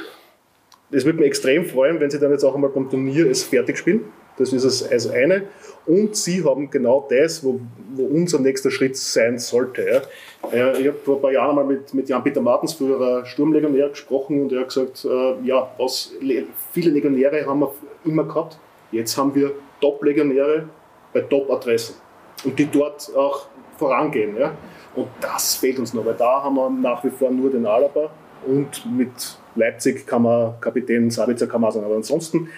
es 0.91 1.05
würde 1.05 1.19
mich 1.19 1.29
extrem 1.29 1.65
freuen, 1.65 2.01
wenn 2.01 2.11
sie 2.11 2.19
dann 2.19 2.31
jetzt 2.31 2.45
auch 2.45 2.55
einmal 2.55 2.71
beim 2.71 2.89
Turnier 2.89 3.31
es 3.31 3.43
fertig 3.43 3.79
spielen. 3.79 4.05
Das 4.37 4.53
ist 4.53 4.65
es 4.65 4.91
als 4.91 5.09
eine. 5.09 5.45
Und 5.87 6.17
sie 6.17 6.45
haben 6.45 6.69
genau 6.69 7.07
das, 7.09 7.45
wo, 7.45 7.61
wo 7.95 8.05
unser 8.05 8.41
nächster 8.41 8.71
Schritt 8.71 8.97
sein 8.97 9.39
sollte. 9.39 10.03
Ja. 10.53 10.73
Ich 10.73 10.87
habe 10.89 10.97
vor 11.05 11.17
ein 11.17 11.23
paar 11.23 11.33
Jahren 11.33 11.55
mal 11.55 11.65
mit, 11.65 11.95
mit 11.95 12.09
Jan-Peter 12.09 12.41
Martens, 12.41 12.73
früherer 12.75 13.25
Sturmlegionär, 13.25 13.91
gesprochen 13.91 14.43
und 14.43 14.53
er 14.53 14.63
hat 14.63 14.69
gesagt, 14.69 15.05
äh, 15.05 15.47
ja, 15.47 15.71
was, 15.79 16.13
le- 16.21 16.45
viele 16.73 16.91
Legionäre 16.91 17.47
haben 17.47 17.61
wir 17.61 17.73
immer 18.05 18.25
gehabt. 18.25 18.59
Jetzt 18.91 19.17
haben 19.17 19.35
wir 19.35 19.53
Top-Legionäre 19.81 20.69
bei 21.13 21.21
Top-Adressen 21.21 21.95
und 22.45 22.59
die 22.59 22.67
dort 22.67 23.11
auch 23.17 23.47
vorangehen. 23.79 24.37
Ja. 24.37 24.57
Und 24.97 25.09
das 25.21 25.55
fehlt 25.55 25.79
uns 25.79 25.95
noch, 25.95 26.05
weil 26.05 26.15
da 26.15 26.43
haben 26.43 26.57
wir 26.57 26.71
nach 26.71 27.05
wie 27.05 27.11
vor 27.11 27.31
nur 27.31 27.51
den 27.51 27.67
Alaba 27.67 28.11
und 28.47 28.85
mit 28.97 29.39
Leipzig 29.57 30.07
kann 30.07 30.23
man 30.23 30.55
Kapitän 30.61 31.11
Sabitzer 31.11 31.47
kann 31.47 31.61
man 31.61 31.73
sagen. 31.73 31.87
Aber 31.87 31.97
ansonsten, 31.97 32.49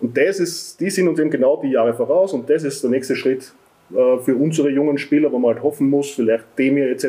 und 0.00 0.16
das 0.16 0.40
ist, 0.40 0.80
die 0.80 0.90
sind 0.90 1.08
uns 1.08 1.18
eben 1.18 1.30
genau 1.30 1.60
die 1.62 1.70
Jahre 1.70 1.94
voraus 1.94 2.32
und 2.32 2.48
das 2.48 2.64
ist 2.64 2.82
der 2.82 2.90
nächste 2.90 3.16
Schritt 3.16 3.52
äh, 3.90 4.18
für 4.18 4.36
unsere 4.36 4.70
jungen 4.70 4.98
Spieler, 4.98 5.30
wo 5.32 5.38
man 5.38 5.54
halt 5.54 5.62
hoffen 5.62 5.90
muss, 5.90 6.10
vielleicht 6.10 6.44
Demir 6.58 6.90
etc., 6.90 7.08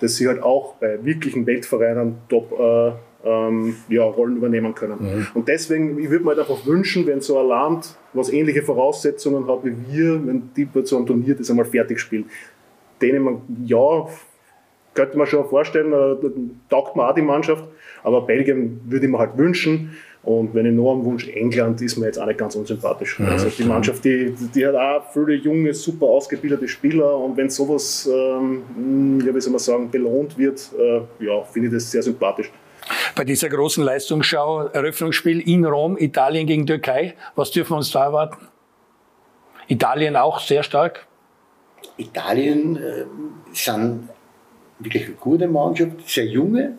dass 0.00 0.16
sie 0.16 0.28
halt 0.28 0.42
auch 0.42 0.74
bei 0.74 1.02
wirklichen 1.04 1.46
Weltvereinen 1.46 2.16
top 2.28 2.52
äh, 2.58 2.92
ähm, 3.26 3.76
ja, 3.88 4.04
Rollen 4.04 4.36
übernehmen 4.36 4.74
können. 4.74 5.26
Und 5.34 5.48
deswegen, 5.48 5.98
ich 5.98 6.10
würde 6.10 6.24
mir 6.24 6.30
halt 6.30 6.40
einfach 6.40 6.64
wünschen, 6.64 7.06
wenn 7.06 7.20
so 7.20 7.38
ein 7.38 7.48
Land, 7.48 7.96
was 8.12 8.32
ähnliche 8.32 8.62
Voraussetzungen 8.62 9.48
hat 9.48 9.64
wie 9.64 9.74
wir, 9.90 10.26
wenn 10.26 10.50
die 10.56 10.64
bei 10.64 10.84
so 10.84 10.96
einem 10.96 11.06
Turnier 11.06 11.34
das 11.34 11.50
einmal 11.50 11.64
fertig 11.64 11.98
spielt. 11.98 12.26
Dänemark, 13.02 13.40
ja, 13.64 14.06
könnte 14.94 15.18
man 15.18 15.26
schon 15.26 15.46
vorstellen, 15.48 15.92
äh, 15.92 16.28
taugt 16.70 16.96
mir 16.96 17.08
auch 17.08 17.14
die 17.14 17.22
Mannschaft, 17.22 17.64
aber 18.06 18.20
Belgien 18.20 18.80
würde 18.84 19.04
ich 19.06 19.10
mir 19.10 19.18
halt 19.18 19.36
wünschen. 19.36 19.96
Und 20.22 20.54
wenn 20.54 20.64
ich 20.64 20.72
noch 20.72 20.92
am 20.92 21.04
Wunsch, 21.04 21.26
England 21.28 21.82
ist 21.82 21.96
mir 21.96 22.06
jetzt 22.06 22.18
auch 22.18 22.26
nicht 22.26 22.38
ganz 22.38 22.54
unsympathisch. 22.54 23.20
Also 23.20 23.48
die 23.48 23.64
Mannschaft, 23.64 24.04
die, 24.04 24.32
die 24.54 24.64
hat 24.64 24.76
auch 24.76 25.10
viele 25.12 25.34
junge, 25.34 25.74
super 25.74 26.06
ausgebildete 26.06 26.68
Spieler 26.68 27.16
und 27.16 27.36
wenn 27.36 27.50
sowas, 27.50 28.08
ähm, 28.12 29.20
ja, 29.24 29.34
wie 29.34 29.40
soll 29.40 29.52
man 29.52 29.58
sagen, 29.58 29.90
belohnt 29.90 30.38
wird, 30.38 30.70
äh, 30.78 31.24
ja, 31.24 31.42
finde 31.42 31.68
ich 31.68 31.74
das 31.74 31.90
sehr 31.90 32.02
sympathisch. 32.02 32.50
Bei 33.16 33.24
dieser 33.24 33.48
großen 33.48 33.82
Leistungsschau, 33.82 34.66
Eröffnungsspiel 34.66 35.40
in 35.40 35.64
Rom, 35.64 35.96
Italien 35.98 36.46
gegen 36.46 36.64
Türkei, 36.64 37.14
was 37.34 37.50
dürfen 37.50 37.72
wir 37.72 37.78
uns 37.78 37.90
da 37.90 38.04
erwarten? 38.04 38.46
Italien 39.66 40.14
auch 40.14 40.38
sehr 40.38 40.62
stark. 40.62 41.06
Italien 41.96 42.76
äh, 42.76 43.04
sind 43.52 44.08
wirklich 44.78 45.06
eine 45.06 45.14
gute 45.14 45.48
Mannschaft, 45.48 46.08
sehr 46.08 46.26
junge. 46.26 46.78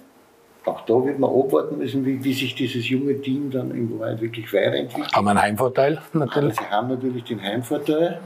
Auch 0.68 0.82
da 0.82 0.94
wird 1.06 1.18
man 1.18 1.30
abwarten 1.30 1.78
müssen, 1.78 2.06
wie, 2.06 2.22
wie 2.24 2.34
sich 2.34 2.54
dieses 2.54 2.90
junge 2.90 3.22
Team 3.22 3.50
dann 3.50 3.72
in 3.72 3.98
Wahrheit 3.98 4.22
wirklich 4.22 4.52
weiterentwickelt. 4.52 5.14
Haben 5.14 5.28
einen 5.30 5.42
Heimvorteil 5.42 5.98
Aber 6.14 6.26
natürlich. 6.26 6.56
sie 6.56 6.66
haben 6.66 6.90
natürlich 6.90 7.24
den 7.24 7.42
Heimvorteil. 7.42 8.20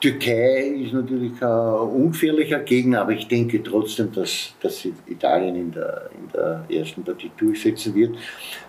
Türkei 0.00 0.82
ist 0.82 0.92
natürlich 0.92 1.40
ein 1.40 1.74
ungefährlicher 1.74 2.58
Gegner, 2.58 3.02
aber 3.02 3.12
ich 3.12 3.28
denke 3.28 3.62
trotzdem, 3.62 4.10
dass, 4.12 4.52
dass 4.60 4.84
Italien 5.06 5.54
in 5.54 5.70
der, 5.70 6.10
in 6.12 6.28
der 6.34 6.64
ersten 6.68 7.04
Partie 7.04 7.30
durchsetzen 7.36 7.94
wird. 7.94 8.16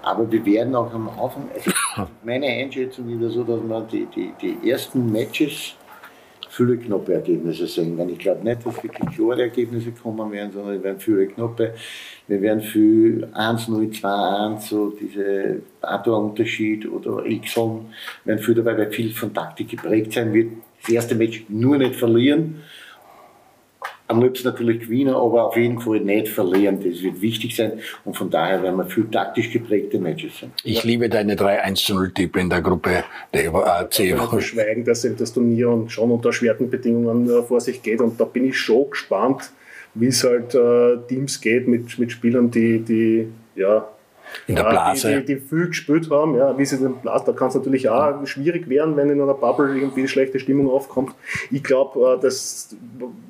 Aber 0.03 0.31
wir 0.31 0.45
werden 0.45 0.75
auch 0.75 0.93
am 0.93 1.09
Anfang, 1.09 1.49
also 1.51 1.71
meine 2.23 2.45
Einschätzung 2.45 3.09
ist 3.09 3.33
so, 3.33 3.43
dass 3.43 3.63
man 3.63 3.87
die, 3.87 4.05
die, 4.15 4.31
die 4.39 4.69
ersten 4.69 5.11
Matches 5.11 5.73
viele 6.55 6.77
knappe 6.77 7.13
Ergebnisse 7.13 7.65
sehen 7.65 7.97
werden. 7.97 8.11
Ich 8.11 8.19
glaube 8.19 8.43
nicht, 8.43 8.63
dass 8.63 8.83
wirklich 8.83 9.15
klare 9.15 9.41
Ergebnisse 9.41 9.91
kommen 9.91 10.31
werden, 10.31 10.51
sondern 10.51 10.75
es 10.75 10.83
werden 10.83 10.99
viele 10.99 11.25
knappe. 11.27 11.73
Wir 12.27 12.41
werden 12.41 12.61
viel 12.61 13.27
1-0, 13.33 13.99
2-1, 13.99 14.59
so 14.69 14.91
diese 14.91 15.61
Pato-Unterschied 15.81 16.87
oder 16.87 17.25
x 17.25 17.57
werden 17.57 18.39
viel 18.39 18.55
dabei, 18.55 18.77
weil 18.77 18.91
viel 18.91 19.11
von 19.11 19.33
Taktik 19.33 19.69
geprägt 19.69 20.13
sein 20.13 20.31
wird. 20.31 20.51
Das 20.81 20.91
erste 20.91 21.15
Match 21.15 21.45
nur 21.49 21.77
nicht 21.77 21.95
verlieren. 21.95 22.61
Am 24.13 24.21
liebsten 24.21 24.47
natürlich 24.47 24.81
gewinnen, 24.81 25.15
aber 25.15 25.47
auf 25.47 25.57
jeden 25.57 25.79
Fall 25.79 25.99
nicht 25.99 26.29
verlieren. 26.29 26.77
Das 26.77 27.01
wird 27.01 27.21
wichtig 27.21 27.55
sein 27.55 27.73
und 28.05 28.15
von 28.15 28.29
daher 28.29 28.61
werden 28.61 28.77
wir 28.77 28.85
viel 28.85 29.09
taktisch 29.09 29.51
geprägte 29.51 29.99
Matches 29.99 30.39
sein. 30.39 30.51
Ich 30.63 30.83
liebe 30.83 31.09
deine 31.09 31.35
3-1-0-Tipp 31.35 32.35
in 32.37 32.49
der 32.49 32.61
Gruppe 32.61 33.03
der 33.33 33.45
äh, 33.45 33.89
C. 33.89 34.13
Also 34.13 34.27
verschweigen, 34.27 34.85
dass 34.85 35.03
eben 35.03 35.17
das 35.17 35.33
Turnier 35.33 35.69
und 35.69 35.91
schon 35.91 36.11
unter 36.11 36.29
erschwerten 36.29 36.69
Bedingungen 36.69 37.29
äh, 37.29 37.41
vor 37.41 37.59
sich 37.59 37.81
geht. 37.81 38.01
Und 38.01 38.19
da 38.19 38.25
bin 38.25 38.45
ich 38.45 38.57
schon 38.57 38.89
gespannt, 38.91 39.51
wie 39.95 40.07
es 40.07 40.23
halt 40.23 40.53
äh, 40.53 40.97
Teams 41.07 41.41
geht 41.41 41.67
mit, 41.67 41.97
mit 41.97 42.11
Spielern, 42.11 42.51
die, 42.51 42.79
die 42.79 43.27
ja, 43.55 43.87
In 44.47 44.55
der 44.55 44.65
ja, 44.65 44.69
Blase. 44.71 45.09
Die, 45.09 45.25
die, 45.25 45.35
die 45.35 45.41
viel 45.41 45.67
gespielt 45.67 46.09
haben, 46.09 46.35
ja, 46.35 46.57
wie 46.57 46.65
sie 46.65 46.77
den 46.77 46.95
Blase, 46.95 47.25
da 47.25 47.33
kann 47.33 47.49
es 47.49 47.55
natürlich 47.55 47.89
auch 47.89 48.25
schwierig 48.25 48.67
werden, 48.69 48.95
wenn 48.97 49.09
in 49.09 49.21
einer 49.21 49.33
Bubble 49.33 49.75
irgendwie 49.75 50.01
eine 50.01 50.07
schlechte 50.09 50.39
Stimmung 50.39 50.69
aufkommt. 50.69 51.13
Ich 51.51 51.63
glaube, 51.63 52.17
äh, 52.17 52.21
dass 52.21 52.75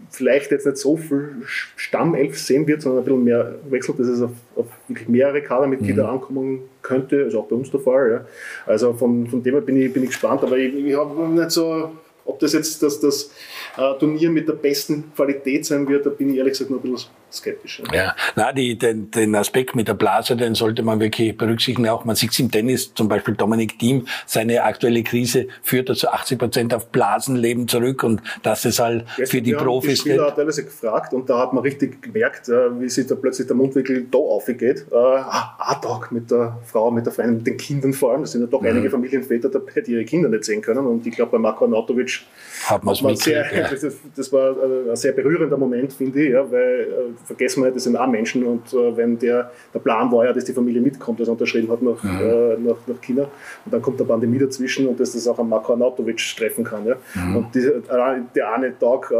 vielleicht 0.10 0.52
jetzt 0.52 0.66
nicht 0.66 0.78
so 0.78 0.96
viel 0.96 1.42
Stammelf 1.76 2.38
sehen 2.38 2.68
wird, 2.68 2.82
sondern 2.82 3.02
ein 3.02 3.06
bisschen 3.06 3.24
mehr 3.24 3.56
wechselt, 3.70 4.00
dass 4.00 4.08
es 4.08 4.22
auf, 4.22 4.32
auf 4.56 4.68
wirklich 4.88 5.10
mehrere 5.10 5.42
Kadermitglieder 5.42 6.04
Mhm. 6.04 6.10
ankommen 6.10 6.60
könnte, 6.82 7.24
also 7.24 7.42
auch 7.42 7.48
bei 7.48 7.56
uns 7.56 7.72
der 7.72 7.80
Fall. 7.80 8.12
Ja. 8.12 8.26
Also 8.72 8.94
von, 8.94 9.28
von 9.28 9.42
dem 9.42 9.54
her 9.54 9.62
bin 9.62 9.78
ich, 9.78 9.92
bin 9.92 10.04
ich 10.04 10.10
gespannt, 10.10 10.44
aber 10.44 10.58
ich, 10.58 10.74
ich 10.74 10.96
habe 10.96 11.28
nicht 11.30 11.52
so, 11.52 11.92
ob 12.26 12.40
das 12.40 12.54
jetzt 12.54 12.82
das, 12.84 13.00
das 13.00 13.32
äh, 13.78 14.00
Turnier 14.00 14.30
mit 14.30 14.48
der 14.48 14.54
besten 14.54 15.12
Qualität 15.16 15.66
sein 15.66 15.88
wird, 15.88 16.06
da 16.06 16.10
bin 16.10 16.30
ich 16.32 16.38
ehrlich 16.38 16.54
gesagt 16.54 16.70
noch 16.72 16.84
ein 16.84 16.92
bisschen 16.92 17.10
skeptisch. 17.32 17.82
Ja. 17.92 17.96
Ja, 18.04 18.16
na, 18.36 18.52
die, 18.54 18.78
den, 18.78 19.10
den 19.10 19.34
Aspekt 19.36 19.76
mit 19.76 19.88
der 19.88 19.96
Blase, 19.96 20.36
den 20.36 20.54
sollte 20.54 20.84
man 20.84 21.00
wirklich 21.00 21.36
berücksichtigen. 21.36 21.88
Auch 21.90 22.06
man 22.06 22.16
sieht 22.16 22.30
es 22.32 22.40
im 22.40 22.52
Tennis, 22.52 22.94
zum 22.94 23.08
Beispiel 23.08 23.34
Dominik 23.34 23.80
Thiem, 23.80 24.06
seine 24.28 24.62
aktuelle 24.64 25.02
Krise 25.02 25.48
führt 25.64 25.90
also 25.90 26.10
80 26.10 26.38
Prozent 26.38 26.74
auf 26.76 26.90
Blasenleben 26.90 27.68
zurück 27.68 28.04
und 28.04 28.22
das 28.44 28.66
ist 28.66 28.80
halt 28.80 29.06
für 29.26 29.42
die 29.42 29.54
Profis 29.54 29.94
Die 30.04 30.10
Spieler 30.12 30.26
nicht. 30.26 30.36
teilweise 30.36 30.64
gefragt 30.66 31.14
und 31.16 31.28
da 31.28 31.40
hat 31.40 31.54
man 31.54 31.64
richtig 31.64 32.04
gemerkt, 32.04 32.50
äh, 32.50 32.80
wie 32.80 32.88
sich 32.90 33.08
da 33.08 33.16
plötzlich 33.16 33.48
der 33.48 33.56
Mundwinkel 33.56 34.06
da 34.12 34.18
aufgeht. 34.20 34.86
Äh, 34.92 34.96
ah, 34.96 35.80
Tag 35.82 36.12
mit 36.12 36.30
der 36.30 36.60
Frau, 36.66 36.92
mit 36.92 37.06
der 37.08 37.14
Freundin, 37.14 37.38
mit 37.38 37.48
den 37.48 37.58
Kindern 37.58 37.94
vor 37.94 38.12
allem. 38.14 38.22
Es 38.24 38.34
sind 38.34 38.42
ja 38.42 38.48
doch 38.48 38.62
Mhm. 38.62 38.68
einige 38.68 38.90
Familienväter 38.92 39.50
dabei, 39.50 39.82
die 39.82 39.94
ihre 39.94 40.06
Kinder 40.06 40.30
nicht 40.30 40.44
sehen 40.46 40.62
können. 40.62 40.86
Und 40.86 41.06
ich 41.08 41.16
glaube, 41.16 41.32
bei 41.32 41.38
Marko 41.40 41.66
Arnautovic 41.66 42.22
Hat 42.68 42.84
man 42.84 42.94
sehr, 43.16 43.44
ja. 43.72 43.78
das, 43.90 43.98
das 44.16 44.34
war 44.34 44.52
äh, 44.58 44.90
ein 44.92 44.96
sehr 44.96 45.12
berührender 45.14 45.58
Moment, 45.58 45.94
finde 45.94 46.24
ich, 46.24 46.32
ja, 46.32 46.50
weil 46.52 46.82
äh, 46.82 47.26
vergessen 47.26 47.64
wir 47.64 47.72
das 47.72 47.84
sind 47.84 47.96
auch 47.98 48.08
Menschen 48.08 48.44
und 48.46 48.74
äh, 48.74 48.98
wenn 48.98 49.18
der, 49.20 49.52
der 49.74 49.80
Plan 49.80 50.12
war 50.12 50.26
ja, 50.26 50.34
dass 50.34 50.46
die 50.46 50.54
Familie 50.54 50.82
mitkommt, 50.82 51.20
das 51.20 51.30
unterschrieben 51.30 51.70
hat 51.72 51.82
nach, 51.82 52.02
Mhm. 52.04 52.20
äh, 52.22 52.58
nach, 52.58 52.78
nach 52.88 53.02
China 53.02 53.24
und 53.66 53.74
dann 53.74 53.82
kommt 53.82 54.00
der 54.00 54.06
Pandemie 54.06 54.38
dazwischen 54.40 54.88
und 54.88 55.00
dass 55.00 55.14
das 55.14 55.28
auch 55.28 55.40
an 55.40 55.50
Marko 55.50 55.74
Arnautovic 55.74 56.18
treffen 56.38 56.64
kann. 56.64 56.86
Ja. 56.86 56.96
Mhm. 57.16 57.36
Und 57.38 57.90
allein 57.90 58.28
der 58.36 58.54
eine 58.54 58.78
Tag, 58.78 59.12
äh, 59.12 59.16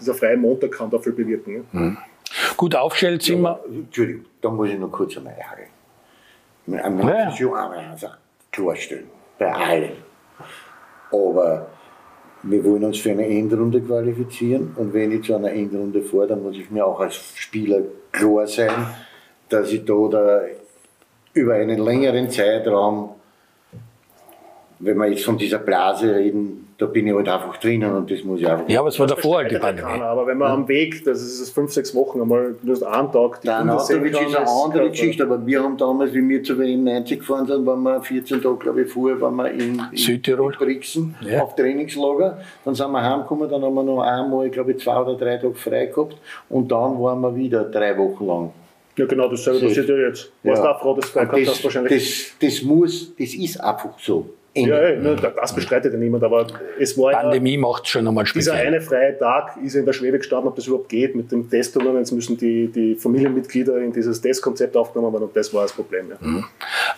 dieser 0.00 0.14
freie 0.14 0.36
Montag 0.36 0.72
kann 0.72 0.90
dafür 0.90 1.12
bewirken. 1.12 1.64
Ja. 1.72 1.96
Gut 2.56 2.74
aufgestellt 2.76 3.22
sind 3.22 3.42
wir. 3.42 3.58
Entschuldigung, 3.68 4.24
da 4.40 4.50
muss 4.50 4.68
ich 4.68 4.78
noch 4.78 4.90
kurz 4.92 5.16
einmal 5.16 5.32
einhaken. 5.34 5.64
Man 6.66 6.94
muss 6.96 7.06
Ja. 7.06 7.32
schon 7.36 7.54
einmal 7.54 7.78
also 7.90 8.06
klarstellen, 8.52 9.06
bei 9.38 9.52
allen. 9.52 9.90
Aber 11.12 11.66
wir 12.42 12.64
wollen 12.64 12.84
uns 12.84 12.98
für 12.98 13.10
eine 13.10 13.26
Endrunde 13.26 13.80
qualifizieren 13.80 14.72
und 14.76 14.94
wenn 14.94 15.12
ich 15.12 15.24
zu 15.24 15.34
einer 15.34 15.52
Endrunde 15.52 16.02
fahre, 16.02 16.28
dann 16.28 16.42
muss 16.42 16.56
ich 16.56 16.70
mir 16.70 16.84
auch 16.86 17.00
als 17.00 17.14
Spieler 17.34 17.82
klar 18.12 18.46
sein, 18.46 18.70
dass 19.48 19.72
ich 19.72 19.84
da, 19.84 20.08
da 20.10 20.40
über 21.34 21.54
einen 21.54 21.78
längeren 21.78 22.30
Zeitraum, 22.30 23.10
wenn 24.80 24.96
wir 24.96 25.06
jetzt 25.08 25.24
von 25.24 25.36
dieser 25.38 25.58
Blase 25.58 26.14
reden, 26.14 26.66
da 26.78 26.86
bin 26.86 27.06
ich 27.06 27.12
halt 27.14 27.28
einfach 27.28 27.58
drinnen 27.58 27.92
und 27.94 28.10
das 28.10 28.24
muss 28.24 28.40
ich 28.40 28.48
einfach. 28.48 28.66
Ja, 28.68 28.80
aber 28.80 28.88
es 28.88 28.98
war 28.98 29.06
davor 29.06 29.36
halt 29.38 29.50
die 29.50 29.58
Pandemie. 29.58 29.86
keiner, 29.90 30.06
Aber 30.06 30.26
wenn 30.26 30.38
man 30.38 30.50
am 30.50 30.68
Weg, 30.68 31.04
das 31.04 31.20
ist 31.20 31.38
es 31.38 31.50
fünf, 31.50 31.70
sechs 31.72 31.94
Wochen, 31.94 32.22
einmal 32.22 32.54
nur 32.62 32.90
einen 32.90 33.12
Tag, 33.12 33.42
die 33.42 33.48
Der 33.48 33.58
Anatovic 33.58 34.12
kann, 34.14 34.26
ist 34.26 34.34
eine 34.36 34.48
andere 34.48 34.88
Geschichte, 34.90 35.22
aber 35.24 35.44
wir 35.46 35.62
haben 35.62 35.76
damals, 35.76 36.14
wie 36.14 36.26
wir 36.26 36.42
zu 36.42 36.58
WM 36.58 36.84
90 36.84 37.18
gefahren 37.18 37.46
sind, 37.46 37.66
waren 37.66 37.82
wir 37.82 38.00
14 38.00 38.40
Tage, 38.40 38.56
glaube 38.56 38.82
ich, 38.82 38.90
vorher, 38.90 39.20
waren 39.20 39.36
wir 39.36 39.50
in, 39.50 39.82
in 39.92 39.96
Südtirol. 39.96 40.52
in 40.54 40.58
Brixen 40.58 41.14
Ja. 41.20 41.42
auf 41.42 41.54
Trainingslager. 41.54 42.38
Dann 42.64 42.74
sind 42.74 42.90
wir 42.90 43.02
heimgekommen, 43.02 43.50
dann 43.50 43.62
haben 43.62 43.74
wir 43.74 43.82
noch 43.82 44.00
einmal, 44.00 44.48
glaube 44.48 44.72
ich, 44.72 44.78
zwei 44.78 44.98
oder 44.98 45.14
drei 45.16 45.36
Tage 45.36 45.54
frei 45.54 45.86
gehabt 45.86 46.16
und 46.48 46.72
dann 46.72 46.98
waren 46.98 47.20
wir 47.20 47.36
wieder 47.36 47.64
drei 47.64 47.96
Wochen 47.98 48.26
lang. 48.26 48.50
Ja, 48.96 49.04
genau, 49.06 49.28
dasselbe 49.28 49.66
passiert 49.66 49.88
ja 49.88 49.96
jetzt. 49.96 50.32
Warst 50.42 50.64
Ja. 50.64 50.72
auch 50.72 50.80
froh, 50.80 50.94
dass 50.94 51.12
du 51.12 51.18
das, 51.20 51.48
hast, 51.48 51.64
wahrscheinlich. 51.64 52.36
das, 52.40 52.50
das 52.50 52.62
muss, 52.62 53.14
das 53.16 53.34
ist 53.34 53.60
einfach 53.62 53.98
so. 53.98 54.26
Ende. 54.52 55.00
ja, 55.02 55.12
ja, 55.12 55.14
das 55.14 55.54
bestreitet 55.54 55.92
ja 55.92 55.98
niemand, 55.98 56.24
aber 56.24 56.46
es 56.78 56.98
war 56.98 57.12
ja, 57.12 57.20
Pandemie 57.20 57.56
macht 57.56 57.86
schon 57.86 58.06
einmal 58.08 58.24
dieser 58.24 58.52
speziell. 58.52 58.66
eine 58.66 58.80
freie 58.80 59.16
Tag 59.16 59.56
ist 59.64 59.76
in 59.76 59.86
der 59.86 59.92
Schwebe 59.92 60.18
gestanden, 60.18 60.48
ob 60.48 60.56
das 60.56 60.66
überhaupt 60.66 60.88
geht 60.88 61.14
mit 61.14 61.30
dem 61.30 61.48
Testungen. 61.48 61.96
Jetzt 61.96 62.10
müssen 62.10 62.36
die, 62.36 62.66
die 62.66 62.96
Familienmitglieder 62.96 63.78
in 63.78 63.92
dieses 63.92 64.20
Testkonzept 64.20 64.76
aufgenommen 64.76 65.12
werden 65.12 65.24
und 65.24 65.36
das 65.36 65.54
war 65.54 65.62
das 65.62 65.72
Problem. 65.72 66.10
Ja. 66.10 66.16
Mhm. 66.20 66.44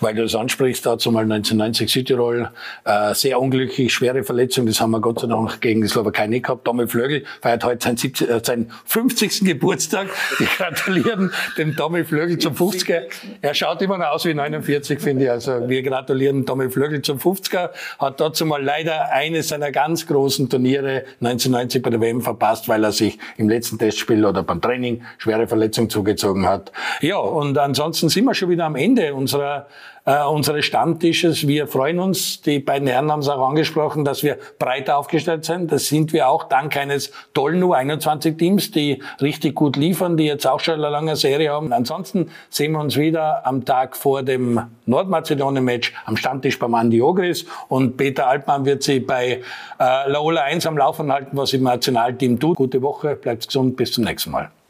Weil 0.01 0.15
du 0.15 0.23
das 0.23 0.35
ansprichst, 0.35 0.87
dazu 0.87 1.13
mal 1.13 1.25
1990 1.25 1.93
Südtirol, 1.93 2.51
äh, 2.85 3.15
sehr 3.15 3.39
unglücklich, 3.39 3.93
schwere 3.93 4.25
Verletzung, 4.25 4.67
das 4.67 4.81
haben 4.81 4.93
wir 4.93 5.01
Gott 5.01 5.21
sei 5.21 5.27
Dank 5.27 5.61
gegen 5.61 5.83
die 5.83 5.89
Slowakei 5.89 6.27
nicht 6.29 6.45
gehabt. 6.47 6.65
Tommy 6.65 6.87
Flögel 6.87 7.25
feiert 7.43 7.65
heute 7.65 7.85
seinen, 7.85 7.97
70, 7.99 8.31
äh, 8.31 8.41
seinen 8.43 8.73
50. 8.87 9.45
Geburtstag. 9.45 10.09
Wir 10.39 10.47
gratulieren 10.47 11.33
dem 11.59 11.77
Tommy 11.77 12.05
Flögel 12.05 12.39
zum 12.39 12.55
50er. 12.55 13.03
Er 13.41 13.55
schaut 13.55 13.83
immer 13.83 13.99
noch 13.99 14.07
aus 14.07 14.25
wie 14.25 14.35
49, 14.35 15.01
finde 15.01 15.25
ich. 15.25 15.31
Also 15.31 15.69
wir 15.69 15.83
gratulieren 15.83 16.47
Tommy 16.47 16.71
Flögel 16.71 17.03
zum 17.03 17.19
50er. 17.43 17.71
Hat 17.99 18.21
dazu 18.21 18.47
mal 18.47 18.63
leider 18.63 19.13
eines 19.13 19.49
seiner 19.49 19.73
ganz 19.73 20.07
großen 20.07 20.49
Turniere 20.49 21.05
1990 21.21 21.83
bei 21.83 21.91
der 21.91 22.01
WM 22.01 22.21
verpasst, 22.21 22.69
weil 22.69 22.85
er 22.85 22.93
sich 22.93 23.19
im 23.37 23.49
letzten 23.49 23.79
Testspiel 23.79 24.25
oder 24.25 24.43
beim 24.43 24.61
Training 24.61 25.03
schwere 25.19 25.47
Verletzung 25.47 25.91
zugezogen 25.91 26.47
hat. 26.47 26.73
Ja, 27.01 27.19
und 27.19 27.59
ansonsten 27.59 28.09
sind 28.09 28.25
wir 28.25 28.35
schon 28.35 28.51
wieder 28.51 28.65
am 28.65 28.77
Ende 28.77 29.15
unserer 29.15 29.67
äh, 30.05 30.25
unseres 30.25 30.65
Stammtisches. 30.65 31.47
Wir 31.47 31.67
freuen 31.67 31.99
uns, 31.99 32.41
die 32.43 32.59
beiden 32.59 32.89
Herren 32.89 33.11
haben 33.11 33.21
es 33.21 33.29
auch 33.29 33.49
angesprochen, 33.49 34.05
dass 34.05 34.23
wir 34.23 34.39
breiter 34.59 34.99
aufgestellt 34.99 35.45
sind. 35.45 35.71
Das 35.71 35.87
sind 35.87 36.13
wir 36.13 36.29
auch 36.29 36.45
dank 36.45 36.77
eines 36.77 37.13
tollen 37.35 37.63
U21-Teams, 37.63 38.71
die 38.71 39.03
richtig 39.21 39.55
gut 39.55 39.77
liefern, 39.77 40.17
die 40.17 40.25
jetzt 40.25 40.47
auch 40.47 40.61
schon 40.61 40.75
eine 40.75 40.89
lange 40.89 41.17
Serie 41.17 41.53
haben. 41.53 41.73
Ansonsten 41.73 42.31
sehen 42.51 42.73
wir 42.73 42.81
uns 42.81 42.97
wieder 42.97 43.47
am 43.47 43.65
Tag 43.65 43.97
vor 43.97 44.23
dem 44.23 44.61
Nordmazedonien-Match 44.87 45.93
am 46.05 46.17
Stammtisch 46.17 46.59
beim 46.59 46.75
Andi 46.75 47.01
Ogris 47.03 47.47
und 47.69 47.97
Peter 47.97 48.27
Altmann 48.27 48.65
wird 48.65 48.83
sie 48.83 49.01
bei 49.01 49.41
äh, 49.79 50.11
Laola 50.11 50.43
1 50.43 50.67
am 50.67 50.77
Laufen 50.77 51.13
halten, 51.13 51.37
was 51.37 51.53
im 51.53 51.63
Nationalteam 51.63 52.39
tut. 52.39 52.57
Gute 52.57 52.83
Woche, 52.83 53.17
bleibt 53.17 53.47
gesund, 53.47 53.77
bis 53.77 53.93
zum 53.93 54.05
nächsten 54.05 54.31
Mal. 54.31 54.53